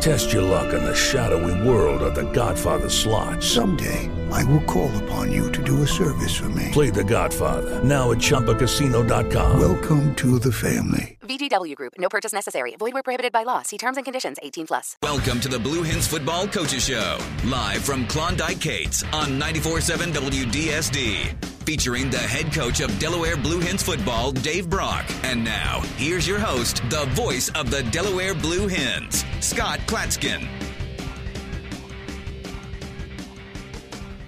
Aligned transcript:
Test 0.00 0.32
your 0.32 0.42
luck 0.42 0.72
in 0.72 0.84
the 0.84 0.94
shadowy 0.94 1.68
world 1.68 2.02
of 2.02 2.14
The 2.14 2.30
Godfather 2.32 2.88
slot. 2.88 3.42
Someday, 3.42 4.10
I 4.30 4.44
will 4.44 4.62
call 4.62 4.90
upon 5.04 5.32
you 5.32 5.50
to 5.52 5.62
do 5.62 5.82
a 5.82 5.86
service 5.86 6.34
for 6.36 6.48
me. 6.50 6.70
Play 6.72 6.90
The 6.90 7.04
Godfather 7.04 7.82
now 7.82 8.12
at 8.12 8.18
ChumbaCasino.com. 8.18 9.58
Welcome 9.60 10.14
to 10.16 10.38
the 10.38 10.52
family. 10.52 11.18
VGW 11.22 11.74
Group. 11.74 11.94
No 11.98 12.08
purchase 12.08 12.32
necessary. 12.32 12.76
Void 12.78 12.94
where 12.94 13.02
prohibited 13.02 13.32
by 13.32 13.42
law. 13.42 13.62
See 13.62 13.78
terms 13.78 13.96
and 13.96 14.04
conditions. 14.04 14.38
18 14.42 14.66
plus. 14.68 14.96
Welcome 15.02 15.40
to 15.40 15.48
the 15.48 15.58
Blue 15.58 15.82
Hens 15.82 16.06
Football 16.06 16.46
Coaches 16.46 16.86
Show, 16.86 17.18
live 17.44 17.82
from 17.82 18.06
Klondike 18.06 18.60
Kates 18.60 19.02
on 19.12 19.40
94.7 19.40 20.12
WDSD. 20.12 21.55
Featuring 21.66 22.10
the 22.10 22.18
head 22.18 22.52
coach 22.52 22.80
of 22.80 22.96
Delaware 23.00 23.36
Blue 23.36 23.58
Hens 23.58 23.82
football, 23.82 24.30
Dave 24.30 24.70
Brock. 24.70 25.04
And 25.24 25.42
now, 25.42 25.80
here's 25.96 26.24
your 26.24 26.38
host, 26.38 26.80
the 26.90 27.06
voice 27.06 27.48
of 27.56 27.72
the 27.72 27.82
Delaware 27.82 28.34
Blue 28.34 28.68
Hens, 28.68 29.24
Scott 29.40 29.80
Klatskin. 29.80 30.46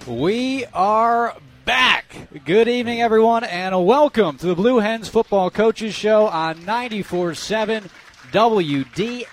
We 0.05 0.65
are 0.75 1.37
back. 1.65 2.17
Good 2.45 2.67
evening, 2.67 3.03
everyone, 3.03 3.45
and 3.45 3.87
welcome 3.87 4.37
to 4.39 4.47
the 4.47 4.57
Blue 4.57 4.81
Hens 4.81 5.09
Football 5.09 5.51
Coaches 5.51 5.95
Show 5.95 6.27
on 6.27 6.57
94.7 6.63 7.89
WDSD, 8.33 9.25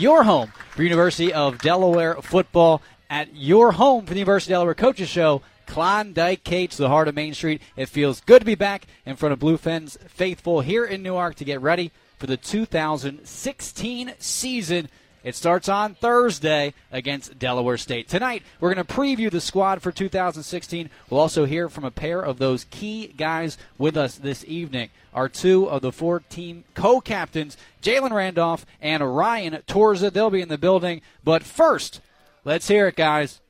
your 0.00 0.22
home 0.22 0.52
for 0.70 0.84
University 0.84 1.32
of 1.32 1.58
Delaware 1.58 2.14
football 2.22 2.82
at 3.10 3.34
your 3.34 3.72
home 3.72 4.06
for 4.06 4.14
the 4.14 4.20
University 4.20 4.52
of 4.52 4.58
Delaware 4.58 4.74
Coaches 4.74 5.08
Show. 5.08 5.42
Klondike 5.66 6.44
Kates, 6.44 6.76
the 6.76 6.88
heart 6.88 7.08
of 7.08 7.14
Main 7.14 7.34
Street. 7.34 7.62
It 7.76 7.88
feels 7.88 8.20
good 8.20 8.40
to 8.40 8.46
be 8.46 8.54
back 8.54 8.86
in 9.04 9.16
front 9.16 9.32
of 9.32 9.38
Blue 9.38 9.56
Hens 9.56 9.98
faithful 10.08 10.60
here 10.60 10.84
in 10.84 11.02
Newark 11.02 11.36
to 11.36 11.44
get 11.44 11.60
ready 11.60 11.90
for 12.18 12.26
the 12.26 12.36
2016 12.36 14.12
season. 14.18 14.88
It 15.24 15.34
starts 15.34 15.70
on 15.70 15.94
Thursday 15.94 16.74
against 16.92 17.38
Delaware 17.38 17.78
State. 17.78 18.08
Tonight, 18.08 18.42
we're 18.60 18.74
going 18.74 18.86
to 18.86 18.94
preview 18.94 19.30
the 19.30 19.40
squad 19.40 19.80
for 19.80 19.90
2016. 19.90 20.90
We'll 21.08 21.20
also 21.20 21.46
hear 21.46 21.70
from 21.70 21.84
a 21.84 21.90
pair 21.90 22.20
of 22.20 22.36
those 22.36 22.64
key 22.64 23.06
guys 23.06 23.56
with 23.78 23.96
us 23.96 24.16
this 24.16 24.44
evening. 24.46 24.90
Our 25.14 25.30
two 25.30 25.68
of 25.70 25.80
the 25.80 25.92
four 25.92 26.20
team 26.20 26.64
co 26.74 27.00
captains, 27.00 27.56
Jalen 27.82 28.10
Randolph 28.10 28.66
and 28.82 29.16
Ryan 29.16 29.54
Torza. 29.66 30.12
They'll 30.12 30.28
be 30.28 30.42
in 30.42 30.48
the 30.48 30.58
building. 30.58 31.00
But 31.24 31.42
first, 31.42 32.02
let's 32.44 32.68
hear 32.68 32.88
it, 32.88 32.96
guys, 32.96 33.40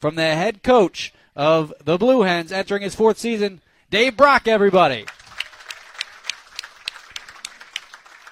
from 0.00 0.16
the 0.16 0.34
head 0.34 0.64
coach 0.64 1.14
of 1.40 1.72
the 1.82 1.96
Blue 1.96 2.20
Hens 2.20 2.52
entering 2.52 2.82
his 2.82 2.94
fourth 2.94 3.16
season, 3.16 3.62
Dave 3.90 4.14
Brock, 4.14 4.46
everybody. 4.46 5.06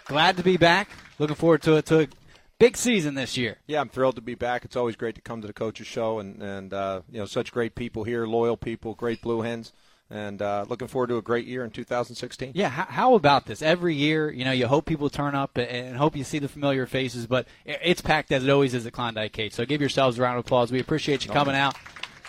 Glad 0.05 0.37
to 0.37 0.43
be 0.43 0.59
back. 0.59 0.91
Looking 1.19 1.35
forward 1.35 1.63
to 1.63 1.77
it. 1.77 1.87
To 1.87 2.01
a 2.01 2.09
big 2.59 2.77
season 2.77 3.15
this 3.15 3.39
year. 3.39 3.57
Yeah, 3.67 3.81
I'm 3.81 3.89
thrilled 3.89 4.17
to 4.17 4.21
be 4.21 4.35
back. 4.35 4.67
It's 4.67 4.77
always 4.77 4.95
great 4.95 5.15
to 5.15 5.23
come 5.23 5.41
to 5.41 5.47
the 5.47 5.55
coaches 5.55 5.87
show, 5.87 6.19
and 6.19 6.43
and 6.43 6.75
uh, 6.75 7.01
you 7.11 7.19
know 7.19 7.25
such 7.25 7.51
great 7.51 7.75
people 7.75 8.05
here, 8.05 8.27
loyal 8.27 8.59
people, 8.59 8.95
great 8.95 9.23
Blue 9.23 9.41
Hens, 9.41 9.73
and 10.11 10.43
uh, 10.43 10.67
looking 10.69 10.87
forward 10.87 11.07
to 11.07 11.17
a 11.17 11.23
great 11.23 11.47
year 11.47 11.65
in 11.65 11.71
2016. 11.71 12.53
Yeah, 12.55 12.69
how, 12.69 12.85
how, 12.85 13.15
about 13.15 13.47
this? 13.47 13.63
Every 13.63 13.95
year, 13.95 14.31
you 14.31 14.45
know, 14.45 14.53
you 14.53 14.67
hope 14.67 14.85
people 14.85 15.09
turn 15.09 15.35
up 15.35 15.57
and, 15.57 15.69
and 15.69 15.97
hope 15.97 16.15
you 16.15 16.25
see 16.25 16.41
the 16.41 16.49
familiar 16.49 16.85
faces, 16.85 17.27
but 17.27 17.49
it's 17.65 18.03
packed 18.03 18.33
as 18.33 18.45
it 18.45 18.51
always 18.51 18.75
is 18.75 18.85
at 18.85 18.93
Klondike 18.93 19.33
Kate. 19.33 19.55
So 19.55 19.65
give 19.65 19.81
yourselves 19.81 20.19
a 20.19 20.23
round 20.23 20.39
of 20.39 20.45
applause. 20.45 20.71
We 20.71 20.81
appreciate 20.81 21.25
you 21.25 21.33
coming 21.33 21.55
out. 21.55 21.75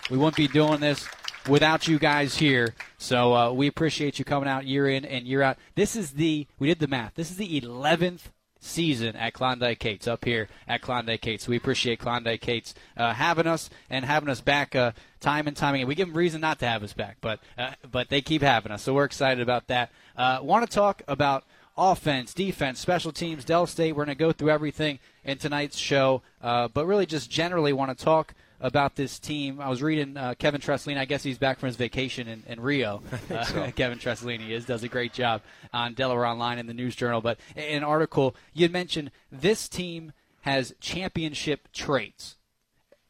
We 0.10 0.18
wouldn't 0.18 0.36
be 0.36 0.48
doing 0.48 0.80
this 0.80 1.08
without 1.48 1.88
you 1.88 2.00
guys 2.00 2.38
here. 2.38 2.74
So 2.98 3.36
uh, 3.36 3.52
we 3.52 3.68
appreciate 3.68 4.18
you 4.18 4.26
coming 4.26 4.50
out 4.50 4.66
year 4.66 4.90
in 4.90 5.06
and 5.06 5.28
year 5.28 5.42
out. 5.42 5.58
This 5.76 5.96
is 5.96 6.12
the 6.12 6.48
we 6.58 6.68
did 6.68 6.80
the 6.80 6.88
math. 6.88 7.14
This 7.16 7.30
is 7.30 7.38
the 7.38 7.62
11th 7.62 8.22
season 8.60 9.16
at 9.16 9.34
Klondike 9.34 9.80
Kates 9.80 10.08
up 10.08 10.26
here 10.26 10.50
at 10.68 10.82
Klondike 10.82 11.22
Kates. 11.22 11.48
We 11.48 11.58
appreciate 11.58 12.00
Klondike 12.00 12.42
Kates 12.42 12.74
uh, 12.98 13.14
having 13.14 13.48
us 13.48 13.70
and 13.90 14.04
having 14.04 14.30
us 14.30 14.42
back 14.42 14.76
uh, 14.76 14.92
time 15.20 15.48
and 15.48 15.56
time 15.56 15.76
again. 15.76 15.88
We 15.88 15.96
give 15.96 16.08
them 16.08 16.18
reason 16.18 16.42
not 16.42 16.60
to 16.60 16.68
have 16.68 16.84
us 16.84 16.94
back, 16.94 17.18
but 17.22 17.40
uh, 17.58 17.74
but 17.90 18.10
they 18.10 18.22
keep 18.22 18.42
having 18.42 18.72
us, 18.72 18.82
so 18.82 18.94
we're 18.94 19.06
excited 19.06 19.42
about 19.42 19.68
that. 19.68 19.92
Uh, 20.18 20.40
Want 20.42 20.68
to 20.68 20.74
talk 20.74 21.04
about 21.08 21.44
offense, 21.78 22.34
defense, 22.34 22.80
special 22.80 23.12
teams, 23.12 23.46
Del 23.46 23.66
State. 23.66 23.94
We're 23.94 24.06
going 24.06 24.18
to 24.18 24.20
go 24.20 24.32
through 24.32 24.50
everything 24.50 25.00
in 25.24 25.38
tonight's 25.38 25.78
show, 25.78 26.22
uh, 26.42 26.68
but 26.68 26.86
really 26.86 27.06
just 27.06 27.30
generally 27.30 27.72
want 27.74 27.98
to 27.98 28.04
talk 28.04 28.34
about 28.62 28.96
this 28.96 29.20
team. 29.20 29.60
I 29.62 29.70
was 29.70 29.82
reading 29.82 30.18
uh, 30.18 30.34
Kevin 30.38 30.62
Tresolini. 30.62 30.98
I 30.98 31.06
guess 31.06 31.24
he's 31.24 31.38
back 31.38 31.60
from 31.60 31.68
his 31.68 31.76
vacation 31.76 32.28
in, 32.28 32.44
in 32.48 32.60
Rio. 32.60 33.02
Uh, 33.30 33.44
so. 33.44 33.72
Kevin 33.76 34.00
Tresolini 34.00 34.50
is 34.50 34.66
does 34.66 34.82
a 34.84 34.88
great 34.88 35.14
job 35.14 35.42
on 35.72 35.94
Delaware 35.94 36.26
Online 36.26 36.58
in 36.58 36.66
the 36.66 36.74
News 36.74 36.96
Journal. 36.96 37.22
But 37.22 37.38
in 37.56 37.78
an 37.78 37.84
article, 37.84 38.36
you 38.54 38.70
mentioned 38.70 39.12
this 39.32 39.70
team 39.70 40.14
has 40.42 40.74
championship 40.80 41.72
traits. 41.72 42.38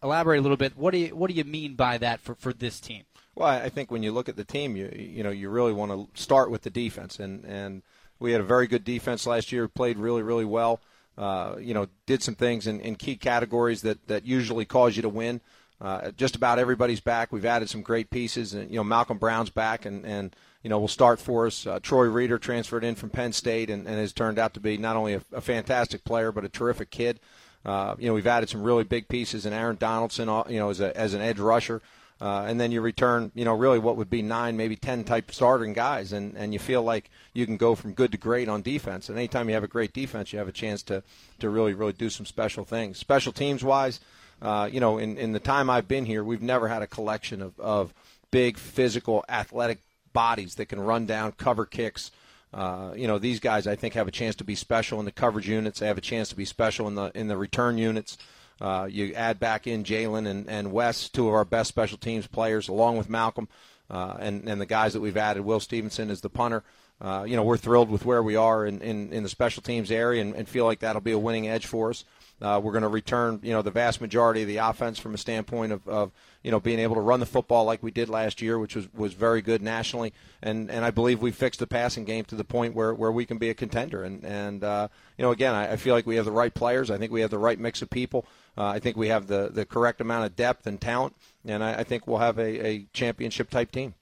Elaborate 0.03 0.39
a 0.39 0.41
little 0.41 0.57
bit. 0.57 0.77
What 0.77 0.91
do 0.91 0.97
you 0.97 1.15
what 1.15 1.29
do 1.29 1.35
you 1.35 1.45
mean 1.45 1.75
by 1.75 1.97
that 1.99 2.19
for, 2.19 2.35
for 2.35 2.51
this 2.51 2.81
team? 2.81 3.03
Well, 3.35 3.47
I 3.47 3.69
think 3.69 3.91
when 3.91 4.03
you 4.03 4.11
look 4.11 4.27
at 4.27 4.35
the 4.35 4.43
team, 4.43 4.75
you 4.75 4.91
you 4.93 5.23
know 5.23 5.29
you 5.29 5.49
really 5.49 5.73
want 5.73 5.91
to 5.91 6.21
start 6.21 6.51
with 6.51 6.63
the 6.63 6.69
defense, 6.69 7.19
and 7.19 7.45
and 7.45 7.81
we 8.19 8.33
had 8.33 8.41
a 8.41 8.45
very 8.45 8.67
good 8.67 8.83
defense 8.83 9.25
last 9.25 9.51
year. 9.51 9.67
Played 9.67 9.97
really 9.97 10.21
really 10.21 10.45
well. 10.45 10.81
Uh, 11.19 11.57
you 11.59 11.73
know, 11.73 11.85
did 12.05 12.23
some 12.23 12.33
things 12.33 12.65
in, 12.65 12.79
in 12.79 12.95
key 12.95 13.17
categories 13.17 13.81
that, 13.81 14.07
that 14.07 14.25
usually 14.25 14.63
cause 14.63 14.95
you 14.95 15.01
to 15.01 15.09
win. 15.09 15.41
Uh, 15.81 16.11
just 16.11 16.35
about 16.35 16.59
everybody's 16.59 17.01
back. 17.01 17.31
We've 17.33 17.45
added 17.45 17.69
some 17.69 17.81
great 17.81 18.09
pieces, 18.09 18.53
and 18.53 18.69
you 18.69 18.77
know 18.77 18.83
Malcolm 18.85 19.17
Brown's 19.17 19.49
back, 19.49 19.85
and, 19.85 20.05
and 20.05 20.33
you 20.63 20.69
know 20.69 20.79
will 20.79 20.87
start 20.87 21.19
for 21.19 21.45
us. 21.47 21.67
Uh, 21.67 21.79
Troy 21.81 22.05
Reeder 22.05 22.37
transferred 22.37 22.85
in 22.85 22.95
from 22.95 23.09
Penn 23.09 23.33
State, 23.33 23.69
and, 23.69 23.85
and 23.85 23.97
has 23.97 24.13
turned 24.13 24.39
out 24.39 24.53
to 24.53 24.61
be 24.61 24.77
not 24.77 24.95
only 24.95 25.13
a, 25.13 25.21
a 25.33 25.41
fantastic 25.41 26.03
player 26.03 26.31
but 26.31 26.45
a 26.45 26.49
terrific 26.49 26.89
kid. 26.89 27.19
Uh, 27.65 27.95
you 27.97 28.07
know 28.07 28.13
we've 28.13 28.27
added 28.27 28.49
some 28.49 28.63
really 28.63 28.85
big 28.85 29.07
pieces, 29.09 29.45
and 29.45 29.53
Aaron 29.53 29.77
Donaldson, 29.77 30.29
uh, 30.29 30.43
you 30.49 30.59
know, 30.59 30.69
as 30.69 30.79
a 30.79 30.95
as 30.97 31.13
an 31.13 31.21
edge 31.21 31.39
rusher. 31.39 31.81
Uh, 32.21 32.43
and 32.47 32.59
then 32.59 32.69
you 32.69 32.81
return, 32.81 33.31
you 33.33 33.45
know, 33.45 33.53
really 33.53 33.79
what 33.79 33.95
would 33.95 34.09
be 34.09 34.21
nine, 34.21 34.57
maybe 34.57 34.75
ten 34.75 35.05
type 35.05 35.31
starting 35.31 35.71
guys, 35.71 36.11
and, 36.11 36.35
and 36.35 36.51
you 36.51 36.59
feel 36.59 36.83
like 36.83 37.09
you 37.33 37.45
can 37.45 37.55
go 37.55 37.75
from 37.75 37.93
good 37.93 38.11
to 38.11 38.17
great 38.17 38.49
on 38.49 38.61
defense. 38.61 39.07
And 39.07 39.17
anytime 39.17 39.47
you 39.47 39.55
have 39.55 39.63
a 39.63 39.69
great 39.69 39.93
defense, 39.93 40.33
you 40.33 40.39
have 40.39 40.49
a 40.49 40.51
chance 40.51 40.83
to, 40.83 41.01
to 41.39 41.49
really, 41.49 41.73
really 41.73 41.93
do 41.93 42.09
some 42.09 42.25
special 42.25 42.65
things. 42.65 42.97
Special 42.97 43.31
teams 43.31 43.63
wise, 43.63 44.01
uh, 44.41 44.69
you 44.69 44.81
know, 44.81 44.97
in, 44.97 45.17
in 45.17 45.31
the 45.31 45.39
time 45.39 45.69
I've 45.69 45.87
been 45.87 46.05
here, 46.05 46.23
we've 46.23 46.41
never 46.41 46.67
had 46.67 46.81
a 46.81 46.87
collection 46.87 47.41
of, 47.41 47.57
of 47.57 47.93
big, 48.31 48.57
physical, 48.57 49.23
athletic 49.29 49.79
bodies 50.11 50.55
that 50.55 50.65
can 50.65 50.81
run 50.81 51.05
down, 51.05 51.31
cover 51.31 51.65
kicks. 51.65 52.11
Uh, 52.53 52.91
you 52.95 53.07
know, 53.07 53.19
these 53.19 53.39
guys 53.39 53.67
I 53.67 53.75
think 53.75 53.93
have 53.93 54.07
a 54.07 54.11
chance 54.11 54.35
to 54.37 54.43
be 54.43 54.55
special 54.55 54.99
in 54.99 55.05
the 55.05 55.11
coverage 55.11 55.47
units. 55.47 55.79
They 55.79 55.87
have 55.87 55.97
a 55.99 56.01
chance 56.01 56.29
to 56.29 56.35
be 56.35 56.45
special 56.45 56.87
in 56.87 56.95
the 56.95 57.11
in 57.15 57.27
the 57.27 57.37
return 57.37 57.77
units. 57.77 58.17
Uh, 58.61 58.87
you 58.89 59.13
add 59.13 59.39
back 59.39 59.67
in 59.67 59.83
Jalen 59.83 60.27
and, 60.27 60.49
and 60.49 60.71
Wes, 60.71 61.09
two 61.09 61.27
of 61.27 61.33
our 61.33 61.45
best 61.45 61.69
special 61.69 61.97
teams 61.97 62.27
players, 62.27 62.67
along 62.67 62.97
with 62.97 63.09
Malcolm 63.09 63.47
uh, 63.89 64.17
and, 64.19 64.47
and 64.49 64.59
the 64.59 64.65
guys 64.65 64.93
that 64.93 65.01
we've 65.01 65.17
added. 65.17 65.43
Will 65.43 65.59
Stevenson 65.59 66.09
is 66.09 66.21
the 66.21 66.29
punter. 66.29 66.63
Uh, 67.01 67.23
you 67.25 67.37
know, 67.37 67.43
we're 67.43 67.57
thrilled 67.57 67.89
with 67.89 68.03
where 68.03 68.21
we 68.21 68.35
are 68.35 68.65
in, 68.65 68.81
in, 68.81 69.13
in 69.13 69.23
the 69.23 69.29
special 69.29 69.63
teams 69.63 69.89
area 69.89 70.21
and, 70.21 70.35
and 70.35 70.49
feel 70.49 70.65
like 70.65 70.79
that'll 70.79 71.01
be 71.01 71.13
a 71.13 71.17
winning 71.17 71.47
edge 71.47 71.65
for 71.65 71.91
us. 71.91 72.03
Uh, 72.41 72.59
we're 72.61 72.71
going 72.71 72.83
to 72.83 72.89
return, 72.89 73.39
you 73.43 73.51
know, 73.51 73.61
the 73.61 73.71
vast 73.71 73.99
majority 73.99 74.41
of 74.41 74.47
the 74.47 74.57
offense 74.57 74.97
from 74.97 75.13
a 75.13 75.17
standpoint 75.17 75.73
of, 75.73 75.85
of, 75.87 76.11
you 76.41 76.51
know, 76.51 76.59
being 76.59 76.79
able 76.79 76.95
to 76.95 77.01
run 77.01 77.19
the 77.19 77.25
football 77.25 77.65
like 77.65 77.83
we 77.83 77.91
did 77.91 78.07
last 78.07 78.41
year, 78.41 78.57
which 78.57 78.77
was, 78.77 78.87
was 78.93 79.13
very 79.13 79.41
good 79.41 79.61
nationally. 79.61 80.13
And, 80.41 80.71
and 80.71 80.85
I 80.85 80.91
believe 80.91 81.21
we 81.21 81.31
fixed 81.31 81.59
the 81.59 81.67
passing 81.67 82.05
game 82.05 82.23
to 82.25 82.35
the 82.35 82.45
point 82.45 82.75
where, 82.75 82.93
where 82.93 83.11
we 83.11 83.25
can 83.25 83.39
be 83.39 83.49
a 83.49 83.53
contender. 83.53 84.03
And, 84.03 84.23
and 84.23 84.63
uh, 84.63 84.87
you 85.17 85.23
know, 85.23 85.31
again, 85.31 85.53
I, 85.53 85.73
I 85.73 85.75
feel 85.75 85.93
like 85.93 86.07
we 86.07 86.15
have 86.15 86.23
the 86.23 86.31
right 86.31 86.53
players. 86.53 86.89
I 86.89 86.97
think 86.97 87.11
we 87.11 87.21
have 87.21 87.31
the 87.31 87.37
right 87.37 87.59
mix 87.59 87.81
of 87.81 87.89
people. 87.89 88.25
Uh, 88.57 88.65
I 88.65 88.79
think 88.79 88.97
we 88.97 89.07
have 89.09 89.27
the, 89.27 89.49
the 89.51 89.65
correct 89.65 90.01
amount 90.01 90.25
of 90.25 90.35
depth 90.35 90.67
and 90.67 90.79
talent. 90.79 91.15
And 91.45 91.63
I, 91.63 91.79
I 91.79 91.83
think 91.83 92.07
we'll 92.07 92.19
have 92.19 92.37
a, 92.37 92.67
a 92.67 92.87
championship 92.93 93.49
type 93.49 93.71
team. 93.71 93.93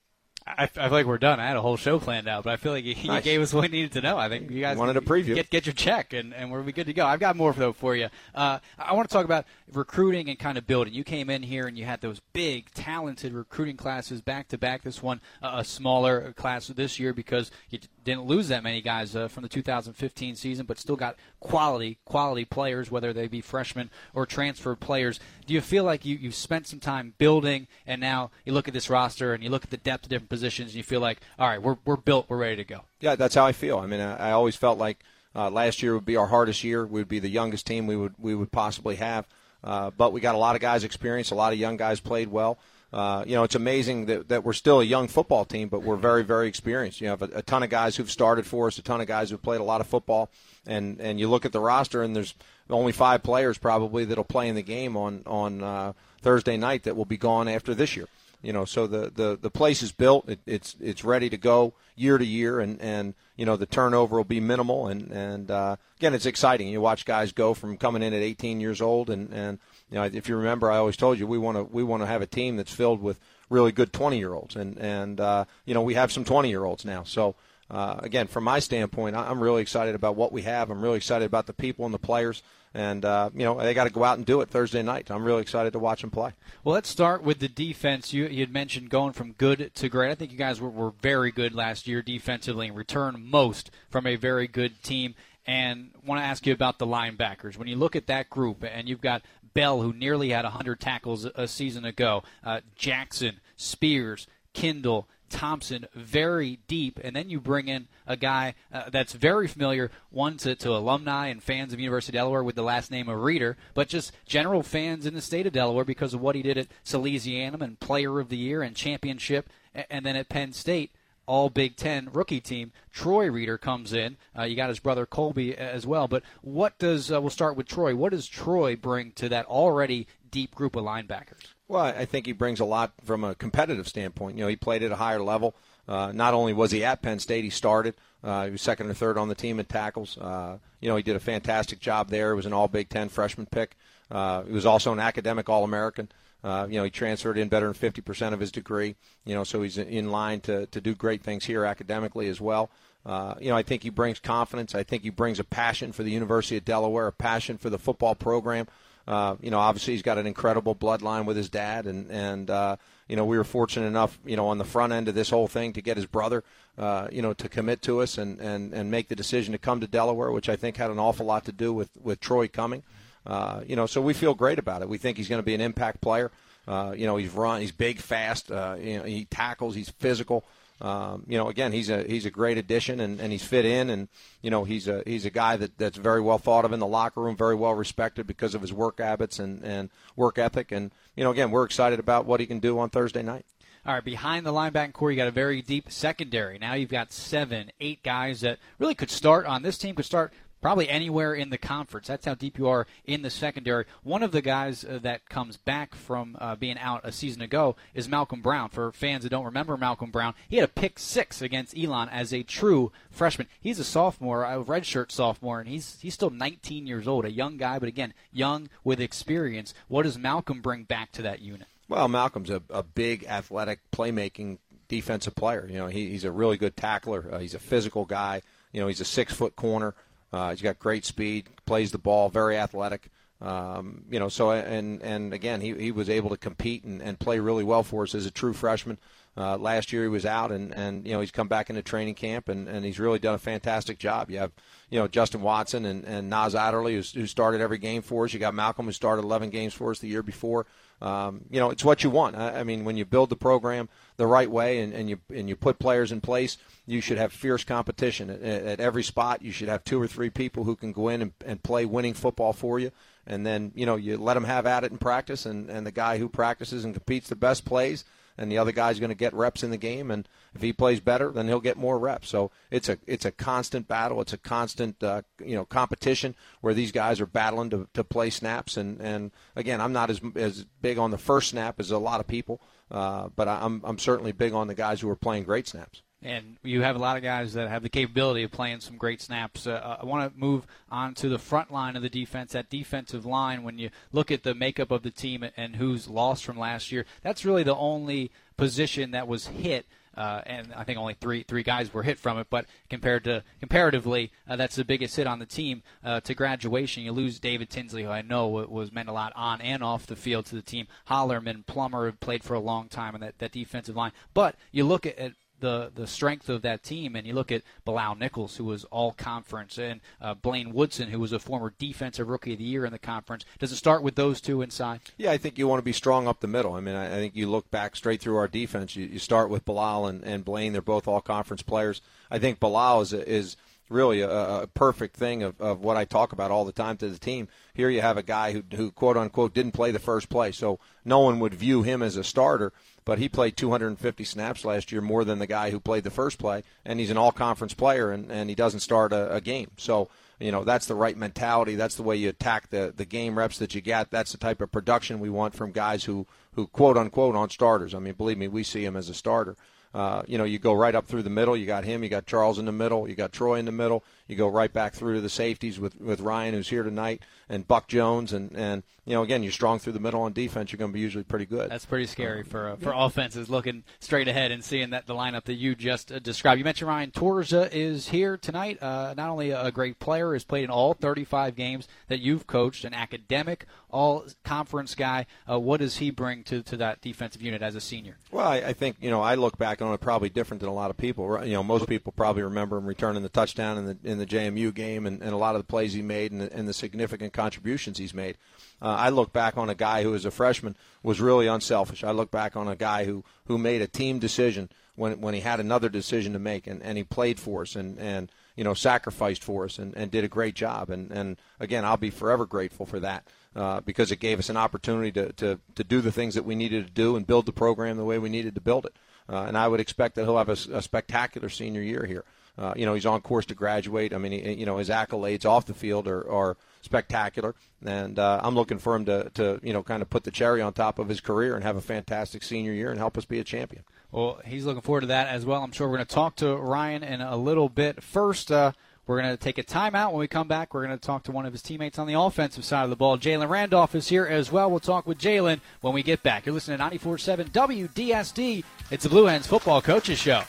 I, 0.47 0.63
I, 0.63 0.67
feel 0.67 0.91
like 0.91 1.05
we're 1.05 1.17
done. 1.17 1.39
I 1.39 1.47
had 1.47 1.57
a 1.57 1.61
whole 1.61 1.77
show 1.77 1.99
planned 1.99 2.27
out, 2.27 2.43
but 2.43 2.53
I 2.53 2.55
feel 2.57 2.71
like 2.71 2.85
you, 2.85 2.95
nice. 2.95 3.25
you 3.25 3.31
gave 3.31 3.41
us 3.41 3.53
what 3.53 3.63
we 3.63 3.67
needed 3.67 3.91
to 3.93 4.01
know. 4.01 4.17
I 4.17 4.29
think 4.29 4.49
you 4.49 4.61
guys 4.61 4.77
wanted 4.77 4.97
a 4.97 5.01
preview. 5.01 5.35
Get 5.35 5.49
get 5.49 5.65
your 5.65 5.73
check, 5.73 6.13
and, 6.13 6.33
and 6.33 6.51
we'll 6.51 6.63
be 6.63 6.71
good 6.71 6.85
to 6.85 6.93
go. 6.93 7.05
I've 7.05 7.19
got 7.19 7.35
more 7.35 7.53
though 7.53 7.73
for 7.73 7.95
you. 7.95 8.07
Uh, 8.33 8.59
I 8.77 8.93
want 8.93 9.09
to 9.09 9.13
talk 9.13 9.25
about 9.25 9.45
recruiting 9.73 10.29
and 10.29 10.39
kind 10.39 10.57
of 10.57 10.65
building. 10.65 10.93
You 10.93 11.03
came 11.03 11.29
in 11.29 11.43
here 11.43 11.67
and 11.67 11.77
you 11.77 11.85
had 11.85 12.01
those 12.01 12.21
big, 12.33 12.71
talented 12.73 13.33
recruiting 13.33 13.77
classes 13.77 14.21
back 14.21 14.47
to 14.49 14.57
back. 14.57 14.83
This 14.83 15.03
one 15.03 15.21
uh, 15.41 15.55
a 15.55 15.63
smaller 15.65 16.33
class 16.33 16.67
this 16.67 16.99
year 16.99 17.13
because 17.13 17.51
you 17.69 17.79
didn't 18.07 18.25
lose 18.25 18.47
that 18.47 18.63
many 18.63 18.81
guys 18.81 19.15
uh, 19.15 19.27
from 19.27 19.43
the 19.43 19.49
2015 19.49 20.35
season, 20.35 20.65
but 20.65 20.79
still 20.79 20.95
got 20.95 21.17
quality 21.41 21.97
quality 22.05 22.45
players, 22.45 22.89
whether 22.89 23.11
they 23.11 23.27
be 23.27 23.41
freshmen 23.41 23.89
or 24.13 24.25
transferred 24.25 24.79
players. 24.79 25.19
Do 25.45 25.53
you 25.53 25.59
feel 25.61 25.83
like 25.83 26.05
you 26.05 26.15
you've 26.15 26.33
spent 26.33 26.67
some 26.67 26.79
time 26.79 27.13
building, 27.17 27.67
and 27.85 27.99
now 27.99 28.31
you 28.45 28.53
look 28.53 28.67
at 28.67 28.73
this 28.73 28.89
roster 28.89 29.33
and 29.33 29.43
you 29.43 29.49
look 29.49 29.65
at 29.65 29.71
the 29.71 29.77
depth 29.77 30.05
of 30.05 30.09
different 30.09 30.29
positions, 30.29 30.69
and 30.69 30.77
you 30.77 30.83
feel 30.83 31.01
like, 31.01 31.19
all 31.37 31.47
right, 31.47 31.61
we're 31.61 31.77
we're 31.85 31.97
built, 31.97 32.29
we're 32.29 32.37
ready 32.37 32.55
to 32.55 32.63
go. 32.63 32.81
Yeah, 33.01 33.15
that's 33.15 33.35
how 33.35 33.45
I 33.45 33.51
feel. 33.51 33.77
I 33.77 33.85
mean, 33.87 33.99
I, 33.99 34.29
I 34.29 34.31
always 34.31 34.55
felt 34.55 34.79
like 34.79 35.03
uh, 35.35 35.49
last 35.49 35.83
year 35.83 35.93
would 35.93 36.05
be 36.05 36.15
our 36.15 36.27
hardest 36.27 36.63
year. 36.63 36.85
We 36.85 37.01
would 37.01 37.09
be 37.09 37.19
the 37.19 37.29
youngest 37.29 37.67
team 37.67 37.87
we 37.87 37.97
would 37.97 38.15
we 38.17 38.33
would 38.33 38.53
possibly 38.53 38.95
have, 38.95 39.27
uh, 39.65 39.91
but 39.91 40.13
we 40.13 40.21
got 40.21 40.33
a 40.33 40.39
lot 40.39 40.55
of 40.55 40.61
guys 40.61 40.85
experienced. 40.85 41.31
A 41.31 41.35
lot 41.35 41.51
of 41.51 41.59
young 41.59 41.75
guys 41.75 41.99
played 41.99 42.29
well. 42.29 42.57
Uh, 42.93 43.23
you 43.27 43.35
know, 43.35 43.43
it's 43.43 43.55
amazing 43.55 44.05
that, 44.05 44.29
that 44.29 44.43
we're 44.45 44.53
still 44.53 44.79
a 44.79 44.83
young 44.83 45.09
football 45.09 45.43
team, 45.43 45.67
but 45.67 45.83
we're 45.83 45.97
very, 45.97 46.23
very 46.23 46.47
experienced. 46.47 47.01
You 47.01 47.09
have 47.09 47.21
a, 47.21 47.29
a 47.35 47.41
ton 47.41 47.61
of 47.61 47.69
guys 47.69 47.97
who've 47.97 48.09
started 48.09 48.45
for 48.45 48.67
us, 48.67 48.77
a 48.77 48.81
ton 48.81 49.01
of 49.01 49.07
guys 49.07 49.29
who've 49.29 49.41
played 49.41 49.59
a 49.59 49.63
lot 49.63 49.81
of 49.81 49.87
football, 49.87 50.29
and 50.65 50.99
and 51.01 51.19
you 51.19 51.27
look 51.29 51.45
at 51.45 51.51
the 51.51 51.59
roster, 51.59 52.01
and 52.01 52.15
there's 52.15 52.33
only 52.69 52.93
five 52.93 53.23
players 53.23 53.57
probably 53.57 54.05
that'll 54.05 54.23
play 54.23 54.47
in 54.47 54.55
the 54.55 54.61
game 54.61 54.95
on 54.95 55.21
on 55.25 55.63
uh, 55.63 55.93
Thursday 56.21 56.55
night 56.55 56.83
that 56.83 56.95
will 56.95 57.05
be 57.05 57.17
gone 57.17 57.49
after 57.49 57.75
this 57.75 57.97
year. 57.97 58.07
You 58.41 58.53
know, 58.53 58.63
so 58.63 58.87
the 58.87 59.11
the, 59.13 59.37
the 59.41 59.49
place 59.49 59.83
is 59.83 59.91
built. 59.91 60.29
It, 60.29 60.39
it's 60.45 60.75
it's 60.79 61.03
ready 61.03 61.29
to 61.29 61.37
go 61.37 61.73
year 61.95 62.17
to 62.17 62.25
year, 62.25 62.61
and 62.61 62.79
and 62.79 63.15
you 63.35 63.45
know 63.45 63.57
the 63.57 63.65
turnover 63.65 64.15
will 64.15 64.23
be 64.23 64.39
minimal, 64.39 64.87
and 64.87 65.11
and 65.11 65.51
uh, 65.51 65.75
again, 65.97 66.13
it's 66.13 66.25
exciting. 66.25 66.69
You 66.69 66.79
watch 66.79 67.05
guys 67.05 67.33
go 67.33 67.53
from 67.53 67.77
coming 67.77 68.03
in 68.03 68.13
at 68.13 68.21
18 68.21 68.61
years 68.61 68.81
old, 68.81 69.09
and 69.09 69.33
and 69.33 69.59
you 69.89 69.95
know, 69.97 70.03
if 70.03 70.27
you 70.27 70.35
remember, 70.35 70.71
I 70.71 70.77
always 70.77 70.97
told 70.97 71.17
you 71.19 71.27
we 71.27 71.37
want 71.37 71.57
to 71.57 71.63
we 71.63 71.83
want 71.83 72.03
to 72.03 72.07
have 72.07 72.21
a 72.21 72.27
team 72.27 72.57
that's 72.57 72.73
filled 72.73 73.01
with 73.01 73.19
really 73.49 73.71
good 73.71 73.93
20 73.93 74.17
year 74.17 74.33
olds, 74.33 74.55
and 74.55 74.77
and 74.77 75.19
uh, 75.19 75.45
you 75.65 75.73
know 75.73 75.81
we 75.81 75.93
have 75.93 76.11
some 76.11 76.25
20 76.25 76.49
year 76.49 76.63
olds 76.63 76.85
now. 76.85 77.03
So 77.03 77.35
uh, 77.69 77.97
again, 77.99 78.27
from 78.27 78.43
my 78.43 78.59
standpoint, 78.59 79.15
I'm 79.15 79.41
really 79.41 79.61
excited 79.61 79.95
about 79.95 80.15
what 80.15 80.31
we 80.31 80.43
have. 80.43 80.69
I'm 80.69 80.81
really 80.81 80.97
excited 80.97 81.25
about 81.25 81.47
the 81.47 81.53
people 81.53 81.85
and 81.85 81.93
the 81.93 81.99
players, 81.99 82.41
and 82.73 83.03
uh, 83.03 83.29
you 83.33 83.43
know 83.43 83.57
they 83.59 83.73
got 83.73 83.85
to 83.85 83.89
go 83.89 84.03
out 84.03 84.17
and 84.17 84.25
do 84.25 84.41
it 84.41 84.49
Thursday 84.49 84.83
night. 84.83 85.09
I'm 85.09 85.23
really 85.23 85.41
excited 85.41 85.73
to 85.73 85.79
watch 85.79 86.01
them 86.01 86.11
play. 86.11 86.31
Well, 86.63 86.73
let's 86.73 86.89
start 86.89 87.23
with 87.23 87.39
the 87.39 87.47
defense. 87.47 88.13
You 88.13 88.27
you 88.27 88.41
had 88.41 88.53
mentioned 88.53 88.89
going 88.89 89.13
from 89.13 89.33
good 89.33 89.71
to 89.75 89.89
great. 89.89 90.11
I 90.11 90.15
think 90.15 90.31
you 90.31 90.37
guys 90.37 90.59
were, 90.59 90.69
were 90.69 90.91
very 91.01 91.31
good 91.31 91.53
last 91.53 91.87
year 91.87 92.01
defensively 92.01 92.67
and 92.67 92.77
returned 92.77 93.25
most 93.25 93.71
from 93.89 94.07
a 94.07 94.15
very 94.15 94.47
good 94.47 94.83
team. 94.83 95.15
And 95.47 95.91
want 96.05 96.19
to 96.19 96.25
ask 96.25 96.45
you 96.45 96.53
about 96.53 96.77
the 96.77 96.85
linebackers. 96.85 97.57
When 97.57 97.69
you 97.69 97.77
look 97.77 97.95
at 97.95 98.07
that 98.07 98.29
group, 98.29 98.65
and 98.69 98.89
you've 98.89 99.01
got 99.01 99.21
Bell, 99.53 99.81
who 99.81 99.93
nearly 99.93 100.29
had 100.29 100.43
100 100.43 100.79
tackles 100.79 101.25
a 101.25 101.47
season 101.47 101.85
ago, 101.85 102.23
uh, 102.43 102.61
Jackson, 102.75 103.39
Spears, 103.55 104.27
Kindle, 104.53 105.07
Thompson, 105.29 105.87
very 105.93 106.59
deep, 106.67 106.99
and 107.03 107.15
then 107.15 107.29
you 107.29 107.39
bring 107.39 107.67
in 107.67 107.87
a 108.05 108.15
guy 108.15 108.55
uh, 108.73 108.89
that's 108.89 109.13
very 109.13 109.47
familiar, 109.47 109.91
one 110.09 110.37
to, 110.37 110.55
to 110.55 110.71
alumni 110.71 111.27
and 111.27 111.43
fans 111.43 111.73
of 111.73 111.79
University 111.79 112.17
of 112.17 112.21
Delaware 112.21 112.43
with 112.43 112.55
the 112.55 112.63
last 112.63 112.91
name 112.91 113.09
of 113.09 113.21
Reeder, 113.21 113.57
but 113.73 113.87
just 113.87 114.11
general 114.25 114.63
fans 114.63 115.05
in 115.05 115.13
the 115.13 115.21
state 115.21 115.47
of 115.47 115.53
Delaware 115.53 115.85
because 115.85 116.13
of 116.13 116.21
what 116.21 116.35
he 116.35 116.41
did 116.41 116.57
at 116.57 116.67
Salesianum 116.85 117.61
and 117.61 117.79
Player 117.79 118.19
of 118.19 118.29
the 118.29 118.37
Year 118.37 118.61
and 118.61 118.75
Championship, 118.75 119.49
and 119.89 120.05
then 120.05 120.15
at 120.15 120.29
Penn 120.29 120.53
State 120.53 120.91
all 121.27 121.49
Big 121.49 121.75
Ten 121.75 122.09
rookie 122.11 122.41
team. 122.41 122.71
Troy 122.91 123.29
Reeder 123.29 123.57
comes 123.57 123.93
in. 123.93 124.17
Uh, 124.37 124.43
you 124.43 124.55
got 124.55 124.69
his 124.69 124.79
brother 124.79 125.05
Colby 125.05 125.55
as 125.55 125.85
well. 125.85 126.07
But 126.07 126.23
what 126.41 126.79
does, 126.79 127.11
uh, 127.11 127.21
we'll 127.21 127.29
start 127.29 127.55
with 127.55 127.67
Troy. 127.67 127.95
What 127.95 128.11
does 128.11 128.27
Troy 128.27 128.75
bring 128.75 129.11
to 129.13 129.29
that 129.29 129.45
already 129.45 130.07
deep 130.31 130.55
group 130.55 130.75
of 130.75 130.83
linebackers? 130.83 131.53
Well, 131.67 131.83
I 131.83 132.05
think 132.05 132.25
he 132.25 132.31
brings 132.31 132.61
a 132.61 132.65
lot 132.65 132.93
from 133.03 133.23
a 133.23 133.35
competitive 133.35 133.87
standpoint. 133.87 134.37
You 134.37 134.45
know, 134.45 134.47
he 134.47 134.55
played 134.55 134.83
at 134.83 134.91
a 134.91 134.95
higher 134.95 135.21
level. 135.21 135.53
Uh, 135.87 136.11
not 136.13 136.33
only 136.33 136.53
was 136.53 136.71
he 136.71 136.83
at 136.83 137.01
Penn 137.01 137.19
State, 137.19 137.43
he 137.43 137.49
started. 137.49 137.95
Uh, 138.23 138.45
he 138.45 138.51
was 138.51 138.61
second 138.61 138.89
or 138.89 138.93
third 138.93 139.17
on 139.17 139.27
the 139.27 139.35
team 139.35 139.59
in 139.59 139.65
tackles. 139.65 140.17
Uh, 140.17 140.57
you 140.79 140.89
know, 140.89 140.95
he 140.95 141.03
did 141.03 141.15
a 141.15 141.19
fantastic 141.19 141.79
job 141.79 142.09
there. 142.09 142.31
He 142.31 142.35
was 142.35 142.45
an 142.45 142.53
All 142.53 142.67
Big 142.67 142.89
Ten 142.89 143.09
freshman 143.09 143.45
pick. 143.47 143.75
Uh, 144.09 144.43
he 144.43 144.53
was 144.53 144.65
also 144.65 144.93
an 144.93 144.99
academic 144.99 145.49
All 145.49 145.63
American. 145.63 146.09
Uh, 146.47 146.65
you 146.69 146.77
know, 146.77 146.85
he 146.85 146.89
transferred 146.89 147.37
in 147.37 147.49
better 147.49 147.73
than 147.73 147.91
50% 147.91 148.31
of 148.31 148.39
his 148.39 148.53
degree. 148.53 148.95
You 149.25 149.35
know, 149.35 149.43
so 149.43 149.61
he's 149.61 149.77
in 149.77 150.11
line 150.11 150.39
to, 150.41 150.65
to 150.67 150.79
do 150.79 150.95
great 150.95 151.21
things 151.21 151.43
here 151.43 151.65
academically 151.65 152.29
as 152.29 152.39
well. 152.39 152.69
Uh, 153.05 153.35
you 153.41 153.49
know, 153.49 153.57
I 153.57 153.63
think 153.63 153.83
he 153.83 153.89
brings 153.89 154.19
confidence. 154.19 154.73
I 154.73 154.83
think 154.83 155.03
he 155.03 155.09
brings 155.09 155.41
a 155.41 155.43
passion 155.43 155.91
for 155.91 156.03
the 156.03 156.11
University 156.11 156.55
of 156.55 156.63
Delaware, 156.63 157.07
a 157.07 157.11
passion 157.11 157.57
for 157.57 157.69
the 157.69 157.77
football 157.77 158.15
program. 158.15 158.65
Uh, 159.05 159.35
you 159.41 159.51
know, 159.51 159.59
obviously 159.59 159.93
he's 159.93 160.01
got 160.01 160.17
an 160.17 160.25
incredible 160.25 160.73
bloodline 160.73 161.25
with 161.25 161.35
his 161.35 161.49
dad, 161.49 161.85
and 161.85 162.09
and 162.11 162.49
uh, 162.49 162.75
you 163.07 163.15
know 163.15 163.25
we 163.25 163.37
were 163.37 163.45
fortunate 163.45 163.87
enough, 163.87 164.17
you 164.25 164.35
know, 164.35 164.47
on 164.47 164.57
the 164.57 164.65
front 164.65 164.91
end 164.93 165.07
of 165.09 165.15
this 165.15 165.29
whole 165.29 165.47
thing 165.47 165.73
to 165.73 165.81
get 165.81 165.97
his 165.97 166.05
brother, 166.05 166.43
uh, 166.77 167.07
you 167.11 167.21
know, 167.21 167.33
to 167.33 167.47
commit 167.47 167.81
to 167.83 168.01
us 168.01 168.17
and, 168.17 168.39
and 168.39 168.73
and 168.73 168.91
make 168.91 169.07
the 169.07 169.15
decision 169.15 169.53
to 169.53 169.57
come 169.57 169.79
to 169.79 169.87
Delaware, 169.87 170.31
which 170.31 170.49
I 170.49 170.57
think 170.57 170.75
had 170.75 170.91
an 170.91 170.99
awful 170.99 171.25
lot 171.25 171.45
to 171.45 171.53
do 171.53 171.71
with 171.73 171.89
with 172.01 172.19
Troy 172.19 172.49
coming. 172.49 172.83
Uh, 173.27 173.61
you 173.67 173.75
know, 173.75 173.85
so 173.85 174.01
we 174.01 174.13
feel 174.13 174.33
great 174.33 174.57
about 174.57 174.81
it. 174.81 174.87
We 174.87 174.97
think 174.97 175.17
he's 175.17 175.27
going 175.27 175.41
to 175.41 175.45
be 175.45 175.53
an 175.53 175.61
impact 175.61 175.99
player. 175.99 176.31
Uh, 176.65 176.93
you 176.95 177.05
know, 177.05 177.17
he's 177.17 177.29
run, 177.31 177.61
he's 177.61 177.73
big, 177.73 177.99
fast. 177.99 178.49
Uh, 178.49 178.77
you 178.79 178.97
know, 178.97 179.03
he 179.03 179.25
tackles, 179.25 179.75
he's 179.75 179.89
physical. 179.89 180.45
Um, 180.79 181.23
you 181.27 181.37
know, 181.37 181.49
again, 181.49 181.73
he's 181.73 181.89
a 181.89 182.03
he's 182.03 182.25
a 182.25 182.29
great 182.29 182.57
addition, 182.57 182.99
and, 182.99 183.19
and 183.19 183.31
he's 183.31 183.43
fit 183.43 183.65
in, 183.65 183.89
and 183.89 184.07
you 184.41 184.51
know, 184.51 184.63
he's 184.63 184.87
a 184.87 185.01
he's 185.05 185.25
a 185.25 185.31
guy 185.31 185.57
that, 185.57 185.77
that's 185.77 185.97
very 185.97 186.21
well 186.21 186.37
thought 186.37 186.65
of 186.65 186.71
in 186.71 186.79
the 186.79 186.87
locker 186.87 187.21
room, 187.21 187.35
very 187.35 187.55
well 187.55 187.73
respected 187.73 188.27
because 188.27 188.53
of 188.53 188.61
his 188.61 188.71
work 188.71 188.99
habits 188.99 189.39
and, 189.39 189.63
and 189.63 189.89
work 190.15 190.37
ethic, 190.37 190.71
and 190.71 190.91
you 191.15 191.23
know, 191.23 191.31
again, 191.31 191.51
we're 191.51 191.63
excited 191.63 191.99
about 191.99 192.25
what 192.25 192.39
he 192.39 192.45
can 192.45 192.59
do 192.59 192.77
on 192.79 192.89
Thursday 192.89 193.23
night. 193.23 193.45
All 193.87 193.93
right, 193.93 194.03
behind 194.03 194.45
the 194.45 194.51
linebacker 194.53 194.93
corps, 194.93 195.11
you 195.11 195.17
got 195.17 195.29
a 195.29 195.31
very 195.31 195.61
deep 195.61 195.89
secondary. 195.89 196.59
Now 196.59 196.73
you've 196.73 196.89
got 196.89 197.11
seven, 197.11 197.71
eight 197.79 198.03
guys 198.03 198.41
that 198.41 198.59
really 198.77 198.95
could 198.95 199.09
start 199.09 199.45
on 199.45 199.63
this 199.63 199.77
team, 199.77 199.95
could 199.95 200.05
start 200.05 200.33
probably 200.61 200.89
anywhere 200.89 201.33
in 201.33 201.49
the 201.49 201.57
conference. 201.57 202.07
That's 202.07 202.25
how 202.25 202.35
deep 202.35 202.57
you 202.57 202.67
are 202.67 202.87
in 203.05 203.21
the 203.21 203.29
secondary. 203.29 203.85
One 204.03 204.23
of 204.23 204.31
the 204.31 204.41
guys 204.41 204.83
uh, 204.83 204.99
that 205.01 205.29
comes 205.29 205.57
back 205.57 205.95
from 205.95 206.37
uh, 206.39 206.55
being 206.55 206.77
out 206.77 207.01
a 207.03 207.11
season 207.11 207.41
ago 207.41 207.75
is 207.93 208.07
Malcolm 208.07 208.41
Brown. 208.41 208.69
For 208.69 208.91
fans 208.91 209.23
that 209.23 209.29
don't 209.29 209.45
remember 209.45 209.77
Malcolm 209.77 210.11
Brown, 210.11 210.33
he 210.49 210.57
had 210.57 210.65
a 210.65 210.71
pick 210.71 210.99
six 210.99 211.41
against 211.41 211.77
Elon 211.77 212.09
as 212.09 212.33
a 212.33 212.43
true 212.43 212.91
freshman. 213.09 213.47
He's 213.59 213.79
a 213.79 213.83
sophomore, 213.83 214.43
a 214.43 214.63
redshirt 214.63 215.11
sophomore, 215.11 215.59
and 215.59 215.69
he's 215.69 215.97
he's 216.01 216.13
still 216.13 216.29
19 216.29 216.87
years 216.87 217.07
old, 217.07 217.25
a 217.25 217.31
young 217.31 217.57
guy, 217.57 217.79
but 217.79 217.89
again, 217.89 218.13
young 218.31 218.69
with 218.83 218.99
experience. 218.99 219.73
What 219.87 220.03
does 220.03 220.17
Malcolm 220.17 220.61
bring 220.61 220.83
back 220.83 221.11
to 221.13 221.21
that 221.23 221.41
unit? 221.41 221.67
Well, 221.89 222.07
Malcolm's 222.07 222.49
a, 222.49 222.61
a 222.69 222.83
big, 222.83 223.23
athletic, 223.25 223.79
playmaking 223.91 224.57
defensive 224.87 225.35
player. 225.35 225.67
You 225.69 225.77
know, 225.77 225.87
he, 225.87 226.09
he's 226.09 226.23
a 226.23 226.31
really 226.31 226.57
good 226.57 226.75
tackler. 226.75 227.25
Uh, 227.31 227.39
he's 227.39 227.53
a 227.53 227.59
physical 227.59 228.05
guy. 228.05 228.41
You 228.73 228.81
know, 228.81 228.87
he's 228.87 229.01
a 229.01 229.05
six 229.05 229.33
foot 229.33 229.55
corner. 229.55 229.95
Uh, 230.31 230.51
he's 230.51 230.61
got 230.61 230.79
great 230.79 231.05
speed, 231.05 231.47
plays 231.65 231.91
the 231.91 231.97
ball, 231.97 232.29
very 232.29 232.57
athletic. 232.57 233.09
Um, 233.39 234.03
you 234.09 234.19
know, 234.19 234.29
so 234.29 234.51
and 234.51 235.01
and 235.03 235.33
again, 235.33 235.61
he, 235.61 235.73
he 235.73 235.91
was 235.91 236.09
able 236.09 236.29
to 236.31 236.37
compete 236.37 236.83
and, 236.83 237.01
and 237.01 237.19
play 237.19 237.39
really 237.39 237.63
well 237.63 237.83
for 237.83 238.03
us 238.03 238.15
as 238.15 238.25
a 238.25 238.31
true 238.31 238.53
freshman. 238.53 238.97
Uh, 239.37 239.55
last 239.55 239.93
year 239.93 240.01
he 240.01 240.09
was 240.09 240.25
out, 240.25 240.51
and, 240.51 240.73
and 240.73 241.05
you 241.05 241.13
know 241.13 241.19
he's 241.19 241.29
come 241.29 241.47
back 241.47 241.69
into 241.69 241.83
training 241.83 242.15
camp, 242.15 242.49
and, 242.49 242.67
and 242.67 242.83
he's 242.83 242.99
really 242.99 243.19
done 243.19 243.35
a 243.35 243.39
fantastic 243.39 243.99
job. 243.99 244.31
You 244.31 244.39
have 244.39 244.51
you 244.89 244.97
know 244.97 245.07
Justin 245.07 245.41
Watson 245.43 245.85
and, 245.85 246.03
and 246.05 246.29
Nas 246.29 246.55
Adderley 246.55 246.95
who, 246.95 247.01
who 247.19 247.27
started 247.27 247.61
every 247.61 247.77
game 247.77 248.01
for 248.01 248.25
us. 248.25 248.33
You 248.33 248.39
got 248.39 248.55
Malcolm 248.55 248.87
who 248.87 248.91
started 248.91 249.23
11 249.23 249.51
games 249.51 249.75
for 249.75 249.91
us 249.91 249.99
the 249.99 250.07
year 250.07 250.23
before. 250.23 250.65
Um, 251.01 251.41
you 251.51 251.59
know, 251.59 251.69
it's 251.69 251.85
what 251.85 252.03
you 252.03 252.09
want. 252.09 252.35
I, 252.35 252.59
I, 252.59 252.63
mean, 252.63 252.83
when 252.83 252.97
you 252.97 253.05
build 253.05 253.29
the 253.29 253.35
program 253.35 253.87
the 254.15 254.25
right 254.25 254.49
way 254.49 254.79
and, 254.79 254.93
and 254.93 255.09
you 255.09 255.19
and 255.33 255.47
you 255.47 255.55
put 255.55 255.77
players 255.77 256.11
in 256.11 256.21
place, 256.21 256.57
you 256.87 257.01
should 257.01 257.19
have 257.19 257.31
fierce 257.31 257.63
competition 257.63 258.31
at, 258.31 258.41
at 258.41 258.79
every 258.79 259.03
spot. 259.03 259.43
You 259.43 259.51
should 259.51 259.69
have 259.69 259.83
two 259.83 260.01
or 260.01 260.07
three 260.07 260.31
people 260.31 260.63
who 260.63 260.75
can 260.75 260.93
go 260.93 261.09
in 261.09 261.21
and, 261.21 261.33
and 261.45 261.61
play 261.61 261.85
winning 261.85 262.15
football 262.15 262.51
for 262.51 262.79
you. 262.79 262.91
And 263.27 263.45
then 263.45 263.71
you 263.75 263.85
know 263.85 263.95
you 263.95 264.17
let 264.17 264.33
them 264.33 264.45
have 264.45 264.65
at 264.65 264.83
it 264.83 264.91
in 264.91 264.97
practice, 264.97 265.45
and, 265.45 265.69
and 265.69 265.85
the 265.85 265.91
guy 265.91 266.17
who 266.17 266.29
practices 266.29 266.83
and 266.83 266.95
competes 266.95 267.29
the 267.29 267.35
best 267.35 267.63
plays 267.63 268.03
and 268.37 268.51
the 268.51 268.57
other 268.57 268.71
guy's 268.71 268.99
going 268.99 269.09
to 269.09 269.15
get 269.15 269.33
reps 269.33 269.63
in 269.63 269.71
the 269.71 269.77
game. 269.77 270.11
And 270.11 270.27
if 270.53 270.61
he 270.61 270.71
plays 270.73 270.99
better, 270.99 271.31
then 271.31 271.47
he'll 271.47 271.59
get 271.59 271.77
more 271.77 271.97
reps. 271.97 272.29
So 272.29 272.51
it's 272.71 272.89
a 272.89 272.97
it's 273.07 273.25
a 273.25 273.31
constant 273.31 273.87
battle. 273.87 274.21
It's 274.21 274.33
a 274.33 274.37
constant 274.37 275.01
uh, 275.03 275.23
you 275.43 275.55
know 275.55 275.65
competition 275.65 276.35
where 276.61 276.73
these 276.73 276.91
guys 276.91 277.19
are 277.19 277.25
battling 277.25 277.69
to, 277.71 277.87
to 277.93 278.03
play 278.03 278.29
snaps. 278.29 278.77
And, 278.77 278.99
and 279.01 279.31
again, 279.55 279.81
I'm 279.81 279.93
not 279.93 280.09
as 280.09 280.21
as 280.35 280.65
big 280.81 280.97
on 280.97 281.11
the 281.11 281.17
first 281.17 281.49
snap 281.49 281.79
as 281.79 281.91
a 281.91 281.97
lot 281.97 282.19
of 282.19 282.27
people, 282.27 282.61
uh, 282.91 283.29
but 283.35 283.47
I'm 283.47 283.81
I'm 283.83 283.99
certainly 283.99 284.31
big 284.31 284.53
on 284.53 284.67
the 284.67 284.75
guys 284.75 285.01
who 285.01 285.09
are 285.09 285.15
playing 285.15 285.43
great 285.43 285.67
snaps 285.67 286.01
and 286.21 286.57
you 286.63 286.81
have 286.81 286.95
a 286.95 286.99
lot 286.99 287.15
of 287.15 287.23
guys 287.23 287.53
that 287.53 287.69
have 287.69 287.83
the 287.83 287.89
capability 287.89 288.43
of 288.43 288.51
playing 288.51 288.79
some 288.79 288.97
great 288.97 289.21
snaps. 289.21 289.67
Uh, 289.67 289.97
I 290.01 290.05
want 290.05 290.33
to 290.33 290.39
move 290.39 290.65
on 290.89 291.13
to 291.15 291.29
the 291.29 291.37
front 291.37 291.71
line 291.71 291.95
of 291.95 292.01
the 292.01 292.09
defense, 292.09 292.53
that 292.53 292.69
defensive 292.69 293.25
line. 293.25 293.63
When 293.63 293.77
you 293.77 293.91
look 294.11 294.31
at 294.31 294.43
the 294.43 294.55
makeup 294.55 294.89
of 294.91 295.03
the 295.03 295.11
team 295.11 295.45
and 295.55 295.75
who's 295.75 296.07
lost 296.07 296.43
from 296.43 296.57
last 296.57 296.91
year, 296.91 297.05
that's 297.21 297.45
really 297.45 297.63
the 297.63 297.75
only 297.75 298.31
position 298.57 299.11
that 299.11 299.27
was 299.27 299.47
hit. 299.47 299.85
Uh, 300.15 300.41
and 300.47 300.73
I 300.75 300.83
think 300.83 300.97
only 300.97 301.13
three 301.13 301.43
three 301.43 301.61
guys 301.61 301.93
were 301.93 302.01
hit 302.01 302.17
from 302.17 302.39
it. 302.39 302.47
But 302.49 302.65
compared 302.89 303.23
to 303.25 303.43
comparatively, 303.59 304.31
uh, 304.49 304.55
that's 304.55 304.75
the 304.75 304.83
biggest 304.83 305.15
hit 305.15 305.27
on 305.27 305.37
the 305.37 305.45
team 305.45 305.83
uh, 306.03 306.21
to 306.21 306.33
graduation. 306.33 307.03
You 307.03 307.11
lose 307.11 307.39
David 307.39 307.69
Tinsley, 307.69 308.03
who 308.03 308.09
I 308.09 308.23
know 308.23 308.47
was 308.47 308.91
meant 308.91 309.09
a 309.09 309.13
lot 309.13 309.31
on 309.35 309.61
and 309.61 309.83
off 309.83 310.07
the 310.07 310.15
field 310.15 310.47
to 310.47 310.55
the 310.55 310.63
team. 310.63 310.87
Hollerman, 311.07 311.67
Plummer 311.67 312.07
have 312.07 312.19
played 312.19 312.43
for 312.43 312.55
a 312.55 312.59
long 312.59 312.87
time 312.87 313.13
in 313.13 313.21
that, 313.21 313.37
that 313.37 313.51
defensive 313.51 313.95
line. 313.95 314.11
But 314.33 314.55
you 314.71 314.85
look 314.85 315.05
at, 315.05 315.19
at 315.19 315.33
the 315.59 315.91
the 315.93 316.07
strength 316.07 316.49
of 316.49 316.61
that 316.61 316.83
team, 316.83 317.15
and 317.15 317.25
you 317.25 317.33
look 317.33 317.51
at 317.51 317.63
Bilal 317.85 318.15
Nichols, 318.15 318.57
who 318.57 318.65
was 318.65 318.83
all 318.85 319.11
conference, 319.11 319.77
and 319.77 320.01
uh, 320.21 320.33
Blaine 320.33 320.73
Woodson, 320.73 321.09
who 321.09 321.19
was 321.19 321.31
a 321.31 321.39
former 321.39 321.73
defensive 321.77 322.27
rookie 322.27 322.53
of 322.53 322.59
the 322.59 322.65
year 322.65 322.85
in 322.85 322.91
the 322.91 322.99
conference. 322.99 323.45
Does 323.59 323.71
it 323.71 323.77
start 323.77 324.03
with 324.03 324.15
those 324.15 324.41
two 324.41 324.61
inside? 324.61 325.01
Yeah, 325.17 325.31
I 325.31 325.37
think 325.37 325.57
you 325.57 325.67
want 325.67 325.79
to 325.79 325.85
be 325.85 325.93
strong 325.93 326.27
up 326.27 326.39
the 326.39 326.47
middle. 326.47 326.73
I 326.73 326.79
mean, 326.79 326.95
I, 326.95 327.07
I 327.07 327.19
think 327.19 327.35
you 327.35 327.49
look 327.49 327.69
back 327.71 327.95
straight 327.95 328.21
through 328.21 328.37
our 328.37 328.47
defense. 328.47 328.95
You, 328.95 329.05
you 329.05 329.19
start 329.19 329.49
with 329.49 329.65
Bilal 329.65 330.07
and, 330.07 330.23
and 330.23 330.45
Blaine; 330.45 330.73
they're 330.73 330.81
both 330.81 331.07
all 331.07 331.21
conference 331.21 331.61
players. 331.61 332.01
I 332.29 332.39
think 332.39 332.59
Bilal 332.59 333.01
is 333.01 333.13
is 333.13 333.57
really 333.89 334.21
a, 334.21 334.29
a, 334.29 334.67
perfect 334.67 335.15
thing 335.15 335.43
of, 335.43 335.59
of 335.61 335.81
what 335.81 335.97
I 335.97 336.05
talk 336.05 336.33
about 336.33 336.51
all 336.51 336.65
the 336.65 336.71
time 336.71 336.97
to 336.97 337.09
the 337.09 337.19
team. 337.19 337.47
Here 337.73 337.89
you 337.89 338.01
have 338.01 338.17
a 338.17 338.23
guy 338.23 338.51
who, 338.51 338.63
who 338.75 338.91
quote 338.91 339.17
unquote 339.17 339.53
didn't 339.53 339.71
play 339.71 339.91
the 339.91 339.99
first 339.99 340.29
play, 340.29 340.51
so 340.51 340.79
no 341.05 341.19
one 341.19 341.39
would 341.39 341.53
view 341.53 341.83
him 341.83 342.01
as 342.01 342.17
a 342.17 342.23
starter 342.23 342.73
but 343.07 343.19
he 343.19 343.29
played 343.29 343.55
250 343.55 344.25
snaps 344.25 344.65
last 344.65 344.91
year, 344.91 344.99
more 344.99 345.23
than 345.23 345.39
the 345.39 345.47
guy 345.47 345.71
who 345.71 345.79
played 345.79 346.03
the 346.03 346.09
first 346.09 346.37
play, 346.37 346.63
and 346.83 346.99
he's 346.99 347.09
an 347.09 347.15
all-conference 347.15 347.73
player, 347.73 348.11
and, 348.11 348.29
and 348.29 348.49
he 348.49 348.55
doesn't 348.55 348.81
start 348.81 349.13
a, 349.13 349.33
a 349.33 349.39
game. 349.39 349.71
So 349.77 350.09
you 350.41 350.51
know 350.51 350.65
that's 350.65 350.87
the 350.87 350.93
right 350.93 351.15
mentality. 351.15 351.75
That's 351.75 351.95
the 351.95 352.03
way 352.03 352.17
you 352.17 352.27
attack 352.27 352.69
the 352.69 352.93
the 352.93 353.05
game 353.05 353.37
reps 353.37 353.59
that 353.59 353.73
you 353.73 353.79
get. 353.79 354.11
That's 354.11 354.33
the 354.33 354.37
type 354.37 354.59
of 354.59 354.73
production 354.73 355.21
we 355.21 355.29
want 355.29 355.55
from 355.55 355.71
guys 355.71 356.03
who 356.03 356.27
who 356.55 356.67
quote 356.67 356.97
unquote 356.97 357.33
on 357.33 357.49
starters. 357.49 357.95
I 357.95 357.99
mean, 357.99 358.13
believe 358.13 358.37
me, 358.37 358.49
we 358.49 358.63
see 358.63 358.83
him 358.83 358.97
as 358.97 359.07
a 359.07 359.13
starter. 359.13 359.55
Uh, 359.97 360.21
you 360.27 360.37
know, 360.37 360.43
you 360.43 360.59
go 360.59 360.73
right 360.73 360.93
up 360.93 361.07
through 361.07 361.23
the 361.23 361.29
middle. 361.31 361.57
You 361.57 361.65
got 361.65 361.83
him. 361.83 362.03
You 362.03 362.09
got 362.09 362.27
Charles 362.27 362.59
in 362.59 362.65
the 362.65 362.71
middle. 362.71 363.09
You 363.09 363.15
got 363.15 363.31
Troy 363.31 363.55
in 363.55 363.65
the 363.65 363.71
middle. 363.71 364.03
You 364.27 364.35
go 364.35 364.47
right 364.47 364.71
back 364.71 364.93
through 364.93 365.15
to 365.15 365.21
the 365.21 365.29
safeties 365.29 365.79
with, 365.79 365.99
with 365.99 366.19
Ryan, 366.19 366.53
who's 366.53 366.69
here 366.69 366.83
tonight, 366.83 367.21
and 367.49 367.67
Buck 367.67 367.87
Jones, 367.87 368.33
and, 368.33 368.55
and 368.55 368.83
you 369.07 369.13
know, 369.13 369.23
again, 369.23 369.41
you're 369.41 369.53
strong 369.53 369.79
through 369.79 369.93
the 369.93 370.01
middle 370.01 370.21
on 370.21 370.33
defense. 370.33 370.73
You're 370.73 370.79
going 370.79 370.91
to 370.91 370.93
be 370.93 370.99
usually 370.99 371.23
pretty 371.23 371.45
good. 371.45 371.71
That's 371.71 371.85
pretty 371.85 372.07
scary 372.07 372.43
for 372.43 372.71
uh, 372.71 372.75
for 372.75 372.91
offenses 372.93 373.49
looking 373.49 373.85
straight 374.01 374.27
ahead 374.27 374.51
and 374.51 374.61
seeing 374.61 374.89
that 374.89 375.07
the 375.07 375.15
lineup 375.15 375.45
that 375.45 375.53
you 375.53 375.75
just 375.75 376.11
uh, 376.11 376.19
described. 376.19 376.59
You 376.59 376.65
mentioned 376.65 376.89
Ryan 376.89 377.11
Torza 377.11 377.71
is 377.71 378.09
here 378.09 378.35
tonight. 378.35 378.83
Uh, 378.83 379.13
not 379.15 379.29
only 379.29 379.51
a 379.51 379.71
great 379.71 379.99
player, 379.99 380.33
has 380.33 380.43
played 380.43 380.65
in 380.65 380.69
all 380.69 380.93
35 380.93 381.55
games 381.55 381.87
that 382.09 382.19
you've 382.19 382.47
coached, 382.47 382.83
an 382.83 382.93
academic, 382.93 383.65
all 383.89 384.25
conference 384.43 384.93
guy. 384.93 385.25
Uh, 385.49 385.57
what 385.57 385.79
does 385.79 385.97
he 385.97 386.11
bring 386.11 386.43
to, 386.43 386.61
to 386.63 386.75
that 386.75 386.99
defensive 386.99 387.41
unit 387.41 387.61
as 387.61 387.75
a 387.75 387.81
senior? 387.81 388.17
Well, 388.29 388.45
I, 388.45 388.57
I 388.57 388.73
think 388.73 388.97
you 388.99 389.09
know 389.09 389.21
I 389.21 389.35
look 389.35 389.57
back 389.57 389.81
on 389.81 389.93
it 389.93 390.01
probably 390.01 390.27
different 390.27 390.59
than 390.59 390.69
a 390.69 390.73
lot 390.73 390.89
of 390.89 390.97
people. 390.97 391.45
You 391.45 391.53
know, 391.53 391.63
most 391.63 391.87
people 391.87 392.11
probably 392.11 392.43
remember 392.43 392.77
him 392.77 392.85
returning 392.85 393.23
the 393.23 393.29
touchdown 393.29 393.77
in 393.77 393.85
the 393.85 393.97
in 394.03 394.16
the 394.17 394.25
JMU 394.25 394.73
game 394.73 395.05
and, 395.05 395.21
and 395.21 395.31
a 395.31 395.37
lot 395.37 395.55
of 395.55 395.61
the 395.61 395.67
plays 395.67 395.93
he 395.93 396.01
made 396.01 396.31
and 396.31 396.41
the, 396.41 396.53
and 396.53 396.67
the 396.67 396.73
significant 396.73 397.33
contributions 397.33 397.97
he's 397.97 398.13
made. 398.13 398.37
Uh, 398.81 398.95
I 398.99 399.09
look 399.09 399.33
back 399.33 399.57
on 399.57 399.69
a 399.69 399.75
guy 399.75 400.03
who, 400.03 400.13
as 400.13 400.25
a 400.25 400.31
freshman, 400.31 400.75
was 401.03 401.19
really 401.19 401.47
unselfish. 401.47 402.03
I 402.03 402.11
look 402.11 402.31
back 402.31 402.55
on 402.55 402.67
a 402.67 402.75
guy 402.75 403.05
who, 403.05 403.23
who 403.45 403.57
made 403.57 403.81
a 403.81 403.87
team 403.87 404.19
decision 404.19 404.69
when 404.95 405.21
when 405.21 405.33
he 405.33 405.41
had 405.41 405.59
another 405.59 405.89
decision 405.89 406.33
to 406.33 406.39
make, 406.39 406.67
and, 406.67 406.81
and 406.81 406.97
he 406.97 407.03
played 407.03 407.39
for 407.39 407.61
us 407.61 407.75
and, 407.75 407.97
and 407.99 408.31
you 408.55 408.63
know 408.63 408.73
sacrificed 408.73 409.43
for 409.43 409.65
us 409.65 409.77
and, 409.77 409.95
and 409.95 410.11
did 410.11 410.23
a 410.23 410.27
great 410.27 410.55
job. 410.55 410.89
And, 410.89 411.11
and 411.11 411.37
again, 411.59 411.85
I'll 411.85 411.97
be 411.97 412.09
forever 412.09 412.45
grateful 412.45 412.85
for 412.85 412.99
that 412.99 413.27
uh, 413.55 413.81
because 413.81 414.11
it 414.11 414.19
gave 414.19 414.39
us 414.39 414.49
an 414.49 414.57
opportunity 414.57 415.11
to, 415.13 415.33
to, 415.33 415.59
to 415.75 415.83
do 415.83 416.01
the 416.01 416.11
things 416.11 416.35
that 416.35 416.45
we 416.45 416.55
needed 416.55 416.85
to 416.85 416.91
do 416.91 417.15
and 417.15 417.25
build 417.25 417.45
the 417.45 417.53
program 417.53 417.97
the 417.97 418.05
way 418.05 418.19
we 418.19 418.29
needed 418.29 418.55
to 418.55 418.61
build 418.61 418.85
it. 418.85 418.95
Uh, 419.29 419.45
and 419.47 419.57
I 419.57 419.67
would 419.67 419.79
expect 419.79 420.15
that 420.15 420.23
he'll 420.23 420.37
have 420.37 420.49
a, 420.49 420.77
a 420.77 420.81
spectacular 420.81 421.49
senior 421.49 421.81
year 421.81 422.05
here. 422.05 422.23
Uh, 422.57 422.73
you 422.75 422.85
know, 422.85 422.93
he's 422.93 423.05
on 423.05 423.21
course 423.21 423.45
to 423.47 423.55
graduate. 423.55 424.13
I 424.13 424.17
mean, 424.17 424.31
he, 424.31 424.53
you 424.53 424.65
know, 424.65 424.77
his 424.77 424.89
accolades 424.89 425.45
off 425.45 425.65
the 425.65 425.73
field 425.73 426.07
are, 426.07 426.29
are 426.29 426.57
spectacular, 426.81 427.53
and 427.85 428.17
uh, 428.17 428.39
I'm 428.43 428.55
looking 428.55 428.79
for 428.79 428.95
him 428.95 429.05
to, 429.05 429.29
to, 429.35 429.59
you 429.61 429.73
know, 429.73 429.83
kind 429.83 430.01
of 430.01 430.09
put 430.09 430.23
the 430.23 430.31
cherry 430.31 430.61
on 430.61 430.73
top 430.73 430.97
of 430.97 431.07
his 431.07 431.21
career 431.21 431.55
and 431.55 431.63
have 431.63 431.75
a 431.75 431.81
fantastic 431.81 432.43
senior 432.43 432.73
year 432.73 432.89
and 432.89 432.99
help 432.99 433.17
us 433.17 433.25
be 433.25 433.39
a 433.39 433.43
champion. 433.43 433.83
Well, 434.11 434.41
he's 434.45 434.65
looking 434.65 434.81
forward 434.81 435.01
to 435.01 435.07
that 435.07 435.27
as 435.27 435.45
well. 435.45 435.61
I'm 435.63 435.71
sure 435.71 435.87
we're 435.87 435.97
going 435.97 436.07
to 436.07 436.15
talk 436.15 436.37
to 436.37 436.55
Ryan 436.55 437.03
in 437.03 437.21
a 437.21 437.35
little 437.35 437.69
bit. 437.69 438.01
First, 438.01 438.51
uh, 438.51 438.71
we're 439.05 439.21
going 439.21 439.35
to 439.35 439.41
take 439.41 439.57
a 439.57 439.63
timeout. 439.63 440.11
When 440.11 440.19
we 440.19 440.27
come 440.27 440.47
back, 440.47 440.73
we're 440.73 440.85
going 440.85 440.97
to 440.97 441.05
talk 441.05 441.23
to 441.23 441.31
one 441.31 441.45
of 441.45 441.53
his 441.53 441.61
teammates 441.61 441.99
on 441.99 442.07
the 442.07 442.19
offensive 442.19 442.65
side 442.65 442.83
of 442.83 442.89
the 442.89 442.95
ball. 442.95 443.17
Jalen 443.17 443.49
Randolph 443.49 443.95
is 443.95 444.09
here 444.09 444.25
as 444.25 444.51
well. 444.51 444.69
We'll 444.69 444.79
talk 444.79 445.05
with 445.05 445.17
Jalen 445.17 445.61
when 445.81 445.93
we 445.93 446.03
get 446.03 446.23
back. 446.23 446.45
You're 446.45 446.53
listening 446.53 446.77
to 446.77 446.83
94.7 446.83 447.51
WDSD. 447.51 448.63
It's 448.91 449.03
the 449.03 449.09
Blue 449.09 449.25
Hens 449.25 449.47
Football 449.47 449.81
Coaches 449.81 450.19
Show. 450.19 450.43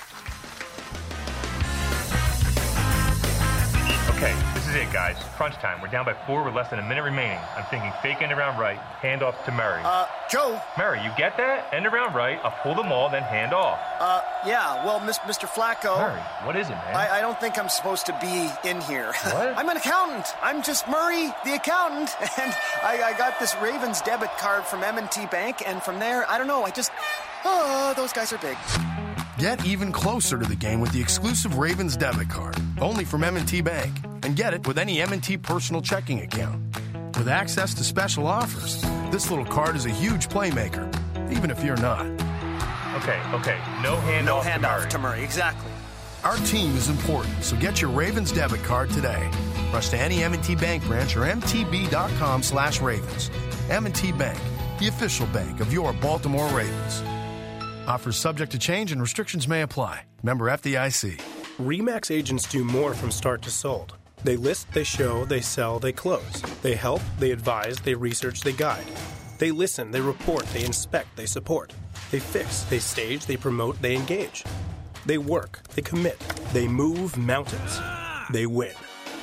Okay, 4.18 4.34
this 4.52 4.66
is 4.66 4.74
it, 4.74 4.92
guys. 4.92 5.16
Crunch 5.36 5.54
time. 5.58 5.80
We're 5.80 5.86
down 5.86 6.04
by 6.04 6.12
four 6.26 6.42
with 6.42 6.52
less 6.52 6.68
than 6.70 6.80
a 6.80 6.82
minute 6.82 7.04
remaining. 7.04 7.38
I'm 7.56 7.64
thinking 7.66 7.92
fake 8.02 8.20
end 8.20 8.32
around 8.32 8.58
right, 8.58 8.76
hand 8.76 9.22
off 9.22 9.44
to 9.44 9.52
Murray. 9.52 9.80
Uh, 9.84 10.06
Joe. 10.28 10.60
Murray, 10.76 11.00
you 11.04 11.10
get 11.16 11.36
that? 11.36 11.72
End 11.72 11.86
around 11.86 12.16
right, 12.16 12.40
I'll 12.42 12.58
pull 12.64 12.74
them 12.74 12.90
all, 12.90 13.08
then 13.08 13.22
hand 13.22 13.54
off. 13.54 13.78
Uh, 14.00 14.20
yeah, 14.44 14.84
well, 14.84 14.98
Mr. 14.98 15.46
Flacco. 15.46 15.96
Murray, 15.98 16.20
what 16.42 16.56
is 16.56 16.66
it, 16.66 16.72
man? 16.72 16.96
I, 16.96 17.18
I 17.18 17.20
don't 17.20 17.38
think 17.38 17.60
I'm 17.60 17.68
supposed 17.68 18.06
to 18.06 18.18
be 18.20 18.50
in 18.68 18.80
here. 18.80 19.12
What? 19.22 19.56
I'm 19.56 19.68
an 19.68 19.76
accountant. 19.76 20.26
I'm 20.42 20.64
just 20.64 20.88
Murray, 20.88 21.32
the 21.44 21.54
accountant. 21.54 22.10
And 22.40 22.52
I, 22.82 23.12
I 23.14 23.16
got 23.16 23.38
this 23.38 23.54
Ravens 23.62 24.00
debit 24.00 24.30
card 24.38 24.64
from 24.64 24.82
M&T 24.82 25.26
Bank, 25.26 25.62
and 25.64 25.80
from 25.80 26.00
there, 26.00 26.28
I 26.28 26.38
don't 26.38 26.48
know, 26.48 26.64
I 26.64 26.70
just, 26.70 26.90
oh, 27.44 27.94
those 27.96 28.12
guys 28.12 28.32
are 28.32 28.38
big. 28.38 28.56
Get 29.38 29.64
even 29.64 29.92
closer 29.92 30.36
to 30.36 30.44
the 30.44 30.56
game 30.56 30.80
with 30.80 30.90
the 30.90 31.00
exclusive 31.00 31.58
Ravens 31.58 31.96
debit 31.96 32.28
card, 32.28 32.56
only 32.80 33.04
from 33.04 33.22
M&T 33.22 33.60
Bank, 33.60 33.96
and 34.24 34.34
get 34.34 34.52
it 34.52 34.66
with 34.66 34.78
any 34.78 35.00
M&T 35.00 35.36
personal 35.36 35.80
checking 35.80 36.22
account. 36.22 36.60
With 37.16 37.28
access 37.28 37.72
to 37.74 37.84
special 37.84 38.26
offers, 38.26 38.82
this 39.12 39.30
little 39.30 39.44
card 39.44 39.76
is 39.76 39.86
a 39.86 39.90
huge 39.90 40.28
playmaker, 40.28 40.92
even 41.30 41.52
if 41.52 41.62
you're 41.62 41.76
not. 41.76 42.04
Okay, 42.96 43.22
okay, 43.32 43.60
no 43.80 43.94
handoff. 44.02 44.24
No 44.24 44.42
to 44.42 44.48
handoff 44.48 44.80
Murray. 44.80 44.90
to 44.90 44.98
Murray, 44.98 45.22
exactly. 45.22 45.70
Our 46.24 46.36
team 46.38 46.74
is 46.74 46.88
important, 46.88 47.44
so 47.44 47.56
get 47.58 47.80
your 47.80 47.92
Ravens 47.92 48.32
debit 48.32 48.64
card 48.64 48.90
today. 48.90 49.30
Rush 49.72 49.90
to 49.90 49.98
any 49.98 50.24
M&T 50.24 50.56
Bank 50.56 50.84
branch 50.84 51.16
or 51.16 51.20
mtb.com 51.20 52.42
slash 52.42 52.80
Ravens. 52.80 53.30
M&T 53.70 54.10
Bank, 54.10 54.40
the 54.80 54.88
official 54.88 55.28
bank 55.28 55.60
of 55.60 55.72
your 55.72 55.92
Baltimore 55.92 56.48
Ravens. 56.48 57.04
Offers 57.88 58.18
subject 58.18 58.52
to 58.52 58.58
change 58.58 58.92
and 58.92 59.00
restrictions 59.00 59.48
may 59.48 59.62
apply. 59.62 60.02
Member 60.22 60.50
FDIC. 60.50 61.18
REMAX 61.58 62.14
agents 62.14 62.46
do 62.46 62.62
more 62.62 62.92
from 62.92 63.10
start 63.10 63.40
to 63.42 63.50
sold. 63.50 63.94
They 64.22 64.36
list, 64.36 64.70
they 64.72 64.84
show, 64.84 65.24
they 65.24 65.40
sell, 65.40 65.78
they 65.78 65.92
close. 65.92 66.42
They 66.60 66.74
help, 66.74 67.00
they 67.18 67.30
advise, 67.30 67.80
they 67.80 67.94
research, 67.94 68.42
they 68.42 68.52
guide. 68.52 68.84
They 69.38 69.52
listen, 69.52 69.90
they 69.90 70.02
report, 70.02 70.44
they 70.48 70.66
inspect, 70.66 71.16
they 71.16 71.24
support. 71.24 71.72
They 72.10 72.18
fix, 72.18 72.64
they 72.64 72.78
stage, 72.78 73.24
they 73.24 73.38
promote, 73.38 73.80
they 73.80 73.96
engage. 73.96 74.44
They 75.06 75.16
work, 75.16 75.62
they 75.74 75.80
commit, 75.80 76.18
they 76.52 76.68
move 76.68 77.16
mountains. 77.16 77.80
They 78.30 78.44
win. 78.44 78.74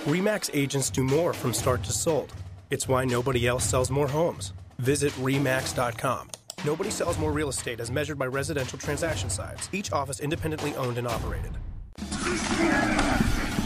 REMAX 0.06 0.50
agents 0.56 0.90
do 0.90 1.04
more 1.04 1.34
from 1.34 1.54
start 1.54 1.84
to 1.84 1.92
sold. 1.92 2.34
It's 2.72 2.88
why 2.88 3.06
nobody 3.06 3.48
else 3.48 3.64
sells 3.64 3.92
more 3.92 4.08
homes. 4.08 4.54
Visit 4.80 5.12
REMAX.com. 5.14 6.32
Nobody 6.66 6.90
sells 6.90 7.20
more 7.20 7.32
real 7.32 7.50
estate 7.50 7.80
as 7.80 7.92
measured 7.92 8.18
by 8.18 8.26
residential 8.26 8.80
transaction 8.80 9.30
size, 9.30 9.70
each 9.72 9.92
office 9.92 10.20
independently 10.20 10.76
owned 10.76 10.98
and 10.98 11.08
operated. 11.08 11.52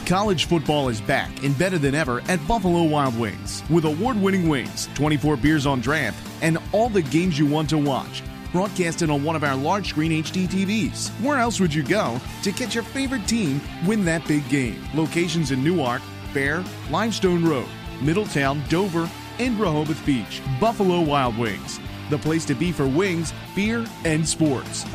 College 0.05 0.45
football 0.45 0.89
is 0.89 0.99
back 0.99 1.43
and 1.43 1.57
better 1.57 1.77
than 1.77 1.95
ever 1.95 2.19
at 2.27 2.45
Buffalo 2.45 2.83
Wild 2.83 3.17
Wings. 3.17 3.63
With 3.69 3.85
award 3.85 4.21
winning 4.21 4.49
wings, 4.49 4.89
24 4.95 5.37
beers 5.37 5.65
on 5.65 5.79
draft, 5.79 6.17
and 6.41 6.57
all 6.73 6.89
the 6.89 7.03
games 7.03 7.39
you 7.39 7.45
want 7.45 7.69
to 7.69 7.77
watch. 7.77 8.21
Broadcasted 8.51 9.09
on 9.09 9.23
one 9.23 9.37
of 9.37 9.45
our 9.45 9.55
large 9.55 9.89
screen 9.89 10.11
HD 10.23 10.45
TVs. 10.47 11.09
Where 11.23 11.37
else 11.37 11.61
would 11.61 11.73
you 11.73 11.83
go 11.83 12.19
to 12.43 12.51
catch 12.51 12.75
your 12.75 12.83
favorite 12.83 13.25
team 13.27 13.61
win 13.85 14.03
that 14.05 14.27
big 14.27 14.47
game? 14.49 14.83
Locations 14.93 15.51
in 15.51 15.63
Newark, 15.63 16.01
Bear, 16.33 16.65
Limestone 16.89 17.45
Road, 17.45 17.69
Middletown, 18.01 18.61
Dover, 18.67 19.09
and 19.37 19.57
Rehoboth 19.57 20.05
Beach. 20.05 20.41
Buffalo 20.59 20.99
Wild 20.99 21.37
Wings. 21.37 21.79
The 22.09 22.17
place 22.17 22.45
to 22.45 22.55
be 22.55 22.71
for 22.71 22.87
wings, 22.87 23.33
beer, 23.55 23.85
and 24.03 24.27
sports. 24.27 24.85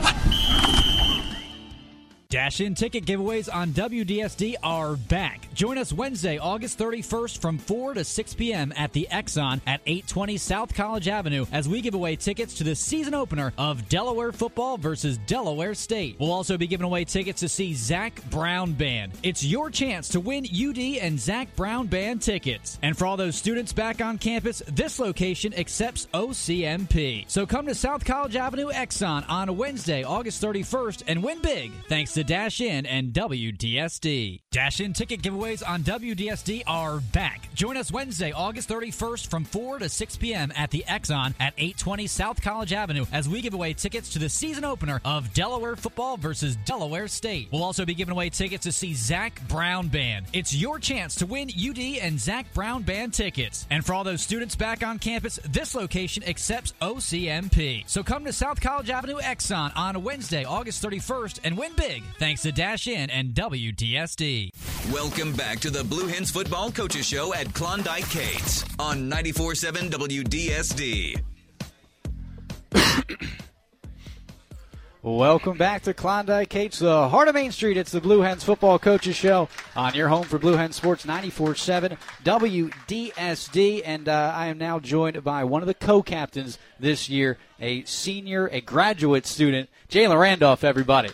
Dash 2.28 2.60
in 2.60 2.74
ticket 2.74 3.04
giveaways 3.04 3.48
on 3.52 3.70
WDSD 3.70 4.56
are 4.62 4.96
back. 4.96 5.52
Join 5.54 5.78
us 5.78 5.92
Wednesday, 5.92 6.38
August 6.38 6.78
31st 6.78 7.38
from 7.38 7.58
4 7.58 7.94
to 7.94 8.04
6 8.04 8.34
p.m. 8.34 8.72
at 8.76 8.92
the 8.92 9.06
Exxon 9.10 9.60
at 9.66 9.80
820 9.86 10.36
South 10.38 10.74
College 10.74 11.06
Avenue 11.06 11.46
as 11.52 11.68
we 11.68 11.80
give 11.80 11.94
away 11.94 12.16
tickets 12.16 12.54
to 12.54 12.64
the 12.64 12.74
season 12.74 13.14
opener 13.14 13.52
of 13.58 13.88
Delaware 13.88 14.32
football 14.32 14.78
versus 14.78 15.18
Delaware 15.18 15.74
State. 15.74 16.16
We'll 16.18 16.32
also 16.32 16.56
be 16.56 16.66
giving 16.66 16.86
away 16.86 17.04
tickets 17.04 17.40
to 17.40 17.48
see 17.48 17.74
Zac 17.74 18.20
Brown 18.30 18.72
Band. 18.72 19.12
It's 19.22 19.44
your 19.44 19.70
chance 19.70 20.08
to 20.08 20.20
win 20.20 20.44
UD 20.44 20.78
and 20.78 21.20
Zac 21.20 21.54
Brown 21.54 21.86
Band 21.86 22.22
tickets. 22.22 22.78
And 22.82 22.96
for 22.96 23.06
all 23.06 23.16
those 23.16 23.36
students 23.36 23.72
back 23.72 24.00
on 24.00 24.18
campus, 24.18 24.62
this 24.66 24.98
location 24.98 25.54
accepts 25.54 26.08
OCMP. 26.14 27.26
So 27.28 27.46
come 27.46 27.66
to 27.66 27.74
South 27.74 28.04
College 28.04 28.34
Avenue 28.34 28.70
Exxon 28.70 29.28
on 29.28 29.56
Wednesday, 29.56 30.02
August 30.02 30.42
31st 30.42 31.02
and 31.06 31.22
win 31.22 31.40
big 31.40 31.70
thanks 31.88 32.13
to 32.14 32.22
Dash 32.22 32.60
In 32.60 32.86
and 32.86 33.12
WDSD. 33.12 34.42
Dash 34.52 34.80
In 34.80 34.92
ticket 34.92 35.20
giveaways 35.20 35.68
on 35.68 35.82
WDSD 35.82 36.62
are 36.64 37.00
back. 37.00 37.52
Join 37.54 37.76
us 37.76 37.90
Wednesday, 37.90 38.30
August 38.30 38.68
31st 38.68 39.26
from 39.26 39.44
4 39.44 39.80
to 39.80 39.88
6 39.88 40.16
p.m. 40.18 40.52
at 40.54 40.70
the 40.70 40.84
Exxon 40.86 41.34
at 41.40 41.54
820 41.56 42.06
South 42.06 42.40
College 42.40 42.72
Avenue 42.72 43.04
as 43.12 43.28
we 43.28 43.40
give 43.40 43.52
away 43.52 43.72
tickets 43.72 44.12
to 44.12 44.20
the 44.20 44.28
season 44.28 44.64
opener 44.64 45.00
of 45.04 45.34
Delaware 45.34 45.74
football 45.74 46.16
versus 46.16 46.54
Delaware 46.64 47.08
State. 47.08 47.48
We'll 47.50 47.64
also 47.64 47.84
be 47.84 47.94
giving 47.94 48.12
away 48.12 48.30
tickets 48.30 48.62
to 48.62 48.70
see 48.70 48.94
Zac 48.94 49.40
Brown 49.48 49.88
Band. 49.88 50.26
It's 50.32 50.54
your 50.54 50.78
chance 50.78 51.16
to 51.16 51.26
win 51.26 51.50
UD 51.50 51.80
and 52.00 52.20
Zac 52.20 52.54
Brown 52.54 52.84
Band 52.84 53.12
tickets. 53.12 53.66
And 53.70 53.84
for 53.84 53.92
all 53.92 54.04
those 54.04 54.22
students 54.22 54.54
back 54.54 54.84
on 54.84 55.00
campus, 55.00 55.40
this 55.48 55.74
location 55.74 56.22
accepts 56.22 56.74
OCMP. 56.80 57.82
So 57.88 58.04
come 58.04 58.24
to 58.24 58.32
South 58.32 58.60
College 58.60 58.90
Avenue 58.90 59.18
Exxon 59.18 59.76
on 59.76 60.04
Wednesday, 60.04 60.44
August 60.44 60.80
31st 60.80 61.40
and 61.42 61.58
win 61.58 61.72
big 61.76 62.03
thanks 62.18 62.42
to 62.42 62.52
Dash 62.52 62.86
In 62.86 63.10
and 63.10 63.34
WDSD. 63.34 64.50
Welcome 64.92 65.32
back 65.32 65.60
to 65.60 65.70
the 65.70 65.84
Blue 65.84 66.06
Hens 66.06 66.30
Football 66.30 66.70
Coaches 66.70 67.06
Show 67.06 67.34
at 67.34 67.52
Klondike 67.54 68.08
Kates 68.10 68.64
on 68.78 69.10
94.7 69.10 69.90
WDSD. 69.90 71.20
Welcome 75.02 75.58
back 75.58 75.82
to 75.82 75.92
Klondike 75.92 76.48
Kates, 76.48 76.78
the 76.78 77.10
heart 77.10 77.28
of 77.28 77.34
Main 77.34 77.52
Street. 77.52 77.76
It's 77.76 77.92
the 77.92 78.00
Blue 78.00 78.20
Hens 78.22 78.42
Football 78.42 78.78
Coaches 78.78 79.14
Show 79.14 79.50
on 79.76 79.94
your 79.94 80.08
home 80.08 80.24
for 80.24 80.38
Blue 80.38 80.56
Hens 80.56 80.76
Sports 80.76 81.04
94.7 81.04 81.98
WDSD. 82.24 83.82
And 83.84 84.08
uh, 84.08 84.32
I 84.34 84.46
am 84.46 84.56
now 84.56 84.80
joined 84.80 85.22
by 85.22 85.44
one 85.44 85.60
of 85.60 85.66
the 85.66 85.74
co-captains 85.74 86.58
this 86.80 87.10
year, 87.10 87.36
a 87.60 87.84
senior, 87.84 88.48
a 88.48 88.62
graduate 88.62 89.26
student, 89.26 89.68
Jalen 89.90 90.18
Randolph, 90.18 90.64
everybody. 90.64 91.10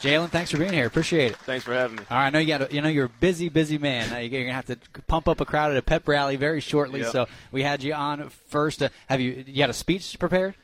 Jalen, 0.00 0.30
thanks 0.30 0.50
for 0.50 0.56
being 0.56 0.72
here. 0.72 0.86
Appreciate 0.86 1.32
it. 1.32 1.36
Thanks 1.38 1.64
for 1.64 1.74
having 1.74 1.96
me. 1.96 2.02
All 2.10 2.16
right, 2.16 2.26
I 2.26 2.30
know 2.30 2.38
you 2.38 2.46
got. 2.46 2.72
You 2.72 2.80
know 2.80 2.88
you're 2.88 3.06
a 3.06 3.08
busy, 3.20 3.50
busy 3.50 3.76
man. 3.76 4.08
You're 4.22 4.42
gonna 4.42 4.54
have 4.54 4.66
to 4.66 4.78
pump 5.06 5.28
up 5.28 5.40
a 5.40 5.44
crowd 5.44 5.72
at 5.72 5.76
a 5.76 5.82
pep 5.82 6.08
rally 6.08 6.36
very 6.36 6.60
shortly. 6.60 7.00
Yep. 7.00 7.12
So 7.12 7.26
we 7.52 7.62
had 7.62 7.82
you 7.82 7.92
on 7.92 8.30
first. 8.48 8.82
Uh, 8.82 8.88
have 9.08 9.20
you? 9.20 9.44
You 9.46 9.58
got 9.58 9.68
a 9.68 9.74
speech 9.74 10.18
prepared? 10.18 10.54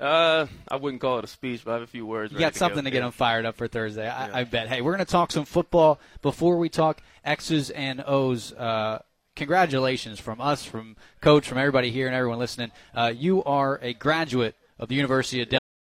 Uh, 0.00 0.46
I 0.68 0.76
wouldn't 0.76 1.02
call 1.02 1.18
it 1.18 1.24
a 1.24 1.28
speech, 1.28 1.62
but 1.64 1.72
I 1.72 1.74
have 1.74 1.82
a 1.82 1.86
few 1.88 2.06
words. 2.06 2.32
You 2.32 2.38
got 2.38 2.52
to 2.52 2.58
something 2.58 2.78
go. 2.78 2.84
to 2.84 2.90
get 2.90 3.00
them 3.00 3.10
fired 3.10 3.44
up 3.44 3.56
for 3.56 3.66
Thursday. 3.66 4.08
I, 4.08 4.40
I 4.40 4.44
bet. 4.44 4.68
Hey, 4.68 4.80
we're 4.80 4.92
going 4.92 5.04
to 5.04 5.10
talk 5.10 5.32
some 5.32 5.44
football 5.44 5.98
before 6.22 6.56
we 6.56 6.68
talk 6.68 7.02
X's 7.24 7.70
and 7.70 8.04
O's. 8.06 8.52
Uh, 8.52 9.02
congratulations 9.34 10.20
from 10.20 10.40
us, 10.40 10.64
from 10.64 10.96
Coach, 11.20 11.48
from 11.48 11.58
everybody 11.58 11.90
here, 11.90 12.06
and 12.06 12.14
everyone 12.14 12.38
listening. 12.38 12.70
Uh, 12.94 13.12
you 13.14 13.42
are 13.42 13.80
a 13.82 13.92
graduate 13.92 14.54
of 14.78 14.88
the 14.88 14.94
University 14.94 15.42
of. 15.42 15.58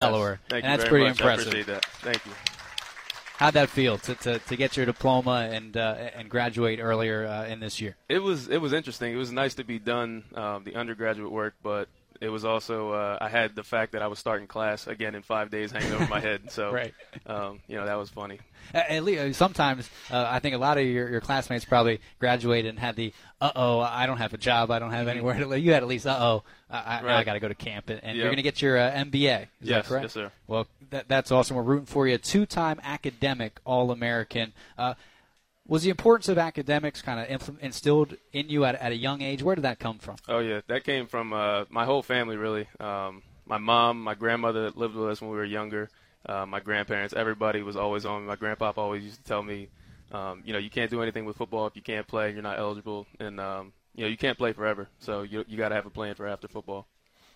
Delaware. 0.00 0.40
Thank 0.48 0.64
and 0.64 0.72
you 0.72 0.76
that's 0.78 0.88
pretty 0.88 1.06
much. 1.06 1.20
impressive. 1.20 1.66
That. 1.66 1.84
Thank 1.84 2.24
you. 2.24 2.32
How'd 3.38 3.54
that 3.54 3.68
feel 3.68 3.98
to, 3.98 4.14
to, 4.16 4.38
to 4.38 4.56
get 4.56 4.76
your 4.76 4.86
diploma 4.86 5.48
and 5.52 5.76
uh, 5.76 5.94
and 6.14 6.28
graduate 6.28 6.78
earlier 6.80 7.26
uh, 7.26 7.46
in 7.46 7.60
this 7.60 7.80
year? 7.80 7.96
It 8.08 8.20
was 8.20 8.48
it 8.48 8.58
was 8.58 8.72
interesting. 8.72 9.12
It 9.12 9.16
was 9.16 9.32
nice 9.32 9.54
to 9.54 9.64
be 9.64 9.78
done 9.78 10.24
um, 10.34 10.64
the 10.64 10.76
undergraduate 10.76 11.30
work, 11.32 11.54
but 11.62 11.88
it 12.20 12.28
was 12.28 12.44
also 12.44 12.92
uh, 12.92 13.18
I 13.20 13.28
had 13.28 13.54
the 13.56 13.62
fact 13.64 13.92
that 13.92 14.02
I 14.02 14.06
was 14.08 14.18
starting 14.20 14.46
class 14.48 14.86
again 14.86 15.14
in 15.16 15.22
five 15.22 15.50
days 15.50 15.70
hanging 15.72 15.92
over 15.92 16.06
my 16.06 16.20
head. 16.20 16.42
So 16.50 16.72
Right. 16.72 16.94
um, 17.26 17.60
you 17.68 17.76
know 17.76 17.86
that 17.86 17.94
was 17.96 18.08
funny. 18.08 18.38
At 18.74 19.02
least, 19.02 19.38
sometimes 19.38 19.88
uh, 20.10 20.26
I 20.28 20.40
think 20.40 20.54
a 20.54 20.58
lot 20.58 20.78
of 20.78 20.84
your, 20.84 21.08
your 21.08 21.20
classmates 21.20 21.64
probably 21.64 22.00
graduated 22.20 22.68
and 22.70 22.78
had 22.78 22.94
the 22.96 23.12
uh 23.40 23.50
oh 23.54 23.80
I 23.80 24.06
don't 24.06 24.18
have 24.18 24.34
a 24.34 24.38
job 24.38 24.70
I 24.70 24.78
don't 24.78 24.92
have 24.92 25.08
anywhere 25.08 25.38
to 25.38 25.46
live. 25.46 25.60
You 25.60 25.72
had 25.72 25.82
at 25.82 25.88
least 25.88 26.06
uh 26.06 26.16
oh 26.20 26.42
I, 26.70 26.98
I, 26.98 27.02
now 27.02 27.16
I 27.16 27.24
got 27.24 27.32
to 27.34 27.40
go 27.40 27.48
to 27.48 27.54
camp 27.54 27.88
and, 27.90 28.00
Yeah. 28.02 28.12
you're 28.12 28.24
going 28.26 28.36
to 28.36 28.42
get 28.42 28.60
your 28.60 28.76
uh, 28.78 28.90
MBA. 28.92 29.14
Is 29.14 29.48
Yes, 29.60 29.84
that 29.84 29.84
correct? 29.88 30.02
yes, 30.04 30.12
sir. 30.12 30.32
Well, 30.46 30.66
that, 30.90 31.08
that's 31.08 31.30
awesome. 31.32 31.56
We're 31.56 31.62
rooting 31.62 31.86
for 31.86 32.06
you. 32.06 32.18
Two 32.18 32.44
time 32.46 32.80
academic 32.82 33.58
All 33.64 33.90
American. 33.90 34.52
Uh, 34.76 34.94
was 35.66 35.82
the 35.82 35.90
importance 35.90 36.28
of 36.28 36.38
academics 36.38 37.02
kind 37.02 37.20
of 37.20 37.58
instilled 37.60 38.16
in 38.32 38.48
you 38.48 38.64
at, 38.64 38.74
at 38.76 38.92
a 38.92 38.96
young 38.96 39.20
age? 39.22 39.42
Where 39.42 39.54
did 39.54 39.62
that 39.62 39.78
come 39.78 39.98
from? 39.98 40.16
Oh 40.26 40.38
yeah, 40.38 40.60
that 40.66 40.84
came 40.84 41.06
from 41.06 41.32
uh, 41.32 41.64
my 41.68 41.84
whole 41.84 42.02
family 42.02 42.36
really. 42.36 42.66
Um, 42.80 43.22
my 43.46 43.58
mom, 43.58 44.02
my 44.02 44.14
grandmother 44.14 44.64
that 44.64 44.76
lived 44.78 44.94
with 44.94 45.08
us 45.10 45.20
when 45.20 45.30
we 45.30 45.36
were 45.36 45.44
younger, 45.44 45.90
uh, 46.26 46.44
my 46.46 46.60
grandparents, 46.60 47.14
everybody 47.14 47.62
was 47.62 47.76
always 47.76 48.04
on. 48.06 48.26
My 48.26 48.36
grandpa 48.36 48.72
always 48.76 49.04
used 49.04 49.16
to 49.18 49.24
tell 49.24 49.42
me, 49.42 49.68
um, 50.12 50.42
you 50.44 50.52
know, 50.52 50.58
you 50.58 50.70
can't 50.70 50.90
do 50.90 51.02
anything 51.02 51.24
with 51.26 51.36
football 51.36 51.66
if 51.66 51.76
you 51.76 51.82
can't 51.82 52.06
play. 52.06 52.30
You're 52.32 52.42
not 52.42 52.58
eligible, 52.58 53.06
and 53.20 53.38
um, 53.40 53.72
you 53.94 54.04
know 54.04 54.08
you 54.08 54.16
can't 54.16 54.38
play 54.38 54.52
forever. 54.52 54.88
So 54.98 55.22
you 55.22 55.44
you 55.48 55.56
got 55.56 55.70
to 55.70 55.74
have 55.74 55.86
a 55.86 55.90
plan 55.90 56.14
for 56.14 56.26
after 56.26 56.48
football. 56.48 56.86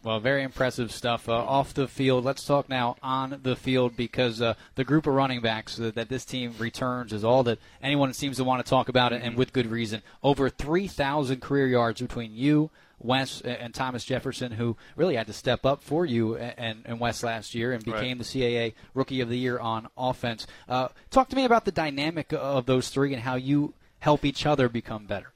Well, 0.04 0.18
very 0.18 0.42
impressive 0.42 0.90
stuff 0.90 1.28
uh, 1.28 1.32
off 1.32 1.74
the 1.74 1.86
field. 1.86 2.24
Let's 2.24 2.44
talk 2.44 2.68
now 2.68 2.96
on 3.04 3.38
the 3.44 3.54
field 3.54 3.96
because 3.96 4.42
uh, 4.42 4.54
the 4.74 4.82
group 4.82 5.06
of 5.06 5.14
running 5.14 5.40
backs 5.40 5.78
uh, 5.78 5.92
that 5.94 6.08
this 6.08 6.24
team 6.24 6.54
returns 6.58 7.12
is 7.12 7.22
all 7.22 7.44
that 7.44 7.60
anyone 7.80 8.12
seems 8.12 8.38
to 8.38 8.44
want 8.44 8.64
to 8.64 8.68
talk 8.68 8.88
about, 8.88 9.12
and 9.12 9.36
with 9.36 9.52
good 9.52 9.66
reason. 9.68 10.02
Over 10.20 10.50
3,000 10.50 11.40
career 11.40 11.68
yards 11.68 12.00
between 12.00 12.34
you, 12.34 12.70
Wes, 12.98 13.42
and 13.42 13.72
Thomas 13.72 14.04
Jefferson, 14.04 14.52
who 14.52 14.76
really 14.96 15.14
had 15.14 15.28
to 15.28 15.32
step 15.32 15.64
up 15.64 15.84
for 15.84 16.04
you 16.04 16.36
and, 16.36 16.82
and, 16.84 16.98
Wes 16.98 17.22
last 17.22 17.54
year 17.54 17.72
and 17.72 17.86
Right. 17.86 18.00
became 18.00 18.18
the 18.18 18.24
CAA 18.24 18.74
Rookie 18.94 19.20
of 19.20 19.28
the 19.28 19.38
Year 19.38 19.60
on 19.60 19.88
offense. 19.96 20.48
Uh, 20.68 20.88
talk 21.10 21.28
to 21.28 21.36
me 21.36 21.44
about 21.44 21.64
the 21.64 21.72
dynamic 21.72 22.32
of 22.32 22.66
those 22.66 22.88
three 22.88 23.12
and 23.12 23.22
how 23.22 23.36
you 23.36 23.74
help 24.00 24.24
each 24.24 24.46
other 24.46 24.68
become 24.68 25.06
better. 25.06 25.31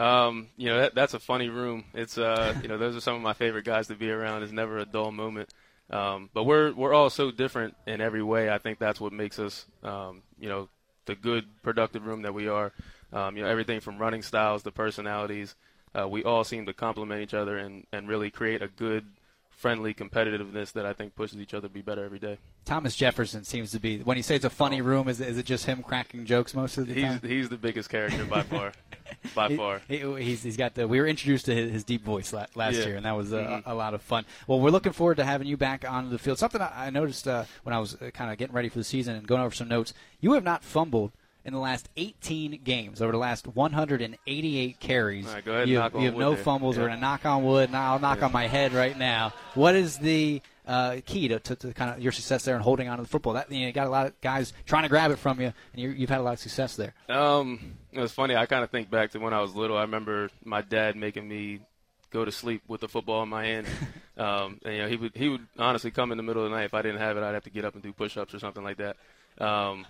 Um, 0.00 0.48
you 0.56 0.68
know, 0.68 0.80
that, 0.80 0.94
that's 0.94 1.14
a 1.14 1.18
funny 1.18 1.48
room. 1.48 1.84
It's 1.94 2.16
uh, 2.18 2.54
you 2.62 2.68
know, 2.68 2.78
those 2.78 2.96
are 2.96 3.00
some 3.00 3.14
of 3.14 3.20
my 3.22 3.34
favorite 3.34 3.64
guys 3.64 3.86
to 3.88 3.94
be 3.94 4.10
around. 4.10 4.42
It's 4.42 4.52
never 4.52 4.78
a 4.78 4.84
dull 4.86 5.12
moment. 5.12 5.50
Um, 5.90 6.30
but 6.32 6.44
we're 6.44 6.72
we're 6.72 6.92
all 6.94 7.10
so 7.10 7.30
different 7.30 7.74
in 7.86 8.00
every 8.00 8.22
way. 8.22 8.48
I 8.50 8.58
think 8.58 8.78
that's 8.78 9.00
what 9.00 9.12
makes 9.12 9.38
us, 9.38 9.66
um, 9.82 10.22
you 10.38 10.48
know, 10.48 10.68
the 11.06 11.14
good 11.14 11.44
productive 11.62 12.06
room 12.06 12.22
that 12.22 12.32
we 12.32 12.48
are. 12.48 12.72
Um, 13.12 13.36
you 13.36 13.42
know, 13.42 13.48
everything 13.48 13.80
from 13.80 13.98
running 13.98 14.22
styles 14.22 14.62
to 14.62 14.70
personalities. 14.70 15.54
Uh, 15.98 16.08
we 16.08 16.22
all 16.22 16.44
seem 16.44 16.66
to 16.66 16.72
complement 16.72 17.20
each 17.20 17.34
other 17.34 17.58
and, 17.58 17.84
and 17.92 18.06
really 18.08 18.30
create 18.30 18.62
a 18.62 18.68
good, 18.68 19.04
friendly 19.50 19.92
competitiveness 19.92 20.72
that 20.74 20.86
I 20.86 20.92
think 20.92 21.16
pushes 21.16 21.38
each 21.40 21.52
other 21.52 21.66
to 21.66 21.74
be 21.74 21.82
better 21.82 22.04
every 22.04 22.20
day. 22.20 22.38
Thomas 22.64 22.94
Jefferson 22.94 23.42
seems 23.42 23.72
to 23.72 23.80
be 23.80 23.98
when 23.98 24.16
you 24.16 24.22
say 24.22 24.36
it's 24.36 24.44
a 24.44 24.50
funny 24.50 24.80
room. 24.80 25.08
Is, 25.08 25.20
is 25.20 25.36
it 25.36 25.46
just 25.46 25.66
him 25.66 25.82
cracking 25.82 26.24
jokes 26.24 26.54
most 26.54 26.78
of 26.78 26.86
the 26.86 26.94
He's 26.94 27.02
time? 27.04 27.20
he's 27.24 27.48
the 27.48 27.56
biggest 27.58 27.90
character 27.90 28.24
by 28.24 28.42
far, 28.42 28.72
by 29.34 29.48
He- 29.48 29.56
far. 29.56 29.80
he- 29.88 30.22
he's, 30.22 30.42
he's 30.42 30.56
got 30.56 30.74
the. 30.74 30.86
We 30.88 31.00
were 31.00 31.06
introduced 31.06 31.46
to 31.46 31.54
his, 31.54 31.70
his 31.72 31.84
deep 31.84 32.04
voice 32.04 32.32
la- 32.32 32.46
last 32.54 32.76
Yeah. 32.76 32.86
year, 32.86 32.96
and 32.96 33.04
that 33.06 33.16
was 33.16 33.32
uh, 33.32 33.38
Mhm. 33.38 33.62
a 33.66 33.74
lot 33.74 33.94
of 33.94 34.02
fun. 34.02 34.24
Well, 34.46 34.60
we're 34.60 34.70
looking 34.70 34.92
forward 34.92 35.16
to 35.16 35.24
having 35.24 35.46
you 35.46 35.56
back 35.56 35.84
on 35.88 36.10
the 36.10 36.18
field. 36.18 36.38
Something 36.38 36.60
I, 36.62 36.86
I 36.86 36.90
noticed 36.90 37.26
uh, 37.28 37.44
when 37.64 37.74
I 37.74 37.78
was 37.78 37.94
uh, 37.96 38.10
kind 38.14 38.30
of 38.32 38.38
getting 38.38 38.54
ready 38.54 38.68
for 38.68 38.78
the 38.78 38.84
season 38.84 39.16
and 39.16 39.26
going 39.26 39.42
over 39.42 39.54
some 39.54 39.68
notes. 39.68 39.92
You 40.20 40.32
have 40.32 40.44
not 40.44 40.64
fumbled 40.64 41.12
in 41.44 41.52
the 41.54 41.58
last 41.58 41.88
18 41.96 42.60
games. 42.64 43.00
Over 43.00 43.12
the 43.12 43.18
last 43.18 43.46
188 43.46 44.80
carries, 44.80 45.26
All 45.26 45.34
right, 45.34 45.44
go 45.44 45.50
ahead 45.52 45.62
and 45.62 45.70
you, 45.70 45.78
knock 45.78 45.92
have, 45.92 46.00
you 46.02 46.06
have 46.08 46.16
no 46.18 46.34
there. 46.34 46.44
fumbles. 46.44 46.78
We're 46.78 46.88
gonna 46.88 47.00
knock 47.00 47.24
on 47.26 47.44
wood. 47.44 47.70
Now 47.70 47.92
I'll 47.92 47.98
knock 47.98 48.22
on 48.22 48.32
my 48.32 48.46
head 48.46 48.72
right 48.72 48.96
now. 48.96 49.32
What 49.54 49.74
is 49.74 49.98
the 49.98 50.42
uh, 50.70 51.00
key 51.04 51.28
to, 51.28 51.40
to, 51.40 51.56
to 51.56 51.72
kind 51.72 51.90
of 51.90 52.00
your 52.00 52.12
success 52.12 52.44
there 52.44 52.54
and 52.54 52.62
holding 52.62 52.88
on 52.88 52.98
to 52.98 53.02
the 53.02 53.08
football? 53.08 53.32
That 53.34 53.50
you, 53.50 53.60
know, 53.60 53.66
you 53.66 53.72
got 53.72 53.86
a 53.86 53.90
lot 53.90 54.06
of 54.06 54.20
guys 54.20 54.52
trying 54.66 54.84
to 54.84 54.88
grab 54.88 55.10
it 55.10 55.16
from 55.16 55.40
you, 55.40 55.52
and 55.72 55.82
you 55.82 55.90
you've 55.90 56.10
had 56.10 56.20
a 56.20 56.22
lot 56.22 56.34
of 56.34 56.38
success 56.38 56.76
there. 56.76 56.94
Um, 57.08 57.76
it 57.92 58.00
was 58.00 58.12
funny. 58.12 58.36
I 58.36 58.46
kind 58.46 58.62
of 58.62 58.70
think 58.70 58.90
back 58.90 59.10
to 59.10 59.18
when 59.18 59.34
I 59.34 59.40
was 59.40 59.54
little. 59.54 59.76
I 59.76 59.82
remember 59.82 60.30
my 60.44 60.62
dad 60.62 60.96
making 60.96 61.28
me 61.28 61.60
go 62.10 62.24
to 62.24 62.32
sleep 62.32 62.62
with 62.68 62.80
the 62.80 62.88
football 62.88 63.22
in 63.22 63.28
my 63.28 63.44
hand. 63.44 63.66
um, 64.16 64.60
and 64.64 64.74
you 64.74 64.82
know, 64.82 64.88
he 64.88 64.96
would 64.96 65.16
he 65.16 65.28
would 65.28 65.46
honestly 65.58 65.90
come 65.90 66.12
in 66.12 66.16
the 66.16 66.22
middle 66.22 66.44
of 66.44 66.50
the 66.50 66.56
night 66.56 66.64
if 66.64 66.74
I 66.74 66.82
didn't 66.82 67.00
have 67.00 67.16
it. 67.16 67.22
I'd 67.22 67.34
have 67.34 67.44
to 67.44 67.50
get 67.50 67.64
up 67.64 67.74
and 67.74 67.82
do 67.82 67.92
push-ups 67.92 68.34
or 68.34 68.38
something 68.38 68.62
like 68.62 68.78
that. 68.78 68.96
Um, 69.38 69.86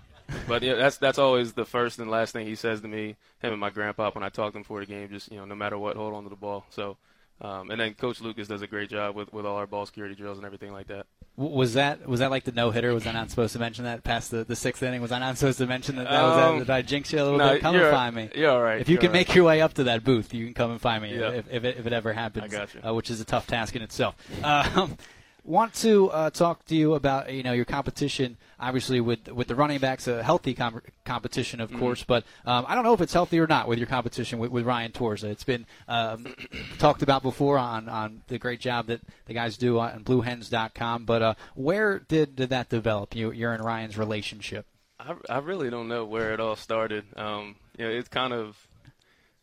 but 0.47 0.63
yeah, 0.63 0.75
that's 0.75 0.99
that's 0.99 1.19
always 1.19 1.53
the 1.53 1.65
first 1.65 1.99
and 1.99 2.11
last 2.11 2.33
thing 2.33 2.47
he 2.47 2.55
says 2.55 2.81
to 2.81 2.89
me. 2.89 3.17
Him 3.41 3.53
and 3.53 3.61
my 3.61 3.71
grandpa 3.71 4.11
when 4.13 4.25
I 4.25 4.29
talk 4.29 4.53
to 4.53 4.59
him 4.59 4.65
for 4.65 4.81
the 4.81 4.87
game, 4.87 5.09
just 5.11 5.31
you 5.31 5.39
know, 5.39 5.45
no 5.45 5.55
matter 5.55 5.79
what, 5.79 5.97
hold 5.97 6.15
on 6.15 6.25
to 6.25 6.31
the 6.31 6.37
ball. 6.37 6.65
So. 6.71 6.97
Um, 7.41 7.71
and 7.71 7.81
then 7.81 7.95
Coach 7.95 8.21
Lucas 8.21 8.49
does 8.49 8.61
a 8.63 8.67
great 8.67 8.91
job 8.91 9.17
with, 9.17 9.33
with 9.33 9.47
all 9.47 9.57
our 9.57 9.67
ball 9.67 9.87
security 9.87 10.15
drills 10.15 10.37
and 10.37 10.45
everything 10.45 10.73
like 10.73 10.89
that. 10.89 11.07
Was 11.37 11.73
that 11.75 12.07
was 12.07 12.21
that 12.21 12.31
like 12.31 12.45
the 12.45 12.53
no 12.53 12.71
hitter? 12.71 12.93
Was 12.93 13.07
I 13.07 13.13
not 13.13 13.31
supposed 13.31 13.55
to 13.55 13.59
mention 13.59 13.85
that 13.85 14.05
past 14.05 14.31
the, 14.31 14.45
the 14.45 14.57
sixth 14.57 14.83
inning? 14.83 15.01
Was 15.01 15.11
I 15.11 15.19
not 15.21 15.39
supposed 15.39 15.57
to 15.59 15.67
mention 15.67 15.97
that? 15.97 16.05
that 16.11 16.23
was 16.23 16.37
that, 16.37 16.49
Um, 16.49 16.59
did 16.59 16.69
I 16.71 16.83
jinx 16.83 17.13
you 17.13 17.23
a 17.23 17.25
little 17.25 17.39
no, 17.39 17.53
bit? 17.53 17.63
Come 17.63 17.77
and 17.77 17.91
find 17.91 18.15
me. 18.15 18.29
you're 18.35 18.51
all 18.51 18.61
right, 18.61 18.79
If 18.81 18.91
you 18.91 18.99
can 18.99 19.09
all 19.09 19.15
make 19.15 19.35
your 19.35 19.45
way 19.45 19.63
up 19.63 19.73
to 19.75 19.85
that 19.85 20.05
booth, 20.05 20.35
you 20.35 20.45
can 20.45 20.53
come 20.53 20.71
and 20.71 20.79
find 20.81 21.03
me 21.03 21.19
Yeah. 21.19 21.31
if, 21.31 21.51
if, 21.51 21.65
it, 21.65 21.79
if 21.79 21.87
it 21.87 21.93
ever 21.95 22.13
happens. 22.13 22.45
I 22.45 22.49
got 22.49 22.75
you. 22.75 22.81
Uh, 22.87 22.93
which 22.93 23.11
is 23.11 23.21
a 23.23 23.25
tough 23.25 23.47
task 23.47 23.75
in 23.75 23.81
itself. 23.83 24.17
Um, 24.45 24.99
Want 25.43 25.73
to 25.77 26.11
uh, 26.11 26.29
talk 26.29 26.67
to 26.67 26.77
you 26.77 26.93
about 26.93 27.33
you 27.33 27.43
know 27.43 27.53
your 27.53 27.65
competition, 27.65 28.37
obviously 28.61 29.01
with 29.01 29.29
with 29.29 29.49
the 29.49 29.55
running 29.55 29.79
backs, 29.81 30.07
a 30.07 30.23
healthy 30.23 30.55
com- 30.55 30.83
competition, 31.05 31.61
of 31.61 31.71
Mhm. 31.71 31.79
course. 31.79 32.05
But 32.05 32.25
um, 32.45 32.65
I 32.69 32.75
don't 32.75 32.85
know 32.85 32.93
if 32.95 33.01
it's 33.01 33.13
healthy 33.13 33.41
or 33.41 33.47
not 33.47 33.67
with 33.69 33.79
your 33.79 33.87
competition 33.89 34.39
with, 34.39 34.51
with 34.51 34.65
Ryan 34.67 34.93
Torza. 34.93 35.25
It's 35.25 35.45
been 35.45 35.67
um, 35.89 36.35
talked 36.79 37.03
about 37.03 37.23
before 37.23 37.59
on, 37.59 37.89
on 37.89 38.23
the 38.29 38.39
great 38.39 38.61
job 38.61 38.87
that 38.87 39.01
the 39.27 39.35
guys 39.35 39.57
do 39.57 39.79
on 39.79 40.05
BlueHens.com. 40.05 41.05
But 41.07 41.23
uh, 41.23 41.35
where 41.55 41.99
did, 42.01 42.37
did 42.37 42.51
that 42.51 42.69
develop? 42.69 43.15
You, 43.17 43.33
you're 43.33 43.55
in 43.55 43.63
Ryan's 43.63 43.97
relationship. 43.99 44.67
I, 44.99 45.15
I 45.29 45.39
really 45.39 45.71
don't 45.71 45.89
know 45.89 46.05
where 46.05 46.33
it 46.35 46.41
all 46.41 46.57
started. 46.57 47.05
Um, 47.17 47.57
you 47.79 47.87
know, 47.87 47.91
it's 47.91 48.09
kind 48.09 48.33
of 48.35 48.57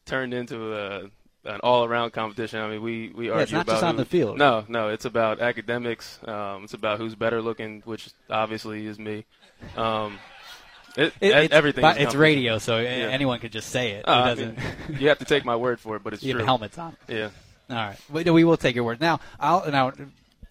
turned 0.06 0.34
into 0.34 0.74
a, 0.74 1.10
an 1.48 1.60
all-around 1.64 2.12
competition. 2.12 2.60
I 2.60 2.70
mean, 2.70 2.82
we 2.82 3.10
we 3.16 3.26
Yeah, 3.28 3.32
argue 3.34 3.44
it's 3.44 3.52
not 3.52 3.62
about 3.64 3.74
just 3.74 3.84
on 3.84 3.96
who- 3.96 4.04
the 4.04 4.06
field. 4.06 4.38
No, 4.38 4.66
no, 4.68 4.90
it's 4.90 5.06
about 5.06 5.40
academics. 5.42 6.20
Um, 6.26 6.66
it's 6.66 6.74
about 6.74 6.98
who's 7.00 7.16
better 7.16 7.42
looking, 7.42 7.82
which 7.86 8.10
obviously 8.30 8.86
is 8.86 9.00
me. 9.00 9.26
Um, 9.76 10.20
it, 10.96 11.14
It- 11.22 11.32
it's- 11.32 11.50
everything. 11.52 11.86
it's 11.86 12.16
radio, 12.16 12.58
so 12.58 12.76
anyone 12.78 13.40
could 13.40 13.52
just 13.52 13.70
say 13.70 13.92
it. 13.94 14.08
Uh, 14.08 14.12
I 14.12 14.36
mean, 14.36 14.58
you 15.00 15.10
have 15.10 15.20
to 15.20 15.26
take 15.26 15.46
my 15.46 15.56
word 15.56 15.80
for 15.80 15.96
it, 15.96 16.04
but 16.04 16.14
it's 16.14 16.24
you 16.24 16.34
true. 16.34 16.40
have 16.42 16.48
helmets 16.48 16.78
on. 16.78 16.96
Yeah. 17.08 17.30
All 17.70 17.76
right, 17.76 17.98
we, 18.10 18.24
we 18.24 18.44
will 18.44 18.58
take 18.58 18.76
your 18.76 18.84
word. 18.86 19.02
Now, 19.02 19.20
I'll 19.40 19.70
now. 19.72 19.92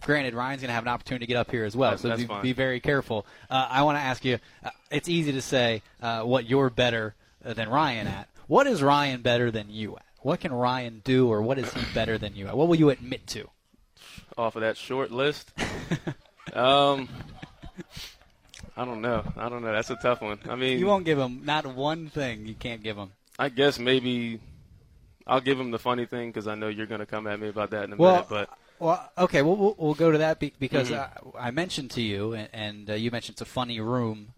Granted, 0.03 0.35
Ryan's 0.35 0.61
going 0.61 0.67
to 0.69 0.73
have 0.75 0.83
an 0.83 0.89
opportunity 0.89 1.25
to 1.25 1.27
get 1.27 1.37
up 1.39 1.49
here 1.49 1.65
as 1.65 1.75
well, 1.75 1.89
That's- 1.97 2.01
so 2.03 2.09
that's 2.09 2.41
be, 2.43 2.49
be 2.49 2.53
very 2.53 2.79
careful. 2.79 3.25
Uh, 3.49 3.67
I 3.67 3.81
want 3.81 3.97
to 3.97 4.01
ask 4.01 4.23
you. 4.23 4.37
Uh, 4.63 4.69
it's 4.91 5.09
easy 5.09 5.31
to 5.31 5.41
say 5.41 5.81
uh, 6.03 6.21
what 6.21 6.45
you're 6.47 6.69
better 6.69 7.15
than 7.43 7.67
Ryan 7.67 8.05
at. 8.05 8.29
What 8.45 8.67
is 8.67 8.83
Ryan 8.83 9.21
better 9.23 9.49
than 9.49 9.71
you 9.71 9.95
at? 9.95 10.03
What 10.21 10.39
can 10.39 10.51
Ryan 10.53 11.01
do, 11.03 11.29
or 11.31 11.41
what 11.41 11.57
is 11.57 11.71
he 11.73 11.81
better 11.93 12.17
than 12.17 12.35
you 12.35 12.47
at? 12.47 12.57
What 12.57 12.67
will 12.67 12.75
you 12.75 12.89
admit 12.89 13.27
to? 13.27 13.49
Off 14.37 14.55
of 14.55 14.61
that 14.61 14.77
short 14.77 15.11
list, 15.11 15.51
um, 16.53 17.07
I 18.75 18.85
don't 18.85 19.01
know. 19.01 19.23
I 19.35 19.49
don't 19.49 19.63
know. 19.63 19.71
That's 19.71 19.89
a 19.89 19.95
tough 19.95 20.21
one. 20.21 20.39
I 20.47 20.55
mean, 20.55 20.79
You 20.79 20.85
won't 20.87 21.05
give 21.05 21.17
him 21.17 21.41
not 21.45 21.65
one 21.65 22.09
thing. 22.09 22.45
You 22.45 22.53
can't 22.53 22.83
give 22.83 22.97
him. 22.97 23.11
I 23.39 23.49
guess 23.49 23.79
maybe 23.79 24.39
I'll 25.25 25.41
give 25.41 25.59
him 25.59 25.71
the 25.71 25.79
funny 25.79 26.05
thing 26.05 26.29
because 26.29 26.47
I 26.47 26.55
know 26.55 26.67
you're 26.67 26.85
going 26.87 26.99
to 26.99 27.05
come 27.05 27.25
at 27.27 27.39
me 27.39 27.49
about 27.49 27.71
that 27.71 27.85
in 27.85 27.93
a 27.93 27.95
Well, 27.95 28.13
minute. 28.13 28.27
But 28.29 28.49
Well, 28.79 29.11
okay, 29.17 29.41
we'll, 29.41 29.55
we'll, 29.55 29.75
we'll 29.77 29.93
go 29.95 30.11
to 30.11 30.17
that 30.19 30.39
be- 30.39 30.53
because 30.59 30.89
Mhm. 30.91 30.97
uh, 30.99 31.37
I 31.39 31.49
mentioned 31.51 31.91
to 31.91 32.01
you, 32.01 32.33
and, 32.33 32.49
and 32.53 32.89
uh, 32.91 32.93
you 32.93 33.09
mentioned 33.11 33.35
it's 33.35 33.41
a 33.41 33.45
funny 33.45 33.79
room, 33.79 34.33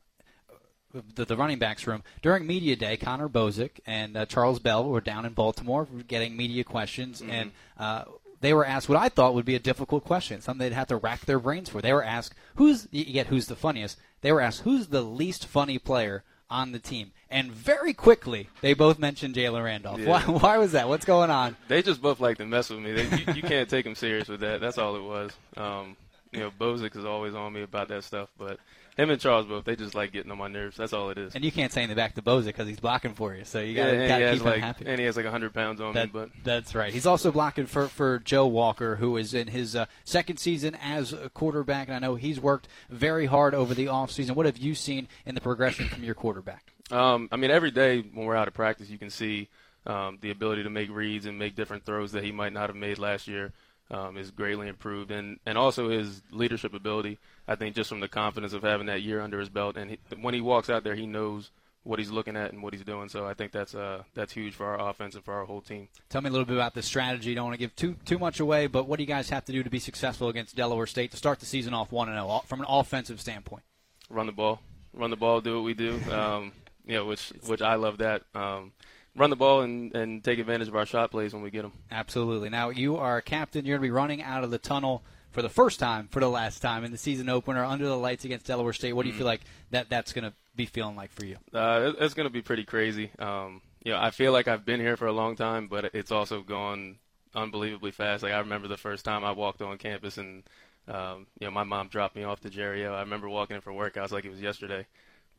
the, 1.15 1.25
the 1.25 1.35
running 1.37 1.59
backs 1.59 1.85
room. 1.87 2.03
During 2.21 2.47
media 2.47 2.75
day, 2.75 2.97
Connor 2.97 3.29
Bozick 3.29 3.79
and 3.85 4.15
uh, 4.17 4.25
Charles 4.25 4.59
Bell 4.59 4.87
were 4.89 5.01
down 5.01 5.25
in 5.25 5.33
Baltimore 5.33 5.87
getting 6.07 6.35
media 6.35 6.63
questions, 6.63 7.21
Mm-hmm. 7.21 7.31
and 7.31 7.51
uh, 7.77 8.03
they 8.41 8.53
were 8.53 8.65
asked 8.65 8.87
what 8.87 8.97
I 8.97 9.09
thought 9.09 9.33
would 9.33 9.45
be 9.45 9.55
a 9.55 9.59
difficult 9.59 10.05
question, 10.05 10.39
something 10.41 10.59
they'd 10.69 10.73
have 10.75 10.87
to 10.87 10.95
rack 10.97 11.21
their 11.25 11.39
brains 11.39 11.69
for. 11.69 11.81
They 11.81 11.91
were 11.93 12.03
asked, 12.03 12.33
"Who's 12.55 12.87
you 12.91 13.05
get? 13.05 13.27
Who's 13.27 13.47
the 13.47 13.55
funniest?" 13.55 13.97
They 14.21 14.31
were 14.31 14.41
asked, 14.41 14.61
"Who's 14.61 14.87
the 14.87 15.01
least 15.01 15.45
funny 15.45 15.77
player?" 15.77 16.23
On 16.51 16.71
the 16.71 16.79
team, 16.79 17.11
and 17.29 17.51
very 17.51 17.93
quickly 17.93 18.49
they 18.61 18.73
both 18.73 18.97
mentioned 18.97 19.35
Jalen 19.35 19.63
Randolph. 19.63 19.99
Yeah. 19.99 20.07
Why, 20.09 20.21
why 20.23 20.57
was 20.57 20.71
that? 20.71 20.89
What's 20.89 21.05
going 21.05 21.29
on? 21.29 21.55
they 21.67 21.83
just 21.83 22.01
both 22.01 22.19
like 22.19 22.39
to 22.39 22.45
mess 22.47 22.71
with 22.71 22.79
me. 22.79 22.91
They, 22.91 23.03
you, 23.03 23.33
you 23.35 23.41
can't 23.43 23.69
take 23.69 23.85
them 23.85 23.93
serious 23.93 24.27
with 24.27 24.39
that. 24.39 24.59
That's 24.59 24.79
all 24.79 24.95
it 24.95 25.03
was. 25.03 25.31
Um, 25.57 25.95
you 26.31 26.39
know, 26.39 26.49
Bozick 26.59 26.95
is 26.97 27.05
always 27.05 27.35
on 27.35 27.53
me 27.53 27.61
about 27.61 27.89
that 27.89 28.03
stuff, 28.03 28.29
but 28.39 28.57
him 28.99 29.09
and 29.09 29.19
Charles 29.21 29.45
both 29.45 29.63
they 29.65 29.75
just 29.75 29.95
like 29.95 30.11
getting 30.11 30.31
on 30.31 30.37
my 30.37 30.47
nerves. 30.47 30.77
That's 30.77 30.91
all 30.93 31.09
it 31.09 31.17
is. 31.17 31.33
And 31.35 31.43
you 31.45 31.51
can't 31.51 31.71
say 31.71 31.81
anything 31.81 31.95
back 31.95 32.15
to 32.15 32.21
Boza 32.21 32.45
because 32.45 32.67
he's 32.67 32.79
blocking 32.79 33.13
for 33.13 33.33
you, 33.33 33.45
so 33.45 33.59
you 33.59 33.75
got 33.75 33.85
yeah, 33.87 33.91
and 33.93 34.23
to 34.23 34.31
keep 34.31 34.41
him 34.41 34.45
like 34.45 34.61
happy. 34.61 34.85
and 34.87 34.99
he 34.99 35.05
has 35.05 35.15
like 35.15 35.25
hundred 35.25 35.53
pounds 35.53 35.79
on 35.79 35.93
That- 35.93 36.07
me, 36.07 36.11
but 36.13 36.29
That's 36.43 36.75
right. 36.75 36.91
He's 36.91 37.05
also 37.05 37.31
blocking 37.31 37.65
for, 37.65 37.87
for 37.87 38.19
Joe 38.19 38.47
Walker, 38.47 38.97
who 38.97 39.15
is 39.17 39.33
in 39.33 39.47
his 39.47 39.75
uh, 39.75 39.85
second 40.03 40.37
season 40.37 40.75
as 40.75 41.13
a 41.13 41.29
quarterback, 41.29 41.87
and 41.87 41.95
I 41.95 41.99
know 41.99 42.15
he's 42.15 42.39
worked 42.39 42.67
very 42.89 43.25
hard 43.25 43.53
over 43.53 43.73
the 43.73 43.85
offseason. 43.85 44.31
What 44.35 44.45
have 44.45 44.57
you 44.57 44.75
seen 44.75 45.07
in 45.25 45.35
the 45.35 45.41
progression 45.41 45.87
from 45.87 46.03
your 46.03 46.15
quarterback? 46.15 46.73
Um, 46.91 47.29
I 47.31 47.37
mean, 47.37 47.51
every 47.51 47.71
day 47.71 48.01
when 48.01 48.25
we're 48.25 48.35
out 48.35 48.47
of 48.47 48.53
practice, 48.53 48.89
you 48.89 48.97
can 48.97 49.09
see 49.09 49.47
um, 49.85 50.17
the 50.21 50.31
ability 50.31 50.63
to 50.63 50.69
make 50.69 50.89
reads 50.89 51.25
and 51.25 51.39
make 51.39 51.55
different 51.55 51.85
throws 51.85 52.11
that 52.11 52.23
he 52.23 52.31
might 52.31 52.51
not 52.53 52.69
have 52.69 52.75
made 52.75 52.99
last 52.99 53.27
year 53.27 53.53
um, 53.91 54.17
is 54.17 54.31
greatly 54.31 54.67
improved, 54.67 55.11
and 55.11 55.39
and 55.45 55.57
also 55.57 55.89
his 55.89 56.21
leadership 56.31 56.73
ability. 56.73 57.17
I 57.47 57.55
think 57.55 57.75
just 57.75 57.89
from 57.89 57.99
the 57.99 58.07
confidence 58.07 58.53
of 58.53 58.63
having 58.63 58.87
that 58.87 59.01
year 59.01 59.21
under 59.21 59.39
his 59.39 59.49
belt, 59.49 59.77
and 59.77 59.91
he, 59.91 59.99
when 60.21 60.33
he 60.33 60.41
walks 60.41 60.69
out 60.69 60.83
there, 60.83 60.95
he 60.95 61.05
knows 61.05 61.51
what 61.83 61.97
he's 61.97 62.11
looking 62.11 62.35
at 62.35 62.51
and 62.51 62.61
what 62.61 62.73
he's 62.73 62.83
doing. 62.83 63.09
So 63.09 63.25
I 63.25 63.33
think 63.33 63.51
that's 63.51 63.73
uh, 63.73 64.03
that's 64.13 64.33
huge 64.33 64.53
for 64.53 64.65
our 64.67 64.89
offense 64.89 65.15
and 65.15 65.23
for 65.23 65.33
our 65.33 65.45
whole 65.45 65.61
team. 65.61 65.87
Tell 66.09 66.21
me 66.21 66.29
a 66.29 66.31
little 66.31 66.45
bit 66.45 66.55
about 66.55 66.73
the 66.73 66.83
strategy. 66.83 67.33
Don't 67.33 67.45
want 67.45 67.55
to 67.55 67.59
give 67.59 67.75
too 67.75 67.95
too 68.05 68.19
much 68.19 68.39
away, 68.39 68.67
but 68.67 68.87
what 68.87 68.97
do 68.97 69.03
you 69.03 69.07
guys 69.07 69.29
have 69.29 69.45
to 69.45 69.51
do 69.51 69.63
to 69.63 69.69
be 69.69 69.79
successful 69.79 70.29
against 70.29 70.55
Delaware 70.55 70.87
State 70.87 71.11
to 71.11 71.17
start 71.17 71.39
the 71.39 71.45
season 71.45 71.73
off 71.73 71.91
one 71.91 72.09
and 72.09 72.17
zero 72.17 72.43
from 72.45 72.59
an 72.59 72.65
offensive 72.69 73.19
standpoint? 73.19 73.63
run 74.09 74.25
the 74.25 74.31
ball, 74.31 74.59
run 74.93 75.09
the 75.09 75.15
ball, 75.15 75.41
do 75.41 75.55
what 75.55 75.63
we 75.63 75.73
do. 75.73 75.99
Um, 76.11 76.51
you 76.85 76.95
know, 76.95 77.05
which 77.05 77.31
which 77.45 77.61
I 77.61 77.75
love 77.75 77.99
that. 77.99 78.23
Um, 78.33 78.71
run 79.15 79.29
the 79.29 79.35
ball 79.35 79.61
and, 79.61 79.95
and 79.95 80.23
take 80.23 80.39
advantage 80.39 80.67
of 80.67 80.75
our 80.75 80.85
shot 80.85 81.11
plays 81.11 81.33
when 81.33 81.43
we 81.43 81.51
get 81.51 81.63
them. 81.63 81.73
Absolutely. 81.91 82.49
Now 82.49 82.69
you 82.69 82.97
are 82.97 83.17
a 83.17 83.21
captain. 83.21 83.65
You're 83.65 83.77
going 83.77 83.87
to 83.87 83.91
be 83.91 83.95
running 83.95 84.21
out 84.21 84.43
of 84.43 84.51
the 84.51 84.57
tunnel 84.57 85.03
for 85.31 85.41
the 85.41 85.49
first 85.49 85.79
time, 85.79 86.07
for 86.09 86.19
the 86.19 86.29
last 86.29 86.59
time 86.59 86.83
in 86.83 86.91
the 86.91 86.97
season 86.97 87.29
opener, 87.29 87.63
under 87.63 87.85
the 87.85 87.97
lights 87.97 88.25
against 88.25 88.47
Delaware 88.47 88.73
State. 88.73 88.93
What 88.93 89.03
do 89.03 89.09
you 89.09 89.15
feel 89.15 89.27
like 89.27 89.41
that 89.71 89.89
that's 89.89 90.13
going 90.13 90.23
to 90.23 90.33
be 90.55 90.65
feeling 90.65 90.95
like 90.95 91.11
for 91.11 91.25
you? 91.25 91.37
Uh, 91.53 91.93
it's 91.99 92.13
going 92.13 92.27
to 92.27 92.33
be 92.33 92.41
pretty 92.41 92.63
crazy. 92.63 93.11
Um, 93.19 93.61
you 93.83 93.91
know, 93.91 93.99
I 93.99 94.11
feel 94.11 94.31
like 94.31 94.47
I've 94.47 94.65
been 94.65 94.79
here 94.79 94.97
for 94.97 95.07
a 95.07 95.13
long 95.13 95.35
time, 95.35 95.67
but 95.67 95.91
it's 95.93 96.11
also 96.11 96.41
gone 96.41 96.97
unbelievably 97.35 97.91
fast. 97.91 98.23
Like 98.23 98.33
I 98.33 98.39
remember 98.39 98.67
the 98.67 98.77
first 98.77 99.05
time 99.05 99.23
I 99.23 99.31
walked 99.31 99.61
on 99.61 99.77
campus, 99.77 100.17
and 100.17 100.43
um, 100.87 101.27
you 101.39 101.47
know, 101.47 101.51
my 101.51 101.63
mom 101.63 101.87
dropped 101.87 102.15
me 102.15 102.23
off 102.23 102.41
to 102.41 102.49
Jerry. 102.49 102.85
I 102.85 103.01
remember 103.01 103.29
walking 103.29 103.55
in 103.55 103.61
for 103.61 103.71
workouts 103.71 104.11
like 104.11 104.25
it 104.25 104.31
was 104.31 104.41
yesterday. 104.41 104.85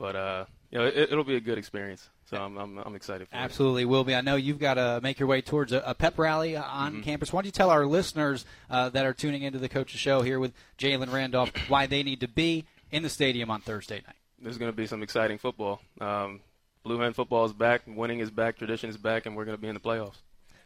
But 0.01 0.17
uh, 0.17 0.45
you 0.71 0.79
know, 0.79 0.87
it, 0.87 0.97
it'll 0.97 1.25
be 1.25 1.37
a 1.37 1.41
good 1.41 1.59
experience. 1.59 2.09
So 2.25 2.39
I'm 2.39 2.57
I'm, 2.57 2.79
I'm 2.79 2.95
excited 2.97 3.29
for 3.29 3.37
it. 3.37 3.39
Absolutely 3.39 3.85
will 3.85 4.03
be. 4.03 4.15
I 4.15 4.23
know 4.23 4.37
you've 4.37 4.59
got 4.59 4.75
to 4.75 4.99
make 5.03 5.21
your 5.21 5.29
way 5.29 5.43
towards 5.43 5.73
a, 5.73 5.83
a 5.85 5.95
pep 5.95 6.19
rally 6.19 6.57
on 6.57 7.03
campus. 7.03 7.33
Why 7.33 7.43
don't 7.43 7.47
you 7.47 7.53
tell 7.53 7.71
our 7.71 7.87
listeners 7.87 8.47
uh, 8.71 8.89
that 8.89 9.05
are 9.05 9.13
tuning 9.13 9.43
into 9.43 9.59
the 9.59 9.69
coach's 9.69 10.01
show 10.01 10.23
here 10.23 10.41
with 10.41 10.55
Jalen 10.79 11.13
Randolph 11.13 11.53
why 11.69 11.87
they 11.87 12.03
need 12.03 12.21
to 12.21 12.29
be 12.29 12.65
in 12.91 13.03
the 13.03 13.11
stadium 13.11 13.51
on 13.51 13.61
Thursday 13.61 14.03
night? 14.07 14.17
There's 14.43 14.57
going 14.57 14.73
to 14.73 14.77
be 14.77 14.87
some 14.87 15.03
exciting 15.03 15.37
football. 15.37 15.83
Um, 16.01 16.41
Blue 16.83 16.99
Hen 16.99 17.13
football 17.13 17.45
is 17.45 17.53
back, 17.53 17.83
winning 17.87 18.21
is 18.21 18.31
back, 18.31 18.57
tradition 18.57 18.89
is 18.89 18.97
back, 18.97 19.27
and 19.27 19.37
we're 19.37 19.45
going 19.45 19.57
to 19.57 19.61
be 19.61 19.69
in 19.69 19.75
the 19.75 19.81
playoffs. 19.81 20.17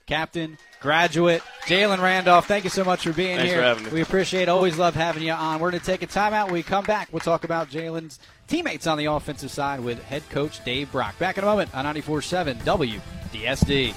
Captain, 0.07 0.59
graduate, 0.81 1.43
Jalen 1.65 1.99
Randolph, 1.99 2.47
thank 2.47 2.65
you 2.65 2.71
so 2.71 2.85
much 2.85 3.05
for 3.05 3.13
being 3.13 3.37
Thanks 3.37 3.53
here. 3.53 3.61
for 3.61 3.67
having. 3.67 3.93
We 3.93 4.03
appreciate. 4.03 4.49
Always 4.51 4.77
love 4.77 4.95
having 4.95 5.23
you 5.23 5.33
on. 5.33 5.61
We're 5.61 5.71
going 5.71 5.81
to 5.81 5.87
take 5.87 6.03
a 6.03 6.07
timeout. 6.07 6.47
When 6.47 6.55
we 6.55 6.63
come 6.63 6.85
back, 6.85 7.09
we'll 7.11 7.21
talk 7.21 7.45
about 7.45 7.71
Jalen's 7.71 8.19
teammates 8.47 8.87
on 8.87 8.99
the 8.99 9.07
offensive 9.07 9.51
side 9.51 9.81
with 9.81 10.03
head 10.05 10.23
coach 10.29 10.63
Dave 10.65 10.93
Brock. 10.93 11.19
Back 11.19 11.39
in 11.39 11.45
a 11.45 11.47
moment 11.47 11.75
on 11.75 11.87
94.7 11.87 12.57
WDSD. 13.33 13.95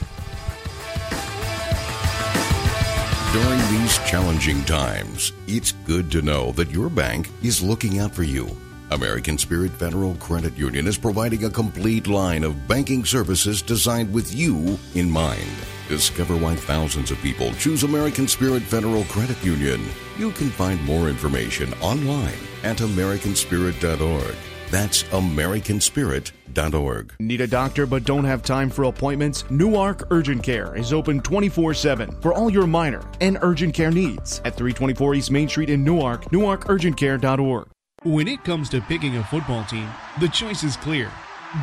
During 3.33 3.59
these 3.81 3.97
challenging 4.09 4.63
times, 4.63 5.33
it's 5.47 5.73
good 5.85 6.09
to 6.11 6.21
know 6.21 6.53
that 6.53 6.71
your 6.71 6.89
bank 6.89 7.29
is 7.43 7.61
looking 7.61 7.99
out 7.99 8.15
for 8.15 8.23
you. 8.23 8.47
American 8.91 9.37
Spirit 9.37 9.71
Federal 9.71 10.15
Credit 10.15 10.57
Union 10.57 10.87
is 10.87 10.97
providing 10.97 11.43
a 11.43 11.49
complete 11.49 12.07
line 12.07 12.45
of 12.45 12.69
banking 12.69 13.03
services 13.03 13.61
designed 13.61 14.13
with 14.13 14.33
you 14.33 14.79
in 14.95 15.11
mind. 15.11 15.51
Discover 15.87 16.35
why 16.37 16.55
thousands 16.55 17.11
of 17.11 17.21
people 17.21 17.53
choose 17.53 17.83
American 17.83 18.27
Spirit 18.27 18.61
Federal 18.61 19.05
Credit 19.05 19.41
Union. 19.43 19.81
You 20.17 20.31
can 20.31 20.49
find 20.49 20.83
more 20.83 21.07
information 21.07 21.73
online 21.75 22.33
at 22.63 22.77
americanspirit.org. 22.77 24.35
That's 24.69 25.03
americanspirit.org. 25.03 27.13
Need 27.19 27.39
a 27.39 27.47
doctor 27.47 27.85
but 27.85 28.03
don't 28.03 28.25
have 28.25 28.43
time 28.43 28.69
for 28.69 28.83
appointments? 28.83 29.49
Newark 29.49 30.07
Urgent 30.11 30.43
Care 30.43 30.75
is 30.75 30.91
open 30.91 31.21
24 31.21 31.73
7 31.73 32.21
for 32.21 32.33
all 32.33 32.49
your 32.49 32.67
minor 32.67 33.09
and 33.21 33.37
urgent 33.41 33.73
care 33.73 33.91
needs 33.91 34.41
at 34.43 34.57
324 34.57 35.15
East 35.15 35.31
Main 35.31 35.47
Street 35.47 35.69
in 35.69 35.85
Newark, 35.85 36.25
newarkurgentcare.org. 36.25 37.67
When 38.03 38.27
it 38.27 38.43
comes 38.43 38.69
to 38.69 38.79
picking 38.81 39.17
a 39.17 39.23
football 39.23 39.63
team, 39.65 39.87
the 40.19 40.29
choice 40.29 40.63
is 40.63 40.77
clear. 40.77 41.11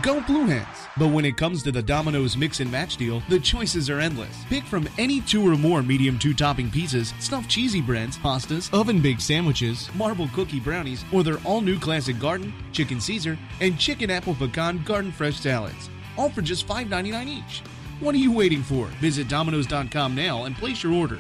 Go 0.03 0.23
Blue 0.23 0.47
Hens. 0.47 0.88
But 0.97 1.09
when 1.09 1.27
it 1.27 1.37
comes 1.37 1.62
to 1.62 1.73
the 1.73 1.83
Domino's 1.83 2.38
Mix 2.38 2.61
and 2.61 2.73
Match 2.73 2.97
deal, 2.97 3.23
the 3.29 3.38
choices 3.38 3.90
are 3.90 4.01
endless. 4.01 4.35
Pick 4.49 4.64
from 4.64 4.88
any 4.97 5.20
two 5.20 5.47
or 5.47 5.57
more 5.57 5.83
medium 5.83 6.18
two 6.18 6.33
topping 6.33 6.70
pizzas, 6.70 7.12
stuffed 7.20 7.51
cheesy 7.51 7.83
breads, 7.83 8.16
pastas, 8.16 8.73
oven 8.73 9.03
baked 9.03 9.20
sandwiches, 9.20 9.94
marble 9.94 10.29
cookie 10.29 10.59
brownies, 10.59 11.05
or 11.12 11.23
their 11.23 11.38
all 11.44 11.61
new 11.61 11.79
classic 11.79 12.18
garden, 12.18 12.53
chicken 12.73 12.99
Caesar, 12.99 13.38
and 13.61 13.79
chicken 13.79 14.11
apple 14.11 14.35
pecan 14.35 14.83
garden 14.85 15.12
fresh 15.12 15.38
salads. 15.38 15.90
All 16.16 16.31
for 16.31 16.40
just 16.40 16.66
$5.99 16.66 17.27
each. 17.27 17.61
What 18.01 18.14
are 18.14 18.18
you 18.18 18.33
waiting 18.33 18.62
for? 18.62 18.87
Visit 19.03 19.29
Domino's.com 19.29 20.14
now 20.14 20.44
and 20.44 20.57
place 20.57 20.83
your 20.83 20.94
order. 20.94 21.18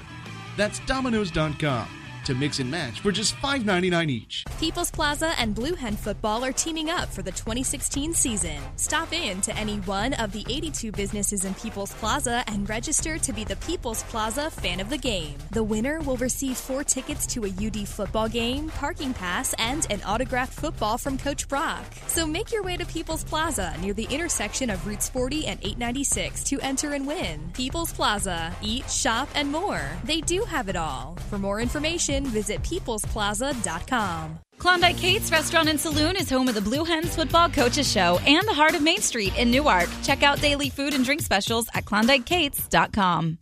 That's 0.56 0.78
Domino's.com. 0.80 1.88
to 2.24 2.34
mix 2.34 2.58
and 2.58 2.70
match 2.70 3.00
for 3.00 3.12
just 3.12 3.34
$5.99 3.36 4.10
each. 4.10 4.44
People's 4.58 4.90
Plaza 4.90 5.34
and 5.38 5.54
Blue 5.54 5.74
Hen 5.74 5.96
Football 5.96 6.44
are 6.44 6.52
teaming 6.52 6.90
up 6.90 7.08
for 7.08 7.22
the 7.22 7.32
2016 7.32 8.14
season. 8.14 8.58
Stop 8.76 9.12
in 9.12 9.40
to 9.42 9.56
any 9.56 9.78
one 9.80 10.14
of 10.14 10.32
the 10.32 10.44
82 10.48 10.92
businesses 10.92 11.44
in 11.44 11.54
People's 11.54 11.92
Plaza 11.94 12.44
and 12.46 12.68
register 12.68 13.18
to 13.18 13.32
be 13.32 13.44
the 13.44 13.56
People's 13.56 14.02
Plaza 14.04 14.50
fan 14.50 14.80
of 14.80 14.90
the 14.90 14.98
game. 14.98 15.34
The 15.50 15.64
winner 15.64 16.00
will 16.00 16.16
receive 16.18 16.56
four 16.56 16.84
tickets 16.84 17.26
to 17.28 17.44
a 17.44 17.66
UD 17.66 17.88
football 17.88 18.28
game, 18.28 18.68
parking 18.70 19.12
pass, 19.14 19.54
and 19.58 19.86
an 19.90 20.00
autographed 20.06 20.54
football 20.54 20.98
from 20.98 21.18
Coach 21.18 21.48
Brock. 21.48 21.84
So 22.06 22.26
make 22.26 22.52
your 22.52 22.62
way 22.62 22.76
to 22.76 22.86
People's 22.86 23.24
Plaza 23.24 23.74
near 23.80 23.92
the 23.94 24.08
intersection 24.10 24.70
of 24.70 24.86
Routes 24.86 25.08
40 25.08 25.46
and 25.46 25.58
896 25.60 26.44
to 26.44 26.60
enter 26.60 26.92
and 26.92 27.06
win. 27.06 27.50
People's 27.54 27.92
Plaza, 27.92 28.54
eat, 28.62 28.88
shop, 28.90 29.28
and 29.34 29.50
more. 29.50 29.82
They 30.04 30.20
do 30.20 30.44
have 30.44 30.68
it 30.68 30.76
all. 30.76 31.16
For 31.30 31.38
more 31.38 31.60
information, 31.60 32.13
visit 32.22 32.62
peoplesplaza.com. 32.62 34.38
Klondike 34.58 34.96
Kate's 34.96 35.32
Restaurant 35.32 35.68
and 35.68 35.80
Saloon 35.80 36.16
is 36.16 36.30
home 36.30 36.48
of 36.48 36.54
the 36.54 36.60
Blue 36.60 36.84
Hens 36.84 37.16
Football 37.16 37.50
Coaches 37.50 37.90
Show 37.90 38.20
and 38.26 38.46
the 38.46 38.54
heart 38.54 38.74
of 38.74 38.82
Main 38.82 39.00
Street 39.00 39.36
in 39.36 39.50
Newark. 39.50 39.88
Check 40.02 40.22
out 40.22 40.40
daily 40.40 40.70
food 40.70 40.94
and 40.94 41.04
drink 41.04 41.22
specials 41.22 41.66
at 41.74 41.84
KlondikeKates.com. 41.84 43.38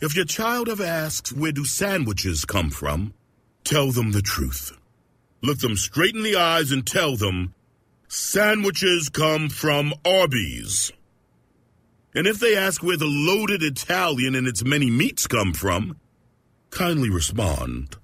If 0.00 0.16
your 0.16 0.24
child 0.24 0.68
ever 0.68 0.84
asks, 0.84 1.32
where 1.32 1.52
do 1.52 1.64
sandwiches 1.64 2.44
come 2.44 2.70
from? 2.70 3.14
Tell 3.62 3.92
them 3.92 4.10
the 4.10 4.22
truth. 4.22 4.72
Look 5.42 5.58
them 5.58 5.76
straight 5.76 6.16
in 6.16 6.22
the 6.22 6.36
eyes 6.36 6.72
and 6.72 6.84
tell 6.86 7.16
them, 7.16 7.54
sandwiches 8.08 9.08
come 9.08 9.48
from 9.48 9.94
Arby's. 10.04 10.92
And 12.14 12.26
if 12.26 12.40
they 12.40 12.56
ask 12.56 12.82
where 12.82 12.96
the 12.96 13.06
loaded 13.06 13.62
Italian 13.62 14.34
and 14.34 14.46
its 14.46 14.64
many 14.64 14.90
meats 14.90 15.26
come 15.26 15.52
from, 15.52 15.96
kindly 16.72 17.10
respond, 17.10 17.96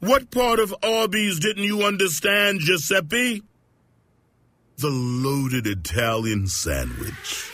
what 0.00 0.30
part 0.30 0.58
of 0.58 0.74
Arby's 0.82 1.38
didn't 1.38 1.64
you 1.64 1.82
understand, 1.82 2.60
Giuseppe? 2.60 3.42
The 4.78 4.90
loaded 4.90 5.66
Italian 5.66 6.46
sandwich. 6.46 7.50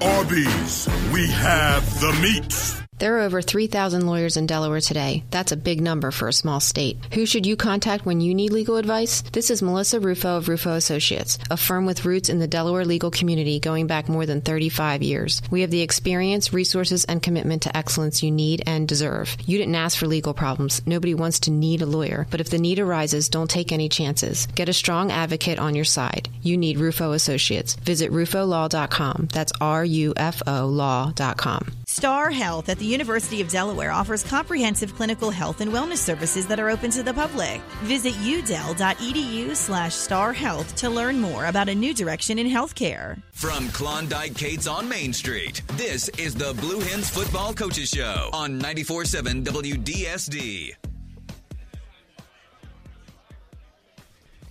Arby's, 0.00 0.88
we 1.12 1.26
have 1.28 2.00
the 2.00 2.18
meats. 2.22 2.87
There 2.98 3.16
are 3.18 3.20
over 3.20 3.40
3,000 3.40 4.06
lawyers 4.06 4.36
in 4.36 4.46
Delaware 4.46 4.80
today. 4.80 5.22
That's 5.30 5.52
a 5.52 5.56
big 5.56 5.80
number 5.80 6.10
for 6.10 6.26
a 6.26 6.32
small 6.32 6.58
state. 6.58 6.98
Who 7.14 7.26
should 7.26 7.46
you 7.46 7.54
contact 7.54 8.04
when 8.04 8.20
you 8.20 8.34
need 8.34 8.52
legal 8.52 8.76
advice? 8.76 9.22
This 9.32 9.50
is 9.50 9.62
Melissa 9.62 10.00
Rufo 10.00 10.36
of 10.36 10.48
Rufo 10.48 10.72
Associates, 10.72 11.38
a 11.48 11.56
firm 11.56 11.86
with 11.86 12.04
roots 12.04 12.28
in 12.28 12.40
the 12.40 12.48
Delaware 12.48 12.84
legal 12.84 13.12
community 13.12 13.60
going 13.60 13.86
back 13.86 14.08
more 14.08 14.26
than 14.26 14.40
35 14.40 15.04
years. 15.04 15.40
We 15.48 15.60
have 15.60 15.70
the 15.70 15.82
experience, 15.82 16.52
resources, 16.52 17.04
and 17.04 17.22
commitment 17.22 17.62
to 17.62 17.76
excellence 17.76 18.24
you 18.24 18.32
need 18.32 18.64
and 18.66 18.88
deserve. 18.88 19.36
You 19.46 19.58
didn't 19.58 19.76
ask 19.76 19.96
for 19.96 20.08
legal 20.08 20.34
problems. 20.34 20.84
Nobody 20.84 21.14
wants 21.14 21.38
to 21.40 21.52
need 21.52 21.82
a 21.82 21.86
lawyer. 21.86 22.26
But 22.32 22.40
if 22.40 22.50
the 22.50 22.58
need 22.58 22.80
arises, 22.80 23.28
don't 23.28 23.48
take 23.48 23.70
any 23.70 23.88
chances. 23.88 24.46
Get 24.56 24.68
a 24.68 24.72
strong 24.72 25.12
advocate 25.12 25.60
on 25.60 25.76
your 25.76 25.84
side. 25.84 26.28
You 26.42 26.56
need 26.56 26.78
Rufo 26.78 27.12
Associates. 27.12 27.76
Visit 27.76 28.10
rufolaw.com. 28.10 29.28
That's 29.32 29.52
R 29.60 29.84
U 29.84 30.14
F 30.16 30.42
O 30.48 30.66
law.com. 30.66 31.78
Star 31.98 32.30
Health 32.30 32.68
at 32.68 32.78
the 32.78 32.86
University 32.86 33.40
of 33.40 33.48
Delaware 33.48 33.90
offers 33.90 34.22
comprehensive 34.22 34.94
clinical 34.94 35.32
health 35.32 35.60
and 35.60 35.72
wellness 35.72 35.96
services 35.96 36.46
that 36.46 36.60
are 36.60 36.70
open 36.70 36.92
to 36.92 37.02
the 37.02 37.12
public. 37.12 37.60
Visit 37.82 38.14
udel.edu 38.22 39.56
slash 39.56 39.90
starhealth 39.90 40.76
to 40.76 40.90
learn 40.90 41.18
more 41.18 41.46
about 41.46 41.68
a 41.68 41.74
new 41.74 41.92
direction 41.92 42.38
in 42.38 42.46
healthcare. 42.46 43.20
From 43.32 43.68
Klondike 43.70 44.36
Kates 44.36 44.68
on 44.68 44.88
Main 44.88 45.12
Street, 45.12 45.60
this 45.72 46.08
is 46.10 46.36
the 46.36 46.54
Blue 46.60 46.78
Hens 46.78 47.10
Football 47.10 47.52
Coaches 47.52 47.88
Show 47.88 48.30
on 48.32 48.60
94.7 48.60 49.42
WDSD. 49.42 50.76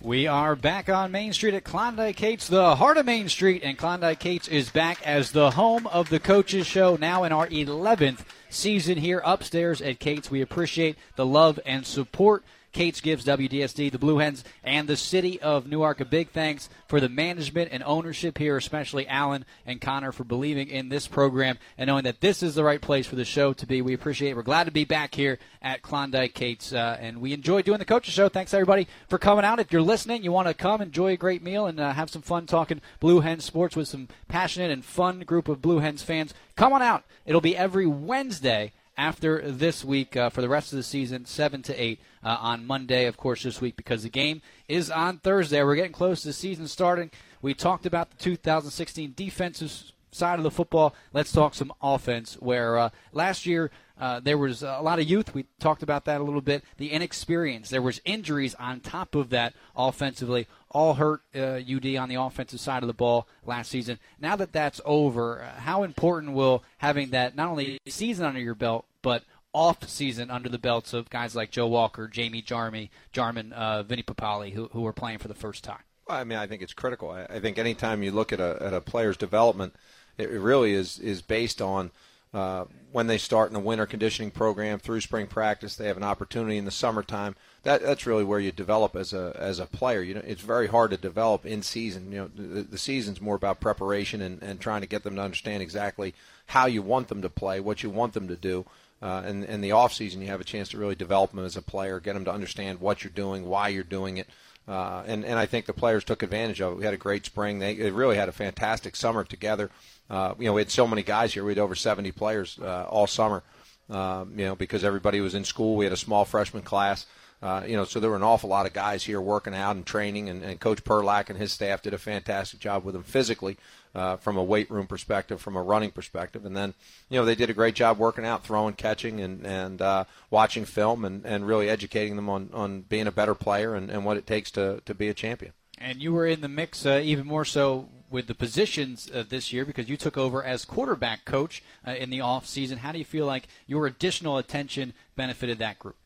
We 0.00 0.28
are 0.28 0.54
back 0.54 0.88
on 0.88 1.10
Main 1.10 1.32
Street 1.32 1.54
at 1.54 1.64
Klondike 1.64 2.14
Kates, 2.14 2.46
the 2.46 2.76
heart 2.76 2.98
of 2.98 3.06
Main 3.06 3.28
Street, 3.28 3.62
and 3.64 3.76
Klondike 3.76 4.20
Kates 4.20 4.46
is 4.46 4.70
back 4.70 5.04
as 5.04 5.32
the 5.32 5.50
home 5.50 5.88
of 5.88 6.08
the 6.08 6.20
Coaches 6.20 6.68
Show, 6.68 6.94
now 6.94 7.24
in 7.24 7.32
our 7.32 7.48
11th 7.48 8.20
season 8.48 8.98
here 8.98 9.20
upstairs 9.24 9.82
at 9.82 9.98
Kates. 9.98 10.30
We 10.30 10.40
appreciate 10.40 10.96
the 11.16 11.26
love 11.26 11.58
and 11.66 11.84
support 11.84 12.44
Kates 12.72 13.00
gives 13.00 13.24
WDSD, 13.24 13.90
the 13.90 13.98
Blue 13.98 14.18
Hens, 14.18 14.44
and 14.62 14.88
the 14.88 14.96
city 14.96 15.40
of 15.40 15.66
Newark 15.66 16.00
a 16.00 16.04
big 16.04 16.30
thanks 16.30 16.68
for 16.86 17.00
the 17.00 17.08
management 17.08 17.70
and 17.72 17.82
ownership 17.82 18.38
here, 18.38 18.56
especially 18.56 19.08
Alan 19.08 19.44
and 19.66 19.80
Connor 19.80 20.12
for 20.12 20.24
believing 20.24 20.68
in 20.68 20.88
this 20.88 21.08
program 21.08 21.58
and 21.76 21.88
knowing 21.88 22.04
that 22.04 22.20
this 22.20 22.42
is 22.42 22.54
the 22.54 22.64
right 22.64 22.80
place 22.80 23.06
for 23.06 23.16
the 23.16 23.24
show 23.24 23.52
to 23.54 23.66
be. 23.66 23.82
We 23.82 23.94
appreciate 23.94 24.30
it. 24.30 24.36
We're 24.36 24.42
glad 24.42 24.64
to 24.64 24.70
be 24.70 24.84
back 24.84 25.14
here 25.14 25.38
at 25.62 25.82
Klondike 25.82 26.34
Kates, 26.34 26.72
uh, 26.72 26.98
and 27.00 27.20
we 27.20 27.32
enjoy 27.32 27.62
doing 27.62 27.78
the 27.78 27.84
coaches 27.84 28.14
show. 28.14 28.28
Thanks 28.28 28.54
everybody 28.54 28.86
for 29.08 29.18
coming 29.18 29.44
out. 29.44 29.60
If 29.60 29.72
you're 29.72 29.82
listening, 29.82 30.22
you 30.22 30.32
want 30.32 30.48
to 30.48 30.54
come 30.54 30.80
enjoy 30.80 31.12
a 31.12 31.16
great 31.16 31.42
meal 31.42 31.66
and 31.66 31.80
uh, 31.80 31.92
have 31.92 32.10
some 32.10 32.22
fun 32.22 32.46
talking 32.46 32.80
Blue 33.00 33.20
Hens 33.20 33.44
sports 33.44 33.76
with 33.76 33.88
some 33.88 34.08
passionate 34.28 34.70
and 34.70 34.84
fun 34.84 35.20
group 35.20 35.48
of 35.48 35.62
Blue 35.62 35.78
Hens 35.78 36.02
fans. 36.02 36.34
Come 36.56 36.72
on 36.72 36.82
out. 36.82 37.04
It'll 37.24 37.40
be 37.40 37.56
every 37.56 37.86
Wednesday 37.86 38.72
after 38.98 39.50
this 39.50 39.84
week 39.84 40.16
uh, 40.16 40.28
for 40.28 40.42
the 40.42 40.48
rest 40.48 40.72
of 40.72 40.76
the 40.76 40.82
season, 40.82 41.24
7 41.24 41.62
to 41.62 41.82
8 41.82 42.00
uh, 42.24 42.36
on 42.40 42.66
Monday, 42.66 43.06
of 43.06 43.16
course, 43.16 43.44
this 43.44 43.60
week 43.60 43.76
because 43.76 44.02
the 44.02 44.10
game 44.10 44.42
is 44.66 44.90
on 44.90 45.18
Thursday. 45.18 45.62
We're 45.62 45.76
getting 45.76 45.92
close 45.92 46.22
to 46.22 46.28
the 46.28 46.32
season 46.34 46.66
starting. 46.66 47.12
We 47.40 47.54
talked 47.54 47.86
about 47.86 48.10
the 48.10 48.16
2016 48.16 49.14
defensive 49.16 49.92
side 50.10 50.38
of 50.38 50.42
the 50.42 50.50
football. 50.50 50.94
Let's 51.12 51.30
talk 51.30 51.54
some 51.54 51.72
offense, 51.80 52.34
where 52.40 52.76
uh, 52.76 52.90
last 53.12 53.46
year 53.46 53.70
uh, 54.00 54.20
there 54.20 54.38
was 54.38 54.62
a 54.62 54.80
lot 54.80 54.98
of 54.98 55.08
youth. 55.08 55.32
We 55.32 55.46
talked 55.60 55.84
about 55.84 56.04
that 56.06 56.20
a 56.20 56.24
little 56.24 56.40
bit. 56.40 56.64
The 56.76 56.90
inexperience. 56.90 57.70
There 57.70 57.82
was 57.82 58.00
injuries 58.04 58.54
on 58.56 58.80
top 58.80 59.14
of 59.14 59.30
that 59.30 59.54
offensively. 59.76 60.48
All 60.70 60.94
hurt 60.94 61.22
uh, 61.34 61.60
UD 61.60 61.96
on 61.96 62.08
the 62.08 62.16
offensive 62.16 62.60
side 62.60 62.82
of 62.82 62.86
the 62.86 62.94
ball 62.94 63.26
last 63.44 63.70
season. 63.70 63.98
Now 64.20 64.36
that 64.36 64.52
that's 64.52 64.80
over, 64.84 65.42
uh, 65.42 65.60
how 65.60 65.82
important 65.82 66.34
will 66.34 66.62
having 66.78 67.10
that 67.10 67.34
not 67.34 67.48
only 67.48 67.78
season 67.88 68.26
under 68.26 68.40
your 68.40 68.54
belt, 68.54 68.84
but 69.00 69.24
off 69.52 69.88
season 69.88 70.30
under 70.30 70.48
the 70.48 70.58
belts 70.58 70.92
of 70.92 71.08
guys 71.10 71.34
like 71.34 71.50
Joe 71.50 71.66
Walker, 71.66 72.06
Jamie 72.06 72.42
Jarmy, 72.42 72.90
Jarman, 73.12 73.52
uh, 73.52 73.82
Vinny 73.82 74.02
Papale, 74.02 74.52
who, 74.52 74.68
who 74.72 74.86
are 74.86 74.92
playing 74.92 75.18
for 75.18 75.28
the 75.28 75.34
first 75.34 75.64
time? 75.64 75.82
I 76.08 76.24
mean, 76.24 76.38
I 76.38 76.46
think 76.46 76.62
it's 76.62 76.72
critical. 76.72 77.10
I, 77.10 77.24
I 77.24 77.40
think 77.40 77.58
anytime 77.58 78.02
you 78.02 78.10
look 78.12 78.32
at 78.32 78.40
a, 78.40 78.58
at 78.60 78.74
a 78.74 78.80
player's 78.80 79.16
development, 79.16 79.74
it 80.16 80.30
really 80.30 80.72
is 80.72 80.98
is 80.98 81.22
based 81.22 81.62
on 81.62 81.90
uh, 82.34 82.64
when 82.92 83.06
they 83.06 83.18
start 83.18 83.48
in 83.48 83.54
the 83.54 83.60
winter 83.60 83.86
conditioning 83.86 84.30
program 84.30 84.78
through 84.78 85.00
spring 85.00 85.26
practice. 85.26 85.76
They 85.76 85.86
have 85.86 85.96
an 85.96 86.02
opportunity 86.02 86.58
in 86.58 86.64
the 86.64 86.70
summertime. 86.70 87.36
That 87.64 87.82
that's 87.82 88.06
really 88.06 88.24
where 88.24 88.40
you 88.40 88.52
develop 88.52 88.94
as 88.94 89.12
a 89.12 89.36
as 89.38 89.58
a 89.58 89.66
player. 89.66 90.00
You 90.00 90.14
know, 90.14 90.22
it's 90.24 90.42
very 90.42 90.68
hard 90.68 90.90
to 90.92 90.96
develop 90.96 91.44
in 91.44 91.62
season. 91.62 92.12
You 92.12 92.18
know, 92.18 92.30
the, 92.34 92.62
the 92.62 92.78
season's 92.78 93.20
more 93.20 93.36
about 93.36 93.60
preparation 93.60 94.20
and, 94.20 94.42
and 94.42 94.60
trying 94.60 94.80
to 94.82 94.86
get 94.86 95.02
them 95.02 95.16
to 95.16 95.22
understand 95.22 95.62
exactly 95.62 96.14
how 96.46 96.66
you 96.66 96.82
want 96.82 97.08
them 97.08 97.22
to 97.22 97.28
play, 97.28 97.60
what 97.60 97.82
you 97.82 97.90
want 97.90 98.14
them 98.14 98.28
to 98.28 98.36
do. 98.36 98.64
Uh, 99.00 99.22
and 99.24 99.44
in 99.44 99.60
the 99.60 99.72
off 99.72 99.92
season, 99.92 100.20
you 100.20 100.28
have 100.28 100.40
a 100.40 100.44
chance 100.44 100.68
to 100.70 100.78
really 100.78 100.94
develop 100.94 101.30
them 101.30 101.44
as 101.44 101.56
a 101.56 101.62
player, 101.62 102.00
get 102.00 102.14
them 102.14 102.24
to 102.24 102.32
understand 102.32 102.80
what 102.80 103.04
you're 103.04 103.12
doing, 103.12 103.46
why 103.46 103.68
you're 103.68 103.84
doing 103.84 104.16
it. 104.16 104.28
Uh, 104.66 105.02
and, 105.06 105.24
and 105.24 105.38
I 105.38 105.46
think 105.46 105.66
the 105.66 105.72
players 105.72 106.04
took 106.04 106.22
advantage 106.22 106.60
of 106.60 106.72
it. 106.72 106.76
We 106.76 106.84
had 106.84 106.94
a 106.94 106.98
great 106.98 107.24
spring. 107.24 107.58
They, 107.58 107.74
they 107.74 107.90
really 107.90 108.16
had 108.16 108.28
a 108.28 108.32
fantastic 108.32 108.96
summer 108.96 109.24
together. 109.24 109.70
Uh, 110.10 110.34
you 110.38 110.46
know, 110.46 110.52
we 110.52 110.60
had 110.60 110.70
so 110.70 110.86
many 110.86 111.02
guys 111.02 111.32
here. 111.32 111.44
We 111.44 111.52
had 111.52 111.58
over 111.58 111.74
70 111.74 112.12
players 112.12 112.58
uh, 112.60 112.86
all 112.88 113.06
summer. 113.06 113.42
Um, 113.88 114.34
you 114.36 114.44
know, 114.44 114.54
because 114.54 114.84
everybody 114.84 115.20
was 115.22 115.34
in 115.34 115.44
school. 115.44 115.76
We 115.76 115.86
had 115.86 115.94
a 115.94 115.98
small 115.98 116.26
freshman 116.26 116.62
class. 116.62 117.04
Uh, 117.04 117.17
you 117.66 117.76
know, 117.76 117.84
so 117.84 118.00
there 118.00 118.10
were 118.10 118.16
an 118.16 118.22
awful 118.22 118.50
lot 118.50 118.66
of 118.66 118.72
guys 118.72 119.04
here 119.04 119.20
working 119.20 119.54
out 119.54 119.76
and 119.76 119.86
training, 119.86 120.28
and, 120.28 120.42
and 120.42 120.60
Coach 120.60 120.84
Perlack 120.84 121.30
and 121.30 121.38
his 121.38 121.52
staff 121.52 121.82
did 121.82 121.94
a 121.94 121.98
fantastic 121.98 122.60
job 122.60 122.84
with 122.84 122.94
them 122.94 123.04
physically, 123.04 123.56
uh, 123.94 124.16
from 124.16 124.36
a 124.36 124.42
weight 124.42 124.70
room 124.70 124.86
perspective, 124.86 125.40
from 125.40 125.56
a 125.56 125.62
running 125.62 125.90
perspective, 125.90 126.44
and 126.44 126.56
then 126.56 126.74
you 127.08 127.18
know 127.18 127.24
they 127.24 127.34
did 127.34 127.50
a 127.50 127.54
great 127.54 127.74
job 127.74 127.98
working 127.98 128.24
out, 128.24 128.44
throwing, 128.44 128.74
catching, 128.74 129.20
and 129.20 129.46
and 129.46 129.82
uh, 129.82 130.04
watching 130.30 130.64
film, 130.64 131.04
and, 131.04 131.24
and 131.24 131.46
really 131.46 131.68
educating 131.68 132.16
them 132.16 132.28
on, 132.28 132.50
on 132.52 132.82
being 132.82 133.06
a 133.06 133.12
better 133.12 133.34
player 133.34 133.74
and, 133.74 133.90
and 133.90 134.04
what 134.04 134.16
it 134.16 134.26
takes 134.26 134.50
to, 134.52 134.80
to 134.84 134.94
be 134.94 135.08
a 135.08 135.14
champion. 135.14 135.52
And 135.78 136.02
you 136.02 136.12
were 136.12 136.26
in 136.26 136.40
the 136.40 136.48
mix 136.48 136.84
uh, 136.84 137.00
even 137.02 137.26
more 137.26 137.44
so 137.44 137.88
with 138.10 138.26
the 138.26 138.34
positions 138.34 139.10
uh, 139.12 139.22
this 139.28 139.52
year 139.52 139.64
because 139.64 139.88
you 139.88 139.96
took 139.96 140.16
over 140.16 140.42
as 140.42 140.64
quarterback 140.64 141.24
coach 141.24 141.62
uh, 141.86 141.92
in 141.92 142.10
the 142.10 142.20
off 142.20 142.46
season. 142.46 142.78
How 142.78 142.92
do 142.92 142.98
you 142.98 143.04
feel 143.04 143.26
like 143.26 143.48
your 143.66 143.86
additional 143.86 144.38
attention 144.38 144.94
benefited 145.14 145.58
that 145.58 145.78
group? 145.78 145.96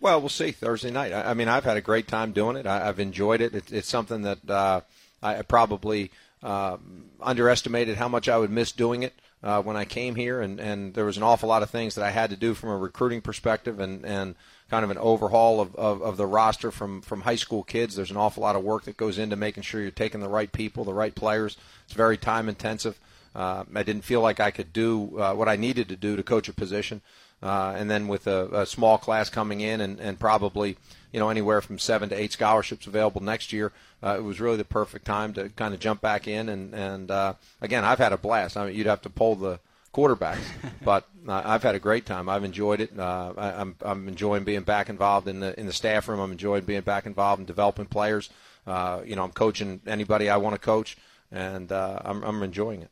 Well, 0.00 0.20
we'll 0.20 0.28
see 0.28 0.50
Thursday 0.50 0.90
night. 0.90 1.12
I, 1.12 1.30
I 1.30 1.34
mean, 1.34 1.48
I've 1.48 1.64
had 1.64 1.76
a 1.76 1.82
great 1.82 2.06
time 2.06 2.32
doing 2.32 2.56
it. 2.56 2.66
I, 2.66 2.84
have 2.84 3.00
enjoyed 3.00 3.40
it. 3.40 3.54
it. 3.54 3.72
It's 3.72 3.88
something 3.88 4.22
that 4.22 4.50
uh, 4.50 4.80
I 5.22 5.42
probably 5.42 6.10
um, 6.42 7.06
underestimated 7.20 7.96
how 7.96 8.08
much 8.08 8.28
I 8.28 8.38
would 8.38 8.50
miss 8.50 8.72
doing 8.72 9.02
it 9.02 9.14
uh, 9.42 9.62
when 9.62 9.76
I 9.76 9.84
came 9.84 10.14
here, 10.14 10.40
and, 10.40 10.60
and 10.60 10.94
there 10.94 11.04
was 11.04 11.16
an 11.16 11.22
awful 11.22 11.48
lot 11.48 11.62
of 11.62 11.70
things 11.70 11.94
that 11.94 12.04
I 12.04 12.10
had 12.10 12.30
to 12.30 12.36
do 12.36 12.54
from 12.54 12.70
a 12.70 12.76
recruiting 12.76 13.20
perspective 13.20 13.80
and, 13.80 14.04
and 14.04 14.34
kind 14.70 14.84
of 14.84 14.90
an 14.90 14.98
overhaul 14.98 15.60
of, 15.60 15.74
of, 15.76 16.02
of 16.02 16.16
the 16.16 16.26
roster 16.26 16.70
from, 16.70 17.00
from 17.00 17.22
high 17.22 17.36
school 17.36 17.62
kids. 17.62 17.96
There's 17.96 18.10
an 18.10 18.16
awful 18.16 18.42
lot 18.42 18.56
of 18.56 18.64
work 18.64 18.84
that 18.84 18.96
goes 18.96 19.18
into 19.18 19.36
making 19.36 19.62
sure 19.62 19.80
you're 19.80 19.90
taking 19.90 20.20
the 20.20 20.28
right 20.28 20.50
people, 20.50 20.84
the 20.84 20.94
right 20.94 21.14
players. 21.14 21.56
It's 21.84 21.94
very 21.94 22.16
time 22.16 22.48
intensive. 22.48 22.98
Uh, 23.34 23.64
I 23.74 23.82
didn't 23.82 24.02
feel 24.02 24.20
like 24.20 24.40
I 24.40 24.50
could 24.50 24.72
do 24.72 25.18
uh, 25.20 25.34
what 25.34 25.48
I 25.48 25.56
needed 25.56 25.88
to 25.90 25.96
do 25.96 26.16
to 26.16 26.22
coach 26.22 26.48
a 26.48 26.52
position. 26.52 27.02
Uh, 27.42 27.74
and 27.76 27.90
then 27.90 28.08
with 28.08 28.26
a, 28.26 28.46
a 28.60 28.66
small 28.66 28.98
class 28.98 29.28
coming 29.30 29.60
in, 29.60 29.80
and, 29.80 30.00
and 30.00 30.18
probably 30.18 30.76
you 31.12 31.20
know 31.20 31.28
anywhere 31.28 31.60
from 31.60 31.78
seven 31.78 32.08
to 32.08 32.14
eight 32.14 32.32
scholarships 32.32 32.86
available 32.86 33.22
next 33.22 33.52
year. 33.52 33.72
Uh, 34.02 34.16
it 34.18 34.22
was 34.22 34.40
really 34.40 34.56
the 34.56 34.64
perfect 34.64 35.04
time 35.04 35.32
to 35.34 35.48
kind 35.50 35.74
of 35.74 35.80
jump 35.80 36.00
back 36.00 36.28
in, 36.28 36.48
and 36.48 36.74
and 36.74 37.10
uh, 37.10 37.34
again, 37.60 37.84
I've 37.84 37.98
had 37.98 38.12
a 38.12 38.18
blast. 38.18 38.56
I 38.56 38.66
mean, 38.66 38.74
you'd 38.74 38.86
have 38.86 39.02
to 39.02 39.10
pull 39.10 39.34
the 39.34 39.58
quarterbacks, 39.92 40.44
but 40.84 41.08
uh, 41.28 41.42
I've 41.44 41.62
had 41.62 41.74
a 41.74 41.78
great 41.78 42.06
time. 42.06 42.28
I've 42.28 42.44
enjoyed 42.44 42.80
it. 42.80 42.98
Uh, 42.98 43.32
I, 43.36 43.52
I'm 43.52 43.76
I'm 43.82 44.08
enjoying 44.08 44.44
being 44.44 44.62
back 44.62 44.88
involved 44.88 45.28
in 45.28 45.40
the 45.40 45.58
in 45.58 45.66
the 45.66 45.72
staff 45.72 46.08
room. 46.08 46.20
I'm 46.20 46.32
enjoying 46.32 46.64
being 46.64 46.82
back 46.82 47.06
involved 47.06 47.40
in 47.40 47.46
developing 47.46 47.86
players. 47.86 48.30
Uh, 48.66 49.02
you 49.04 49.14
know, 49.14 49.22
I'm 49.22 49.32
coaching 49.32 49.80
anybody 49.86 50.28
I 50.28 50.38
want 50.38 50.54
to 50.54 50.60
coach, 50.60 50.96
and 51.30 51.70
uh, 51.70 52.00
I'm 52.04 52.22
I'm 52.22 52.42
enjoying 52.42 52.82
it. 52.82 52.90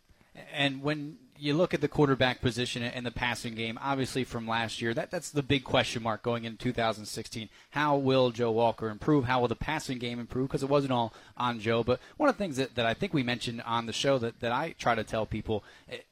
And 0.52 0.82
when 0.82 1.18
you 1.44 1.52
look 1.52 1.74
at 1.74 1.82
the 1.82 1.88
quarterback 1.88 2.40
position 2.40 2.82
and 2.82 3.04
the 3.04 3.10
passing 3.10 3.54
game, 3.54 3.78
obviously 3.82 4.24
from 4.24 4.48
last 4.48 4.80
year, 4.80 4.94
that, 4.94 5.10
that's 5.10 5.30
the 5.30 5.42
big 5.42 5.62
question 5.62 6.02
mark 6.02 6.22
going 6.22 6.44
into 6.44 6.56
2016. 6.56 7.50
How 7.70 7.96
will 7.96 8.30
Joe 8.30 8.50
Walker 8.50 8.88
improve? 8.88 9.24
How 9.24 9.40
will 9.40 9.48
the 9.48 9.54
passing 9.54 9.98
game 9.98 10.18
improve? 10.18 10.48
Because 10.48 10.62
it 10.62 10.70
wasn't 10.70 10.92
all 10.92 11.12
on 11.36 11.60
Joe. 11.60 11.84
But 11.84 12.00
one 12.16 12.30
of 12.30 12.36
the 12.36 12.42
things 12.42 12.56
that, 12.56 12.74
that 12.76 12.86
I 12.86 12.94
think 12.94 13.12
we 13.12 13.22
mentioned 13.22 13.62
on 13.66 13.84
the 13.84 13.92
show 13.92 14.16
that, 14.18 14.40
that 14.40 14.52
I 14.52 14.74
try 14.78 14.94
to 14.94 15.04
tell 15.04 15.26
people 15.26 15.64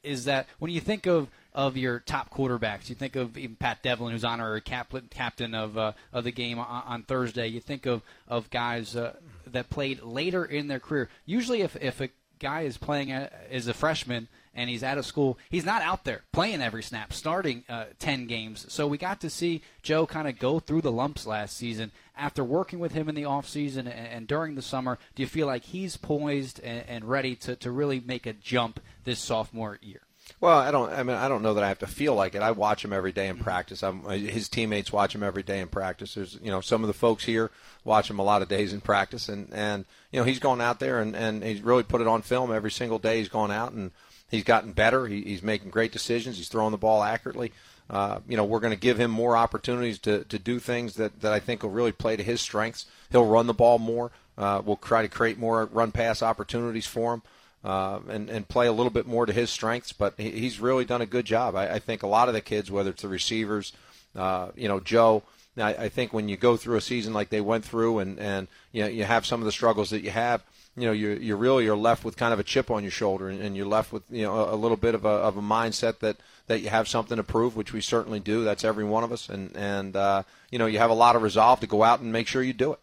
is 0.03 0.27
that 0.27 0.47
when 0.59 0.71
you 0.71 0.81
think 0.81 1.07
of 1.07 1.29
of 1.55 1.77
your 1.77 1.99
top 2.01 2.31
quarterbacks. 2.31 2.89
You 2.89 2.95
think 2.95 3.15
of 3.15 3.37
even 3.37 3.57
Pat 3.57 3.83
Devlin, 3.83 4.13
who's 4.13 4.25
honorary 4.25 4.63
captain 4.63 5.09
captain 5.11 5.55
of 5.55 5.77
uh, 5.77 5.93
of 6.11 6.25
the 6.25 6.33
game 6.33 6.59
on, 6.59 6.83
on, 6.87 7.03
Thursday. 7.03 7.47
You 7.47 7.61
think 7.61 7.85
of 7.85 8.01
of 8.27 8.49
guys 8.49 8.97
uh, 8.97 9.17
that 9.47 9.69
played 9.69 10.03
later 10.03 10.47
in 10.47 10.69
their 10.69 10.81
career. 10.81 11.11
Usually, 11.27 11.61
if 11.61 11.77
if 11.77 12.01
a 12.01 12.09
guy 12.43 12.63
is 12.63 12.77
playing 12.77 13.11
as 13.13 13.67
a 13.69 13.75
freshman 13.75 14.29
and 14.55 14.69
he's 14.69 14.83
out 14.83 14.99
of 14.99 15.07
school, 15.07 15.39
he's 15.49 15.65
not 15.65 15.81
out 15.81 16.05
there 16.05 16.23
playing 16.33 16.61
every 16.61 16.83
snap, 16.83 17.13
starting 17.13 17.65
uh, 17.69 17.87
10 17.99 18.27
games. 18.27 18.67
So 18.69 18.87
we 18.87 18.99
got 18.99 19.21
to 19.23 19.31
see 19.31 19.63
Joe 19.83 20.07
kind 20.07 20.29
of 20.29 20.39
go 20.39 20.61
through 20.61 20.83
the 20.83 20.93
lumps 20.93 21.27
last 21.27 21.57
season. 21.57 21.91
After 22.17 22.45
working 22.45 22.79
with 22.79 22.93
him 22.93 23.09
in 23.09 23.15
the 23.15 23.23
offseason 23.23 23.81
and, 23.81 23.89
and 23.89 24.27
during 24.27 24.55
the 24.55 24.63
summer, 24.63 24.99
do 25.15 25.23
you 25.23 25.27
feel 25.27 25.47
like 25.47 25.65
he's 25.65 25.97
poised 25.97 26.61
and, 26.61 26.85
and 26.87 27.05
ready 27.07 27.35
to, 27.37 27.57
to 27.57 27.71
really 27.71 28.01
make 28.01 28.27
a 28.27 28.35
jump 28.35 28.81
this 29.05 29.21
sophomore 29.21 29.79
year? 29.81 30.03
Well, 30.41 30.59
I 30.59 30.71
don't. 30.71 30.93
I 30.93 31.03
mean, 31.03 31.17
I 31.17 31.29
don't 31.29 31.43
know 31.43 31.55
that 31.55 31.65
I 31.65 31.69
have 31.69 31.79
to 31.81 31.87
feel 31.87 32.15
like 32.15 32.35
it. 32.35 32.43
I 32.43 32.51
watch 32.51 32.85
him 32.85 32.93
every 32.93 33.13
day 33.13 33.29
in 33.29 33.39
practice. 33.39 33.83
I'm, 33.83 34.03
his 34.05 34.49
teammates 34.49 34.93
watch 34.93 35.15
him 35.15 35.23
every 35.23 35.43
day 35.43 35.61
in 35.61 35.69
practice. 35.69 36.15
There's, 36.15 36.39
you 36.43 36.51
know, 36.51 36.61
some 36.61 36.83
of 36.83 36.89
the 36.89 36.95
folks 36.95 37.25
here 37.25 37.51
watch 37.85 38.11
him 38.11 38.19
a 38.19 38.25
lot 38.25 38.43
of 38.43 38.49
days 38.49 38.73
in 38.73 38.81
practice, 38.81 39.29
and 39.29 39.49
and 39.53 39.85
you 40.11 40.19
know, 40.19 40.25
he's 40.25 40.41
gone 40.41 40.61
out 40.61 40.81
there 40.81 41.01
and 41.01 41.15
and 41.15 41.43
he's 41.43 41.61
really 41.61 41.85
put 41.85 42.01
it 42.01 42.07
on 42.07 42.23
film 42.23 42.53
every 42.53 42.71
single 42.71 42.99
day. 42.99 43.19
He's 43.19 43.29
gone 43.29 43.51
out 43.51 43.73
and 43.73 43.93
he's 44.31 44.45
gotten 44.45 44.73
better. 44.73 45.07
He, 45.07 45.23
he's 45.23 45.43
making 45.43 45.71
great 45.71 45.93
decisions. 45.93 46.37
He's 46.37 46.49
throwing 46.49 46.73
the 46.73 46.79
ball 46.79 47.03
accurately. 47.03 47.53
Uh, 47.89 48.21
you 48.27 48.37
know, 48.37 48.45
we're 48.45 48.61
going 48.61 48.73
to 48.73 48.81
give 48.81 48.99
him 48.99 49.11
more 49.11 49.37
opportunities 49.37 49.99
to, 49.99 50.25
to 50.25 50.39
do 50.39 50.59
things 50.59 50.95
that, 50.95 51.21
that 51.21 51.33
I 51.33 51.41
think 51.41 51.63
will 51.63 51.71
really 51.71 51.93
play 51.93 52.17
to 52.17 52.23
his 52.23 52.41
strengths. 52.41 52.87
He'll 53.11 53.27
run 53.27 53.47
the 53.47 53.53
ball 53.53 53.79
more. 53.79 54.13
Uh, 54.39 54.63
we'll 54.65 54.77
try 54.77 55.03
to 55.03 55.09
create 55.09 55.39
more 55.39 55.67
run 55.67 55.93
pass 55.93 56.23
opportunities 56.23 56.87
for 56.87 57.15
him 57.15 57.23
uh, 57.65 58.01
and, 58.09 58.29
and 58.29 58.49
play 58.49 58.67
a 58.67 58.73
little 58.73 58.91
bit 58.91 59.07
more 59.07 59.27
to 59.27 59.33
his 59.33 59.51
strengths. 59.51 59.93
But 59.93 60.15
he, 60.17 60.31
he's 60.31 60.61
really 60.61 60.85
done 60.85 61.01
a 61.01 61.07
good 61.07 61.25
job. 61.25 61.55
I, 61.55 61.75
I 61.75 61.79
think 61.79 62.03
a 62.03 62.09
lot 62.09 62.29
of 62.29 62.35
the 62.35 62.41
kids, 62.41 62.71
whether 62.71 62.91
it's 62.91 63.03
the 63.03 63.09
receivers, 63.09 63.73
uh, 64.17 64.49
you 64.57 64.69
know, 64.69 64.81
Joe, 64.81 65.23
I, 65.57 65.75
I 65.75 65.89
think 65.89 66.13
when 66.13 66.29
you 66.29 66.37
go 66.37 66.57
through 66.57 66.77
a 66.77 66.81
season 66.81 67.13
like 67.13 67.29
they 67.29 67.41
went 67.41 67.65
through 67.65 67.99
and, 67.99 68.19
and 68.19 68.49
you, 68.73 68.83
know, 68.83 68.89
you 68.89 69.05
have 69.05 69.27
some 69.27 69.41
of 69.41 69.45
the 69.45 69.53
struggles 69.53 69.91
that 69.91 70.03
you 70.03 70.11
have, 70.11 70.43
you 70.77 70.87
know, 70.87 70.93
you 70.93 71.11
you 71.11 71.37
really 71.37 71.69
are 71.69 71.77
left 71.77 72.03
with 72.03 72.17
kind 72.17 72.33
of 72.33 72.41
a 72.41 72.43
chip 72.43 72.71
on 72.71 72.83
your 72.83 72.91
shoulder, 72.91 73.29
and, 73.29 73.43
and 73.43 73.55
you're 73.57 73.67
left 73.67 73.93
with 73.93 74.05
you 74.11 74.23
know 74.23 74.35
a, 74.37 74.55
a 74.55 74.57
little 74.57 74.79
bit 74.79 74.95
of 74.95 75.05
a, 75.05 75.09
of 75.09 75.37
a 75.37 75.43
mindset 75.43 75.99
that 75.99 76.17
that 76.47 76.61
you 76.61 76.71
have 76.71 76.89
something 76.89 77.19
to 77.19 77.23
prove, 77.23 77.57
which 77.57 77.75
we 77.75 77.83
certainly 77.83 78.21
do. 78.21 78.43
That's 78.43 78.65
every 78.65 78.85
one 78.85 79.05
of 79.05 79.13
us, 79.13 79.29
and 79.29 79.55
and 79.55 79.95
uh, 79.95 80.23
you 80.51 80.59
know 80.59 80.65
you 80.65 80.79
have 80.79 80.91
a 80.91 80.95
lot 80.95 81.15
of 81.15 81.21
resolve 81.21 81.61
to 81.61 81.67
go 81.67 81.83
out 81.83 82.01
and 82.01 82.11
make 82.11 82.27
sure 82.27 82.43
you 82.43 82.55
do 82.55 82.73
it. 82.73 82.79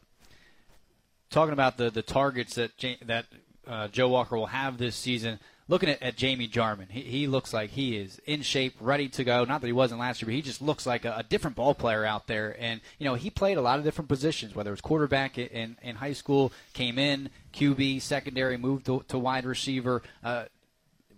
Talking 1.31 1.53
about 1.53 1.77
the 1.77 1.89
the 1.89 2.03
targets 2.03 2.53
that 2.55 2.71
that 3.07 3.25
uh, 3.69 3.87
Joe 3.87 4.09
Walker 4.09 4.35
will 4.35 4.47
have 4.47 4.77
this 4.77 4.95
season, 4.95 5.39
looking 5.67 5.89
at, 5.89 6.01
at 6.01 6.17
Jamie 6.17 6.47
Jarman, 6.47 6.87
he, 6.89 7.01
he, 7.01 7.27
looks 7.27 7.53
like 7.53 7.69
he 7.69 7.95
is 7.95 8.19
in 8.25 8.41
shape, 8.41 8.75
ready 8.81 9.07
to 9.09 9.23
go. 9.23 9.45
Not 9.45 9.61
that 9.61 9.67
he 9.67 9.73
wasn't 9.73 10.01
last 10.01 10.21
year, 10.21 10.27
but 10.27 10.33
he 10.33 10.41
just 10.41 10.61
looks 10.61 10.85
like 10.85 11.05
a, 11.05 11.17
a, 11.17 11.23
different 11.23 11.55
ball 11.55 11.75
player 11.75 12.03
out 12.03 12.27
there. 12.27 12.57
And 12.59 12.81
you 12.97 13.05
know, 13.05 13.13
he 13.13 13.29
played 13.29 13.57
a 13.57 13.61
lot 13.61 13.77
of 13.77 13.85
different 13.85 14.09
positions, 14.09 14.55
whether 14.55 14.71
it 14.71 14.73
was 14.73 14.81
quarterback 14.81 15.37
in, 15.37 15.77
in 15.81 15.95
high 15.95 16.13
school, 16.13 16.51
came 16.73 16.97
in 16.97 17.29
QB, 17.53 18.01
secondary, 18.01 18.57
moved 18.57 18.87
to, 18.87 19.05
to 19.07 19.17
wide 19.19 19.45
receiver. 19.45 20.01
Uh, 20.23 20.45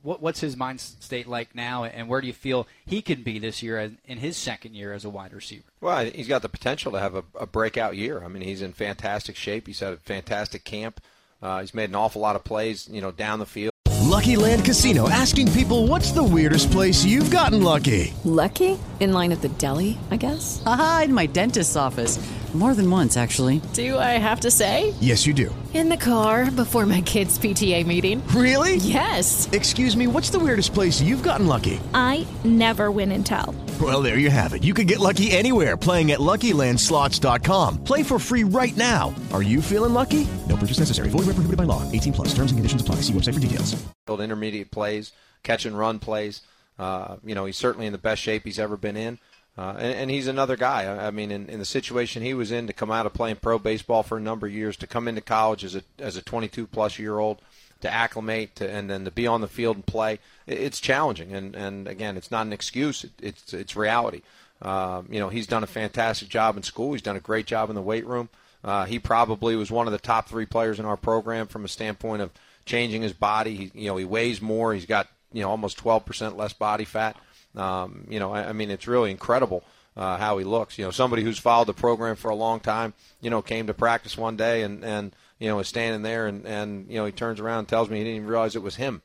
what, 0.04 0.22
what's 0.22 0.40
his 0.40 0.58
mind 0.58 0.82
state 0.82 1.28
like 1.28 1.56
now, 1.56 1.84
and 1.84 2.08
where 2.08 2.22
do 2.22 2.28
you 2.28 2.34
feel 2.34 2.68
he 2.86 3.02
can 3.02 3.22
be 3.22 3.40
this 3.40 3.62
year 3.62 3.78
as, 3.78 3.92
in 4.06 4.18
his 4.18 4.36
second 4.36 4.74
year 4.74 4.94
as 4.94 5.06
a 5.06 5.10
wide 5.10 5.32
receiver? 5.32 5.64
Well, 5.80 6.06
he's 6.06 6.28
got 6.28 6.42
the 6.42 6.50
potential 6.50 6.92
to 6.94 7.00
have 7.00 7.16
a, 7.16 7.24
a 7.40 7.46
breakout 7.46 7.96
year. 7.96 8.24
I 8.24 8.28
mean, 8.28 8.42
he's 8.42 8.62
in 8.62 8.74
fantastic 8.74 9.36
shape. 9.36 9.68
He's 9.68 9.80
had 9.80 9.94
a 9.94 9.98
fantastic 9.98 10.64
camp. 10.64 11.00
Uh, 11.42 11.60
he's 11.62 11.74
made 11.74 11.90
an 11.90 11.96
awful 11.96 12.22
lot 12.22 12.36
of 12.36 12.44
plays, 12.44 12.88
you 12.92 13.02
know, 13.02 13.12
down 13.12 13.40
the 13.40 13.46
field. 13.46 13.72
Lucky 14.02 14.36
Land 14.36 14.66
Casino 14.66 15.10
asking 15.10 15.52
people, 15.54 15.88
"What's 15.88 16.12
the 16.12 16.24
weirdest 16.24 16.70
place 16.72 17.04
you've 17.06 17.32
gotten 17.32 17.64
lucky?" 17.64 18.14
Lucky 18.26 18.78
in 19.00 19.14
line 19.14 19.32
at 19.32 19.42
the 19.42 19.50
deli, 19.50 19.98
I 20.12 20.18
guess. 20.18 20.62
Aha, 20.66 21.04
in 21.06 21.14
my 21.14 21.26
dentist's 21.28 21.76
office. 21.76 22.20
More 22.54 22.76
than 22.76 22.92
once, 22.92 23.16
actually. 23.16 23.62
Do 23.72 23.98
I 23.98 24.20
have 24.20 24.42
to 24.42 24.52
say? 24.52 24.94
Yes, 25.00 25.26
you 25.26 25.34
do. 25.34 25.56
In 25.74 25.88
the 25.88 25.96
car 25.96 26.52
before 26.52 26.86
my 26.86 27.00
kids' 27.00 27.40
PTA 27.40 27.86
meeting. 27.86 28.22
Really? 28.36 28.76
Yes. 28.76 29.48
Excuse 29.54 29.96
me, 29.96 30.06
what's 30.08 30.32
the 30.32 30.40
weirdest 30.40 30.74
place 30.74 31.00
you've 31.02 31.24
gotten 31.24 31.48
lucky? 31.48 31.80
I 31.94 32.28
never 32.44 32.92
win 32.92 33.14
and 33.14 33.26
tell. 33.26 33.56
Well, 33.82 34.04
there 34.04 34.20
you 34.20 34.30
have 34.30 34.54
it. 34.54 34.64
You 34.64 34.76
can 34.76 34.86
get 34.86 35.00
lucky 35.00 35.32
anywhere 35.32 35.76
playing 35.76 36.12
at 36.12 36.20
LuckyLandSlots.com. 36.20 37.84
Play 37.84 38.04
for 38.04 38.20
free 38.20 38.44
right 38.44 38.78
now. 38.78 39.16
Are 39.34 39.42
you 39.42 39.60
feeling 39.60 39.94
lucky? 39.94 40.28
No 40.48 40.56
purchase 40.56 40.78
necessary. 40.78 41.10
Void 41.10 41.26
where 41.26 41.34
prohibited 41.34 41.58
by 41.58 41.64
law. 41.64 41.92
18 41.92 42.14
plus. 42.14 42.28
Terms 42.36 42.52
and 42.52 42.60
conditions 42.60 42.84
apply. 42.84 42.98
See 42.98 43.14
website 43.14 43.34
for 43.34 43.40
details. 43.40 43.84
Build 44.06 44.22
intermediate 44.22 44.70
plays, 44.70 45.14
catch 45.42 45.66
and 45.66 45.76
run 45.76 45.98
plays. 45.98 46.42
Uh, 46.78 47.16
you 47.26 47.34
know, 47.34 47.46
he's 47.46 47.58
certainly 47.58 47.88
in 47.88 47.92
the 47.92 47.98
best 47.98 48.22
shape 48.22 48.44
he's 48.44 48.60
ever 48.60 48.78
been 48.78 48.98
in. 48.98 49.18
Uh, 49.58 49.74
and, 49.78 49.96
and, 49.96 50.12
he's 50.12 50.28
another 50.28 50.56
guy. 50.56 50.84
I, 50.84 51.08
I 51.08 51.12
mean, 51.12 51.32
in, 51.32 51.50
in, 51.50 51.60
the 51.60 51.66
situation 51.66 52.24
he 52.24 52.34
was 52.34 52.52
in, 52.52 52.68
to 52.68 52.74
come 52.74 52.90
out 52.90 53.06
of 53.06 53.14
playing 53.14 53.36
pro 53.38 53.60
baseball 53.60 54.02
for 54.02 54.18
a 54.18 54.22
number 54.22 54.48
of 54.48 54.54
years, 54.54 54.78
to 54.78 54.88
come 54.88 55.08
into 55.08 55.22
college 55.22 55.66
as 55.66 55.76
a 55.76 55.84
as 56.00 56.16
a 56.16 56.22
22 56.22 56.68
plus 56.68 56.98
year 56.98 57.20
old, 57.20 57.42
to 57.82 57.94
acclimate, 57.94 58.56
to, 58.58 58.70
and 58.70 58.90
then 58.90 59.06
to 59.06 59.12
be 59.12 59.28
on 59.28 59.42
the 59.42 59.48
field 59.48 59.76
and 59.76 59.86
play. 59.86 60.20
It's 60.48 60.80
challenging. 60.80 61.34
And, 61.34 61.56
and 61.56 61.88
again, 61.88 62.18
it's 62.18 62.32
not 62.32 62.46
an 62.46 62.54
excuse; 62.54 63.04
it, 63.04 63.12
it's 63.22 63.54
it's 63.54 63.76
reality. 63.76 64.22
Um, 64.62 65.08
you 65.10 65.20
know, 65.20 65.30
he's 65.30 65.48
done 65.48 65.64
a 65.64 65.68
fantastic 65.68 66.30
job 66.30 66.58
in 66.58 66.64
school. 66.64 66.94
He's 66.94 67.02
done 67.02 67.16
a 67.16 67.22
great 67.22 67.48
job 67.48 67.70
in 67.70 67.76
the 67.76 67.82
weight 67.82 68.06
room. 68.06 68.30
Uh, 68.64 68.86
he 68.86 69.00
probably 69.00 69.56
was 69.56 69.72
one 69.72 69.88
of 69.88 69.94
the 69.94 70.00
top 70.00 70.30
three 70.30 70.46
players 70.46 70.80
in 70.80 70.86
our 70.86 70.98
program 70.98 71.48
from 71.48 71.66
a 71.66 71.68
standpoint 71.68 72.22
of 72.22 72.30
changing 72.66 73.02
his 73.02 73.14
body. 73.14 73.56
He, 73.56 73.72
you 73.74 73.88
know, 73.88 73.98
he 73.98 74.06
weighs 74.06 74.42
more. 74.42 74.74
He's 74.74 74.86
got 74.86 75.08
you 75.34 75.42
know 75.42 75.50
almost 75.50 75.78
12% 75.84 76.36
less 76.36 76.54
body 76.54 76.86
fat. 76.86 77.16
Um, 77.56 78.06
you 78.10 78.20
know, 78.20 78.32
I, 78.32 78.50
I, 78.50 78.54
mean, 78.54 78.70
it's 78.70 78.88
really 78.88 79.12
incredible 79.12 79.64
uh, 79.98 80.18
how 80.18 80.38
he 80.38 80.46
looks. 80.46 80.78
You 80.78 80.86
know, 80.86 80.92
somebody 80.92 81.24
who's 81.24 81.40
followed 81.40 81.68
the 81.68 81.74
program 81.74 82.16
for 82.16 82.30
a 82.30 82.36
long 82.36 82.60
time, 82.60 82.94
you 83.20 83.30
know, 83.30 83.42
came 83.42 83.68
to 83.68 83.74
practice 83.74 84.18
one 84.18 84.38
day 84.38 84.62
and 84.64 84.84
and 84.84 85.16
you 85.42 85.48
know 85.48 85.60
is 85.60 85.68
standing 85.68 86.04
there 86.04 86.28
and 86.28 86.46
and 86.46 86.86
you 86.88 86.98
know 86.98 87.06
he 87.06 87.12
turns 87.12 87.40
around 87.40 87.60
and 87.60 87.68
tells 87.68 87.90
me 87.90 87.98
he 87.98 88.04
didn't 88.04 88.18
even 88.18 88.30
realize 88.30 88.56
it 88.56 88.62
was 88.62 88.76
him. 88.76 89.02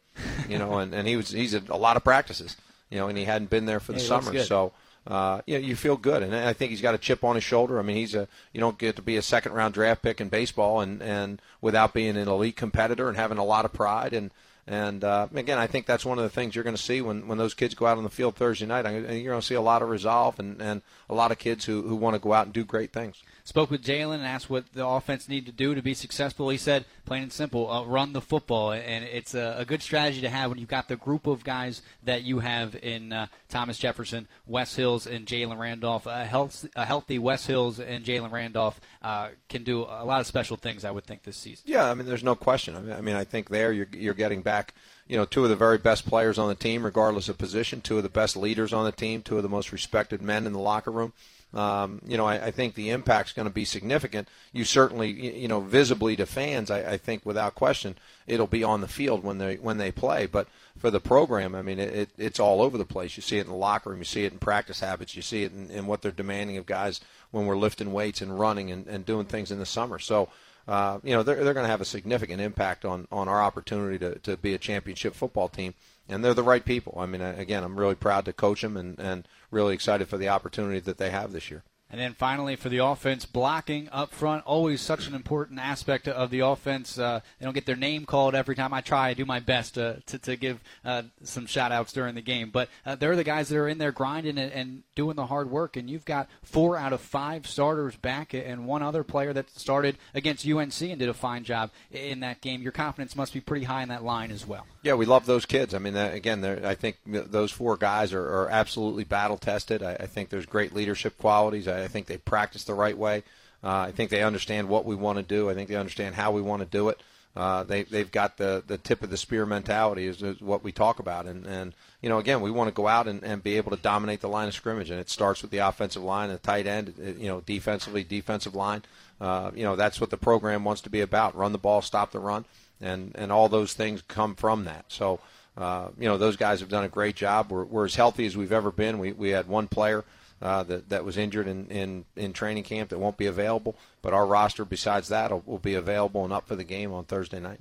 You 0.49 0.59
know, 0.59 0.79
and 0.79 0.95
and 0.95 1.09
he 1.09 1.17
was 1.17 1.31
he's 1.31 1.55
at 1.55 1.69
a 1.69 1.77
lot 1.77 1.97
of 1.97 2.05
practices. 2.05 2.57
You 2.91 2.99
know, 2.99 3.09
and 3.09 3.19
he 3.19 3.25
hadn't 3.25 3.51
been 3.51 3.67
there 3.67 3.81
for 3.81 3.93
the 3.93 4.01
summer, 4.01 4.39
so. 4.45 4.73
Uh, 5.09 5.41
you 5.47 5.57
know, 5.57 5.65
you 5.65 5.77
feel 5.77 5.97
good, 5.97 6.21
and 6.25 6.35
I 6.35 6.53
think 6.53 6.71
he's 6.71 6.81
got 6.81 6.97
a 6.97 6.99
chip 6.99 7.23
on 7.23 7.37
his 7.37 7.45
shoulder. 7.45 7.79
I 7.79 7.83
mean, 7.83 7.95
he's 7.95 8.17
a 8.17 8.27
you 8.53 8.59
don't 8.59 8.77
get 8.77 8.97
to 8.97 9.03
be 9.03 9.17
a 9.17 9.23
second 9.23 9.53
round 9.53 9.73
draft 9.73 10.03
pick 10.03 10.21
in 10.21 10.29
baseball, 10.29 10.81
and 10.81 11.01
and 11.01 11.41
without 11.61 11.95
being 11.95 12.17
an 12.17 12.27
elite 12.27 12.57
competitor 12.57 13.09
and 13.09 13.17
having 13.17 13.39
a 13.39 13.45
lot 13.45 13.65
of 13.65 13.73
pride, 13.73 14.13
and 14.13 14.33
and 14.67 15.05
uh, 15.05 15.29
again, 15.33 15.59
I 15.59 15.69
think 15.69 15.87
that's 15.87 16.05
one 16.05 16.19
of 16.19 16.25
the 16.25 16.29
things 16.29 16.57
you're 16.57 16.65
going 16.65 16.75
to 16.75 16.83
see 16.83 17.03
when, 17.03 17.29
when 17.29 17.39
those 17.39 17.55
kids 17.55 17.75
go 17.75 17.87
out 17.87 17.99
on 17.99 18.03
the 18.03 18.11
field 18.11 18.35
Thursday 18.35 18.67
night. 18.67 18.85
You're 18.85 19.31
going 19.31 19.41
to 19.41 19.47
see 19.47 19.55
a 19.55 19.61
lot 19.61 19.81
of 19.81 19.89
resolve 19.89 20.41
and, 20.41 20.61
and 20.61 20.83
a 21.09 21.15
lot 21.15 21.31
of 21.31 21.39
kids 21.39 21.65
who, 21.65 21.83
who 21.83 21.95
want 21.95 22.15
to 22.15 22.21
go 22.21 22.33
out 22.33 22.47
and 22.47 22.53
do 22.53 22.65
great 22.65 22.93
things 22.93 23.23
spoke 23.47 23.71
with 23.71 23.83
Jalen 23.83 24.17
and 24.17 24.27
asked 24.27 24.51
what 24.51 24.73
the 24.73 24.85
offense 24.85 25.29
needed 25.29 25.47
to 25.47 25.53
do 25.53 25.75
to 25.75 25.81
be 25.81 25.95
successful. 25.95 26.49
He 26.49 26.59
said, 26.59 26.85
plain 27.05 27.23
and 27.23 27.33
simple, 27.33 27.71
uh, 27.71 27.85
run 27.85 28.13
the 28.13 28.21
football. 28.21 28.73
And 28.73 29.05
it's 29.05 29.35
a, 29.35 29.55
a, 29.59 29.65
good 29.65 29.83
strategy 29.83 30.21
to 30.23 30.29
have 30.29 30.51
when 30.51 30.59
you've 30.59 30.69
got 30.69 30.89
the 30.89 30.97
group 30.97 31.29
of 31.29 31.45
guys 31.45 31.81
that 32.03 32.25
you 32.25 32.41
have 32.41 32.75
in 32.75 33.13
uh, 33.13 33.29
Thomas 33.49 33.79
Jefferson, 33.79 34.27
Wes 34.47 34.75
Hills, 34.75 35.07
and 35.07 35.27
Jalen 35.27 35.59
Randolph. 35.59 36.07
A, 36.07 36.25
health, 36.25 36.67
a 36.75 36.85
healthy 36.85 37.21
Wes 37.21 37.47
Hills 37.47 37.79
and 37.79 38.05
Jalen 38.05 38.33
Randolph 38.33 38.81
uh, 39.01 39.29
can 39.49 39.63
do 39.63 39.83
a 39.83 40.05
lot 40.05 40.21
of 40.21 40.27
special 40.27 40.57
things, 40.57 40.85
I 40.85 40.91
would 40.91 41.05
think, 41.05 41.23
this 41.23 41.37
season. 41.37 41.63
Yeah, 41.67 41.89
I 41.89 41.95
mean, 41.95 42.09
there's 42.09 42.25
no 42.25 42.35
question. 42.35 42.75
I 42.75 42.81
mean, 42.81 42.93
I, 42.93 43.01
mean, 43.01 43.15
I 43.15 43.23
think 43.23 43.49
there 43.49 43.73
you're, 43.73 43.89
you're 43.93 44.15
getting 44.15 44.43
back 44.43 44.75
you 45.09 45.17
know, 45.17 45.25
two 45.25 45.45
of 45.45 45.51
the 45.51 45.57
very 45.57 45.79
best 45.79 46.05
players 46.05 46.37
on 46.37 46.49
the 46.49 46.57
team, 46.57 46.85
regardless 46.85 47.29
of 47.29 47.39
position, 47.39 47.81
two 47.81 47.97
of 47.97 48.03
the 48.03 48.09
best 48.09 48.37
leaders 48.37 48.73
on 48.73 48.85
the 48.85 48.91
team, 48.91 49.23
two 49.23 49.37
of 49.37 49.45
the 49.45 49.49
most 49.49 49.71
respected 49.71 50.21
men 50.21 50.47
in 50.47 50.53
the 50.53 50.59
locker 50.59 50.91
room. 50.91 51.13
Um, 51.57 52.03
you 52.07 52.19
know, 52.19 52.27
I, 52.27 52.47
I 52.47 52.51
think 52.51 52.75
the 52.75 52.91
impact's 52.91 53.33
going 53.33 53.49
to 53.49 53.55
be 53.55 53.65
significant. 53.65 54.29
You 54.53 54.65
certainly, 54.65 55.11
you 55.11 55.49
know, 55.49 55.61
visibly 55.61 56.15
to 56.17 56.27
fans, 56.27 56.71
I, 56.71 56.93
I 56.93 56.97
think 56.99 57.25
without 57.25 57.55
question, 57.55 57.97
it'll 58.27 58.47
be 58.47 58.63
on 58.63 58.83
the 58.83 58.89
field 58.89 59.25
when 59.25 59.39
they 59.39 59.57
when 59.57 59.79
they 59.79 59.91
play. 59.91 60.27
But 60.27 60.49
for 60.77 60.91
the 60.91 61.01
program, 61.01 61.55
I 61.55 61.63
mean, 61.63 61.79
it, 61.79 62.11
it's 62.19 62.39
all 62.39 62.61
over 62.61 62.77
the 62.77 62.85
place. 62.85 63.17
You 63.17 63.23
see 63.23 63.39
it 63.39 63.47
in 63.47 63.51
the 63.51 63.57
locker 63.57 63.89
room, 63.89 64.01
you 64.01 64.05
see 64.05 64.27
it 64.27 64.33
in 64.33 64.39
practice 64.39 64.81
habits, 64.81 65.17
you 65.17 65.23
see 65.23 65.45
it 65.45 65.53
in, 65.53 65.71
in 65.71 65.87
what 65.87 66.03
they're 66.03 66.13
demanding 66.13 66.59
of 66.59 66.67
guys 66.67 67.01
when 67.31 67.47
we're 67.47 67.57
lifting 67.57 67.93
weights 67.93 68.21
and 68.21 68.39
running 68.39 68.71
and, 68.71 68.87
and 68.87 69.07
doing 69.07 69.25
things 69.25 69.51
in 69.51 69.59
the 69.59 69.67
summer. 69.67 69.99
So 69.99 70.29
uh, 70.69 70.99
you 71.05 71.15
know, 71.15 71.23
they're, 71.23 71.43
they're 71.45 71.55
going 71.55 71.65
to 71.65 71.71
have 71.71 71.81
a 71.81 71.87
significant 71.87 72.41
impact 72.41 72.85
on, 72.85 73.07
on 73.13 73.29
our 73.29 73.41
opportunity 73.41 73.99
to, 73.99 74.19
to 74.21 74.37
be 74.37 74.55
a 74.55 74.59
championship 74.59 75.15
football 75.15 75.49
team. 75.49 75.75
And 76.09 76.25
they're 76.25 76.35
the 76.35 76.43
right 76.43 76.65
people. 76.65 76.97
I 76.99 77.07
mean, 77.07 77.21
again, 77.21 77.65
I'm 77.65 77.79
really 77.79 77.95
proud 77.95 78.25
to 78.27 78.33
coach 78.33 78.63
them 78.63 78.77
and, 78.77 78.99
and 78.99 79.27
really 79.51 79.75
excited 79.75 80.09
for 80.09 80.19
the 80.19 80.29
opportunity 80.29 80.79
that 80.81 80.99
they 80.99 81.11
have 81.11 81.33
this 81.33 81.51
year. 81.51 81.65
And 81.97 82.05
then 82.05 82.13
finally, 82.13 82.57
for 82.57 82.69
the 82.69 82.85
offense, 82.85 83.25
blocking 83.25 83.89
up 83.91 84.13
front, 84.13 84.45
always 84.45 84.83
such 84.83 85.09
an 85.09 85.15
important 85.15 85.59
aspect 85.59 86.07
of 86.07 86.29
the 86.29 86.41
offense. 86.41 86.99
Uh, 86.99 87.21
they 87.39 87.47
don't 87.47 87.55
get 87.55 87.65
their 87.65 87.75
name 87.75 88.05
called 88.05 88.35
every 88.35 88.55
time 88.55 88.75
I 88.75 88.83
try. 88.83 89.09
I 89.09 89.15
do 89.15 89.25
my 89.25 89.41
best 89.41 89.77
to, 89.77 90.03
to, 90.05 90.19
to 90.19 90.37
give 90.37 90.61
uh, 90.85 91.05
some 91.23 91.47
shout 91.47 91.73
outs 91.73 91.95
during 91.95 92.15
the 92.15 92.21
game. 92.21 92.51
But 92.51 92.69
uh, 92.85 92.97
they're 92.97 93.17
the 93.17 93.25
guys 93.25 93.49
that 93.49 93.57
are 93.57 93.67
in 93.67 93.79
there 93.79 93.93
grinding 93.93 94.37
and, 94.37 94.53
and, 94.53 94.83
doing 94.95 95.17
the 95.17 95.27
hard 95.27 95.51
work. 95.51 95.77
And 95.77 95.89
you've 95.89 96.05
got 96.05 96.29
four 96.43 96.77
out 96.77 96.93
of 96.93 97.01
five 97.01 97.47
starters 97.47 97.97
back 97.97 98.35
and 98.35 98.67
one 98.67 98.83
other 98.83 99.03
player 99.03 99.33
that 99.33 99.51
started 99.51 99.97
against 100.15 100.47
UNC 100.47 100.81
and 100.83 100.99
did 100.99 101.09
a 101.09 101.15
fine 101.15 101.45
job 101.45 101.71
in 101.91 102.21
that 102.21 102.43
game. 102.43 102.61
Your 102.61 102.73
confidence 102.73 103.17
must 103.17 103.33
be 103.33 103.41
pretty 103.41 103.65
high 103.65 103.83
in 103.83 103.89
that 103.89 104.05
line 104.05 104.31
as 104.31 104.47
well. 104.47 104.67
Yeah, 104.83 104.95
we 104.95 105.05
love 105.05 105.27
those 105.27 105.45
kids. 105.45 105.75
I 105.75 105.79
mean, 105.79 105.97
again, 105.97 106.45
I 106.45 106.75
think 106.75 106.97
those 107.05 107.51
four 107.51 107.77
guys 107.77 108.13
are, 108.13 108.23
are 108.23 108.49
absolutely 108.49 109.05
battle 109.05 109.37
tested. 109.37 109.83
I, 109.83 109.95
I, 109.95 110.07
think 110.07 110.29
there's 110.29 110.47
great 110.47 110.75
leadership 110.75 111.19
qualities. 111.19 111.67
I, 111.67 111.86
I 111.87 111.89
think 111.89 112.07
they 112.07 112.19
practice 112.19 112.65
the 112.65 112.75
right 112.75 112.97
way. 112.97 113.23
Uh, 113.65 113.87
I 113.89 113.93
think 113.93 114.11
they 114.11 114.23
understand 114.23 114.69
what 114.69 114.85
we 114.85 114.95
want 114.95 115.17
to 115.17 115.23
do. 115.23 115.49
I 115.49 115.55
think 115.55 115.69
they 115.69 115.77
understand 115.77 116.15
how 116.15 116.31
we 116.31 116.43
want 116.43 116.61
to 116.61 116.67
do 116.67 116.91
it. 116.91 117.01
Uh, 117.35 117.65
they 117.65 117.83
they've 117.83 118.11
got 118.11 118.37
the, 118.39 118.63
the 118.67 118.79
tip 118.79 119.03
of 119.03 119.11
the 119.11 119.17
spear 119.17 119.45
mentality 119.45 120.07
is, 120.07 120.23
is 120.23 120.41
what 120.41 120.65
we 120.65 120.73
talk 120.73 120.99
about 121.01 121.27
and 121.27 121.45
and 121.45 121.75
you 122.01 122.09
know 122.09 122.19
again 122.19 122.41
we 122.41 122.51
want 122.51 122.67
to 122.67 122.73
go 122.73 122.89
out 122.89 123.07
and, 123.07 123.23
and 123.23 123.43
be 123.43 123.59
able 123.59 123.71
to 123.71 123.83
dominate 123.83 124.23
the 124.23 124.29
line 124.29 124.49
of 124.49 124.55
scrimmage 124.55 124.89
and 124.89 124.99
it 124.99 125.11
starts 125.11 125.43
with 125.43 125.51
the 125.51 125.59
offensive 125.59 126.03
line 126.03 126.31
the 126.31 126.39
tight 126.39 126.67
end 126.67 126.95
you 127.19 127.29
know 127.29 127.43
defensively 127.43 128.03
defensive 128.03 128.55
line 128.55 128.83
uh, 129.21 129.51
you 129.55 129.65
know 129.65 129.77
that's 129.77 130.01
what 130.01 130.09
the 130.09 130.17
program 130.17 130.65
wants 130.65 130.81
to 130.81 130.89
be 130.89 131.03
about 131.03 131.37
run 131.37 131.53
the 131.53 131.59
ball 131.59 131.83
stop 131.83 132.11
the 132.11 132.19
run 132.19 132.47
and 132.81 133.13
and 133.17 133.31
all 133.31 133.49
those 133.49 133.73
things 133.73 134.03
come 134.03 134.35
from 134.35 134.65
that. 134.65 134.85
So. 134.89 135.21
Uh, 135.59 135.89
you 135.99 136.07
know 136.07 136.19
those 136.19 136.37
guys 136.37 136.61
have 136.61 136.69
done 136.69 136.85
a 136.85 136.89
great 136.89 137.17
job. 137.17 137.51
We're, 137.51 137.65
we're 137.65 137.87
as 137.87 137.95
healthy 137.95 138.27
as 138.27 138.37
we've 138.37 138.53
ever 138.53 138.71
been. 138.71 138.99
We, 138.99 139.13
we 139.13 139.31
had 139.31 139.49
one 139.49 139.69
player 139.69 140.05
uh, 140.43 140.63
that 140.65 140.89
that 140.89 141.05
was 141.05 141.17
injured 141.17 141.49
in, 141.49 141.67
in, 141.69 142.05
in 142.17 142.33
training 142.33 142.65
camp 142.65 142.91
that 142.91 142.99
won't 142.99 143.17
be 143.17 143.27
available, 143.27 143.77
but 144.03 144.13
our 144.13 144.27
roster 144.27 144.65
besides 144.65 145.09
that 145.09 145.31
will, 145.31 145.43
will 145.47 145.59
be 145.59 145.75
available 145.75 146.25
and 146.25 146.33
up 146.33 146.47
for 146.47 146.57
the 146.57 146.65
game 146.65 146.93
on 146.93 147.05
Thursday 147.05 147.41
night. 147.41 147.61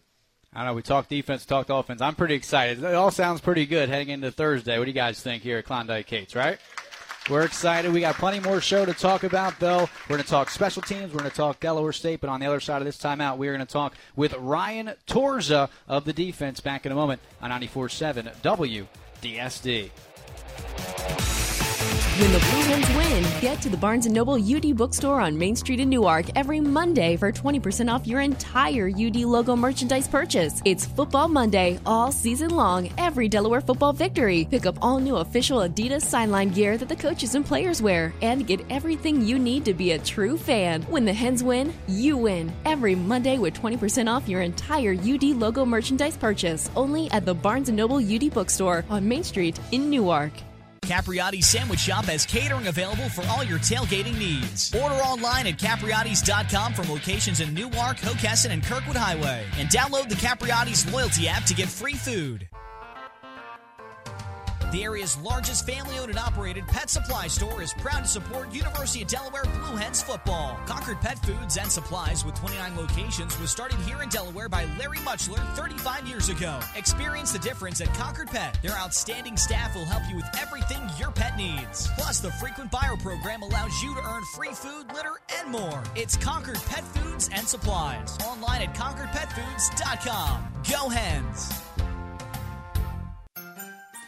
I 0.53 0.65
know 0.65 0.73
we 0.73 0.81
talked 0.81 1.09
defense, 1.09 1.45
talked 1.45 1.69
offense. 1.69 2.01
I'm 2.01 2.15
pretty 2.15 2.35
excited. 2.35 2.81
It 2.81 2.93
all 2.93 3.11
sounds 3.11 3.41
pretty 3.41 3.65
good 3.65 3.89
heading 3.89 4.09
into 4.09 4.31
Thursday. 4.31 4.77
What 4.77 4.85
do 4.85 4.91
you 4.91 4.95
guys 4.95 5.21
think 5.21 5.43
here 5.43 5.57
at 5.57 5.65
Klondike 5.65 6.07
Kate's, 6.07 6.33
right? 6.33 6.57
We're 7.29 7.43
excited. 7.43 7.91
We 7.91 8.01
got 8.01 8.15
plenty 8.15 8.39
more 8.39 8.61
show 8.61 8.85
to 8.85 8.93
talk 8.93 9.23
about, 9.23 9.59
though. 9.59 9.89
We're 10.07 10.17
going 10.17 10.21
to 10.21 10.27
talk 10.27 10.51
special 10.51 10.83
teams. 10.83 11.11
We're 11.11 11.19
going 11.19 11.31
to 11.31 11.35
talk 11.35 11.59
Delaware 11.59 11.91
State. 11.91 12.21
But 12.21 12.29
on 12.29 12.39
the 12.39 12.45
other 12.45 12.59
side 12.59 12.83
of 12.83 12.85
this 12.85 12.97
timeout, 12.97 13.37
we're 13.37 13.53
going 13.53 13.65
to 13.65 13.71
talk 13.71 13.95
with 14.15 14.35
Ryan 14.35 14.91
Torza 15.07 15.69
of 15.87 16.05
the 16.05 16.13
defense 16.13 16.59
back 16.59 16.85
in 16.85 16.91
a 16.91 16.95
moment 16.95 17.21
on 17.41 17.49
94.7 17.49 18.31
WDSD. 19.23 19.89
When 22.17 22.31
the 22.31 22.39
Blue 22.39 22.63
Hens 22.63 22.89
win, 22.95 23.41
get 23.41 23.61
to 23.61 23.67
the 23.67 23.75
Barnes 23.75 24.07
& 24.07 24.09
Noble 24.09 24.35
UD 24.35 24.77
bookstore 24.77 25.19
on 25.19 25.37
Main 25.37 25.53
Street 25.53 25.81
in 25.81 25.89
Newark 25.89 26.27
every 26.37 26.61
Monday 26.61 27.17
for 27.17 27.29
20% 27.29 27.91
off 27.91 28.07
your 28.07 28.21
entire 28.21 28.89
UD 28.89 29.17
logo 29.17 29.53
merchandise 29.53 30.07
purchase. 30.07 30.61
It's 30.63 30.85
Football 30.85 31.27
Monday 31.27 31.77
all 31.85 32.13
season 32.13 32.51
long, 32.51 32.89
every 32.97 33.27
Delaware 33.27 33.59
football 33.59 33.91
victory. 33.91 34.47
Pick 34.49 34.65
up 34.65 34.77
all 34.81 34.99
new 34.99 35.17
official 35.17 35.59
Adidas 35.59 36.03
sideline 36.03 36.51
gear 36.51 36.77
that 36.77 36.87
the 36.87 36.95
coaches 36.95 37.35
and 37.35 37.45
players 37.45 37.81
wear 37.81 38.13
and 38.21 38.47
get 38.47 38.65
everything 38.69 39.21
you 39.21 39.37
need 39.37 39.65
to 39.65 39.73
be 39.73 39.91
a 39.91 39.99
true 39.99 40.37
fan. 40.37 40.83
When 40.83 41.03
the 41.03 41.11
Hens 41.11 41.43
win, 41.43 41.73
you 41.85 42.15
win. 42.15 42.49
Every 42.63 42.95
Monday 42.95 43.39
with 43.39 43.59
20% 43.61 44.09
off 44.09 44.29
your 44.29 44.39
entire 44.39 44.93
UD 44.93 45.35
logo 45.35 45.65
merchandise 45.65 46.15
purchase 46.15 46.71
only 46.77 47.11
at 47.11 47.25
the 47.25 47.35
Barnes 47.35 47.69
& 47.69 47.71
Noble 47.71 47.97
UD 47.97 48.31
bookstore 48.31 48.85
on 48.89 49.05
Main 49.05 49.25
Street 49.25 49.59
in 49.73 49.89
Newark. 49.89 50.31
Capriotti's 50.85 51.47
Sandwich 51.47 51.79
Shop 51.79 52.05
has 52.05 52.25
catering 52.25 52.67
available 52.67 53.09
for 53.09 53.25
all 53.27 53.43
your 53.43 53.59
tailgating 53.59 54.17
needs. 54.17 54.73
Order 54.73 54.95
online 54.95 55.47
at 55.47 55.57
capriottis.com 55.57 56.73
from 56.73 56.89
locations 56.89 57.39
in 57.39 57.53
Newark, 57.53 57.97
Hockessin, 57.97 58.51
and 58.51 58.63
Kirkwood 58.63 58.95
Highway. 58.95 59.45
And 59.57 59.67
download 59.69 60.09
the 60.09 60.15
Capriotti's 60.15 60.91
loyalty 60.93 61.27
app 61.27 61.43
to 61.45 61.53
get 61.53 61.67
free 61.67 61.95
food. 61.95 62.47
The 64.75 64.83
area's 64.83 65.17
largest 65.19 65.65
family 65.65 65.97
owned 65.99 66.09
and 66.09 66.19
operated 66.19 66.67
pet 66.67 66.89
supply 66.89 67.27
store 67.27 67.61
is 67.61 67.71
proud 67.71 68.01
to 68.01 68.09
support 68.09 68.53
University 68.53 69.03
of 69.03 69.07
Delaware 69.07 69.45
Blue 69.45 69.77
Hens 69.77 70.03
football. 70.03 70.59
Concord 70.67 70.99
Pet 70.99 71.17
Foods 71.19 71.55
and 71.55 71.71
Supplies 71.71 72.25
with 72.25 72.35
29 72.35 72.75
locations 72.75 73.39
was 73.39 73.49
started 73.49 73.79
here 73.79 74.03
in 74.03 74.09
Delaware 74.09 74.49
by 74.49 74.65
Larry 74.77 74.97
Muchler 74.97 75.39
35 75.55 76.09
years 76.09 76.27
ago. 76.27 76.59
Experience 76.75 77.31
the 77.31 77.39
difference 77.39 77.79
at 77.79 77.87
Concord 77.93 78.27
Pet. 78.27 78.57
Their 78.61 78.73
outstanding 78.73 79.37
staff 79.37 79.73
will 79.75 79.85
help 79.85 80.03
you 80.09 80.17
with 80.17 80.25
everything 80.41 80.81
your 80.99 81.11
pet 81.11 81.37
needs. 81.37 81.87
Plus, 81.97 82.19
the 82.19 82.31
frequent 82.33 82.69
buyer 82.69 82.97
program 82.97 83.43
allows 83.43 83.81
you 83.81 83.95
to 83.95 84.01
earn 84.01 84.23
free 84.35 84.51
food, 84.51 84.91
litter, 84.93 85.21
and 85.39 85.49
more. 85.49 85.83
It's 85.95 86.17
Concord 86.17 86.59
Pet 86.65 86.83
Foods 86.83 87.29
and 87.33 87.47
Supplies. 87.47 88.17
Online 88.27 88.63
at 88.63 88.75
ConcordPetFoods.com. 88.75 90.47
Go 90.69 90.89
Hens! 90.89 91.74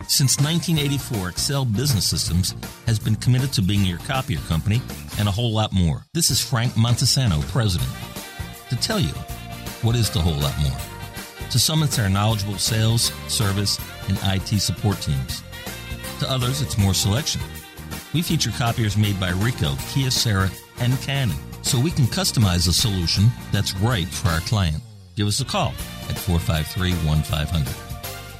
Since 0.07 0.39
1984, 0.39 1.29
Excel 1.29 1.65
Business 1.65 2.05
Systems 2.05 2.55
has 2.85 2.97
been 2.97 3.17
committed 3.17 3.51
to 3.53 3.61
being 3.61 3.83
your 3.83 3.97
copier 3.99 4.39
company 4.47 4.81
and 5.19 5.27
a 5.27 5.31
whole 5.31 5.51
lot 5.51 5.73
more. 5.73 6.05
This 6.13 6.29
is 6.29 6.41
Frank 6.41 6.73
Montesano, 6.73 7.41
President. 7.49 7.89
To 8.69 8.77
tell 8.77 9.01
you, 9.01 9.13
what 9.83 9.97
is 9.97 10.09
the 10.09 10.21
whole 10.21 10.39
lot 10.39 10.57
more? 10.61 10.77
To 11.51 11.59
some, 11.59 11.83
it's 11.83 11.99
our 11.99 12.09
knowledgeable 12.09 12.57
sales, 12.57 13.11
service, 13.27 13.79
and 14.07 14.17
IT 14.23 14.59
support 14.61 15.01
teams. 15.01 15.43
To 16.21 16.31
others, 16.31 16.61
it's 16.61 16.77
more 16.77 16.93
selection. 16.93 17.41
We 18.13 18.21
feature 18.21 18.51
copiers 18.51 18.95
made 18.95 19.19
by 19.19 19.31
Ricoh, 19.31 19.75
Kyocera, 19.91 20.49
and 20.79 20.99
Canon, 21.01 21.37
so 21.63 21.79
we 21.79 21.91
can 21.91 22.05
customize 22.05 22.67
a 22.69 22.73
solution 22.73 23.27
that's 23.51 23.75
right 23.75 24.07
for 24.07 24.29
our 24.29 24.39
client. 24.41 24.81
Give 25.15 25.27
us 25.27 25.41
a 25.41 25.45
call 25.45 25.73
at 26.09 26.17
453 26.17 26.93
1500. 27.07 27.86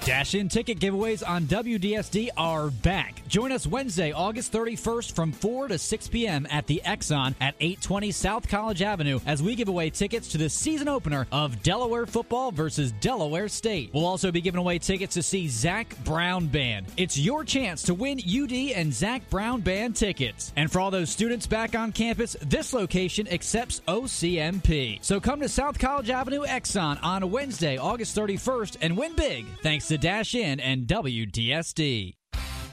Dash 0.07 0.35
in 0.35 0.47
ticket 0.47 0.79
giveaways 0.79 1.21
on 1.27 1.43
WDSD 1.47 2.29
are 2.37 2.69
back. 2.69 3.27
Join 3.27 3.51
us 3.51 3.67
Wednesday, 3.67 4.13
August 4.13 4.53
31st 4.53 5.11
from 5.11 5.33
4 5.33 5.67
to 5.67 5.77
6 5.77 6.07
p.m. 6.07 6.47
at 6.49 6.65
the 6.65 6.81
Exxon 6.85 7.35
at 7.41 7.55
820 7.59 8.11
South 8.11 8.47
College 8.47 8.81
Avenue 8.81 9.19
as 9.25 9.43
we 9.43 9.53
give 9.53 9.67
away 9.67 9.89
tickets 9.89 10.29
to 10.29 10.37
the 10.37 10.47
season 10.47 10.87
opener 10.87 11.27
of 11.33 11.61
Delaware 11.61 12.05
football 12.05 12.53
versus 12.53 12.93
Delaware 12.93 13.49
State. 13.49 13.89
We'll 13.93 14.05
also 14.05 14.31
be 14.31 14.39
giving 14.39 14.59
away 14.59 14.79
tickets 14.79 15.15
to 15.15 15.21
see 15.23 15.49
Zac 15.49 15.93
Brown 16.05 16.47
Band. 16.47 16.85
It's 16.95 17.17
your 17.17 17.43
chance 17.43 17.83
to 17.83 17.93
win 17.93 18.17
UD 18.19 18.53
and 18.53 18.93
Zac 18.93 19.29
Brown 19.29 19.59
Band 19.59 19.97
tickets. 19.97 20.53
And 20.55 20.71
for 20.71 20.79
all 20.79 20.89
those 20.89 21.09
students 21.09 21.47
back 21.47 21.75
on 21.75 21.91
campus, 21.91 22.37
this 22.43 22.71
location 22.71 23.27
accepts 23.27 23.81
OCMP. 23.89 24.99
So 25.03 25.19
come 25.19 25.41
to 25.41 25.49
South 25.49 25.77
College 25.77 26.09
Avenue 26.09 26.45
Exxon 26.45 26.97
on 27.03 27.29
Wednesday, 27.29 27.75
August 27.75 28.15
31st 28.15 28.77
and 28.79 28.97
win 28.97 29.13
big 29.17 29.45
thanks 29.61 29.89
to 29.89 29.96
Dash 29.97 30.35
In 30.35 30.59
and 30.59 30.85
WDSD. 30.85 32.16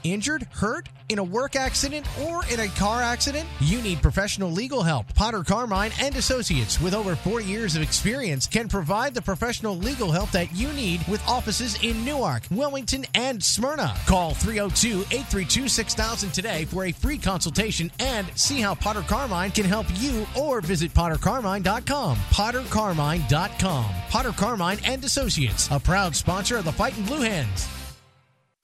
Injured, 0.05 0.47
hurt, 0.51 0.87
in 1.09 1.17
a 1.17 1.23
work 1.23 1.55
accident, 1.55 2.07
or 2.21 2.45
in 2.45 2.59
a 2.59 2.67
car 2.69 3.01
accident? 3.01 3.49
You 3.59 3.81
need 3.81 4.03
professional 4.03 4.51
legal 4.51 4.83
help. 4.83 5.11
Potter 5.15 5.43
Carmine 5.43 5.91
and 5.99 6.15
Associates, 6.15 6.79
with 6.79 6.93
over 6.93 7.15
40 7.15 7.45
years 7.45 7.75
of 7.75 7.81
experience, 7.81 8.45
can 8.45 8.69
provide 8.69 9.15
the 9.15 9.21
professional 9.21 9.75
legal 9.75 10.11
help 10.11 10.29
that 10.31 10.53
you 10.55 10.71
need 10.73 11.05
with 11.07 11.27
offices 11.27 11.81
in 11.83 12.05
Newark, 12.05 12.43
Wilmington, 12.51 13.05
and 13.15 13.43
Smyrna. 13.43 13.95
Call 14.05 14.35
302 14.35 15.01
832 15.11 15.67
6000 15.67 16.31
today 16.31 16.65
for 16.65 16.85
a 16.85 16.91
free 16.91 17.17
consultation 17.17 17.91
and 17.99 18.27
see 18.37 18.61
how 18.61 18.75
Potter 18.75 19.03
Carmine 19.07 19.49
can 19.49 19.65
help 19.65 19.87
you 19.95 20.27
or 20.39 20.61
visit 20.61 20.93
pottercarmine.com. 20.93 22.15
Pottercarmine.com. 22.15 23.85
Potter 24.09 24.31
Carmine 24.33 24.77
and 24.85 25.03
Associates, 25.03 25.67
a 25.71 25.79
proud 25.79 26.15
sponsor 26.15 26.57
of 26.57 26.65
the 26.65 26.71
Fighting 26.71 27.05
Blue 27.05 27.21
Hens. 27.21 27.74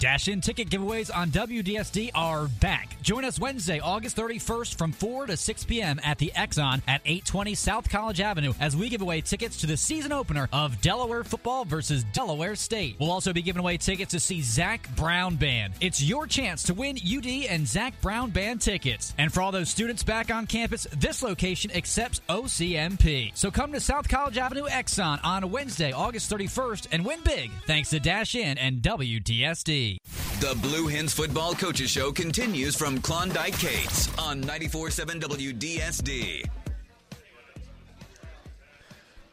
Dash 0.01 0.27
In 0.29 0.41
ticket 0.41 0.67
giveaways 0.67 1.15
on 1.15 1.29
WDSD 1.29 2.09
are 2.15 2.47
back. 2.59 2.99
Join 3.03 3.23
us 3.23 3.39
Wednesday, 3.39 3.79
August 3.79 4.17
31st 4.17 4.73
from 4.75 4.91
4 4.91 5.27
to 5.27 5.37
6 5.37 5.63
p.m. 5.65 5.99
at 6.03 6.17
the 6.17 6.31
Exxon 6.35 6.81
at 6.87 7.01
820 7.05 7.53
South 7.53 7.87
College 7.87 8.19
Avenue 8.19 8.55
as 8.59 8.75
we 8.75 8.89
give 8.89 9.03
away 9.03 9.21
tickets 9.21 9.57
to 9.57 9.67
the 9.67 9.77
season 9.77 10.11
opener 10.11 10.49
of 10.51 10.81
Delaware 10.81 11.23
football 11.23 11.65
versus 11.65 12.03
Delaware 12.13 12.55
State. 12.55 12.95
We'll 12.99 13.11
also 13.11 13.31
be 13.31 13.43
giving 13.43 13.59
away 13.59 13.77
tickets 13.77 14.09
to 14.13 14.19
see 14.19 14.41
Zac 14.41 14.89
Brown 14.95 15.35
Band. 15.35 15.73
It's 15.81 16.01
your 16.01 16.25
chance 16.25 16.63
to 16.63 16.73
win 16.73 16.97
UD 16.97 17.27
and 17.47 17.67
Zac 17.67 18.01
Brown 18.01 18.31
Band 18.31 18.59
tickets. 18.59 19.13
And 19.19 19.31
for 19.31 19.43
all 19.43 19.51
those 19.51 19.69
students 19.69 20.01
back 20.01 20.33
on 20.33 20.47
campus, 20.47 20.87
this 20.97 21.21
location 21.21 21.69
accepts 21.75 22.21
OCMP. 22.27 23.33
So 23.35 23.51
come 23.51 23.71
to 23.73 23.79
South 23.79 24.09
College 24.09 24.39
Avenue 24.39 24.65
Exxon 24.65 25.23
on 25.23 25.51
Wednesday, 25.51 25.91
August 25.91 26.31
31st 26.31 26.87
and 26.91 27.05
win 27.05 27.19
big 27.23 27.51
thanks 27.67 27.91
to 27.91 27.99
Dash 27.99 28.33
In 28.33 28.57
and 28.57 28.81
WDSD. 28.81 29.90
The 30.39 30.57
Blue 30.61 30.87
Hens 30.87 31.13
Football 31.13 31.53
Coaches 31.53 31.89
Show 31.89 32.11
continues 32.11 32.75
from 32.75 32.99
Klondike 33.01 33.57
Kates 33.57 34.09
on 34.17 34.41
94.7 34.43 35.21
WDSD. 35.21 36.45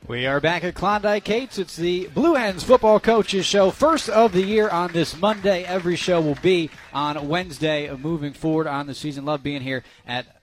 We 0.09 0.25
are 0.27 0.41
back 0.41 0.65
at 0.65 0.75
Klondike 0.75 1.25
Kates. 1.25 1.59
It's 1.59 1.77
the 1.77 2.07
Blue 2.09 2.35
Hens 2.35 2.65
Football 2.65 2.99
Coaches 2.99 3.45
Show, 3.45 3.71
first 3.71 4.09
of 4.09 4.33
the 4.33 4.43
year 4.43 4.69
on 4.71 4.93
this 4.93 5.21
Monday. 5.21 5.65
Every 5.65 5.97
show 5.97 6.21
will 6.21 6.39
be 6.41 6.71
on 6.95 7.29
Wednesday 7.29 7.89
uh, 7.89 7.97
moving 7.99 8.33
forward 8.33 8.67
on 8.67 8.87
the 8.87 8.95
season. 8.95 9.27
Love 9.27 9.43
being 9.43 9.61
here 9.61 9.85
at 10.07 10.38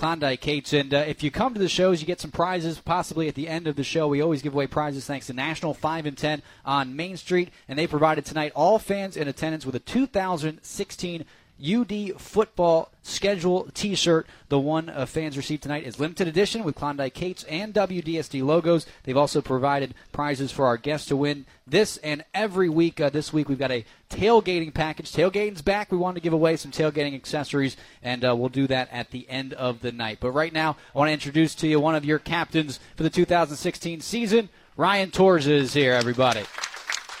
Klondike 0.00 0.40
Kates. 0.40 0.72
And 0.72 0.94
uh, 0.94 1.04
if 1.06 1.22
you 1.22 1.30
come 1.30 1.52
to 1.52 1.60
the 1.60 1.68
shows, 1.68 2.00
you 2.00 2.06
get 2.06 2.22
some 2.22 2.30
prizes 2.30 2.80
possibly 2.80 3.28
at 3.28 3.34
the 3.34 3.48
end 3.48 3.66
of 3.66 3.76
the 3.76 3.84
show. 3.84 4.08
We 4.08 4.22
always 4.22 4.40
give 4.40 4.54
away 4.54 4.66
prizes 4.66 5.04
thanks 5.04 5.26
to 5.26 5.34
National 5.34 5.74
5 5.74 6.06
and 6.06 6.16
10 6.16 6.40
on 6.64 6.96
Main 6.96 7.18
Street. 7.18 7.50
And 7.68 7.78
they 7.78 7.86
provided 7.86 8.24
tonight 8.24 8.52
all 8.54 8.78
fans 8.78 9.14
in 9.14 9.28
attendance 9.28 9.66
with 9.66 9.74
a 9.74 9.78
2016 9.78 11.26
UD 11.62 12.20
football 12.20 12.90
schedule 13.02 13.68
T-shirt. 13.74 14.26
The 14.48 14.58
one 14.58 14.88
uh, 14.88 15.06
fans 15.06 15.36
received 15.36 15.62
tonight 15.62 15.84
is 15.84 16.00
limited 16.00 16.28
edition 16.28 16.64
with 16.64 16.74
Klondike 16.74 17.14
Kates 17.14 17.44
and 17.44 17.72
WDSD 17.74 18.44
logos. 18.44 18.86
They've 19.04 19.16
also 19.16 19.40
provided 19.40 19.94
prizes 20.12 20.52
for 20.52 20.66
our 20.66 20.76
guests 20.76 21.08
to 21.08 21.16
win 21.16 21.46
this 21.66 21.96
and 21.98 22.24
every 22.34 22.68
week. 22.68 23.00
Uh, 23.00 23.10
this 23.10 23.32
week 23.32 23.48
we've 23.48 23.58
got 23.58 23.70
a 23.70 23.84
tailgating 24.10 24.72
package. 24.72 25.12
Tailgating's 25.12 25.62
back. 25.62 25.92
We 25.92 25.98
wanted 25.98 26.20
to 26.20 26.24
give 26.24 26.32
away 26.32 26.56
some 26.56 26.70
tailgating 26.70 27.14
accessories, 27.14 27.76
and 28.02 28.24
uh, 28.24 28.34
we'll 28.36 28.48
do 28.48 28.66
that 28.66 28.88
at 28.90 29.10
the 29.10 29.28
end 29.28 29.52
of 29.54 29.80
the 29.80 29.92
night. 29.92 30.18
But 30.20 30.32
right 30.32 30.52
now, 30.52 30.76
I 30.94 30.98
want 30.98 31.08
to 31.08 31.12
introduce 31.12 31.54
to 31.56 31.68
you 31.68 31.80
one 31.80 31.94
of 31.94 32.04
your 32.04 32.18
captains 32.18 32.80
for 32.96 33.02
the 33.02 33.10
2016 33.10 34.00
season. 34.00 34.48
Ryan 34.76 35.10
Torres 35.10 35.46
is 35.46 35.72
here, 35.72 35.92
everybody. 35.92 36.42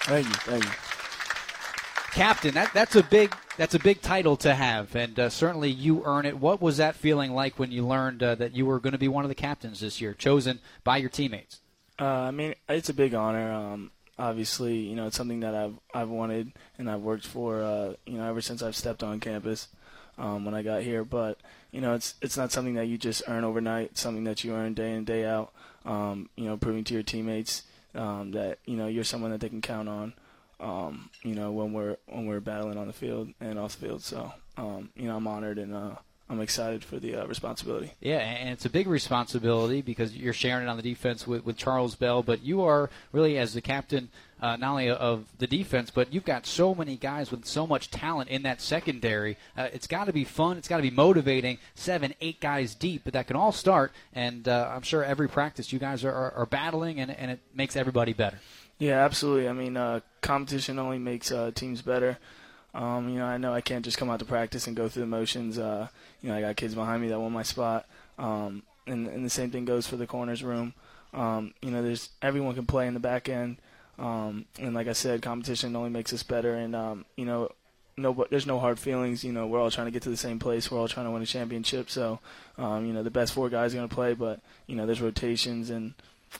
Thank 0.04 0.26
you. 0.26 0.34
Thank 0.34 0.64
you. 0.64 0.70
Captain, 2.12 2.54
that, 2.54 2.72
that's 2.74 2.96
a 2.96 3.02
big 3.04 3.34
that's 3.60 3.74
a 3.74 3.78
big 3.78 4.00
title 4.00 4.38
to 4.38 4.54
have, 4.54 4.96
and 4.96 5.20
uh, 5.20 5.28
certainly 5.28 5.68
you 5.68 6.02
earn 6.06 6.24
it. 6.24 6.38
What 6.38 6.62
was 6.62 6.78
that 6.78 6.96
feeling 6.96 7.34
like 7.34 7.58
when 7.58 7.70
you 7.70 7.86
learned 7.86 8.22
uh, 8.22 8.34
that 8.36 8.56
you 8.56 8.64
were 8.64 8.80
going 8.80 8.94
to 8.94 8.98
be 8.98 9.06
one 9.06 9.22
of 9.22 9.28
the 9.28 9.34
captains 9.34 9.80
this 9.80 10.00
year, 10.00 10.14
chosen 10.14 10.60
by 10.82 10.96
your 10.96 11.10
teammates? 11.10 11.60
Uh, 12.00 12.06
I 12.06 12.30
mean, 12.30 12.54
it's 12.70 12.88
a 12.88 12.94
big 12.94 13.12
honor. 13.12 13.52
Um, 13.52 13.90
obviously, 14.18 14.78
you 14.78 14.96
know, 14.96 15.08
it's 15.08 15.16
something 15.18 15.40
that 15.40 15.54
I've 15.54 15.74
I've 15.92 16.08
wanted 16.08 16.52
and 16.78 16.90
I've 16.90 17.02
worked 17.02 17.26
for, 17.26 17.62
uh, 17.62 17.92
you 18.06 18.16
know, 18.16 18.26
ever 18.26 18.40
since 18.40 18.62
I've 18.62 18.74
stepped 18.74 19.02
on 19.02 19.20
campus 19.20 19.68
um, 20.16 20.46
when 20.46 20.54
I 20.54 20.62
got 20.62 20.80
here. 20.80 21.04
But 21.04 21.36
you 21.70 21.82
know, 21.82 21.92
it's 21.92 22.14
it's 22.22 22.38
not 22.38 22.52
something 22.52 22.76
that 22.76 22.86
you 22.86 22.96
just 22.96 23.24
earn 23.28 23.44
overnight. 23.44 23.90
It's 23.90 24.00
something 24.00 24.24
that 24.24 24.42
you 24.42 24.54
earn 24.54 24.72
day 24.72 24.94
in 24.94 25.04
day 25.04 25.26
out. 25.26 25.52
Um, 25.84 26.30
you 26.34 26.46
know, 26.46 26.56
proving 26.56 26.84
to 26.84 26.94
your 26.94 27.02
teammates 27.02 27.64
um, 27.94 28.30
that 28.30 28.58
you 28.64 28.78
know 28.78 28.86
you're 28.86 29.04
someone 29.04 29.32
that 29.32 29.40
they 29.42 29.50
can 29.50 29.60
count 29.60 29.90
on 29.90 30.14
um, 30.60 31.10
you 31.22 31.34
know, 31.34 31.52
when 31.52 31.72
we're 31.72 31.96
when 32.06 32.26
we're 32.26 32.40
battling 32.40 32.78
on 32.78 32.86
the 32.86 32.92
field 32.92 33.28
and 33.40 33.58
off 33.58 33.78
the 33.78 33.86
field. 33.86 34.02
So, 34.02 34.32
um, 34.56 34.90
you 34.94 35.08
know, 35.08 35.16
I'm 35.16 35.26
honored 35.26 35.58
and 35.58 35.74
uh, 35.74 35.94
I'm 36.30 36.40
excited 36.40 36.84
for 36.84 37.00
the 37.00 37.16
uh, 37.16 37.26
responsibility. 37.26 37.92
Yeah, 38.00 38.18
and 38.18 38.50
it's 38.50 38.64
a 38.64 38.70
big 38.70 38.86
responsibility 38.86 39.82
because 39.82 40.16
you're 40.16 40.32
sharing 40.32 40.68
it 40.68 40.70
on 40.70 40.76
the 40.76 40.82
defense 40.82 41.26
with, 41.26 41.44
with 41.44 41.56
Charles 41.56 41.96
Bell, 41.96 42.22
but 42.22 42.42
you 42.42 42.62
are 42.62 42.88
really 43.12 43.36
as 43.36 43.52
the 43.52 43.60
captain. 43.60 44.10
Uh, 44.40 44.56
not 44.56 44.70
only 44.70 44.88
of 44.88 45.26
the 45.36 45.46
defense, 45.46 45.90
but 45.90 46.14
you've 46.14 46.24
got 46.24 46.46
so 46.46 46.74
many 46.74 46.96
guys 46.96 47.30
with 47.30 47.44
so 47.44 47.66
much 47.66 47.90
talent 47.90 48.30
in 48.30 48.42
that 48.44 48.62
secondary. 48.62 49.36
Uh, 49.54 49.68
it's 49.74 49.86
got 49.86 50.06
to 50.06 50.14
be 50.14 50.24
fun. 50.24 50.56
It's 50.56 50.68
got 50.68 50.78
to 50.78 50.82
be 50.82 50.90
motivating. 50.90 51.58
Seven, 51.74 52.14
eight 52.22 52.40
guys 52.40 52.74
deep, 52.74 53.02
but 53.04 53.12
that 53.12 53.26
can 53.26 53.36
all 53.36 53.52
start. 53.52 53.92
And 54.14 54.48
uh, 54.48 54.70
I'm 54.72 54.80
sure 54.80 55.04
every 55.04 55.28
practice 55.28 55.74
you 55.74 55.78
guys 55.78 56.04
are, 56.04 56.12
are, 56.12 56.32
are 56.32 56.46
battling, 56.46 57.00
and, 57.00 57.10
and 57.10 57.32
it 57.32 57.40
makes 57.54 57.76
everybody 57.76 58.14
better. 58.14 58.38
Yeah, 58.80 59.04
absolutely. 59.04 59.48
I 59.48 59.52
mean, 59.52 59.76
uh, 59.76 60.00
competition 60.22 60.78
only 60.78 60.98
makes 60.98 61.30
uh, 61.30 61.52
teams 61.54 61.82
better. 61.82 62.18
Um, 62.74 63.10
you 63.10 63.18
know, 63.18 63.26
I 63.26 63.36
know 63.36 63.52
I 63.52 63.60
can't 63.60 63.84
just 63.84 63.98
come 63.98 64.08
out 64.10 64.20
to 64.20 64.24
practice 64.24 64.66
and 64.66 64.74
go 64.76 64.88
through 64.88 65.02
the 65.02 65.06
motions. 65.06 65.58
Uh, 65.58 65.88
you 66.22 66.30
know, 66.30 66.36
I 66.36 66.40
got 66.40 66.56
kids 66.56 66.74
behind 66.74 67.02
me 67.02 67.08
that 67.08 67.20
want 67.20 67.34
my 67.34 67.42
spot, 67.42 67.86
um, 68.18 68.62
and, 68.86 69.06
and 69.06 69.24
the 69.24 69.30
same 69.30 69.50
thing 69.50 69.66
goes 69.66 69.86
for 69.86 69.96
the 69.96 70.06
corners 70.06 70.42
room. 70.42 70.72
Um, 71.12 71.52
you 71.60 71.70
know, 71.70 71.82
there's 71.82 72.08
everyone 72.22 72.54
can 72.54 72.66
play 72.66 72.86
in 72.86 72.94
the 72.94 73.00
back 73.00 73.28
end, 73.28 73.58
um, 73.98 74.46
and 74.58 74.74
like 74.74 74.88
I 74.88 74.92
said, 74.94 75.20
competition 75.20 75.76
only 75.76 75.90
makes 75.90 76.12
us 76.14 76.22
better. 76.22 76.54
And 76.54 76.74
um, 76.74 77.04
you 77.16 77.26
know, 77.26 77.50
no, 77.98 78.24
there's 78.30 78.46
no 78.46 78.58
hard 78.58 78.78
feelings. 78.78 79.24
You 79.24 79.32
know, 79.32 79.46
we're 79.46 79.60
all 79.60 79.70
trying 79.70 79.88
to 79.88 79.92
get 79.92 80.02
to 80.04 80.10
the 80.10 80.16
same 80.16 80.38
place. 80.38 80.70
We're 80.70 80.78
all 80.78 80.88
trying 80.88 81.06
to 81.06 81.10
win 81.12 81.22
a 81.22 81.26
championship. 81.26 81.90
So, 81.90 82.20
um, 82.56 82.86
you 82.86 82.94
know, 82.94 83.02
the 83.02 83.10
best 83.10 83.34
four 83.34 83.50
guys 83.50 83.74
are 83.74 83.78
going 83.78 83.88
to 83.90 83.94
play, 83.94 84.14
but 84.14 84.40
you 84.66 84.76
know, 84.76 84.86
there's 84.86 85.02
rotations 85.02 85.68
and 85.68 85.92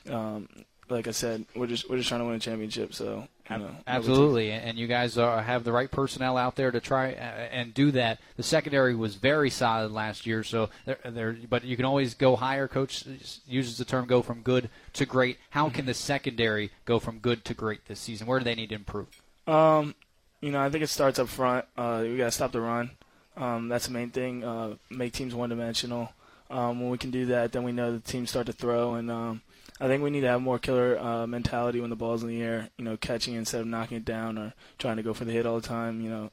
um, 0.09 0.49
like 0.91 1.09
I 1.09 1.13
said, 1.13 1.45
we're 1.55 1.67
just 1.67 1.89
we're 1.89 1.97
just 1.97 2.09
trying 2.09 2.21
to 2.21 2.25
win 2.27 2.37
a 2.37 2.41
championship. 2.41 2.95
So 2.95 3.29
you 3.51 3.59
know, 3.59 3.71
absolutely, 3.87 4.53
and 4.53 4.79
you 4.79 4.87
guys 4.87 5.19
are, 5.19 5.43
have 5.43 5.65
the 5.65 5.73
right 5.73 5.91
personnel 5.91 6.37
out 6.37 6.57
there 6.57 6.71
to 6.71 6.81
try 6.81 7.09
and 7.09 7.75
do 7.75 7.91
that. 7.93 8.21
The 8.37 8.43
secondary 8.43 8.95
was 8.95 9.17
very 9.17 9.51
solid 9.51 9.93
last 9.93 10.27
year, 10.27 10.45
so 10.45 10.71
they're, 10.85 11.37
but 11.49 11.65
you 11.65 11.77
can 11.77 11.85
always 11.85 12.15
go 12.15 12.37
higher. 12.37 12.69
Coach 12.69 13.05
uses 13.47 13.79
the 13.79 13.85
term 13.85 14.07
"go 14.07 14.23
from 14.23 14.43
good 14.43 14.71
to 14.95 15.07
great." 15.07 15.39
How 15.51 15.69
can 15.69 15.87
the 15.87 15.95
secondary 15.95 16.71
go 16.85 16.99
from 16.99 17.19
good 17.19 17.45
to 17.47 17.55
great 17.55 17.87
this 17.87 18.01
season? 18.01 18.27
Where 18.27 18.39
do 18.39 18.45
they 18.45 18.55
need 18.55 18.69
to 18.71 18.77
improve? 18.77 19.09
Um, 19.47 19.95
you 20.41 20.53
know, 20.53 20.61
I 20.61 20.71
think 20.71 20.85
it 20.85 20.89
starts 20.89 21.19
up 21.19 21.29
front. 21.29 21.67
Uh, 21.77 22.01
we 22.03 22.17
got 22.17 22.27
to 22.27 22.31
stop 22.31 22.53
the 22.53 22.61
run. 22.61 22.91
Um, 23.37 23.69
that's 23.69 23.87
the 23.87 23.93
main 23.93 24.11
thing. 24.11 24.45
Uh, 24.45 24.75
make 24.91 25.13
teams 25.13 25.35
one-dimensional. 25.35 26.13
Um, 26.51 26.81
when 26.81 26.91
we 26.91 26.99
can 26.99 27.11
do 27.11 27.27
that, 27.27 27.53
then 27.53 27.63
we 27.63 27.73
know 27.73 27.93
the 27.93 28.01
teams 28.01 28.31
start 28.31 28.47
to 28.47 28.53
throw 28.53 28.95
and. 28.95 29.11
Um, 29.11 29.43
I 29.81 29.87
think 29.87 30.03
we 30.03 30.11
need 30.11 30.21
to 30.21 30.29
have 30.29 30.43
more 30.43 30.59
killer 30.59 30.99
uh, 30.99 31.27
mentality 31.27 31.81
when 31.81 31.91
the 31.91 31.97
ball's 31.97 32.23
in 32.23 32.29
the 32.29 32.43
air. 32.43 32.69
You 32.77 32.85
know, 32.85 32.97
catching 32.97 33.35
instead 33.35 33.63
of 33.63 33.67
knocking 33.67 33.97
it 33.97 34.05
down 34.05 34.37
or 34.37 34.53
trying 34.79 34.97
to 34.97 35.03
go 35.03 35.15
for 35.15 35.25
the 35.25 35.33
hit 35.33 35.47
all 35.47 35.61
the 35.61 35.67
time. 35.67 36.01
You 36.01 36.11
know, 36.11 36.31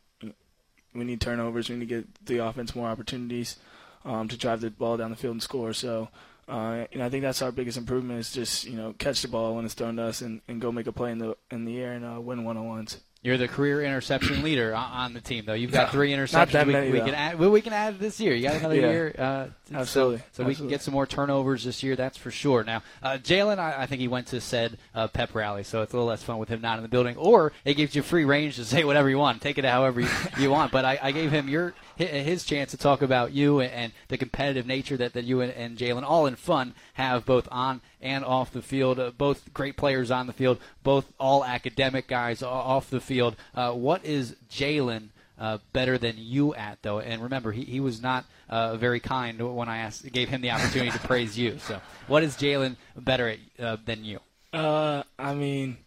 we 0.93 1.05
need 1.05 1.21
turnovers. 1.21 1.69
We 1.69 1.75
need 1.75 1.87
to 1.87 1.95
get 1.95 2.25
the 2.25 2.39
offense 2.39 2.75
more 2.75 2.89
opportunities 2.89 3.57
um, 4.03 4.27
to 4.27 4.37
drive 4.37 4.61
the 4.61 4.71
ball 4.71 4.97
down 4.97 5.11
the 5.11 5.15
field 5.15 5.33
and 5.33 5.43
score. 5.43 5.73
So, 5.73 6.09
uh, 6.47 6.85
you 6.91 6.99
know, 6.99 7.05
I 7.05 7.09
think 7.09 7.23
that's 7.23 7.41
our 7.41 7.51
biggest 7.51 7.77
improvement 7.77 8.19
is 8.19 8.31
just 8.31 8.65
you 8.65 8.75
know 8.75 8.93
catch 8.97 9.21
the 9.21 9.27
ball 9.27 9.55
when 9.55 9.65
it's 9.65 9.73
thrown 9.73 9.97
to 9.97 10.03
us 10.03 10.21
and, 10.21 10.41
and 10.47 10.61
go 10.61 10.71
make 10.71 10.87
a 10.87 10.91
play 10.91 11.11
in 11.11 11.19
the 11.19 11.37
in 11.51 11.65
the 11.65 11.79
air 11.79 11.93
and 11.93 12.05
uh, 12.05 12.19
win 12.19 12.43
one 12.43 12.57
on 12.57 12.67
ones. 12.67 12.99
You're 13.23 13.37
the 13.37 13.47
career 13.47 13.81
interception 13.81 14.43
leader 14.43 14.75
on 14.75 15.13
the 15.13 15.21
team, 15.21 15.45
though. 15.45 15.53
You've 15.53 15.71
got 15.71 15.91
three 15.91 16.11
interceptions. 16.11 16.33
Not 16.33 16.49
that 16.51 16.67
many, 16.67 16.91
we, 16.91 16.99
we 16.99 17.05
can 17.05 17.15
add. 17.15 17.39
Well, 17.39 17.49
we 17.49 17.61
can 17.61 17.73
add 17.73 17.99
this 17.99 18.19
year. 18.19 18.35
You 18.35 18.43
got 18.43 18.57
another 18.57 18.75
yeah. 18.75 18.91
year. 18.91 19.15
Uh, 19.17 19.47
Absolutely. 19.73 19.85
So, 20.17 20.23
so 20.23 20.23
Absolutely. 20.27 20.45
we 20.45 20.55
can 20.55 20.67
get 20.67 20.81
some 20.81 20.93
more 20.93 21.07
turnovers 21.07 21.63
this 21.63 21.81
year. 21.81 21.95
That's 21.95 22.17
for 22.17 22.29
sure. 22.29 22.63
Now, 22.63 22.83
uh, 23.01 23.17
Jalen, 23.17 23.57
I, 23.57 23.81
I, 23.81 23.85
think 23.87 24.01
he 24.01 24.07
went 24.07 24.27
to 24.27 24.39
said 24.39 24.77
uh, 24.93 25.07
pep 25.07 25.33
rally, 25.33 25.63
so 25.63 25.81
it's 25.81 25.93
a 25.93 25.95
little 25.95 26.07
less 26.07 26.23
fun 26.23 26.37
with 26.37 26.49
him 26.49 26.61
not 26.61 26.77
in 26.77 26.83
the 26.83 26.89
building. 26.89 27.17
Or 27.17 27.53
it 27.65 27.73
gives 27.73 27.95
you 27.95 28.03
free 28.03 28.23
range 28.23 28.55
to 28.57 28.65
say 28.65 28.83
whatever 28.83 29.09
you 29.09 29.17
want, 29.17 29.41
take 29.41 29.57
it 29.57 29.65
however 29.65 30.01
you, 30.01 30.09
you 30.37 30.51
want. 30.51 30.71
But 30.71 30.85
I, 30.85 30.99
I, 31.01 31.11
gave 31.11 31.31
him 31.31 31.49
your 31.49 31.73
his 31.97 32.45
chance 32.45 32.71
to 32.71 32.77
talk 32.77 33.01
about 33.01 33.33
you 33.33 33.59
and, 33.59 33.71
and 33.71 33.93
the 34.07 34.17
competitive 34.17 34.65
nature 34.65 34.97
that, 34.97 35.13
that 35.13 35.25
you 35.25 35.41
and, 35.41 35.51
and 35.51 35.77
Jalen, 35.77 36.03
all 36.03 36.25
in 36.25 36.35
fun, 36.35 36.73
have 36.93 37.25
both 37.25 37.47
on 37.51 37.81
and 38.01 38.23
off 38.23 38.51
the 38.51 38.61
field. 38.61 38.99
Uh, 38.99 39.11
both 39.11 39.53
great 39.53 39.77
players 39.77 40.11
on 40.11 40.27
the 40.27 40.33
field, 40.33 40.59
both 40.83 41.11
all 41.19 41.43
academic 41.43 42.07
guys 42.07 42.43
off 42.43 42.89
the 42.89 43.01
field. 43.01 43.35
Uh, 43.55 43.71
what 43.71 44.05
is 44.05 44.35
Jalen 44.49 45.09
uh, 45.39 45.57
better 45.73 45.97
than 45.97 46.15
you 46.17 46.53
at, 46.55 46.81
though? 46.81 46.99
And 46.99 47.21
remember, 47.21 47.51
he, 47.51 47.63
he 47.63 47.79
was 47.79 48.01
not 48.01 48.25
uh, 48.49 48.77
very 48.77 48.99
kind 48.99 49.55
when 49.55 49.69
I 49.69 49.77
asked, 49.77 50.11
gave 50.11 50.29
him 50.29 50.41
the 50.41 50.51
opportunity 50.51 50.91
to 50.91 50.99
praise 50.99 51.37
you. 51.37 51.59
So, 51.59 51.81
what 52.07 52.23
is 52.23 52.35
Jalen 52.35 52.75
better 52.95 53.29
at 53.29 53.39
uh, 53.59 53.77
than 53.85 54.03
you? 54.03 54.19
Uh, 54.53 55.03
I 55.19 55.33
mean, 55.33 55.77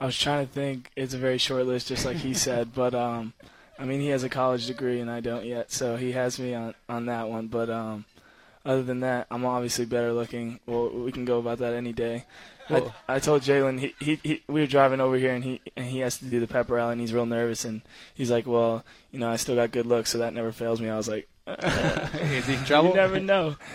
I 0.00 0.06
was 0.06 0.18
trying 0.18 0.46
to 0.46 0.52
think. 0.52 0.90
It's 0.96 1.14
a 1.14 1.18
very 1.18 1.38
short 1.38 1.66
list, 1.66 1.88
just 1.88 2.04
like 2.04 2.16
he 2.16 2.34
said. 2.34 2.74
But 2.74 2.94
um, 2.94 3.32
I 3.78 3.84
mean, 3.84 4.00
he 4.00 4.08
has 4.08 4.22
a 4.22 4.28
college 4.28 4.66
degree 4.66 5.00
and 5.00 5.10
I 5.10 5.20
don't 5.20 5.44
yet, 5.44 5.72
so 5.72 5.96
he 5.96 6.12
has 6.12 6.38
me 6.38 6.54
on 6.54 6.74
on 6.88 7.06
that 7.06 7.28
one. 7.28 7.48
But 7.48 7.70
um, 7.70 8.04
other 8.64 8.82
than 8.82 9.00
that, 9.00 9.26
I'm 9.30 9.44
obviously 9.44 9.84
better 9.84 10.12
looking. 10.12 10.60
Well, 10.66 10.90
we 10.90 11.12
can 11.12 11.24
go 11.24 11.38
about 11.38 11.58
that 11.58 11.74
any 11.74 11.92
day. 11.92 12.24
I, 12.70 12.92
I 13.08 13.18
told 13.18 13.42
Jalen 13.42 13.78
he, 13.78 13.94
he, 14.00 14.20
he 14.22 14.42
we 14.48 14.60
were 14.60 14.66
driving 14.66 15.00
over 15.00 15.16
here 15.16 15.34
and 15.34 15.44
he 15.44 15.60
and 15.76 15.86
he 15.86 15.98
has 15.98 16.18
to 16.18 16.24
do 16.24 16.40
the 16.40 16.46
pep 16.46 16.70
rally 16.70 16.92
and 16.92 17.00
he's 17.00 17.12
real 17.12 17.26
nervous 17.26 17.64
and 17.64 17.82
he's 18.14 18.30
like, 18.30 18.46
well, 18.46 18.84
you 19.12 19.18
know, 19.18 19.30
I 19.30 19.36
still 19.36 19.54
got 19.54 19.70
good 19.70 19.86
looks, 19.86 20.10
so 20.10 20.18
that 20.18 20.32
never 20.32 20.52
fails 20.52 20.80
me. 20.80 20.88
I 20.88 20.96
was 20.96 21.08
like, 21.08 21.28
is 21.46 22.46
he 22.46 22.54
in 22.54 22.64
trouble? 22.64 22.90
You 22.90 22.96
never 22.96 23.20
know. 23.20 23.56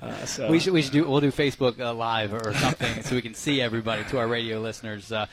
Uh, 0.00 0.24
so, 0.24 0.50
we 0.50 0.60
should 0.60 0.72
we 0.72 0.82
should 0.82 0.92
do 0.92 1.08
we'll 1.08 1.20
do 1.20 1.32
Facebook 1.32 1.80
uh, 1.80 1.92
live 1.92 2.32
or 2.32 2.52
something 2.54 3.02
so 3.02 3.14
we 3.14 3.22
can 3.22 3.34
see 3.34 3.60
everybody 3.60 4.04
to 4.04 4.18
our 4.18 4.28
radio 4.28 4.60
listeners. 4.60 5.10
Uh, 5.10 5.26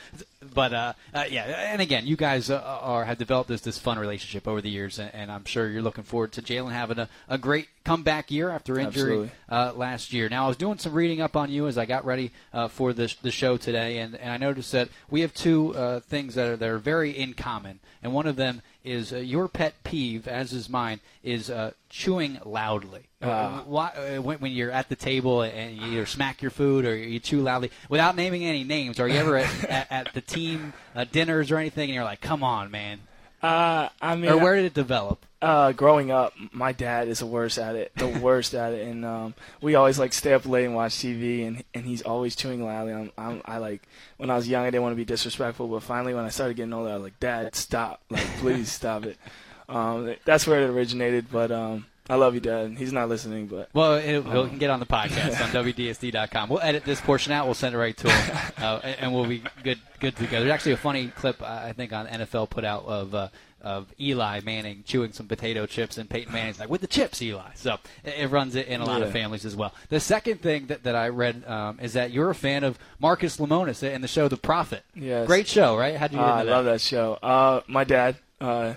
but 0.54 0.72
uh, 0.72 0.92
uh, 1.14 1.24
yeah, 1.30 1.44
and 1.44 1.80
again, 1.80 2.06
you 2.06 2.16
guys 2.16 2.50
are 2.50 3.04
have 3.04 3.18
developed 3.18 3.48
this 3.48 3.60
this 3.60 3.78
fun 3.78 3.98
relationship 3.98 4.48
over 4.48 4.60
the 4.60 4.70
years, 4.70 4.98
and, 4.98 5.14
and 5.14 5.30
I'm 5.30 5.44
sure 5.44 5.68
you're 5.68 5.82
looking 5.82 6.04
forward 6.04 6.32
to 6.32 6.42
Jalen 6.42 6.72
having 6.72 6.98
a, 6.98 7.08
a 7.28 7.38
great 7.38 7.68
comeback 7.84 8.30
year 8.30 8.50
after 8.50 8.78
injury 8.78 9.30
uh, 9.48 9.72
last 9.74 10.12
year. 10.12 10.28
Now, 10.28 10.46
I 10.46 10.48
was 10.48 10.56
doing 10.56 10.78
some 10.78 10.92
reading 10.92 11.20
up 11.20 11.36
on 11.36 11.50
you 11.50 11.68
as 11.68 11.78
I 11.78 11.86
got 11.86 12.04
ready 12.04 12.32
uh, 12.52 12.68
for 12.68 12.92
the 12.92 13.14
the 13.22 13.30
show 13.30 13.56
today, 13.56 13.98
and, 13.98 14.16
and 14.16 14.30
I 14.30 14.36
noticed 14.36 14.72
that 14.72 14.88
we 15.10 15.20
have 15.20 15.32
two 15.32 15.74
uh, 15.74 16.00
things 16.00 16.34
that 16.34 16.48
are 16.48 16.56
that 16.56 16.68
are 16.68 16.78
very 16.78 17.10
in 17.10 17.34
common, 17.34 17.80
and 18.02 18.12
one 18.12 18.26
of 18.26 18.36
them 18.36 18.62
is 18.86 19.12
uh, 19.12 19.16
your 19.16 19.48
pet 19.48 19.74
peeve, 19.84 20.26
as 20.28 20.52
is 20.52 20.68
mine, 20.68 21.00
is 21.22 21.50
uh, 21.50 21.72
chewing 21.90 22.38
loudly. 22.44 23.02
Uh, 23.20 23.26
Ah. 23.28 23.62
why, 23.66 23.88
uh, 23.88 24.22
when, 24.22 24.38
when 24.38 24.52
you're 24.52 24.70
at 24.70 24.88
the 24.88 24.96
table 24.96 25.42
and 25.42 25.76
you 25.76 25.86
either 25.92 26.06
smack 26.06 26.40
your 26.42 26.50
food 26.50 26.84
or 26.84 26.94
you 26.96 27.18
chew 27.18 27.40
loudly, 27.42 27.70
without 27.88 28.14
naming 28.14 28.44
any 28.44 28.62
names, 28.62 29.00
are 29.00 29.08
you 29.08 29.16
ever 29.16 29.36
at, 29.38 29.64
at, 29.68 29.86
at 29.90 30.14
the 30.14 30.20
team 30.20 30.72
uh, 30.94 31.04
dinners 31.10 31.50
or 31.50 31.58
anything, 31.58 31.90
and 31.90 31.94
you're 31.94 32.04
like, 32.04 32.20
"Come 32.20 32.42
on, 32.44 32.70
man"? 32.70 33.00
Uh, 33.42 33.88
I 34.00 34.16
mean, 34.16 34.30
or 34.30 34.38
where 34.38 34.56
did 34.56 34.64
it 34.66 34.74
develop? 34.74 35.24
Uh, 35.46 35.70
growing 35.70 36.10
up, 36.10 36.32
my 36.50 36.72
dad 36.72 37.06
is 37.06 37.20
the 37.20 37.26
worst 37.26 37.56
at 37.56 37.76
it, 37.76 37.92
the 37.94 38.08
worst 38.08 38.52
at 38.52 38.72
it, 38.72 38.88
and 38.88 39.04
um, 39.04 39.32
we 39.60 39.76
always 39.76 39.96
like 39.96 40.12
stay 40.12 40.32
up 40.32 40.44
late 40.44 40.64
and 40.64 40.74
watch 40.74 40.94
TV, 40.94 41.46
and 41.46 41.62
and 41.72 41.84
he's 41.86 42.02
always 42.02 42.34
chewing 42.34 42.64
loudly. 42.64 42.92
I'm, 42.92 43.12
I'm, 43.16 43.42
I 43.44 43.58
like 43.58 43.86
when 44.16 44.28
I 44.28 44.34
was 44.34 44.48
young, 44.48 44.64
I 44.64 44.70
didn't 44.70 44.82
want 44.82 44.94
to 44.94 44.96
be 44.96 45.04
disrespectful, 45.04 45.68
but 45.68 45.84
finally 45.84 46.14
when 46.14 46.24
I 46.24 46.30
started 46.30 46.56
getting 46.56 46.72
older, 46.72 46.90
I 46.90 46.94
was 46.94 47.04
like, 47.04 47.20
Dad, 47.20 47.54
stop, 47.54 48.02
like 48.10 48.26
please 48.38 48.72
stop 48.72 49.04
it. 49.04 49.18
Um, 49.68 50.14
that's 50.24 50.46
where 50.46 50.62
it 50.62 50.70
originated, 50.70 51.26
but 51.28 51.50
um, 51.50 51.86
I 52.08 52.14
love 52.14 52.34
you, 52.34 52.40
Dad. 52.40 52.76
He's 52.78 52.92
not 52.92 53.08
listening, 53.08 53.48
but 53.48 53.68
Well, 53.74 53.94
it, 53.94 54.20
we 54.20 54.48
can 54.48 54.58
get 54.58 54.70
on 54.70 54.78
the 54.78 54.86
podcast 54.86 55.40
on 55.42 55.50
WDSD.com. 55.64 56.48
We'll 56.50 56.60
edit 56.60 56.84
this 56.84 57.00
portion 57.00 57.32
out. 57.32 57.46
We'll 57.46 57.54
send 57.54 57.74
it 57.74 57.78
right 57.78 57.96
to 57.96 58.08
him, 58.08 58.36
uh, 58.58 58.80
and, 58.84 58.96
and 59.00 59.14
we'll 59.14 59.26
be 59.26 59.42
good 59.64 59.80
good 59.98 60.14
to 60.18 60.26
go. 60.28 60.38
There's 60.38 60.52
actually 60.52 60.72
a 60.72 60.76
funny 60.76 61.08
clip 61.08 61.42
I 61.42 61.72
think 61.72 61.92
on 61.92 62.06
NFL 62.06 62.48
put 62.48 62.64
out 62.64 62.84
of. 62.84 63.12
Uh, 63.12 63.28
of 63.62 63.86
Eli 63.98 64.40
Manning 64.44 64.84
chewing 64.86 65.12
some 65.12 65.26
potato 65.26 65.66
chips, 65.66 65.98
and 65.98 66.08
Peyton 66.08 66.32
Manning's 66.32 66.60
like, 66.60 66.68
"With 66.68 66.80
the 66.82 66.86
chips, 66.86 67.20
Eli." 67.22 67.50
So 67.54 67.78
it, 68.04 68.14
it 68.18 68.26
runs 68.30 68.54
it 68.54 68.68
in 68.68 68.80
a 68.80 68.84
lot 68.84 69.02
of 69.02 69.10
families 69.12 69.44
as 69.44 69.56
well. 69.56 69.74
The 69.88 69.98
second 70.00 70.40
thing 70.42 70.66
that, 70.66 70.82
that 70.84 70.94
I 70.94 71.08
read 71.08 71.44
um, 71.48 71.78
is 71.80 71.94
that 71.94 72.10
you're 72.12 72.30
a 72.30 72.34
fan 72.34 72.62
of 72.64 72.78
Marcus 73.00 73.38
Lemonis 73.38 73.82
and 73.82 74.04
the 74.04 74.08
show 74.08 74.28
The 74.28 74.36
Profit. 74.36 74.84
Yes. 74.94 75.26
Great 75.26 75.46
show, 75.48 75.76
right? 75.76 75.96
How'd 75.96 76.12
you 76.12 76.20
Uh, 76.20 76.22
I 76.24 76.44
that? 76.44 76.50
love 76.50 76.64
that 76.66 76.80
show. 76.80 77.14
Uh, 77.14 77.60
my 77.66 77.84
dad, 77.84 78.16
uh, 78.40 78.74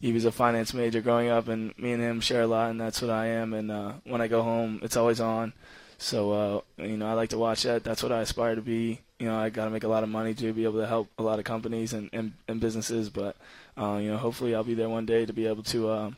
he 0.00 0.12
was 0.12 0.24
a 0.24 0.32
finance 0.32 0.72
major 0.74 1.00
growing 1.00 1.28
up, 1.28 1.48
and 1.48 1.76
me 1.78 1.92
and 1.92 2.02
him 2.02 2.20
share 2.20 2.42
a 2.42 2.46
lot, 2.46 2.70
and 2.70 2.80
that's 2.80 3.02
what 3.02 3.10
I 3.10 3.26
am. 3.26 3.52
And 3.52 3.70
uh, 3.70 3.92
when 4.04 4.20
I 4.20 4.28
go 4.28 4.42
home, 4.42 4.80
it's 4.82 4.96
always 4.96 5.20
on. 5.20 5.52
So 5.98 6.32
uh, 6.78 6.82
you 6.82 6.96
know, 6.96 7.06
I 7.06 7.12
like 7.14 7.28
to 7.30 7.38
watch 7.38 7.64
that. 7.64 7.84
That's 7.84 8.02
what 8.02 8.12
I 8.12 8.20
aspire 8.20 8.54
to 8.54 8.62
be. 8.62 9.00
You 9.18 9.26
know, 9.26 9.36
I 9.38 9.50
got 9.50 9.66
to 9.66 9.70
make 9.70 9.84
a 9.84 9.88
lot 9.88 10.02
of 10.02 10.08
money 10.08 10.32
to 10.32 10.52
be 10.54 10.64
able 10.64 10.80
to 10.80 10.86
help 10.86 11.08
a 11.18 11.22
lot 11.22 11.38
of 11.38 11.44
companies 11.44 11.92
and 11.92 12.08
and, 12.12 12.32
and 12.48 12.58
businesses. 12.60 13.10
But 13.10 13.36
you 13.76 14.10
know, 14.10 14.16
hopefully, 14.16 14.54
I'll 14.54 14.64
be 14.64 14.74
there 14.74 14.88
one 14.88 15.06
day 15.06 15.26
to 15.26 15.32
be 15.32 15.46
able 15.46 15.62
to, 15.64 15.90
um, 15.90 16.16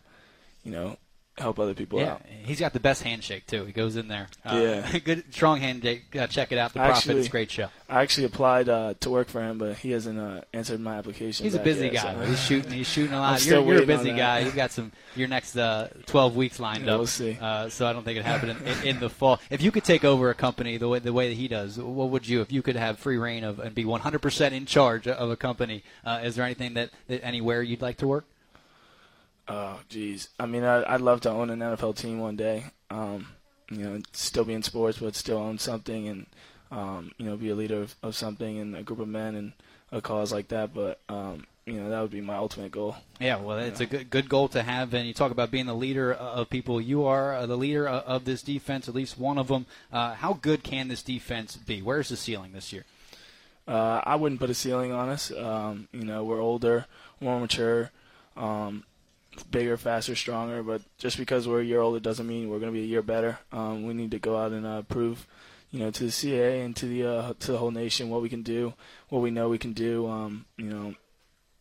you 0.64 0.72
know, 0.72 0.96
help 1.38 1.58
other 1.58 1.72
people 1.74 1.98
Yeah, 1.98 2.12
out. 2.12 2.22
he's 2.44 2.60
got 2.60 2.72
the 2.74 2.80
best 2.80 3.02
handshake 3.02 3.46
too. 3.46 3.64
He 3.64 3.72
goes 3.72 3.96
in 3.96 4.08
there. 4.08 4.28
Uh, 4.44 4.56
Yeah. 4.56 4.98
good 5.04 5.24
strong 5.32 5.60
handshake. 5.60 6.14
Uh, 6.14 6.26
check 6.26 6.52
it 6.52 6.58
out. 6.58 6.72
The 6.74 6.80
Profit. 6.80 6.96
Actually, 6.96 7.18
it's 7.20 7.28
a 7.28 7.30
great 7.30 7.50
show. 7.50 7.68
I 7.88 8.02
actually 8.02 8.24
applied 8.26 8.68
uh, 8.68 8.94
to 9.00 9.10
work 9.10 9.28
for 9.28 9.42
him, 9.42 9.58
but 9.58 9.76
he 9.78 9.90
hasn't 9.92 10.18
uh, 10.18 10.42
answered 10.52 10.80
my 10.80 10.96
application. 10.96 11.44
He's 11.44 11.54
a 11.54 11.58
busy 11.58 11.86
yet, 11.86 11.94
guy. 11.94 12.14
so- 12.14 12.20
He's 12.26 12.40
shooting. 12.42 12.72
He's 12.72 12.88
shooting 12.88 13.14
a 13.14 13.20
lot. 13.20 13.44
You're, 13.46 13.62
you're 13.64 13.82
a 13.82 13.86
busy 13.86 14.12
guy. 14.12 14.40
You've 14.40 14.56
got 14.56 14.72
some 14.72 14.92
your 15.16 15.28
next 15.28 15.56
uh, 15.56 15.88
12 16.06 16.36
weeks 16.36 16.60
lined 16.60 16.84
Yeah, 16.84 16.92
up. 16.92 16.98
we'll 16.98 17.06
see. 17.06 17.36
Uh, 17.40 17.68
so 17.68 17.86
I 17.86 17.92
don't 17.92 18.04
think 18.04 18.18
it 18.18 18.24
happened 18.24 18.58
in, 18.60 18.66
in, 18.68 18.86
in 18.96 19.00
the 19.00 19.10
fall. 19.10 19.40
If 19.50 19.62
you 19.62 19.70
could 19.70 19.84
take 19.84 20.04
over 20.04 20.30
a 20.30 20.34
company 20.34 20.76
the 20.76 20.88
way 20.88 20.98
the 20.98 21.12
way 21.12 21.28
that 21.28 21.34
he 21.36 21.48
does, 21.48 21.78
what 21.78 22.10
would 22.10 22.26
you? 22.28 22.40
If 22.42 22.52
you 22.52 22.62
could 22.62 22.76
have 22.76 22.98
free 22.98 23.16
reign 23.18 23.42
of 23.44 23.58
and 23.58 23.74
be 23.74 23.84
100% 23.84 24.52
in 24.52 24.66
charge 24.66 25.08
of 25.08 25.30
a 25.30 25.36
company, 25.36 25.82
uh, 26.04 26.20
is 26.22 26.36
there 26.36 26.44
anything 26.44 26.74
that, 26.74 26.90
that 27.08 27.24
anywhere 27.24 27.62
you'd 27.62 27.82
like 27.82 27.96
to 27.98 28.06
work? 28.06 28.26
Oh, 29.52 29.78
geez. 29.90 30.30
I 30.40 30.46
mean, 30.46 30.64
I, 30.64 30.94
I'd 30.94 31.02
love 31.02 31.20
to 31.22 31.30
own 31.30 31.50
an 31.50 31.58
NFL 31.58 31.96
team 31.96 32.20
one 32.20 32.36
day. 32.36 32.64
Um, 32.90 33.28
you 33.70 33.84
know, 33.84 34.00
still 34.12 34.44
be 34.44 34.54
in 34.54 34.62
sports, 34.62 34.98
but 34.98 35.14
still 35.14 35.36
own 35.36 35.58
something, 35.58 36.08
and 36.08 36.26
um, 36.70 37.12
you 37.18 37.26
know, 37.26 37.36
be 37.36 37.50
a 37.50 37.54
leader 37.54 37.82
of, 37.82 37.94
of 38.02 38.16
something 38.16 38.58
and 38.58 38.74
a 38.74 38.82
group 38.82 38.98
of 38.98 39.08
men 39.08 39.34
and 39.34 39.52
a 39.90 40.00
cause 40.00 40.32
like 40.32 40.48
that. 40.48 40.72
But 40.72 41.00
um, 41.10 41.46
you 41.66 41.74
know, 41.74 41.90
that 41.90 42.00
would 42.00 42.10
be 42.10 42.22
my 42.22 42.36
ultimate 42.36 42.72
goal. 42.72 42.96
Yeah, 43.20 43.36
well, 43.36 43.58
it's 43.58 43.80
a 43.80 43.86
good, 43.86 44.08
good 44.08 44.30
goal 44.30 44.48
to 44.48 44.62
have. 44.62 44.94
And 44.94 45.06
you 45.06 45.12
talk 45.12 45.32
about 45.32 45.50
being 45.50 45.66
the 45.66 45.74
leader 45.74 46.14
of 46.14 46.48
people. 46.48 46.80
You 46.80 47.04
are 47.04 47.34
uh, 47.34 47.44
the 47.44 47.58
leader 47.58 47.86
of, 47.86 48.04
of 48.04 48.24
this 48.24 48.40
defense, 48.40 48.88
at 48.88 48.94
least 48.94 49.18
one 49.18 49.36
of 49.36 49.48
them. 49.48 49.66
Uh, 49.92 50.14
how 50.14 50.32
good 50.32 50.62
can 50.62 50.88
this 50.88 51.02
defense 51.02 51.56
be? 51.56 51.82
Where's 51.82 52.08
the 52.08 52.16
ceiling 52.16 52.52
this 52.52 52.72
year? 52.72 52.84
Uh, 53.68 54.00
I 54.02 54.16
wouldn't 54.16 54.40
put 54.40 54.48
a 54.48 54.54
ceiling 54.54 54.92
on 54.92 55.10
us. 55.10 55.30
Um, 55.30 55.88
you 55.92 56.04
know, 56.04 56.24
we're 56.24 56.40
older, 56.40 56.86
more 57.20 57.38
mature, 57.38 57.90
um, 58.34 58.84
bigger, 59.50 59.76
faster, 59.76 60.14
stronger. 60.14 60.62
But 60.62 60.82
just 60.98 61.18
because 61.18 61.46
we're 61.48 61.60
a 61.60 61.64
year 61.64 61.80
older 61.80 62.00
doesn't 62.00 62.26
mean 62.26 62.48
we're 62.48 62.58
going 62.58 62.72
to 62.72 62.78
be 62.78 62.84
a 62.84 62.88
year 62.88 63.02
better. 63.02 63.38
Um, 63.52 63.86
we 63.86 63.94
need 63.94 64.10
to 64.12 64.18
go 64.18 64.36
out 64.36 64.52
and 64.52 64.66
uh, 64.66 64.82
prove, 64.82 65.26
you 65.70 65.80
know, 65.80 65.90
to 65.90 66.04
the 66.04 66.10
CAA 66.10 66.64
and 66.64 66.76
to 66.76 66.86
the 66.86 67.06
uh, 67.06 67.34
to 67.40 67.52
the 67.52 67.58
whole 67.58 67.70
nation 67.70 68.10
what 68.10 68.22
we 68.22 68.28
can 68.28 68.42
do, 68.42 68.74
what 69.08 69.22
we 69.22 69.30
know 69.30 69.48
we 69.48 69.58
can 69.58 69.72
do. 69.72 70.06
Um, 70.08 70.46
you 70.56 70.66
know, 70.70 70.94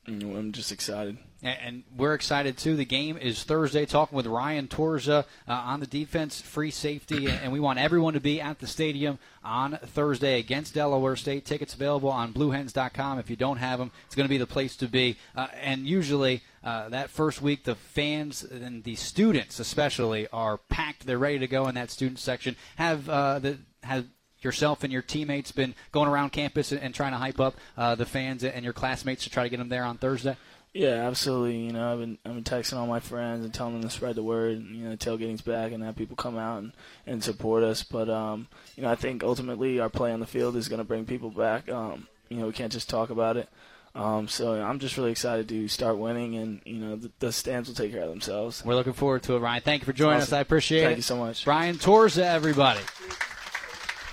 I'm 0.07 0.51
just 0.51 0.71
excited. 0.71 1.17
And, 1.43 1.83
we're 1.95 2.13
excited 2.13 2.57
too. 2.57 2.75
The 2.75 2.85
game 2.85 3.17
is 3.17 3.43
Thursday. 3.43 3.85
Talking 3.85 4.15
with 4.15 4.27
Ryan 4.27 4.67
Torza 4.67 5.25
uh, 5.47 5.51
on 5.51 5.79
the 5.79 5.87
defense, 5.87 6.39
free 6.39 6.71
safety, 6.71 7.27
and 7.27 7.51
we 7.51 7.59
want 7.59 7.79
everyone 7.79 8.13
to 8.13 8.19
be 8.19 8.39
at 8.39 8.59
the 8.59 8.67
stadium 8.67 9.17
on 9.43 9.77
Thursday 9.83 10.39
against 10.39 10.75
Delaware 10.75 11.15
State. 11.15 11.45
Tickets 11.45 11.73
available 11.73 12.09
on 12.09 12.33
BlueHens.com. 12.33 13.19
If 13.19 13.29
you 13.29 13.35
don't 13.35 13.57
have 13.57 13.79
them, 13.79 13.91
it's 14.05 14.15
going 14.15 14.25
to 14.27 14.29
be 14.29 14.37
the 14.37 14.47
place 14.47 14.75
to 14.77 14.87
be. 14.87 15.17
Uh, 15.35 15.47
and 15.61 15.85
usually. 15.85 16.41
Uh, 16.63 16.89
that 16.89 17.09
first 17.09 17.41
week, 17.41 17.63
the 17.63 17.73
fans 17.73 18.43
and 18.43 18.83
the 18.83 18.93
students, 18.93 19.59
especially, 19.59 20.27
are 20.27 20.57
packed. 20.57 21.07
They're 21.07 21.17
ready 21.17 21.39
to 21.39 21.47
go 21.47 21.67
in 21.67 21.73
that 21.73 21.89
student 21.89 22.19
section. 22.19 22.55
Have 22.75 23.09
uh, 23.09 23.39
the 23.39 23.57
have 23.81 24.05
yourself 24.43 24.83
and 24.83 24.91
your 24.91 25.01
teammates 25.01 25.51
been 25.51 25.75
going 25.91 26.07
around 26.07 26.31
campus 26.31 26.71
and, 26.71 26.81
and 26.81 26.93
trying 26.93 27.11
to 27.11 27.17
hype 27.17 27.39
up 27.39 27.55
uh, 27.77 27.95
the 27.95 28.05
fans 28.05 28.43
and 28.43 28.63
your 28.63 28.73
classmates 28.73 29.23
to 29.23 29.29
try 29.29 29.43
to 29.43 29.49
get 29.49 29.57
them 29.57 29.69
there 29.69 29.83
on 29.83 29.97
Thursday? 29.97 30.35
Yeah, 30.73 31.07
absolutely. 31.07 31.57
You 31.57 31.73
know, 31.73 31.91
I've 31.91 31.99
been 31.99 32.17
I've 32.25 32.33
been 32.33 32.43
texting 32.43 32.77
all 32.77 32.87
my 32.87 33.01
friends 33.01 33.43
and 33.43 33.53
telling 33.53 33.73
them 33.73 33.83
to 33.83 33.89
spread 33.89 34.15
the 34.15 34.23
word. 34.23 34.57
And, 34.57 34.75
you 34.75 34.87
know, 34.87 34.95
tailgating's 34.95 35.41
back 35.41 35.73
and 35.73 35.83
have 35.83 35.97
people 35.97 36.15
come 36.15 36.37
out 36.37 36.59
and, 36.59 36.71
and 37.05 37.23
support 37.23 37.63
us. 37.63 37.83
But 37.83 38.09
um, 38.09 38.47
you 38.77 38.83
know, 38.83 38.89
I 38.89 38.95
think 38.95 39.23
ultimately 39.23 39.79
our 39.79 39.89
play 39.89 40.13
on 40.13 40.21
the 40.21 40.25
field 40.25 40.55
is 40.55 40.69
going 40.69 40.79
to 40.79 40.85
bring 40.85 41.05
people 41.05 41.29
back. 41.29 41.69
Um, 41.69 42.07
you 42.29 42.37
know, 42.37 42.47
we 42.47 42.53
can't 42.53 42.71
just 42.71 42.89
talk 42.89 43.09
about 43.09 43.35
it. 43.35 43.49
Um, 43.93 44.29
so 44.29 44.53
I'm 44.53 44.79
just 44.79 44.95
really 44.95 45.11
excited 45.11 45.49
to 45.49 45.67
start 45.67 45.97
winning, 45.97 46.35
and 46.37 46.61
you 46.65 46.77
know, 46.77 46.95
the, 46.95 47.11
the 47.19 47.31
stands 47.33 47.67
will 47.67 47.75
take 47.75 47.91
care 47.91 48.03
of 48.03 48.09
themselves. 48.09 48.63
We're 48.63 48.75
looking 48.75 48.93
forward 48.93 49.23
to 49.23 49.35
it, 49.35 49.39
Ryan. 49.39 49.61
Thank 49.63 49.81
you 49.81 49.85
for 49.85 49.93
joining 49.93 50.21
us. 50.21 50.31
I 50.31 50.39
appreciate 50.39 50.83
it. 50.83 50.85
Thank 50.85 50.97
you 50.97 51.03
so 51.03 51.17
much. 51.17 51.43
Brian 51.43 51.75
Torza, 51.75 52.23
everybody. 52.23 52.79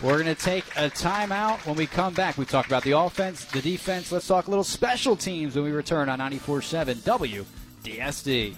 We're 0.03 0.23
going 0.23 0.27
to 0.27 0.41
take 0.41 0.65
a 0.77 0.89
timeout. 0.91 1.67
When 1.67 1.75
we 1.75 1.87
come 1.87 2.15
back, 2.15 2.39
we 2.39 2.45
talk 2.45 2.67
about 2.67 2.85
the 2.85 2.93
offense, 2.93 3.45
the 3.47 3.61
defense. 3.61 4.13
Let's 4.13 4.29
talk 4.29 4.47
a 4.47 4.51
little 4.51 4.63
special 4.63 5.17
teams 5.17 5.57
when 5.57 5.65
we 5.65 5.73
return 5.73 6.09
on 6.09 6.21
94.7 6.21 7.45
WDSD. 7.85 8.55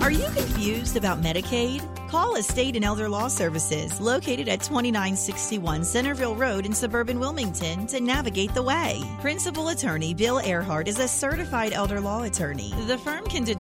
Are 0.00 0.12
you 0.12 0.26
confused 0.26 0.96
about 0.96 1.22
Medicaid? 1.22 1.82
Call 2.08 2.36
Estate 2.36 2.76
and 2.76 2.84
Elder 2.84 3.08
Law 3.08 3.26
Services, 3.26 4.00
located 4.00 4.48
at 4.48 4.60
2961 4.60 5.82
Centerville 5.82 6.36
Road 6.36 6.66
in 6.66 6.72
suburban 6.72 7.18
Wilmington, 7.18 7.88
to 7.88 8.00
navigate 8.00 8.54
the 8.54 8.62
way. 8.62 9.02
Principal 9.20 9.70
attorney 9.70 10.14
Bill 10.14 10.38
Earhart 10.38 10.86
is 10.86 11.00
a 11.00 11.08
certified 11.08 11.72
elder 11.72 12.00
law 12.00 12.22
attorney. 12.22 12.72
The 12.86 12.98
firm 12.98 13.24
can 13.24 13.42
determine 13.42 13.63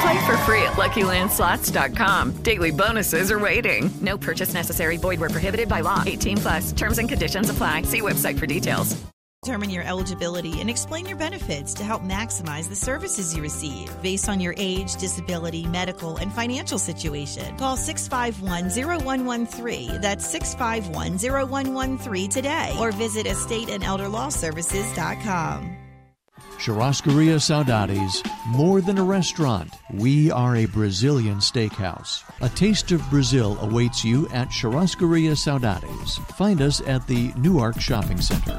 Play 0.00 0.26
for 0.26 0.36
free 0.38 0.62
at 0.62 0.72
LuckyLandSlots.com. 0.72 2.42
Daily 2.42 2.72
bonuses 2.72 3.30
are 3.30 3.38
waiting. 3.38 3.88
No 4.00 4.18
purchase 4.18 4.52
necessary. 4.52 4.96
Void 4.96 5.20
where 5.20 5.30
prohibited 5.30 5.68
by 5.68 5.80
law. 5.80 6.02
18 6.04 6.36
plus. 6.38 6.72
Terms 6.72 6.98
and 6.98 7.08
conditions 7.08 7.50
apply. 7.50 7.82
See 7.82 8.00
website 8.00 8.38
for 8.38 8.46
details. 8.46 8.96
Determine 9.46 9.70
your 9.70 9.84
eligibility 9.84 10.60
and 10.60 10.68
explain 10.68 11.06
your 11.06 11.16
benefits 11.16 11.72
to 11.74 11.84
help 11.84 12.02
maximize 12.02 12.68
the 12.68 12.74
services 12.74 13.36
you 13.36 13.42
receive 13.42 13.88
based 14.02 14.28
on 14.28 14.40
your 14.40 14.54
age, 14.56 14.96
disability, 14.96 15.64
medical, 15.66 16.16
and 16.16 16.32
financial 16.32 16.80
situation. 16.80 17.56
Call 17.56 17.76
651-0113. 17.76 20.02
That's 20.02 20.26
651-0113 20.34 22.28
today 22.28 22.74
or 22.80 22.90
visit 22.90 23.26
estateandelderlawservices.com. 23.26 25.75
Churrascaria 26.58 27.38
Saudades, 27.38 28.22
more 28.46 28.80
than 28.80 28.98
a 28.98 29.02
restaurant, 29.02 29.72
we 29.92 30.30
are 30.30 30.56
a 30.56 30.66
Brazilian 30.66 31.38
steakhouse. 31.38 32.24
A 32.40 32.48
taste 32.48 32.92
of 32.92 33.08
Brazil 33.10 33.58
awaits 33.60 34.04
you 34.04 34.28
at 34.28 34.48
Churrascaria 34.48 35.32
Saudades. 35.36 36.18
Find 36.36 36.62
us 36.62 36.80
at 36.82 37.06
the 37.06 37.32
Newark 37.36 37.80
Shopping 37.80 38.20
Center. 38.20 38.58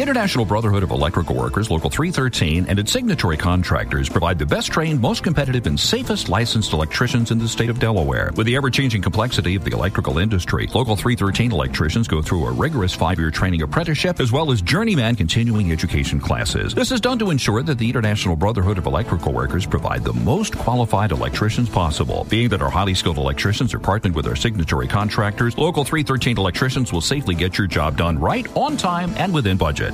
International 0.00 0.44
Brotherhood 0.44 0.84
of 0.84 0.92
Electrical 0.92 1.34
Workers, 1.34 1.70
Local 1.72 1.90
313, 1.90 2.66
and 2.68 2.78
its 2.78 2.92
signatory 2.92 3.36
contractors 3.36 4.08
provide 4.08 4.38
the 4.38 4.46
best 4.46 4.70
trained, 4.70 5.00
most 5.00 5.24
competitive, 5.24 5.66
and 5.66 5.78
safest 5.78 6.28
licensed 6.28 6.72
electricians 6.72 7.32
in 7.32 7.38
the 7.38 7.48
state 7.48 7.68
of 7.68 7.80
Delaware. 7.80 8.30
With 8.36 8.46
the 8.46 8.54
ever 8.54 8.70
changing 8.70 9.02
complexity 9.02 9.56
of 9.56 9.64
the 9.64 9.72
electrical 9.72 10.18
industry, 10.18 10.68
Local 10.72 10.94
313 10.94 11.50
electricians 11.50 12.06
go 12.06 12.22
through 12.22 12.46
a 12.46 12.52
rigorous 12.52 12.94
five 12.94 13.18
year 13.18 13.32
training 13.32 13.62
apprenticeship 13.62 14.20
as 14.20 14.30
well 14.30 14.52
as 14.52 14.62
journeyman 14.62 15.16
continuing 15.16 15.72
education 15.72 16.20
classes. 16.20 16.74
This 16.74 16.92
is 16.92 17.00
done 17.00 17.18
to 17.18 17.30
ensure 17.30 17.64
that 17.64 17.78
the 17.78 17.88
International 17.88 18.36
Brotherhood 18.36 18.78
of 18.78 18.86
Electrical 18.86 19.32
Workers 19.32 19.66
provide 19.66 20.04
the 20.04 20.12
most 20.12 20.56
qualified 20.56 21.10
electricians 21.10 21.68
possible. 21.68 22.24
Being 22.30 22.50
that 22.50 22.62
our 22.62 22.70
highly 22.70 22.94
skilled 22.94 23.18
electricians 23.18 23.74
are 23.74 23.80
partnered 23.80 24.14
with 24.14 24.28
our 24.28 24.36
signatory 24.36 24.86
contractors, 24.86 25.58
Local 25.58 25.82
313 25.82 26.38
electricians 26.38 26.92
will 26.92 27.00
safely 27.00 27.34
get 27.34 27.58
your 27.58 27.66
job 27.66 27.96
done 27.96 28.16
right, 28.16 28.46
on 28.54 28.76
time, 28.76 29.12
and 29.16 29.34
within 29.34 29.56
budget. 29.56 29.87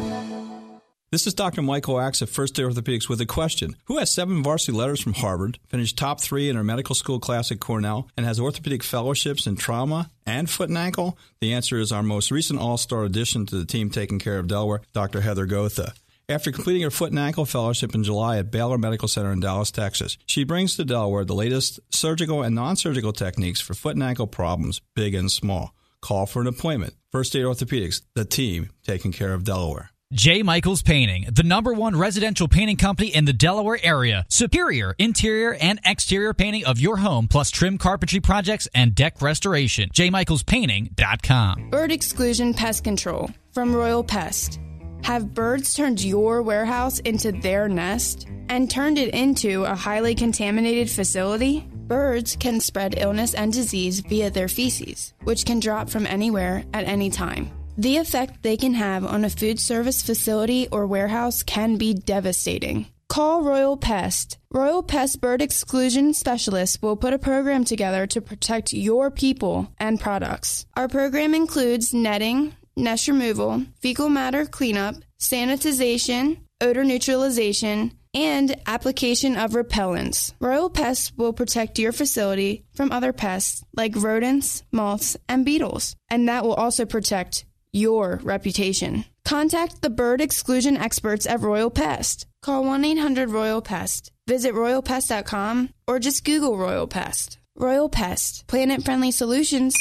This 1.14 1.28
is 1.28 1.34
Dr. 1.34 1.62
Michael 1.62 2.00
Axe 2.00 2.22
of 2.22 2.30
First 2.30 2.54
State 2.54 2.64
Orthopedics 2.64 3.08
with 3.08 3.20
a 3.20 3.26
question. 3.26 3.76
Who 3.84 3.98
has 3.98 4.12
seven 4.12 4.42
varsity 4.42 4.76
letters 4.76 5.00
from 5.00 5.14
Harvard, 5.14 5.60
finished 5.68 5.96
top 5.96 6.20
three 6.20 6.48
in 6.48 6.56
her 6.56 6.64
medical 6.64 6.96
school 6.96 7.20
class 7.20 7.52
at 7.52 7.60
Cornell, 7.60 8.08
and 8.16 8.26
has 8.26 8.40
orthopedic 8.40 8.82
fellowships 8.82 9.46
in 9.46 9.54
trauma 9.54 10.10
and 10.26 10.50
foot 10.50 10.70
and 10.70 10.78
ankle? 10.78 11.16
The 11.40 11.52
answer 11.52 11.78
is 11.78 11.92
our 11.92 12.02
most 12.02 12.32
recent 12.32 12.58
all 12.58 12.76
star 12.78 13.04
addition 13.04 13.46
to 13.46 13.56
the 13.56 13.64
team 13.64 13.90
taking 13.90 14.18
care 14.18 14.40
of 14.40 14.48
Delaware, 14.48 14.80
Dr. 14.92 15.20
Heather 15.20 15.46
Gotha. 15.46 15.94
After 16.28 16.50
completing 16.50 16.82
her 16.82 16.90
foot 16.90 17.10
and 17.10 17.18
ankle 17.20 17.44
fellowship 17.44 17.94
in 17.94 18.02
July 18.02 18.38
at 18.38 18.50
Baylor 18.50 18.78
Medical 18.78 19.06
Center 19.06 19.30
in 19.30 19.38
Dallas, 19.38 19.70
Texas, 19.70 20.18
she 20.26 20.42
brings 20.42 20.74
to 20.74 20.84
Delaware 20.84 21.24
the 21.24 21.34
latest 21.34 21.78
surgical 21.90 22.42
and 22.42 22.56
non 22.56 22.74
surgical 22.74 23.12
techniques 23.12 23.60
for 23.60 23.74
foot 23.74 23.94
and 23.94 24.02
ankle 24.02 24.26
problems, 24.26 24.80
big 24.96 25.14
and 25.14 25.30
small. 25.30 25.74
Call 26.04 26.26
for 26.26 26.42
an 26.42 26.46
appointment. 26.46 26.92
First 27.10 27.30
State 27.30 27.44
Orthopedics, 27.44 28.02
the 28.14 28.26
team 28.26 28.68
taking 28.86 29.10
care 29.10 29.32
of 29.32 29.42
Delaware. 29.42 29.90
J. 30.12 30.42
Michaels 30.42 30.82
Painting, 30.82 31.26
the 31.32 31.42
number 31.42 31.72
one 31.72 31.96
residential 31.96 32.46
painting 32.46 32.76
company 32.76 33.08
in 33.08 33.24
the 33.24 33.32
Delaware 33.32 33.78
area. 33.82 34.26
Superior 34.28 34.94
interior 34.98 35.54
and 35.54 35.80
exterior 35.82 36.34
painting 36.34 36.66
of 36.66 36.78
your 36.78 36.98
home, 36.98 37.26
plus 37.26 37.50
trim 37.50 37.78
carpentry 37.78 38.20
projects 38.20 38.68
and 38.74 38.94
deck 38.94 39.22
restoration. 39.22 39.88
JMichaelsPainting.com. 39.94 41.70
Bird 41.70 41.90
exclusion 41.90 42.52
pest 42.52 42.84
control 42.84 43.30
from 43.52 43.74
Royal 43.74 44.04
Pest. 44.04 44.60
Have 45.04 45.32
birds 45.32 45.72
turned 45.72 46.04
your 46.04 46.42
warehouse 46.42 46.98
into 46.98 47.32
their 47.32 47.66
nest 47.66 48.28
and 48.50 48.70
turned 48.70 48.98
it 48.98 49.14
into 49.14 49.64
a 49.64 49.74
highly 49.74 50.14
contaminated 50.14 50.90
facility? 50.90 51.66
Birds 51.86 52.36
can 52.36 52.60
spread 52.60 52.98
illness 52.98 53.34
and 53.34 53.52
disease 53.52 54.00
via 54.00 54.30
their 54.30 54.48
feces, 54.48 55.12
which 55.24 55.44
can 55.44 55.60
drop 55.60 55.90
from 55.90 56.06
anywhere 56.06 56.64
at 56.72 56.86
any 56.86 57.10
time. 57.10 57.50
The 57.76 57.98
effect 57.98 58.42
they 58.42 58.56
can 58.56 58.72
have 58.74 59.04
on 59.04 59.24
a 59.24 59.30
food 59.30 59.60
service 59.60 60.00
facility 60.00 60.66
or 60.72 60.86
warehouse 60.86 61.42
can 61.42 61.76
be 61.76 61.92
devastating. 61.92 62.86
Call 63.08 63.42
Royal 63.42 63.76
Pest. 63.76 64.38
Royal 64.50 64.82
Pest 64.82 65.20
Bird 65.20 65.42
Exclusion 65.42 66.14
Specialists 66.14 66.80
will 66.80 66.96
put 66.96 67.12
a 67.12 67.18
program 67.18 67.64
together 67.64 68.06
to 68.06 68.20
protect 68.22 68.72
your 68.72 69.10
people 69.10 69.70
and 69.78 70.00
products. 70.00 70.64
Our 70.76 70.88
program 70.88 71.34
includes 71.34 71.92
netting, 71.92 72.54
nest 72.76 73.08
removal, 73.08 73.62
fecal 73.80 74.08
matter 74.08 74.46
cleanup, 74.46 74.96
sanitization, 75.20 76.38
odor 76.60 76.82
neutralization, 76.84 77.92
and 78.14 78.54
application 78.66 79.36
of 79.36 79.52
repellents. 79.52 80.34
Royal 80.40 80.70
Pests 80.70 81.12
will 81.16 81.32
protect 81.32 81.78
your 81.78 81.92
facility 81.92 82.64
from 82.74 82.92
other 82.92 83.12
pests 83.12 83.64
like 83.76 83.96
rodents, 83.96 84.62
moths, 84.72 85.16
and 85.28 85.44
beetles, 85.44 85.96
and 86.08 86.28
that 86.28 86.44
will 86.44 86.54
also 86.54 86.84
protect 86.84 87.44
your 87.72 88.20
reputation. 88.22 89.04
Contact 89.24 89.82
the 89.82 89.90
bird 89.90 90.20
exclusion 90.20 90.76
experts 90.76 91.26
at 91.26 91.40
Royal 91.40 91.70
Pest. 91.70 92.26
Call 92.42 92.64
1 92.64 92.84
800 92.84 93.30
Royal 93.30 93.60
Pest. 93.60 94.12
Visit 94.26 94.54
royalpest.com 94.54 95.70
or 95.86 95.98
just 95.98 96.24
Google 96.24 96.56
Royal 96.56 96.86
Pest. 96.86 97.38
Royal 97.56 97.88
Pest, 97.88 98.46
planet 98.46 98.84
friendly 98.84 99.10
solutions 99.10 99.74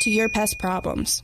to 0.00 0.10
your 0.10 0.28
pest 0.28 0.58
problems. 0.58 1.22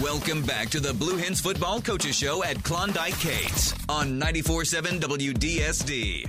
Welcome 0.00 0.42
back 0.42 0.68
to 0.70 0.80
the 0.80 0.92
Blue 0.92 1.16
Hens 1.16 1.40
Football 1.40 1.80
Coaches 1.80 2.16
Show 2.16 2.44
at 2.44 2.62
Klondike 2.62 3.18
Kates 3.18 3.74
on 3.88 4.20
94.7 4.20 5.00
WDSD. 5.00 6.28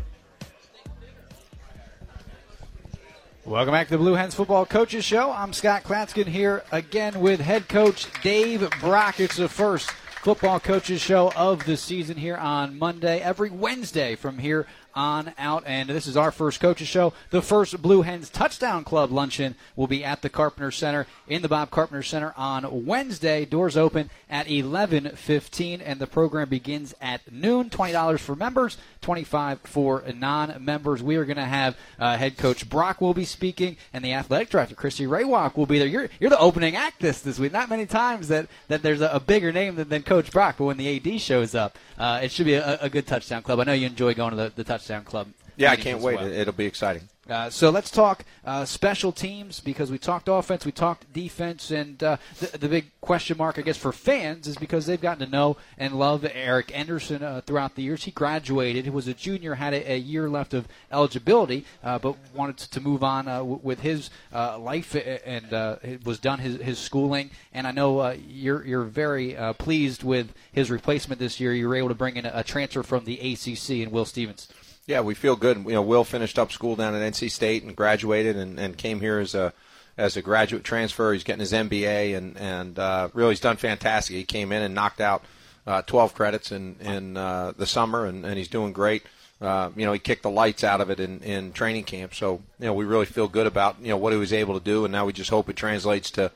Welcome 3.45 3.73
back 3.73 3.87
to 3.87 3.93
the 3.93 3.97
Blue 3.97 4.13
Hens 4.13 4.35
Football 4.35 4.65
Coaches 4.65 5.05
Show. 5.05 5.31
I'm 5.31 5.53
Scott 5.53 5.83
Klatskin 5.83 6.27
here 6.27 6.63
again 6.71 7.19
with 7.19 7.39
head 7.39 7.67
coach 7.67 8.07
Dave 8.21 8.69
Brock. 8.79 9.19
It's 9.19 9.37
the 9.37 9.49
first 9.49 9.91
football 10.27 10.59
coaches 10.59 10.99
show 10.99 11.31
of 11.37 11.63
the 11.65 11.77
season 11.77 12.17
here 12.17 12.35
on 12.35 12.77
Monday, 12.77 13.19
every 13.19 13.49
Wednesday 13.49 14.15
from 14.15 14.37
here 14.37 14.67
on 14.97 15.31
out. 15.37 15.63
And 15.65 15.87
this 15.87 16.07
is 16.07 16.17
our 16.17 16.31
first 16.31 16.59
coaches 16.59 16.87
show. 16.87 17.13
The 17.29 17.41
first 17.41 17.81
Blue 17.81 18.01
Hens 18.01 18.29
Touchdown 18.29 18.83
Club 18.83 19.11
luncheon 19.11 19.55
will 19.75 19.87
be 19.87 20.03
at 20.03 20.23
the 20.23 20.29
Carpenter 20.29 20.71
Center 20.71 21.05
in 21.27 21.43
the 21.43 21.47
Bob 21.47 21.69
Carpenter 21.69 22.03
Center 22.03 22.33
on 22.35 22.85
Wednesday. 22.85 23.45
Doors 23.45 23.77
open 23.77 24.09
at 24.29 24.47
11:15, 24.47 25.81
and 25.81 25.99
the 25.99 26.07
program 26.07 26.49
begins 26.49 26.95
at 26.99 27.31
noon. 27.31 27.69
Twenty 27.69 27.93
dollars 27.93 28.21
for 28.21 28.35
members, 28.35 28.77
twenty-five 29.01 29.61
for 29.61 30.03
non-members. 30.15 31.01
We 31.03 31.15
are 31.15 31.25
going 31.25 31.37
to 31.37 31.45
have 31.45 31.77
uh, 31.99 32.17
head 32.17 32.37
coach 32.37 32.69
Brock 32.69 33.01
will 33.01 33.13
be 33.13 33.25
speaking, 33.25 33.77
and 33.93 34.03
the 34.03 34.13
athletic 34.13 34.49
director 34.49 34.75
Chrissi 34.75 35.07
Rawak 35.07 35.57
will 35.57 35.65
be 35.65 35.79
there. 35.79 35.87
You're 35.87 36.09
you're 36.19 36.29
the 36.29 36.39
opening 36.39 36.75
act 36.75 36.99
this 36.99 37.21
this 37.21 37.39
week. 37.39 37.51
Not 37.51 37.69
many 37.69 37.85
times 37.85 38.27
that 38.27 38.47
that 38.67 38.81
there's 38.83 39.01
a, 39.01 39.09
a 39.09 39.19
bigger 39.19 39.51
name 39.51 39.75
than, 39.75 39.89
than 39.89 40.03
Coach 40.03 40.31
Brock, 40.31 40.55
but 40.57 40.65
when 40.65 40.77
the 40.77 40.95
AD 40.95 41.21
shows 41.21 41.55
up, 41.55 41.77
uh, 41.97 42.19
it 42.23 42.31
should 42.31 42.45
be 42.45 42.53
a, 42.53 42.77
a, 42.81 42.89
good 42.89 43.07
touchdown 43.07 43.41
club. 43.41 43.59
I 43.59 43.63
know 43.63 43.73
you 43.73 43.87
enjoy 43.87 44.13
going 44.13 44.31
to 44.31 44.37
the, 44.37 44.51
the 44.55 44.63
touchdown 44.63 45.03
club. 45.03 45.27
Yeah, 45.55 45.71
I 45.71 45.75
can't 45.75 46.01
wait. 46.01 46.17
Well. 46.17 46.31
It'll 46.31 46.53
be 46.53 46.65
exciting. 46.65 47.09
Uh, 47.29 47.49
so 47.49 47.69
let's 47.69 47.91
talk 47.91 48.23
uh, 48.45 48.63
special 48.63 49.11
teams 49.11 49.59
because 49.59 49.91
we 49.91 49.97
talked 49.97 50.29
offense, 50.29 50.65
we 50.65 50.71
talked 50.71 51.11
defense, 51.11 51.71
and 51.71 52.01
uh, 52.01 52.17
the, 52.39 52.57
the, 52.57 52.69
big 52.69 52.91
question 53.01 53.37
mark, 53.37 53.59
I 53.59 53.61
guess, 53.61 53.75
for 53.77 53.91
fans 53.91 54.47
is 54.47 54.57
because 54.57 54.85
they've 54.85 55.01
gotten 55.01 55.25
to 55.25 55.31
know 55.31 55.57
and 55.77 55.93
love 55.93 56.25
Eric 56.33 56.71
Anderson 56.73 57.23
uh, 57.23 57.41
throughout 57.45 57.75
the 57.75 57.83
years. 57.83 58.05
He 58.05 58.11
graduated, 58.11 58.85
he 58.85 58.89
was 58.89 59.07
a 59.07 59.13
junior, 59.13 59.55
had 59.55 59.73
a, 59.73 59.93
a 59.93 59.97
year 59.97 60.29
left 60.29 60.53
of 60.53 60.67
eligibility, 60.91 61.65
uh, 61.83 61.99
but 61.99 62.15
wanted 62.33 62.57
to 62.57 62.79
move 62.79 63.03
on 63.03 63.25
w- 63.25 63.59
with 63.61 63.81
his 63.81 64.09
life 64.31 64.95
and 64.95 66.05
was 66.05 66.19
done 66.19 66.39
his, 66.39 66.61
his 66.61 66.79
schooling. 66.79 67.31
And 67.51 67.67
I 67.67 67.71
know 67.71 68.11
you're 68.11 68.65
you're 68.65 68.83
very 68.83 69.35
pleased 69.57 70.03
with 70.03 70.33
his 70.51 70.71
replacement 70.71 71.19
this 71.19 71.39
year. 71.39 71.53
You 71.53 71.67
were 71.67 71.75
able 71.75 71.89
to 71.89 71.95
bring 71.95 72.15
in 72.15 72.25
a, 72.25 72.31
a 72.35 72.43
transfer 72.43 72.83
from 72.83 73.03
the 73.05 73.19
ACC 73.19 73.81
and 73.81 73.91
Will 73.91 74.05
Stevens. 74.05 74.47
Yeah, 74.87 75.01
we 75.01 75.15
feel 75.15 75.35
good. 75.35 75.57
You 75.57 75.73
know, 75.73 75.81
Will 75.81 76.05
finished 76.05 76.39
up 76.39 76.51
school 76.51 76.77
down 76.77 76.95
at 76.95 77.13
NC 77.13 77.29
State 77.29 77.63
and 77.63 77.75
graduated, 77.75 78.37
and, 78.37 78.57
and 78.57 78.77
came 78.77 79.01
here 79.01 79.19
as 79.19 79.35
a 79.35 79.53
as 79.97 80.15
a 80.15 80.21
graduate 80.21 80.63
transfer. 80.63 81.11
He's 81.11 81.25
getting 81.25 81.41
his 81.41 81.51
MBA, 81.51 82.17
and 82.17 82.37
and 82.37 82.79
uh, 82.79 83.09
really 83.13 83.31
he's 83.31 83.41
done 83.41 83.57
fantastic. 83.57 84.15
He 84.15 84.23
came 84.23 84.53
in 84.53 84.63
and 84.63 84.73
knocked 84.73 85.01
out 85.01 85.25
uh, 85.67 85.81
12 85.81 86.13
credits 86.13 86.53
in 86.53 86.77
in 86.79 87.17
uh, 87.17 87.51
the 87.57 87.65
summer, 87.65 88.05
and, 88.05 88.25
and 88.25 88.37
he's 88.37 88.47
doing 88.47 88.71
great. 88.71 89.03
Uh, 89.41 89.69
you 89.75 89.85
know, 89.85 89.93
he 89.93 89.99
kicked 89.99 90.23
the 90.23 90.31
lights 90.31 90.63
out 90.63 90.81
of 90.81 90.89
it 90.89 90.99
in, 90.99 91.19
in 91.19 91.51
training 91.51 91.83
camp. 91.83 92.15
So 92.15 92.41
you 92.59 92.65
know, 92.65 92.73
we 92.73 92.85
really 92.85 93.05
feel 93.05 93.27
good 93.27 93.45
about 93.45 93.81
you 93.81 93.89
know 93.89 93.97
what 93.97 94.13
he 94.13 94.19
was 94.19 94.31
able 94.31 94.57
to 94.57 94.63
do, 94.63 94.85
and 94.85 94.91
now 94.93 95.05
we 95.05 95.11
just 95.11 95.29
hope 95.29 95.49
it 95.49 95.57
translates 95.57 96.09
to 96.11 96.31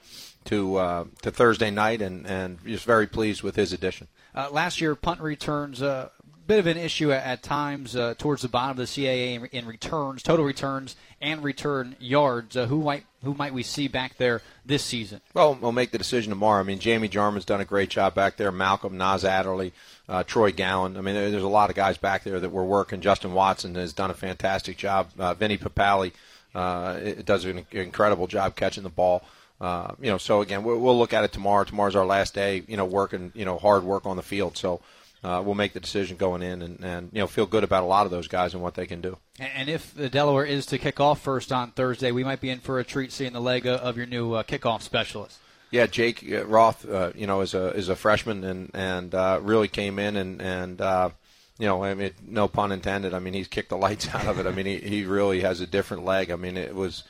to 0.45 0.75
uh, 0.75 1.05
to 1.21 1.31
Thursday 1.31 1.71
night, 1.71 2.01
and 2.01 2.27
and 2.27 2.59
just 2.65 2.85
very 2.85 3.07
pleased 3.07 3.43
with 3.43 3.55
his 3.55 3.71
addition. 3.71 4.07
Uh, 4.35 4.49
last 4.51 4.79
year, 4.81 4.95
punt 4.95 5.19
returns 5.19 5.81
uh, 5.81 6.09
bit 6.47 6.59
of 6.59 6.67
an 6.67 6.77
issue 6.77 7.11
at, 7.11 7.43
times 7.43 7.95
uh, 7.95 8.13
towards 8.17 8.41
the 8.41 8.47
bottom 8.47 8.71
of 8.71 8.77
the 8.77 8.83
CAA 8.83 9.35
in, 9.35 9.45
in, 9.47 9.65
returns, 9.65 10.23
total 10.23 10.45
returns, 10.45 10.95
and 11.21 11.43
return 11.43 11.95
yards. 11.99 12.57
Uh, 12.57 12.65
who 12.65 12.81
might 12.81 13.05
who 13.23 13.33
might 13.33 13.53
we 13.53 13.63
see 13.63 13.87
back 13.87 14.17
there 14.17 14.41
this 14.65 14.83
season? 14.83 15.21
Well, 15.33 15.57
we'll 15.59 15.71
make 15.71 15.91
the 15.91 15.97
decision 15.97 16.29
tomorrow. 16.29 16.59
I 16.59 16.63
mean, 16.63 16.79
Jamie 16.79 17.07
Jarman's 17.07 17.45
done 17.45 17.61
a 17.61 17.65
great 17.65 17.89
job 17.89 18.15
back 18.15 18.37
there. 18.37 18.51
Malcolm, 18.51 18.97
Nas 18.97 19.23
Adderley, 19.23 19.73
uh, 20.09 20.23
Troy 20.23 20.51
Gowan. 20.51 20.97
I 20.97 21.01
mean, 21.01 21.15
there's 21.15 21.43
a 21.43 21.47
lot 21.47 21.69
of 21.69 21.75
guys 21.75 21.97
back 21.97 22.23
there 22.23 22.39
that 22.39 22.49
we're 22.49 22.63
working. 22.63 23.01
Justin 23.01 23.33
Watson 23.33 23.75
has 23.75 23.93
done 23.93 24.11
a 24.11 24.15
fantastic 24.15 24.77
job. 24.77 25.09
Uh, 25.17 25.33
Vinny 25.33 25.57
Papale 25.57 26.11
uh, 26.55 26.99
does 27.23 27.45
an 27.45 27.65
incredible 27.71 28.27
job 28.27 28.55
catching 28.55 28.83
the 28.83 28.89
ball. 28.89 29.23
Uh, 29.59 29.93
you 30.01 30.09
know, 30.09 30.17
so 30.17 30.41
again, 30.41 30.63
we'll, 30.63 30.79
we'll 30.79 30.97
look 30.97 31.13
at 31.13 31.23
it 31.23 31.31
tomorrow. 31.31 31.63
Tomorrow's 31.63 31.95
our 31.95 32.05
last 32.05 32.33
day. 32.33 32.63
You 32.67 32.77
know, 32.77 32.85
working, 32.85 33.31
you 33.35 33.45
know, 33.45 33.59
hard 33.59 33.83
work 33.83 34.07
on 34.07 34.15
the 34.15 34.23
field. 34.23 34.57
So 34.57 34.81
uh, 35.23 35.41
we'll 35.45 35.55
make 35.55 35.73
the 35.73 35.79
decision 35.79 36.17
going 36.17 36.41
in 36.41 36.61
and, 36.61 36.83
and 36.83 37.09
you 37.13 37.19
know 37.19 37.27
feel 37.27 37.45
good 37.45 37.63
about 37.63 37.83
a 37.83 37.85
lot 37.85 38.05
of 38.05 38.11
those 38.11 38.27
guys 38.27 38.53
and 38.53 38.63
what 38.63 38.73
they 38.73 38.85
can 38.85 39.01
do. 39.01 39.17
And 39.39 39.69
if 39.69 39.93
the 39.93 40.09
Delaware 40.09 40.45
is 40.45 40.65
to 40.67 40.77
kick 40.77 40.99
off 40.99 41.21
first 41.21 41.51
on 41.51 41.71
Thursday, 41.71 42.11
we 42.11 42.23
might 42.23 42.41
be 42.41 42.49
in 42.49 42.59
for 42.59 42.79
a 42.79 42.83
treat 42.83 43.11
seeing 43.11 43.33
the 43.33 43.41
leg 43.41 43.67
of 43.67 43.97
your 43.97 44.05
new 44.05 44.33
uh, 44.33 44.43
kickoff 44.43 44.81
specialist. 44.81 45.37
Yeah, 45.69 45.87
Jake 45.87 46.25
uh, 46.29 46.45
Roth, 46.45 46.87
uh, 46.87 47.11
you 47.15 47.27
know, 47.27 47.41
is 47.41 47.53
a 47.53 47.67
is 47.69 47.89
a 47.89 47.95
freshman 47.95 48.43
and 48.43 48.71
and 48.73 49.15
uh, 49.15 49.39
really 49.41 49.67
came 49.67 49.99
in 49.99 50.17
and 50.17 50.41
and 50.41 50.81
uh, 50.81 51.09
you 51.57 51.67
know, 51.67 51.83
I 51.83 51.93
mean, 51.93 52.11
no 52.25 52.47
pun 52.47 52.71
intended. 52.71 53.13
I 53.13 53.19
mean, 53.19 53.33
he's 53.33 53.47
kicked 53.47 53.69
the 53.69 53.77
lights 53.77 54.07
out 54.13 54.25
of 54.25 54.39
it. 54.39 54.47
I 54.47 54.51
mean, 54.51 54.65
he 54.65 54.77
he 54.77 55.05
really 55.05 55.41
has 55.41 55.61
a 55.61 55.67
different 55.67 56.03
leg. 56.03 56.31
I 56.31 56.35
mean, 56.35 56.57
it 56.57 56.75
was 56.75 57.03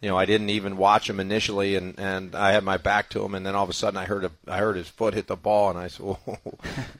you 0.00 0.08
know, 0.08 0.18
I 0.18 0.26
didn't 0.26 0.50
even 0.50 0.76
watch 0.76 1.08
him 1.08 1.20
initially, 1.20 1.76
and 1.76 1.98
and 1.98 2.34
I 2.34 2.52
had 2.52 2.64
my 2.64 2.76
back 2.76 3.08
to 3.10 3.24
him, 3.24 3.34
and 3.34 3.44
then 3.46 3.54
all 3.54 3.64
of 3.64 3.70
a 3.70 3.74
sudden 3.74 3.98
I 3.98 4.04
heard 4.04 4.24
a, 4.24 4.30
I 4.46 4.58
heard 4.58 4.76
his 4.76 4.88
foot 4.88 5.14
hit 5.14 5.26
the 5.26 5.36
ball, 5.36 5.70
and 5.70 5.78
I 5.78 5.88
said, 5.88 6.04
Whoa. 6.04 6.38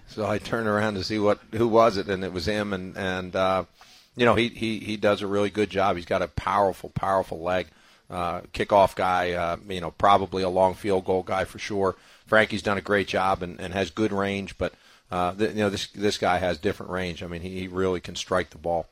so 0.09 0.27
I 0.27 0.39
turned 0.39 0.69
around 0.69 0.95
to 0.95 1.05
see 1.05 1.19
what 1.19 1.41
who 1.53 1.69
was 1.69 1.97
it, 1.97 2.09
and 2.09 2.25
it 2.25 2.33
was 2.33 2.47
him, 2.47 2.73
and 2.73 2.97
and 2.97 3.37
uh, 3.37 3.65
you 4.17 4.25
know 4.25 4.35
he 4.35 4.49
he 4.49 4.79
he 4.79 4.97
does 4.97 5.23
a 5.23 5.27
really 5.27 5.51
good 5.51 5.71
job. 5.71 5.97
He's 5.97 6.07
got 6.07 6.23
a 6.23 6.29
powerful 6.29 6.91
powerful 6.91 7.41
leg, 7.41 7.67
uh, 8.11 8.41
kickoff 8.53 8.95
guy, 8.95 9.33
uh, 9.33 9.57
you 9.69 9.81
know, 9.81 9.91
probably 9.91 10.43
a 10.43 10.49
long 10.49 10.75
field 10.75 11.05
goal 11.05 11.23
guy 11.23 11.45
for 11.45 11.59
sure. 11.59 11.97
Frankie's 12.27 12.63
done 12.63 12.79
a 12.79 12.83
great 12.83 13.09
job 13.09 13.43
and, 13.43 13.61
and 13.61 13.75
has 13.75 13.91
good 13.91 14.13
range, 14.13 14.57
but 14.57 14.73
uh, 15.11 15.33
the, 15.33 15.49
you 15.49 15.55
know 15.57 15.71
this 15.71 15.89
this 15.89 16.19
guy 16.19 16.39
has 16.39 16.59
different 16.59 16.91
range. 16.91 17.23
I 17.23 17.27
mean, 17.27 17.43
he, 17.43 17.61
he 17.61 17.69
really 17.69 18.01
can 18.01 18.17
strike 18.17 18.51
the 18.51 18.59
ball. 18.59 18.87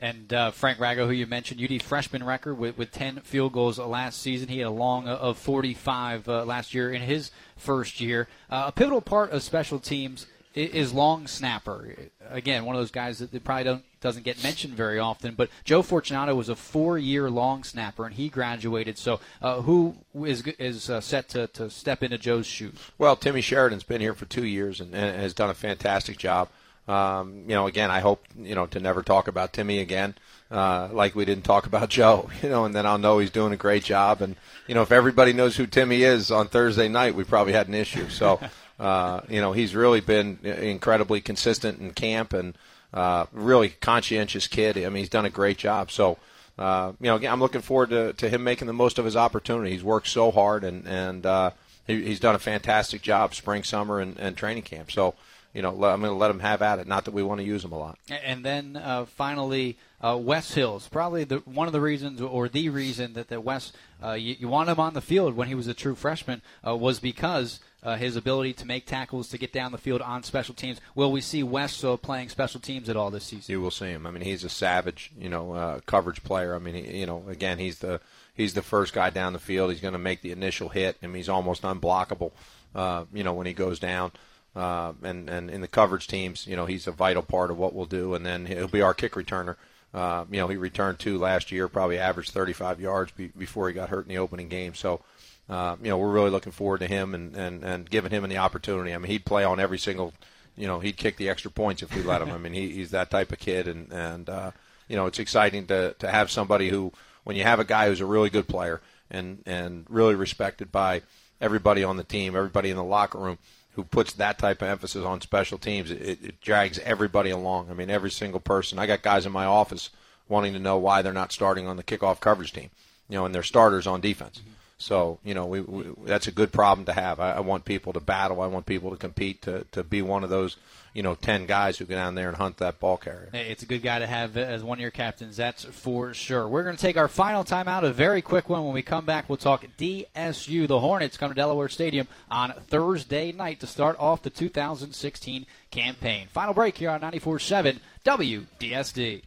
And 0.00 0.32
uh, 0.32 0.50
Frank 0.52 0.78
Rago, 0.78 1.06
who 1.06 1.12
you 1.12 1.26
mentioned, 1.26 1.60
UD 1.60 1.82
freshman 1.82 2.22
record 2.22 2.54
with, 2.54 2.78
with 2.78 2.92
10 2.92 3.20
field 3.20 3.52
goals 3.52 3.78
last 3.78 4.22
season. 4.22 4.48
He 4.48 4.58
had 4.58 4.68
a 4.68 4.70
long 4.70 5.08
of 5.08 5.38
45 5.38 6.28
uh, 6.28 6.44
last 6.44 6.72
year 6.72 6.92
in 6.92 7.02
his 7.02 7.30
first 7.56 8.00
year. 8.00 8.28
Uh, 8.48 8.64
a 8.68 8.72
pivotal 8.72 9.00
part 9.00 9.32
of 9.32 9.42
special 9.42 9.80
teams 9.80 10.26
is 10.54 10.92
long 10.92 11.26
snapper. 11.26 11.94
Again, 12.30 12.64
one 12.64 12.74
of 12.74 12.80
those 12.80 12.90
guys 12.90 13.18
that 13.18 13.44
probably 13.44 13.64
don't 13.64 13.84
doesn't 14.00 14.22
get 14.22 14.42
mentioned 14.42 14.74
very 14.74 14.98
often. 14.98 15.34
But 15.34 15.50
Joe 15.64 15.82
Fortunato 15.82 16.34
was 16.34 16.48
a 16.48 16.56
four-year 16.56 17.30
long 17.30 17.64
snapper, 17.64 18.06
and 18.06 18.14
he 18.14 18.28
graduated. 18.28 18.98
So, 18.98 19.20
uh, 19.42 19.62
who 19.62 19.96
is 20.14 20.42
is 20.58 20.90
uh, 20.90 21.00
set 21.00 21.28
to, 21.30 21.46
to 21.48 21.70
step 21.70 22.02
into 22.02 22.18
Joe's 22.18 22.46
shoes? 22.46 22.90
Well, 22.96 23.16
Timmy 23.16 23.40
Sheridan's 23.40 23.82
been 23.82 24.00
here 24.00 24.14
for 24.14 24.26
two 24.26 24.46
years 24.46 24.80
and, 24.80 24.94
and 24.94 25.20
has 25.20 25.34
done 25.34 25.50
a 25.50 25.54
fantastic 25.54 26.18
job. 26.18 26.48
Um, 26.88 27.42
you 27.46 27.54
know, 27.54 27.66
again, 27.66 27.90
I 27.90 28.00
hope 28.00 28.24
you 28.36 28.54
know 28.54 28.66
to 28.66 28.80
never 28.80 29.02
talk 29.02 29.28
about 29.28 29.52
Timmy 29.52 29.80
again, 29.80 30.14
uh, 30.50 30.88
like 30.90 31.14
we 31.14 31.26
didn't 31.26 31.44
talk 31.44 31.66
about 31.66 31.88
Joe. 31.90 32.30
You 32.42 32.48
know, 32.48 32.64
and 32.64 32.74
then 32.74 32.86
I'll 32.86 32.98
know 32.98 33.18
he's 33.18 33.30
doing 33.30 33.52
a 33.52 33.56
great 33.56 33.84
job. 33.84 34.22
And 34.22 34.36
you 34.66 34.74
know, 34.74 34.82
if 34.82 34.90
everybody 34.90 35.34
knows 35.34 35.56
who 35.56 35.66
Timmy 35.66 36.02
is 36.02 36.30
on 36.30 36.48
Thursday 36.48 36.88
night, 36.88 37.14
we 37.14 37.24
probably 37.24 37.52
had 37.52 37.68
an 37.68 37.74
issue. 37.74 38.08
So, 38.08 38.40
uh, 38.80 39.20
you 39.28 39.40
know, 39.40 39.52
he's 39.52 39.74
really 39.74 40.00
been 40.00 40.38
incredibly 40.42 41.20
consistent 41.20 41.78
in 41.78 41.92
camp 41.92 42.32
and 42.32 42.56
uh, 42.94 43.26
really 43.32 43.68
conscientious 43.68 44.46
kid. 44.46 44.78
I 44.78 44.88
mean, 44.88 44.96
he's 44.96 45.10
done 45.10 45.26
a 45.26 45.30
great 45.30 45.58
job. 45.58 45.90
So. 45.90 46.18
Uh, 46.58 46.90
you 47.00 47.06
know, 47.06 47.14
again, 47.14 47.32
I'm 47.32 47.38
looking 47.38 47.60
forward 47.60 47.90
to, 47.90 48.12
to 48.14 48.28
him 48.28 48.42
making 48.42 48.66
the 48.66 48.72
most 48.72 48.98
of 48.98 49.04
his 49.04 49.14
opportunity. 49.14 49.70
He's 49.70 49.84
worked 49.84 50.08
so 50.08 50.32
hard, 50.32 50.64
and 50.64 50.84
and 50.88 51.24
uh, 51.24 51.50
he, 51.86 52.02
he's 52.02 52.18
done 52.18 52.34
a 52.34 52.40
fantastic 52.40 53.00
job 53.00 53.32
spring, 53.32 53.62
summer, 53.62 54.00
and, 54.00 54.18
and 54.18 54.36
training 54.36 54.64
camp. 54.64 54.90
So, 54.90 55.14
you 55.58 55.62
know, 55.62 55.70
I'm 55.70 56.00
going 56.00 56.02
to 56.02 56.12
let 56.12 56.28
them 56.28 56.38
have 56.38 56.62
at 56.62 56.78
it. 56.78 56.86
Not 56.86 57.04
that 57.06 57.10
we 57.10 57.24
want 57.24 57.40
to 57.40 57.44
use 57.44 57.62
them 57.62 57.72
a 57.72 57.78
lot. 57.78 57.98
And 58.08 58.44
then 58.44 58.76
uh, 58.76 59.06
finally, 59.06 59.76
uh, 60.00 60.16
Wes 60.16 60.54
Hills, 60.54 60.86
probably 60.86 61.24
the, 61.24 61.38
one 61.38 61.66
of 61.66 61.72
the 61.72 61.80
reasons 61.80 62.20
or 62.20 62.48
the 62.48 62.68
reason 62.68 63.14
that 63.14 63.26
the 63.26 63.40
Wes 63.40 63.72
uh, 64.00 64.12
you, 64.12 64.36
you 64.38 64.46
want 64.46 64.68
him 64.68 64.78
on 64.78 64.94
the 64.94 65.00
field 65.00 65.34
when 65.34 65.48
he 65.48 65.56
was 65.56 65.66
a 65.66 65.74
true 65.74 65.96
freshman 65.96 66.42
uh, 66.64 66.76
was 66.76 67.00
because 67.00 67.58
uh, 67.82 67.96
his 67.96 68.14
ability 68.14 68.52
to 68.52 68.66
make 68.66 68.86
tackles 68.86 69.26
to 69.30 69.36
get 69.36 69.52
down 69.52 69.72
the 69.72 69.78
field 69.78 70.00
on 70.00 70.22
special 70.22 70.54
teams. 70.54 70.80
Will 70.94 71.10
we 71.10 71.20
see 71.20 71.42
Wes 71.42 71.82
uh, 71.82 71.96
playing 71.96 72.28
special 72.28 72.60
teams 72.60 72.88
at 72.88 72.96
all 72.96 73.10
this 73.10 73.24
season? 73.24 73.50
You 73.50 73.60
will 73.60 73.72
see 73.72 73.86
him. 73.86 74.06
I 74.06 74.12
mean, 74.12 74.22
he's 74.22 74.44
a 74.44 74.48
savage, 74.48 75.10
you 75.18 75.28
know, 75.28 75.54
uh, 75.54 75.80
coverage 75.86 76.22
player. 76.22 76.54
I 76.54 76.60
mean, 76.60 76.76
he, 76.76 77.00
you 77.00 77.06
know, 77.06 77.24
again, 77.26 77.58
he's 77.58 77.80
the 77.80 78.00
he's 78.32 78.54
the 78.54 78.62
first 78.62 78.94
guy 78.94 79.10
down 79.10 79.32
the 79.32 79.40
field. 79.40 79.72
He's 79.72 79.80
going 79.80 79.90
to 79.90 79.98
make 79.98 80.22
the 80.22 80.30
initial 80.30 80.68
hit. 80.68 80.98
I 81.02 81.06
mean, 81.08 81.16
he's 81.16 81.28
almost 81.28 81.62
unblockable. 81.62 82.30
Uh, 82.76 83.06
you 83.12 83.24
know, 83.24 83.32
when 83.32 83.48
he 83.48 83.54
goes 83.54 83.80
down. 83.80 84.12
Uh, 84.56 84.92
and 85.02 85.28
and 85.28 85.50
in 85.50 85.60
the 85.60 85.68
coverage 85.68 86.06
teams, 86.06 86.46
you 86.46 86.56
know, 86.56 86.66
he's 86.66 86.86
a 86.86 86.92
vital 86.92 87.22
part 87.22 87.50
of 87.50 87.58
what 87.58 87.74
we'll 87.74 87.86
do. 87.86 88.14
And 88.14 88.24
then 88.24 88.46
he'll 88.46 88.68
be 88.68 88.82
our 88.82 88.94
kick 88.94 89.12
returner. 89.12 89.56
Uh, 89.92 90.24
you 90.30 90.38
know, 90.38 90.48
he 90.48 90.56
returned 90.56 90.98
two 90.98 91.18
last 91.18 91.50
year, 91.50 91.68
probably 91.68 91.98
averaged 91.98 92.30
35 92.32 92.80
yards 92.80 93.10
be, 93.12 93.28
before 93.28 93.68
he 93.68 93.74
got 93.74 93.88
hurt 93.88 94.06
in 94.06 94.10
the 94.10 94.18
opening 94.18 94.48
game. 94.48 94.74
So, 94.74 95.00
uh, 95.48 95.76
you 95.82 95.88
know, 95.88 95.96
we're 95.96 96.12
really 96.12 96.30
looking 96.30 96.52
forward 96.52 96.80
to 96.80 96.86
him 96.86 97.14
and, 97.14 97.34
and, 97.34 97.64
and 97.64 97.88
giving 97.88 98.10
him 98.10 98.28
the 98.28 98.36
opportunity. 98.36 98.92
I 98.92 98.98
mean, 98.98 99.10
he'd 99.10 99.24
play 99.24 99.44
on 99.44 99.58
every 99.58 99.78
single, 99.78 100.12
you 100.56 100.66
know, 100.66 100.80
he'd 100.80 100.98
kick 100.98 101.16
the 101.16 101.30
extra 101.30 101.50
points 101.50 101.82
if 101.82 101.94
we 101.94 102.02
let 102.02 102.20
him. 102.20 102.30
I 102.30 102.36
mean, 102.36 102.52
he, 102.52 102.70
he's 102.70 102.90
that 102.90 103.10
type 103.10 103.32
of 103.32 103.38
kid, 103.38 103.66
and 103.66 103.90
and 103.90 104.28
uh, 104.28 104.50
you 104.88 104.96
know, 104.96 105.06
it's 105.06 105.18
exciting 105.18 105.66
to 105.68 105.94
to 106.00 106.10
have 106.10 106.30
somebody 106.30 106.68
who, 106.68 106.92
when 107.24 107.36
you 107.36 107.44
have 107.44 107.60
a 107.60 107.64
guy 107.64 107.86
who's 107.86 108.00
a 108.00 108.06
really 108.06 108.28
good 108.28 108.46
player 108.46 108.82
and 109.10 109.42
and 109.46 109.86
really 109.88 110.14
respected 110.14 110.70
by 110.70 111.00
everybody 111.40 111.82
on 111.82 111.96
the 111.96 112.04
team, 112.04 112.36
everybody 112.36 112.68
in 112.68 112.76
the 112.76 112.84
locker 112.84 113.18
room 113.18 113.38
who 113.78 113.84
puts 113.84 114.14
that 114.14 114.40
type 114.40 114.60
of 114.60 114.66
emphasis 114.66 115.04
on 115.04 115.20
special 115.20 115.56
teams, 115.56 115.92
it, 115.92 116.18
it 116.20 116.40
drags 116.40 116.80
everybody 116.80 117.30
along. 117.30 117.70
I 117.70 117.74
mean, 117.74 117.90
every 117.90 118.10
single 118.10 118.40
person. 118.40 118.76
I 118.76 118.86
got 118.86 119.02
guys 119.02 119.24
in 119.24 119.30
my 119.30 119.44
office 119.44 119.90
wanting 120.28 120.52
to 120.54 120.58
know 120.58 120.76
why 120.76 121.00
they're 121.00 121.12
not 121.12 121.30
starting 121.30 121.68
on 121.68 121.76
the 121.76 121.84
kickoff 121.84 122.18
coverage 122.18 122.52
team, 122.52 122.70
you 123.08 123.16
know, 123.16 123.24
and 123.24 123.32
they're 123.32 123.44
starters 123.44 123.86
on 123.86 124.00
defense. 124.00 124.40
Mm-hmm. 124.40 124.50
So 124.78 125.18
you 125.24 125.34
know, 125.34 125.46
we, 125.46 125.60
we, 125.60 125.84
that's 126.04 126.28
a 126.28 126.32
good 126.32 126.52
problem 126.52 126.86
to 126.86 126.92
have. 126.92 127.20
I, 127.20 127.32
I 127.32 127.40
want 127.40 127.64
people 127.64 127.92
to 127.92 128.00
battle. 128.00 128.40
I 128.40 128.46
want 128.46 128.66
people 128.66 128.90
to 128.90 128.96
compete 128.96 129.42
to 129.42 129.64
to 129.72 129.82
be 129.82 130.02
one 130.02 130.24
of 130.24 130.30
those 130.30 130.56
you 130.98 131.02
know, 131.04 131.14
10 131.14 131.46
guys 131.46 131.78
who 131.78 131.84
go 131.84 131.94
down 131.94 132.16
there 132.16 132.28
and 132.28 132.36
hunt 132.36 132.56
that 132.56 132.80
ball 132.80 132.96
carrier. 132.96 133.30
It's 133.32 133.62
a 133.62 133.66
good 133.66 133.82
guy 133.82 134.00
to 134.00 134.06
have 134.08 134.36
as 134.36 134.64
one 134.64 134.78
of 134.78 134.82
your 134.82 134.90
captains, 134.90 135.36
that's 135.36 135.64
for 135.64 136.12
sure. 136.12 136.48
We're 136.48 136.64
going 136.64 136.74
to 136.74 136.82
take 136.82 136.96
our 136.96 137.06
final 137.06 137.44
timeout, 137.44 137.84
a 137.84 137.92
very 137.92 138.20
quick 138.20 138.48
one. 138.48 138.64
When 138.64 138.74
we 138.74 138.82
come 138.82 139.04
back, 139.04 139.28
we'll 139.28 139.36
talk 139.36 139.64
DSU. 139.78 140.66
The 140.66 140.80
Hornets 140.80 141.16
come 141.16 141.30
to 141.30 141.36
Delaware 141.36 141.68
Stadium 141.68 142.08
on 142.30 142.52
Thursday 142.66 143.30
night 143.30 143.60
to 143.60 143.68
start 143.68 143.96
off 144.00 144.22
the 144.22 144.30
2016 144.30 145.46
campaign. 145.70 146.26
Final 146.32 146.52
break 146.52 146.76
here 146.76 146.90
on 146.90 147.00
94.7 147.00 147.78
WDSD. 148.04 149.22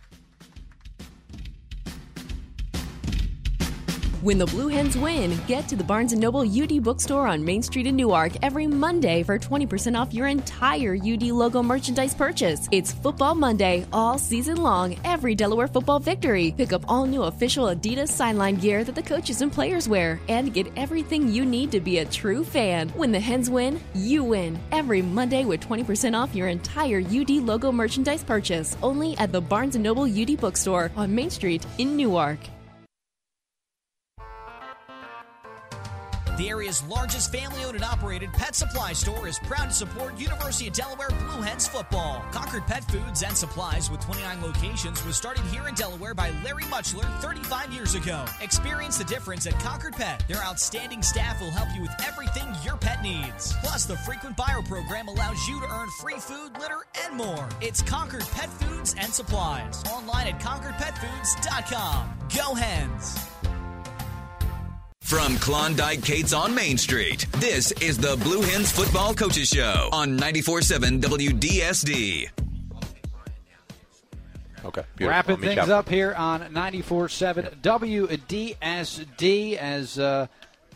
When 4.22 4.38
the 4.38 4.46
Blue 4.46 4.68
Hens 4.68 4.96
win, 4.96 5.36
get 5.48 5.68
to 5.68 5.76
the 5.76 5.84
Barnes 5.84 6.14
& 6.14 6.16
Noble 6.16 6.42
UD 6.42 6.84
bookstore 6.84 7.26
on 7.26 7.44
Main 7.44 7.64
Street 7.64 7.88
in 7.88 7.96
Newark 7.96 8.34
every 8.44 8.68
Monday 8.68 9.24
for 9.24 9.40
20% 9.40 10.00
off 10.00 10.14
your 10.14 10.28
entire 10.28 10.96
UD 10.96 11.24
logo 11.32 11.64
merchandise 11.64 12.14
purchase. 12.14 12.70
It's 12.72 12.92
Football 12.92 13.34
Monday 13.34 13.84
all 13.92 14.20
season 14.20 14.58
long, 14.58 14.96
every 15.04 15.34
Delaware 15.34 15.68
football 15.68 15.98
victory. 15.98 16.54
Pick 16.56 16.72
up 16.72 16.86
all 16.88 17.08
new 17.08 17.24
official 17.24 17.66
Adidas 17.66 18.10
sideline 18.10 18.58
gear 18.58 18.84
that 18.84 18.94
the 18.94 19.02
coaches 19.02 19.42
and 19.42 19.52
players 19.52 19.90
wear 19.90 20.20
and 20.28 20.54
get 20.54 20.72
everything 20.78 21.28
you 21.28 21.44
need 21.44 21.72
to 21.72 21.80
be 21.80 21.98
a 21.98 22.06
true 22.06 22.44
fan. 22.44 22.90
When 22.90 23.12
the 23.12 23.20
Hens 23.20 23.50
win, 23.50 23.80
you 23.96 24.24
win. 24.24 24.60
Every 24.72 25.02
Monday 25.02 25.46
with 25.46 25.68
20% 25.68 26.16
off 26.16 26.36
your 26.36 26.48
entire 26.48 27.02
UD 27.02 27.42
logo 27.42 27.72
merchandise 27.72 28.24
purchase 28.24 28.78
only 28.84 29.18
at 29.18 29.32
the 29.32 29.42
Barnes 29.42 29.76
& 29.76 29.78
Noble 29.78 30.04
UD 30.04 30.40
bookstore 30.40 30.92
on 30.96 31.16
Main 31.16 31.32
Street 31.32 31.66
in 31.80 31.98
Newark. 31.98 32.38
The 36.42 36.50
area's 36.50 36.84
largest 36.88 37.32
family 37.32 37.64
owned 37.64 37.76
and 37.76 37.84
operated 37.84 38.34
pet 38.34 38.56
supply 38.56 38.94
store 38.94 39.28
is 39.28 39.38
proud 39.38 39.66
to 39.66 39.76
support 39.76 40.20
University 40.20 40.68
of 40.70 40.74
Delaware 40.74 41.10
Blue 41.10 41.39
Hens 41.39 41.68
football. 41.68 42.26
Concord 42.32 42.66
Pet 42.66 42.84
Foods 42.86 43.22
and 43.22 43.38
Supplies 43.38 43.92
with 43.92 44.02
29 44.02 44.42
locations 44.42 45.06
was 45.06 45.16
started 45.16 45.44
here 45.46 45.68
in 45.68 45.76
Delaware 45.76 46.16
by 46.16 46.32
Larry 46.44 46.64
Muchler 46.64 47.06
35 47.22 47.72
years 47.72 47.94
ago. 47.94 48.26
Experience 48.42 48.98
the 48.98 49.04
difference 49.04 49.46
at 49.46 49.54
Concord 49.60 49.94
Pet. 49.94 50.24
Their 50.28 50.44
outstanding 50.44 51.04
staff 51.04 51.39
will 51.39 51.52
help 51.52 51.70
you 51.76 51.84
with 51.84 51.94
everything 52.08 52.48
your 52.66 52.76
pet 52.76 53.04
needs. 53.04 53.54
Plus, 53.62 53.86
the 53.86 53.98
frequent 53.98 54.36
buyer 54.36 54.64
program 54.64 55.10
allows 55.10 55.48
you 55.48 55.60
to 55.60 55.72
earn 55.72 55.89
free 56.00 56.18
food, 56.18 56.58
litter, 56.60 56.88
and 57.06 57.16
more. 57.16 57.50
It's 57.62 57.84
Concord 57.84 58.26
Pet 58.32 58.50
Foods 58.50 58.96
and 58.98 59.14
Supplies. 59.14 59.84
Online 59.94 60.30
at 60.30 60.39
ConcordPetFoods.com. 60.39 62.10
Go 62.36 62.56
Hens! 62.56 63.41
From 65.12 65.36
Klondike 65.39 66.01
Kate's 66.05 66.32
on 66.32 66.55
Main 66.55 66.78
Street, 66.78 67.26
this 67.34 67.74
is 67.82 67.97
the 67.97 68.16
Blue 68.24 68.41
Hens 68.41 68.72
Football 68.72 69.14
Coaches 69.14 69.49
Show 69.49 69.89
on 69.91 70.18
94.7 70.18 71.01
WDSD. 71.01 72.30
Okay. 74.64 74.84
Beautiful. 74.95 75.07
Wrapping 75.09 75.38
things 75.39 75.68
up 75.68 75.89
here 75.89 76.14
on 76.14 76.43
94.7 76.53 77.57
WDSD 77.62 79.57
as 79.57 79.99
uh, 79.99 80.28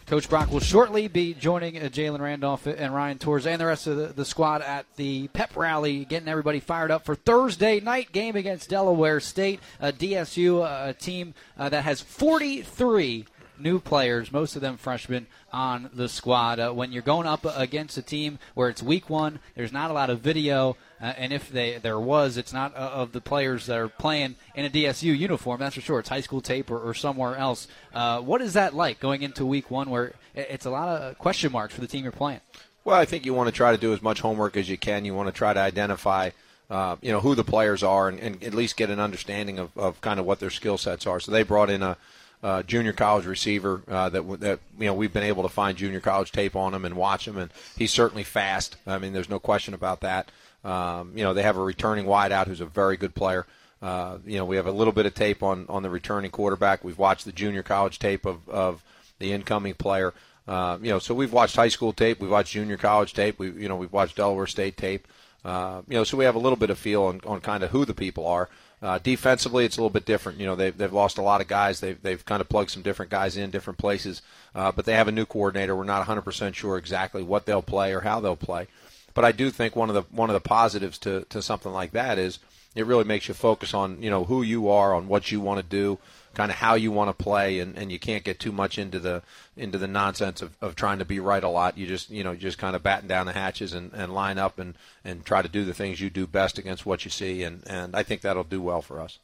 Coach 0.06 0.30
Brock 0.30 0.52
will 0.52 0.60
shortly 0.60 1.08
be 1.08 1.34
joining 1.34 1.78
uh, 1.78 1.84
Jalen 1.84 2.20
Randolph 2.20 2.68
and 2.68 2.94
Ryan 2.94 3.18
Torres 3.18 3.48
and 3.48 3.62
the 3.62 3.68
rest 3.68 3.88
of 3.88 3.96
the, 3.96 4.08
the, 4.08 4.26
squad 4.26 4.62
at 4.62 4.86
the 4.98 5.30
pep 5.30 5.56
rally, 5.56 6.04
getting 6.04 6.28
everybody 6.28 6.60
fired 6.60 6.92
up 6.92 7.06
for 7.06 7.16
Thursday 7.16 7.80
night 7.80 8.12
game 8.12 8.36
against 8.36 8.70
Delaware 8.70 9.22
State, 9.22 9.62
a 9.80 9.94
DSU, 9.94 10.90
a 10.90 10.94
team 10.94 11.34
uh, 11.58 11.70
that 11.70 11.86
has 11.86 12.02
43 12.02 13.28
new 13.60 13.80
players, 13.80 14.32
most 14.32 14.56
of 14.56 14.62
them 14.62 14.78
freshmen, 14.78 15.28
on 15.52 15.90
the 15.94 16.10
squad. 16.10 16.60
Uh, 16.60 16.72
when 16.72 16.92
you're 16.92 17.02
going 17.02 17.28
up 17.28 17.46
against 17.58 17.98
a 17.98 18.02
team 18.02 18.40
where 18.54 18.70
it's 18.70 18.84
week 18.84 19.10
one, 19.10 19.40
there's 19.56 19.72
not 19.72 19.90
a 19.90 19.94
lot 19.94 20.10
of 20.10 20.20
video, 20.20 20.78
uh, 21.02 21.14
and 21.18 21.32
if 21.32 21.50
they, 21.50 21.78
there 21.78 22.00
was, 22.00 22.38
it's 22.38 22.54
not 22.54 22.76
uh, 22.76 22.80
of 22.80 23.12
the 23.12 23.22
players 23.22 23.66
that 23.66 23.78
are 23.78 23.88
playing 23.88 24.36
in 24.56 24.66
a 24.66 24.70
DSU 24.70 25.18
uniform, 25.18 25.60
that's 25.60 25.76
for 25.76 25.82
sure. 25.82 26.00
It's 26.00 26.10
high 26.10 26.22
school 26.22 26.42
tape 26.42 26.70
or, 26.70 26.80
or 26.80 26.94
somewhere 26.94 27.36
else. 27.36 27.68
Uh, 27.94 28.22
what 28.22 28.42
is 28.42 28.54
that 28.54 28.74
like 28.74 29.00
going 29.00 29.22
into 29.22 29.46
week 29.46 29.72
one 29.72 29.90
where 29.90 30.14
it's 30.34 30.66
a 30.66 30.70
lot 30.70 30.90
of 30.90 31.18
question 31.18 31.52
marks 31.52 31.74
for 31.74 31.82
the 31.82 31.88
team 31.88 32.04
you're 32.04 32.12
playing? 32.12 32.42
Well, 32.84 33.00
I 33.00 33.06
think 33.06 33.26
you 33.26 33.34
want 33.34 33.48
to 33.48 33.52
try 33.52 33.72
to 33.72 33.78
do 33.78 33.94
as 33.94 34.02
much 34.02 34.22
homework 34.22 34.58
as 34.58 34.70
you 34.70 34.78
can. 34.78 35.06
You 35.06 35.16
want 35.16 35.28
to 35.28 35.34
try 35.34 35.54
to 35.54 35.60
identify 35.60 36.30
uh, 36.70 36.96
you 37.02 37.12
know 37.12 37.20
who 37.20 37.36
the 37.36 37.44
players 37.44 37.84
are 37.84 38.10
and, 38.10 38.20
and, 38.20 38.44
at 38.44 38.54
least 38.54 38.76
get 38.76 38.90
an 38.90 39.00
understanding 39.00 39.60
of, 39.60 39.76
of 39.78 40.02
kind 40.02 40.20
of 40.20 40.26
what 40.26 40.40
their 40.40 40.50
skill 40.50 40.78
sets 40.78 41.06
are. 41.06 41.20
So 41.20 41.32
they 41.32 41.44
brought 41.44 41.70
in 41.70 41.84
a, 41.84 41.98
a 42.46 42.64
junior 42.64 42.94
college 42.94 43.26
receiver 43.26 43.82
uh, 43.88 44.08
that 44.10 44.40
that 44.40 44.60
you 44.78 44.86
know 44.86 44.94
we've 44.94 45.12
been 45.12 45.24
able 45.24 45.42
to 45.42 45.50
find 45.50 45.76
junior 45.76 46.00
college 46.00 46.32
tape 46.32 46.56
on 46.56 46.76
him 46.76 46.86
and 46.86 46.96
watch 46.96 47.28
him, 47.28 47.38
and 47.38 47.50
he's 47.76 47.92
certainly 47.92 48.24
fast. 48.24 48.78
I 48.86 49.00
mean, 49.00 49.14
there's 49.14 49.30
no 49.30 49.40
question 49.40 49.74
about 49.74 50.02
that. 50.02 50.32
Um, 50.64 51.12
you 51.16 51.24
know, 51.24 51.34
they 51.34 51.42
have 51.42 51.58
a 51.58 51.64
returning 51.64 52.06
wideout 52.06 52.46
who's 52.46 52.62
a 52.62 52.66
very 52.66 52.98
good 52.98 53.16
player. 53.16 53.48
Uh, 53.82 54.20
you 54.26 54.38
know, 54.38 54.46
we 54.46 54.58
have 54.58 54.68
a 54.68 54.72
little 54.72 54.94
bit 54.94 55.08
of 55.08 55.16
tape 55.16 55.42
on, 55.42 55.66
on 55.70 55.82
the 55.84 55.90
returning 55.90 56.32
quarterback. 56.32 56.84
We've 56.84 56.98
watched 56.98 57.26
the 57.26 57.32
junior 57.32 57.64
college 57.64 58.00
tape 58.00 58.26
of, 58.26 58.48
of 58.48 58.84
the 59.20 59.32
incoming 59.32 59.74
player. 59.74 60.14
Uh, 60.48 60.78
you 60.82 60.90
know, 60.90 61.00
so 61.00 61.16
we've 61.16 61.34
watched 61.34 61.56
high 61.56 61.68
school 61.68 61.94
tape, 61.94 62.20
we've 62.20 62.30
watched 62.30 62.54
junior 62.54 62.78
college 62.78 63.14
tape, 63.14 63.40
we 63.40 63.50
you 63.50 63.68
know 63.68 63.76
we've 63.76 63.94
watched 63.94 64.18
Delaware 64.18 64.48
State 64.48 64.78
tape. 64.78 65.08
Uh, 65.44 65.82
you 65.88 65.96
know, 65.96 66.04
so 66.04 66.16
we 66.18 66.26
have 66.26 66.36
a 66.36 66.40
little 66.40 66.58
bit 66.58 66.70
of 66.70 66.78
feel 66.78 67.04
on, 67.04 67.22
on 67.26 67.42
kind 67.42 67.64
of 67.64 67.72
who 67.72 67.86
the 67.86 67.94
people 67.94 68.28
are. 68.28 68.50
Uh, 68.86 69.00
defensively, 69.00 69.66
it's 69.66 69.78
a 69.78 69.80
little 69.80 69.90
bit 69.90 70.06
different. 70.06 70.40
You 70.40 70.46
know, 70.46 70.56
they've, 70.56 70.78
they've 70.78 70.94
lost 70.94 71.18
a 71.18 71.24
lot 71.24 71.42
of 71.42 71.48
guys. 71.48 71.80
They've, 71.80 72.00
they've 72.00 72.24
kind 72.24 72.40
of 72.40 72.48
plugged 72.48 72.70
some 72.70 72.84
different 72.84 73.10
guys 73.10 73.36
in 73.36 73.50
different 73.50 73.80
places. 73.80 74.22
Uh, 74.54 74.72
but 74.72 74.86
they 74.86 74.94
have 74.94 75.08
a 75.08 75.12
new 75.12 75.26
coordinator. 75.26 75.76
We're 75.76 75.86
not 75.86 76.06
100% 76.06 76.54
sure 76.54 76.78
exactly 76.78 77.24
what 77.24 77.48
they'll 77.48 77.64
play 77.64 77.94
or 77.94 78.02
how 78.02 78.20
they'll 78.20 78.36
play. 78.36 78.68
But 79.16 79.26
I 79.26 79.32
do 79.32 79.50
think 79.50 79.76
one 79.76 79.90
of 79.90 79.96
the 79.96 80.04
one 80.12 80.30
of 80.30 80.36
the 80.36 80.40
positives 80.48 81.00
to, 81.00 81.26
to 81.30 81.42
something 81.42 81.72
like 81.72 81.94
that 81.94 82.20
is 82.20 82.38
it 82.76 82.86
really 82.86 83.06
makes 83.06 83.28
you 83.28 83.34
focus 83.34 83.74
on 83.74 84.04
you 84.04 84.10
know 84.12 84.26
who 84.26 84.44
you 84.44 84.70
are, 84.70 84.94
on 84.94 85.08
what 85.08 85.32
you 85.32 85.40
want 85.40 85.60
to 85.62 85.66
do, 85.66 85.98
kind 86.36 86.52
of 86.52 86.58
how 86.58 86.76
you 86.76 86.92
want 86.92 87.16
to 87.16 87.24
play, 87.24 87.60
and, 87.60 87.78
and 87.78 87.92
you 87.92 88.00
can't 88.00 88.24
get 88.24 88.40
too 88.40 88.52
much 88.52 88.78
into 88.78 89.00
the 89.00 89.24
into 89.58 89.78
the 89.78 89.88
nonsense 89.88 90.42
of, 90.42 90.54
of 90.62 90.76
trying 90.76 91.00
to 91.00 91.06
be 91.06 91.20
right 91.20 91.44
a 91.44 91.50
lot. 91.50 91.78
You 91.78 91.88
just 91.88 92.10
you 92.10 92.24
know 92.24 92.36
just 92.36 92.58
kind 92.58 92.76
of 92.76 92.84
batten 92.84 93.08
down 93.08 93.26
the 93.26 93.34
hatches 93.34 93.74
and, 93.74 93.92
and 93.94 94.14
line 94.14 94.38
up 94.38 94.60
and, 94.60 94.76
and 95.04 95.26
try 95.26 95.42
to 95.42 95.48
do 95.48 95.64
the 95.66 95.74
things 95.74 96.02
you 96.02 96.10
do 96.10 96.28
best 96.28 96.58
against 96.58 96.86
what 96.86 97.06
you 97.06 97.12
see, 97.12 97.44
and, 97.44 97.64
and 97.68 97.96
I 97.96 98.04
think 98.04 98.22
that'll 98.22 98.44
do 98.44 98.62
well 98.62 98.82
for 98.82 99.02
us. 99.02 99.20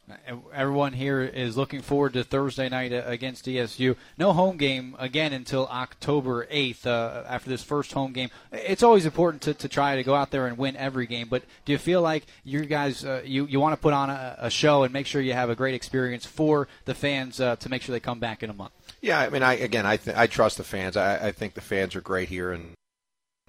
Everyone 0.52 0.94
here 0.94 1.22
is 1.22 1.56
looking 1.56 1.82
forward 1.82 2.14
to 2.14 2.24
Thursday 2.24 2.68
night 2.68 2.92
against 2.92 3.46
DSU. 3.46 3.96
No 4.18 4.32
home 4.32 4.56
game 4.56 4.96
again 4.98 5.32
until 5.32 5.66
October 5.68 6.46
8th 6.46 6.86
uh, 6.86 7.24
after 7.28 7.50
this 7.50 7.62
first 7.62 7.92
home 7.92 8.12
game. 8.12 8.30
It's 8.50 8.82
always 8.82 9.04
important 9.04 9.42
to, 9.42 9.54
to 9.54 9.68
try 9.68 9.96
to 9.96 10.02
go 10.02 10.14
out 10.14 10.30
there 10.30 10.46
and 10.46 10.56
win 10.56 10.76
every 10.76 11.06
game, 11.06 11.28
but 11.28 11.42
do 11.64 11.72
you 11.72 11.78
feel 11.78 12.00
like 12.00 12.24
you 12.44 12.64
guys 12.64 13.04
uh, 13.04 13.22
you, 13.24 13.46
you 13.46 13.60
want 13.60 13.74
to 13.74 13.80
put 13.80 13.92
on 13.92 14.10
a, 14.10 14.36
a, 14.38 14.50
show 14.50 14.82
and 14.82 14.92
make 14.92 15.06
sure 15.06 15.20
you 15.20 15.32
have 15.32 15.50
a 15.50 15.54
great 15.54 15.74
experience 15.74 16.26
for 16.26 16.68
the 16.84 16.94
fans 17.02 17.40
uh, 17.40 17.56
to 17.56 17.68
make 17.68 17.82
sure 17.82 17.92
they 17.92 18.00
come 18.00 18.20
back 18.20 18.44
in 18.44 18.48
a 18.48 18.54
month? 18.54 18.72
Yeah, 19.00 19.18
I 19.18 19.28
mean, 19.28 19.42
I 19.42 19.54
again, 19.54 19.84
I 19.84 19.96
th- 19.96 20.16
I 20.16 20.28
trust 20.28 20.56
the 20.56 20.64
fans. 20.64 20.96
I, 20.96 21.28
I 21.28 21.32
think 21.32 21.54
the 21.54 21.60
fans 21.60 21.96
are 21.96 22.00
great 22.00 22.28
here 22.28 22.52
and 22.52 22.74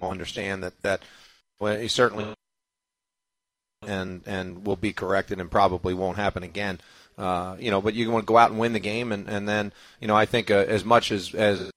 understand 0.02 0.64
that 0.64 0.82
that 0.82 1.04
well, 1.60 1.78
he 1.78 1.88
certainly 1.88 2.26
and 3.86 4.22
and 4.26 4.66
will 4.66 4.76
be 4.76 4.92
corrected 4.92 5.40
and 5.40 5.52
probably 5.52 5.94
won't 5.94 6.18
happen 6.18 6.42
again. 6.42 6.80
Uh, 7.16 7.56
you 7.60 7.70
know, 7.70 7.80
but 7.80 7.94
you 7.94 8.10
want 8.10 8.24
to 8.24 8.34
go 8.34 8.38
out 8.38 8.50
and 8.50 8.60
win 8.60 8.74
the 8.74 8.80
game, 8.80 9.12
and 9.12 9.30
and 9.30 9.48
then 9.48 9.72
you 10.02 10.08
know, 10.08 10.16
I 10.16 10.26
think 10.26 10.50
uh, 10.50 10.66
as 10.68 10.84
much 10.84 11.12
as 11.12 11.36
as 11.36 11.70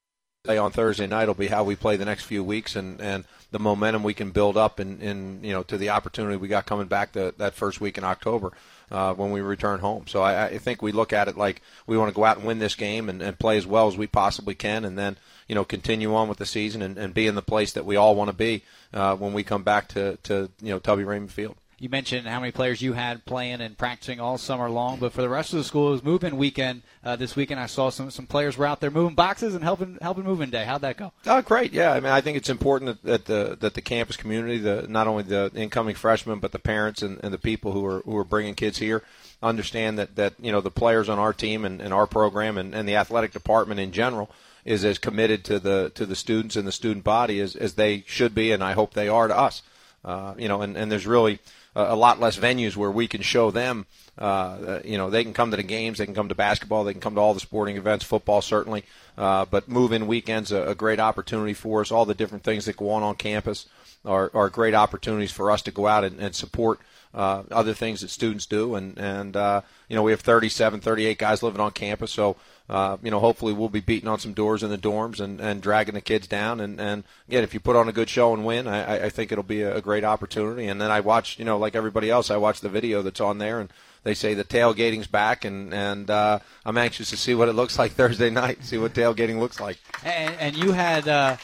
play 0.45 0.57
on 0.57 0.73
Thursday 0.73 1.07
night 1.07 1.27
will 1.27 1.35
be 1.35 1.49
how 1.49 1.63
we 1.63 1.77
play 1.77 1.97
the 1.97 2.05
next 2.07 2.25
few 2.25 2.43
weeks 2.43 2.75
and 2.75 3.01
and 3.01 3.25
the 3.51 3.59
momentum 3.59 4.03
we 4.03 4.15
can 4.15 4.31
build 4.31 4.57
up 4.57 4.81
in, 4.81 5.01
in 5.03 5.41
you 5.43 5.53
know 5.53 5.63
to 5.65 5.77
the 5.77 5.91
opportunity 5.91 6.37
we 6.37 6.49
got 6.49 6.65
coming 6.65 6.87
back 6.87 7.13
to 7.13 7.35
that 7.37 7.55
first 7.55 7.81
week 7.81 7.99
in 7.99 8.05
October 8.05 8.53
uh, 8.91 9.15
when 9.15 9.31
we 9.31 9.41
return 9.41 9.81
home. 9.81 10.07
So 10.07 10.23
I, 10.23 10.47
I 10.47 10.59
think 10.59 10.83
we 10.83 10.93
look 10.93 11.13
at 11.13 11.29
it 11.29 11.37
like 11.37 11.63
we 11.87 11.99
want 11.99 12.11
to 12.11 12.15
go 12.15 12.25
out 12.25 12.39
and 12.39 12.47
win 12.47 12.59
this 12.59 12.75
game 12.75 13.09
and, 13.09 13.21
and 13.23 13.39
play 13.39 13.57
as 13.57 13.67
well 13.67 13.89
as 13.89 13.97
we 13.97 14.07
possibly 14.07 14.55
can, 14.55 14.85
and 14.85 14.97
then 14.99 15.17
you 15.49 15.55
know 15.55 15.65
continue 15.65 16.15
on 16.15 16.29
with 16.29 16.39
the 16.39 16.47
season 16.47 16.83
and, 16.83 16.99
and 16.99 17.15
be 17.15 17.27
in 17.27 17.35
the 17.35 17.43
place 17.43 17.73
that 17.73 17.87
we 17.87 17.97
all 17.97 18.15
want 18.15 18.29
to 18.29 18.37
be 18.37 18.63
uh, 18.95 19.17
when 19.17 19.33
we 19.33 19.43
come 19.43 19.63
back 19.63 19.89
to 19.89 20.17
to 20.25 20.51
you 20.61 20.71
know 20.71 20.79
Tubby 20.79 21.05
Raymond 21.05 21.33
Field 21.33 21.57
you 21.79 21.91
mentioned 21.91 22.27
how 22.27 22.41
many 22.41 22.53
players 22.53 22.81
you 22.81 22.95
had 22.95 23.27
playing 23.27 23.61
and 23.61 23.77
practicing 23.77 24.19
all 24.19 24.39
summer 24.39 24.71
long, 24.71 24.99
but 24.99 25.13
for 25.13 25.21
the 25.21 25.29
rest 25.29 25.53
of 25.53 25.59
the 25.59 25.65
school, 25.65 25.89
it 25.89 25.93
was 25.93 26.05
moving 26.05 26.39
weekend. 26.39 26.83
Uh, 27.05 27.17
this 27.17 27.37
weekend, 27.37 27.61
I 27.61 27.67
saw 27.67 27.91
some 27.91 28.11
some 28.11 28.27
players 28.27 28.57
were 28.57 28.65
out 28.65 28.81
there 28.81 28.91
moving 28.91 29.15
boxes 29.15 29.55
and 29.55 29.63
helping 29.63 29.99
helping 30.01 30.25
moving 30.25 30.49
day. 30.49 30.65
How'd 30.65 30.81
that 30.81 30.97
go? 30.97 31.13
Oh, 31.27 31.43
great! 31.43 31.75
Yeah, 31.75 31.93
I 31.93 32.01
mean, 32.01 32.13
I 32.13 32.23
think 32.23 32.39
it's 32.39 32.49
important 32.49 33.03
that, 33.03 33.09
that 33.09 33.25
the 33.27 33.57
that 33.61 33.75
the 33.75 33.83
campus 33.83 34.17
community, 34.17 34.57
the 34.59 34.87
not 34.89 35.07
only 35.07 35.25
the 35.25 35.51
incoming 35.55 35.97
freshmen, 35.97 36.39
but 36.39 36.53
the 36.53 36.59
parents 36.59 37.03
and, 37.03 37.21
and 37.23 37.33
the 37.33 37.39
people 37.39 37.73
who 37.73 37.85
are 37.85 38.01
who 38.01 38.17
are 38.17 38.25
bringing 38.25 38.55
kids 38.55 38.79
here, 38.79 39.03
understand 39.43 39.99
that 39.99 40.17
that 40.17 40.33
you 40.41 40.53
know 40.53 40.63
the 40.63 40.71
players 40.71 41.11
on 41.11 41.19
our 41.19 41.35
team 41.35 41.67
and, 41.67 41.83
and 41.83 41.93
our 41.93 42.07
program 42.07 42.57
and, 42.57 42.75
and 42.75 42.89
the 42.89 42.97
athletic 42.97 43.33
department 43.33 43.81
in 43.81 43.93
general 43.93 44.31
is 44.65 44.83
as 44.83 44.97
committed 44.99 45.45
to 45.45 45.61
the 45.61 45.93
to 45.95 46.07
the 46.07 46.17
students 46.17 46.57
and 46.57 46.67
the 46.67 46.73
student 46.73 47.05
body 47.05 47.39
as, 47.39 47.55
as 47.55 47.75
they 47.75 48.03
should 48.07 48.35
be, 48.35 48.51
and 48.51 48.65
I 48.65 48.73
hope 48.73 48.95
they 48.95 49.09
are 49.09 49.29
to 49.29 49.37
us. 49.37 49.61
Uh, 50.05 50.35
you 50.39 50.47
know, 50.49 50.63
and, 50.63 50.77
and 50.77 50.91
there's 50.91 51.07
really 51.07 51.41
a 51.77 51.95
lot 51.95 52.19
less 52.21 52.39
venues 52.39 52.77
where 52.77 52.91
we 52.91 53.07
can 53.07 53.23
show 53.23 53.51
them. 53.51 53.87
Uh, 54.19 54.81
you 54.85 54.97
know, 54.97 55.11
they 55.11 55.23
can 55.23 55.35
come 55.35 55.51
to 55.51 55.59
the 55.59 55.63
games, 55.63 55.99
they 55.99 56.07
can 56.07 56.15
come 56.15 56.29
to 56.29 56.35
basketball, 56.35 56.85
they 56.85 56.93
can 56.93 57.03
come 57.03 57.15
to 57.15 57.21
all 57.21 57.35
the 57.35 57.41
sporting 57.41 57.77
events, 57.77 58.05
football 58.05 58.41
certainly. 58.41 58.83
Uh, 59.19 59.45
but 59.45 59.69
move-in 59.69 60.07
weekends 60.07 60.53
a, 60.53 60.63
a 60.69 60.75
great 60.75 60.99
opportunity 60.99 61.53
for 61.53 61.83
us. 61.83 61.93
All 61.93 62.07
the 62.07 62.15
different 62.15 62.43
things 62.43 62.65
that 62.65 62.79
go 62.79 62.91
on 62.91 63.03
on 63.03 63.15
campus 63.15 63.67
are, 64.07 64.31
are 64.33 64.49
great 64.49 64.75
opportunities 64.75 65.33
for 65.33 65.51
us 65.51 65.63
to 65.63 65.71
go 65.71 65.87
out 65.87 66.05
and, 66.05 66.19
and 66.19 66.35
support 66.35 66.81
uh, 67.17 67.43
other 67.51 67.75
things 67.75 68.03
that 68.03 68.11
students 68.11 68.47
do. 68.47 68.77
And 68.77 68.97
and 68.99 69.37
uh, 69.37 69.63
you 69.89 69.97
know, 69.97 70.03
we 70.03 70.13
have 70.13 70.21
37, 70.21 70.81
38 70.81 71.19
guys 71.19 71.43
living 71.43 71.61
on 71.61 71.73
campus, 71.73 72.13
so 72.13 72.37
uh, 72.69 72.97
you 73.03 73.11
know, 73.11 73.21
hopefully 73.21 73.53
we'll 73.53 73.69
be 73.69 73.81
beating 73.81 74.09
on 74.09 74.19
some 74.19 74.33
doors 74.33 74.63
in 74.63 74.71
the 74.71 74.79
dorms 74.79 75.21
and, 75.21 75.41
and 75.41 75.63
dragging 75.63 75.95
the 75.95 76.01
kids 76.01 76.27
down. 76.27 76.61
And, 76.61 76.81
and 76.81 77.05
again, 77.29 77.45
if 77.45 77.55
you 77.55 77.61
put 77.61 77.77
on 77.77 77.89
a 77.89 77.93
good 77.93 78.09
show 78.09 78.35
and 78.35 78.45
win, 78.45 78.67
I, 78.67 79.05
I 79.05 79.09
think 79.09 79.31
it'll 79.31 79.45
be 79.45 79.63
a, 79.63 79.81
great 79.81 80.03
opportunity. 80.03 80.67
And 80.67 80.81
then 80.81 80.91
I 80.91 80.99
watch, 80.99 81.39
you 81.39 81.45
know, 81.45 81.59
like 81.59 81.77
everybody 81.77 82.11
else, 82.11 82.29
I 82.29 82.39
watch 82.39 82.61
the 82.61 82.69
video 82.69 83.03
that's 83.03 83.21
on 83.21 83.39
there, 83.39 83.61
and 83.61 83.71
they 84.03 84.15
say 84.15 84.35
the 84.35 84.45
tailgating's 84.45 85.07
back, 85.07 85.45
and 85.45 85.73
and 85.73 86.11
uh, 86.11 86.41
I'm 86.65 86.77
anxious 86.77 87.11
to 87.11 87.17
see 87.17 87.37
what 87.37 87.49
it 87.49 87.53
looks 87.53 87.79
like 87.79 87.93
Thursday 87.93 88.31
night. 88.31 88.65
See 88.65 88.79
what 88.79 88.95
tailgating 88.95 89.39
looks 89.39 89.61
like. 89.61 89.79
And, 90.05 90.35
and 90.41 90.57
you 90.57 90.73
had 90.73 91.07
uh, 91.07 91.37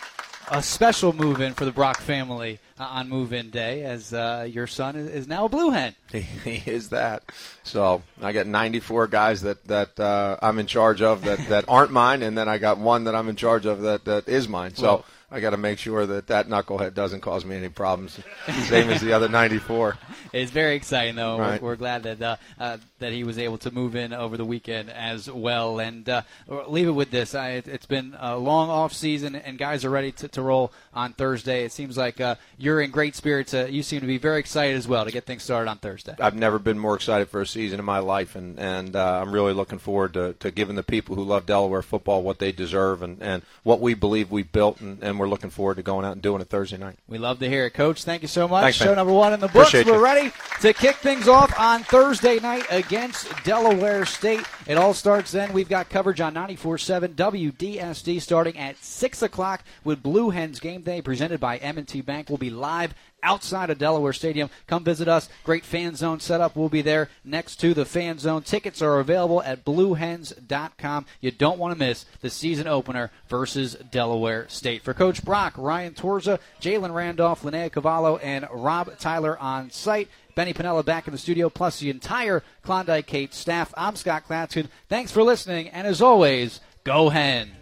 a 0.53 0.63
special 0.63 1.13
move 1.13 1.41
in 1.41 1.55
for 1.55 1.65
the 1.65 1.73
Brock 1.73 1.99
family 2.01 2.61
uh, 2.79 2.85
on 2.85 3.09
move-in 3.09 3.51
day, 3.51 3.83
as 3.85 4.13
uh, 4.13 4.47
your 4.49 4.67
son 4.67 4.97
is, 4.97 5.09
is, 5.09 5.29
now 5.29 5.47
a 5.47 5.49
blue 5.49 5.71
hen. 5.71 5.95
He, 6.11 6.21
he, 6.21 6.71
is 6.71 6.91
that. 6.91 7.25
So 7.65 8.03
I 8.21 8.33
got 8.33 8.47
94 8.47 9.07
guys 9.09 9.43
that 9.43 9.65
that 9.67 9.99
uh, 9.99 10.37
I'm 10.43 10.59
in 10.59 10.67
charge 10.67 11.03
of 11.03 11.23
that, 11.25 11.39
that 11.49 11.65
aren't 11.69 11.91
mine, 11.91 12.23
and 12.23 12.37
then 12.37 12.49
I 12.49 12.59
got 12.59 12.79
one 12.79 13.05
that 13.05 13.15
I'm 13.15 13.29
in 13.29 13.37
charge 13.37 13.67
of 13.67 13.83
that 13.83 14.05
that 14.05 14.29
is 14.29 14.49
mine. 14.49 14.75
So. 14.75 14.85
Well, 14.85 15.05
I 15.35 15.41
got 15.41 15.51
to 15.51 15.57
make 15.57 15.79
sure 15.79 16.05
that 16.05 16.27
that 16.27 16.47
knucklehead 16.47 16.93
doesn't 16.93 17.23
cause 17.23 17.43
me 17.47 17.57
any 17.57 17.71
problems. 17.71 18.21
Same 18.67 18.91
as 18.91 19.01
the 19.01 19.15
other 19.15 19.31
94. 19.31 19.97
It's 20.35 20.51
very 20.51 20.77
exciting, 20.77 21.15
though. 21.15 21.39
Right. 21.39 21.61
We're, 21.61 21.71
we're, 21.71 21.77
glad 21.77 22.05
that 22.05 22.23
uh, 22.23 22.37
uh, 22.59 22.79
that 23.03 23.13
he 23.13 23.25
was 23.25 23.39
able 23.39 23.59
to 23.59 23.71
move 23.71 23.95
in 23.95 24.13
over 24.13 24.37
the 24.37 24.45
weekend 24.45 24.91
as 24.91 25.31
well. 25.31 25.79
And 25.79 26.09
uh, 26.09 26.23
leave 26.67 26.89
it 26.89 26.93
with 26.93 27.11
this: 27.11 27.35
I, 27.35 27.51
it, 27.51 27.67
has 27.67 27.87
been 27.87 28.17
a 28.19 28.37
long 28.37 28.71
off 28.71 28.93
season, 28.93 29.35
and 29.35 29.59
guys 29.59 29.85
are 29.85 29.91
ready 29.91 30.13
to, 30.13 30.29
to 30.29 30.43
roll 30.43 30.73
on 30.95 31.13
Thursday. 31.13 31.65
It 31.65 31.73
seems 31.73 31.97
like 31.97 32.21
uh, 32.21 32.37
you're 32.59 32.81
in 32.81 32.91
great 32.91 33.15
spirits. 33.15 33.55
Uh, 33.55 33.67
you 33.71 33.83
seem 33.83 34.01
to 34.01 34.07
be 34.07 34.19
very 34.19 34.41
excited 34.41 34.77
as 34.77 34.89
well 34.89 35.05
to 35.05 35.11
get 35.11 35.27
things 35.27 35.43
started 35.43 35.71
on 35.71 35.79
Thursday. 35.79 36.15
I've 36.19 36.35
never 36.35 36.59
been 36.59 36.79
more 36.79 36.95
excited 36.95 37.29
for 37.29 37.41
a 37.41 37.47
season 37.47 37.79
in 37.79 37.85
my 37.85 37.99
life, 37.99 38.35
and 38.35 38.59
and 38.59 38.97
uh, 38.97 39.21
I'm 39.21 39.33
really 39.33 39.53
looking 39.53 39.79
forward 39.79 40.15
to, 40.15 40.35
to 40.35 40.51
giving 40.51 40.77
the 40.77 40.83
people 40.83 41.17
who 41.17 41.25
love 41.25 41.47
Delaware 41.47 41.83
football 41.83 42.23
what 42.23 42.39
they 42.39 42.53
deserve 42.53 43.03
and, 43.03 43.23
and 43.23 43.43
what 43.63 43.81
we 43.81 43.95
believe 43.95 44.31
we 44.31 44.43
built, 44.43 44.81
and, 44.81 45.03
and 45.03 45.19
we're 45.19 45.29
looking 45.29 45.51
forward 45.51 45.77
to 45.77 45.83
going 45.83 46.05
out 46.05 46.13
and 46.13 46.23
doing 46.23 46.41
it 46.41 46.49
Thursday 46.49 46.79
night. 46.79 46.97
We 47.09 47.19
love 47.19 47.39
to 47.41 47.49
hear 47.49 47.67
it, 47.67 47.75
Coach. 47.75 48.05
Thank 48.05 48.23
you 48.23 48.29
so 48.29 48.49
much. 48.49 48.63
Thanks, 48.63 48.77
Show 48.79 48.95
number 48.95 49.13
one 49.13 49.33
in 49.33 49.41
the 49.41 49.49
books. 49.49 49.69
Appreciate 49.69 49.87
we're 49.87 49.99
you. 49.99 50.05
ready 50.05 50.33
to 50.61 50.73
kick 50.73 50.97
things 50.97 51.29
off 51.29 51.59
on 51.59 51.83
Thursday 51.83 52.39
night 52.39 52.67
against 52.93 53.27
Delaware 53.43 54.05
State. 54.05 54.45
It 54.67 54.77
all 54.77 54.93
starts 54.93 55.33
then. 55.33 55.55
We've 55.55 55.67
got 55.67 55.89
coverage 55.89 56.21
on 56.21 56.35
94.7 56.35 57.15
WDSD 57.15 58.21
starting 58.21 58.59
at 58.59 58.77
6 58.85 59.23
o'clock 59.23 59.65
with 59.83 60.03
Blue 60.03 60.29
Hens 60.29 60.61
Game 60.61 60.83
Day 60.83 61.01
presented 61.01 61.41
by 61.41 61.57
M&T 61.57 62.03
Bank. 62.03 62.29
We'll 62.29 62.37
be 62.37 62.51
live 62.51 62.93
outside 63.23 63.71
of 63.71 63.79
Delaware 63.79 64.13
Stadium. 64.13 64.51
Come 64.67 64.85
visit 64.85 65.09
us. 65.09 65.29
Great 65.45 65.65
fan 65.65 65.95
zone 65.95 66.21
setup. 66.21 66.57
We'll 66.57 66.69
be 66.69 66.83
there 66.83 67.09
next 67.25 67.57
to 67.61 67.73
the 67.73 67.85
fan 67.85 68.19
zone. 68.19 68.43
Tickets 68.43 68.83
are 68.83 68.99
available 68.99 69.43
at 69.43 69.65
bluehens.com. 69.65 71.07
You 71.21 71.31
don't 71.31 71.59
want 71.59 71.73
to 71.73 71.79
miss 71.79 72.05
the 72.21 72.31
season 72.31 72.67
opener 72.67 73.11
versus 73.29 73.75
Delaware 73.91 74.47
State. 74.49 74.83
For 74.83 74.93
Coach 74.93 75.25
Brock, 75.25 75.55
Ryan 75.57 75.95
Torza, 75.95 76.41
Jalen 76.61 76.95
Randolph, 76.95 77.43
Linnea 77.43 77.73
Cavallo, 77.73 78.19
and 78.19 78.47
Rob 78.53 78.99
Tyler 78.99 79.39
on 79.39 79.71
site. 79.71 80.09
Benny 80.35 80.53
Panella 80.53 80.85
back 80.85 81.07
in 81.07 81.13
the 81.13 81.19
studio, 81.19 81.49
plus 81.49 81.79
the 81.79 81.91
entire 81.91 82.43
Klondike 82.63 83.07
Kate 83.07 83.35
staff. 83.35 83.73
I'm 83.77 83.97
Scott 83.97 84.25
Klatskin. 84.29 84.69
Thanks 84.89 85.13
for 85.13 85.23
listening, 85.23 85.69
and 85.69 85.87
as 85.87 86.01
always, 86.01 86.61
go 86.85 87.09
Hens. 87.11 87.62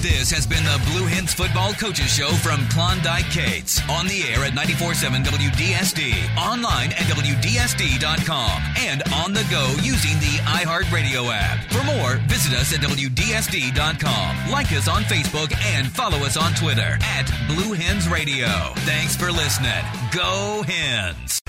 This 0.00 0.30
has 0.30 0.46
been 0.46 0.62
the 0.62 0.80
Blue 0.92 1.06
Hens 1.06 1.34
Football 1.34 1.72
Coaches 1.72 2.06
Show 2.14 2.28
from 2.28 2.68
Klondike 2.68 3.28
Kates. 3.32 3.80
On 3.90 4.06
the 4.06 4.22
air 4.30 4.44
at 4.44 4.52
94.7 4.52 5.24
WDSD, 5.24 6.14
online 6.38 6.92
at 6.92 7.10
WDSD.com, 7.10 8.62
and 8.78 9.02
on 9.14 9.32
the 9.32 9.44
go 9.50 9.66
using 9.82 10.14
the 10.20 10.38
iHeartRadio 10.46 11.32
app. 11.34 11.64
For 11.72 11.82
more, 11.82 12.14
visit 12.28 12.52
us 12.54 12.72
at 12.72 12.80
WDSD.com. 12.80 14.52
Like 14.52 14.70
us 14.70 14.86
on 14.86 15.02
Facebook 15.02 15.52
and 15.74 15.90
follow 15.90 16.18
us 16.18 16.36
on 16.36 16.54
Twitter 16.54 16.96
at 17.02 17.26
Blue 17.48 17.72
Hens 17.72 18.08
Radio. 18.08 18.46
Thanks 18.86 19.16
for 19.16 19.32
listening. 19.32 19.82
Go 20.12 20.62
Hens. 20.62 21.40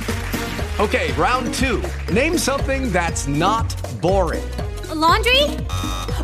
Okay, 0.80 1.12
round 1.14 1.54
two. 1.54 1.84
Name 2.12 2.40
something 2.40 2.92
that's 2.92 3.28
not 3.28 3.76
boring. 4.02 4.50
A 4.90 4.96
laundry? 4.96 5.44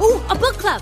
Ooh, 0.01 0.23
a 0.27 0.35
book 0.35 0.57
club. 0.57 0.81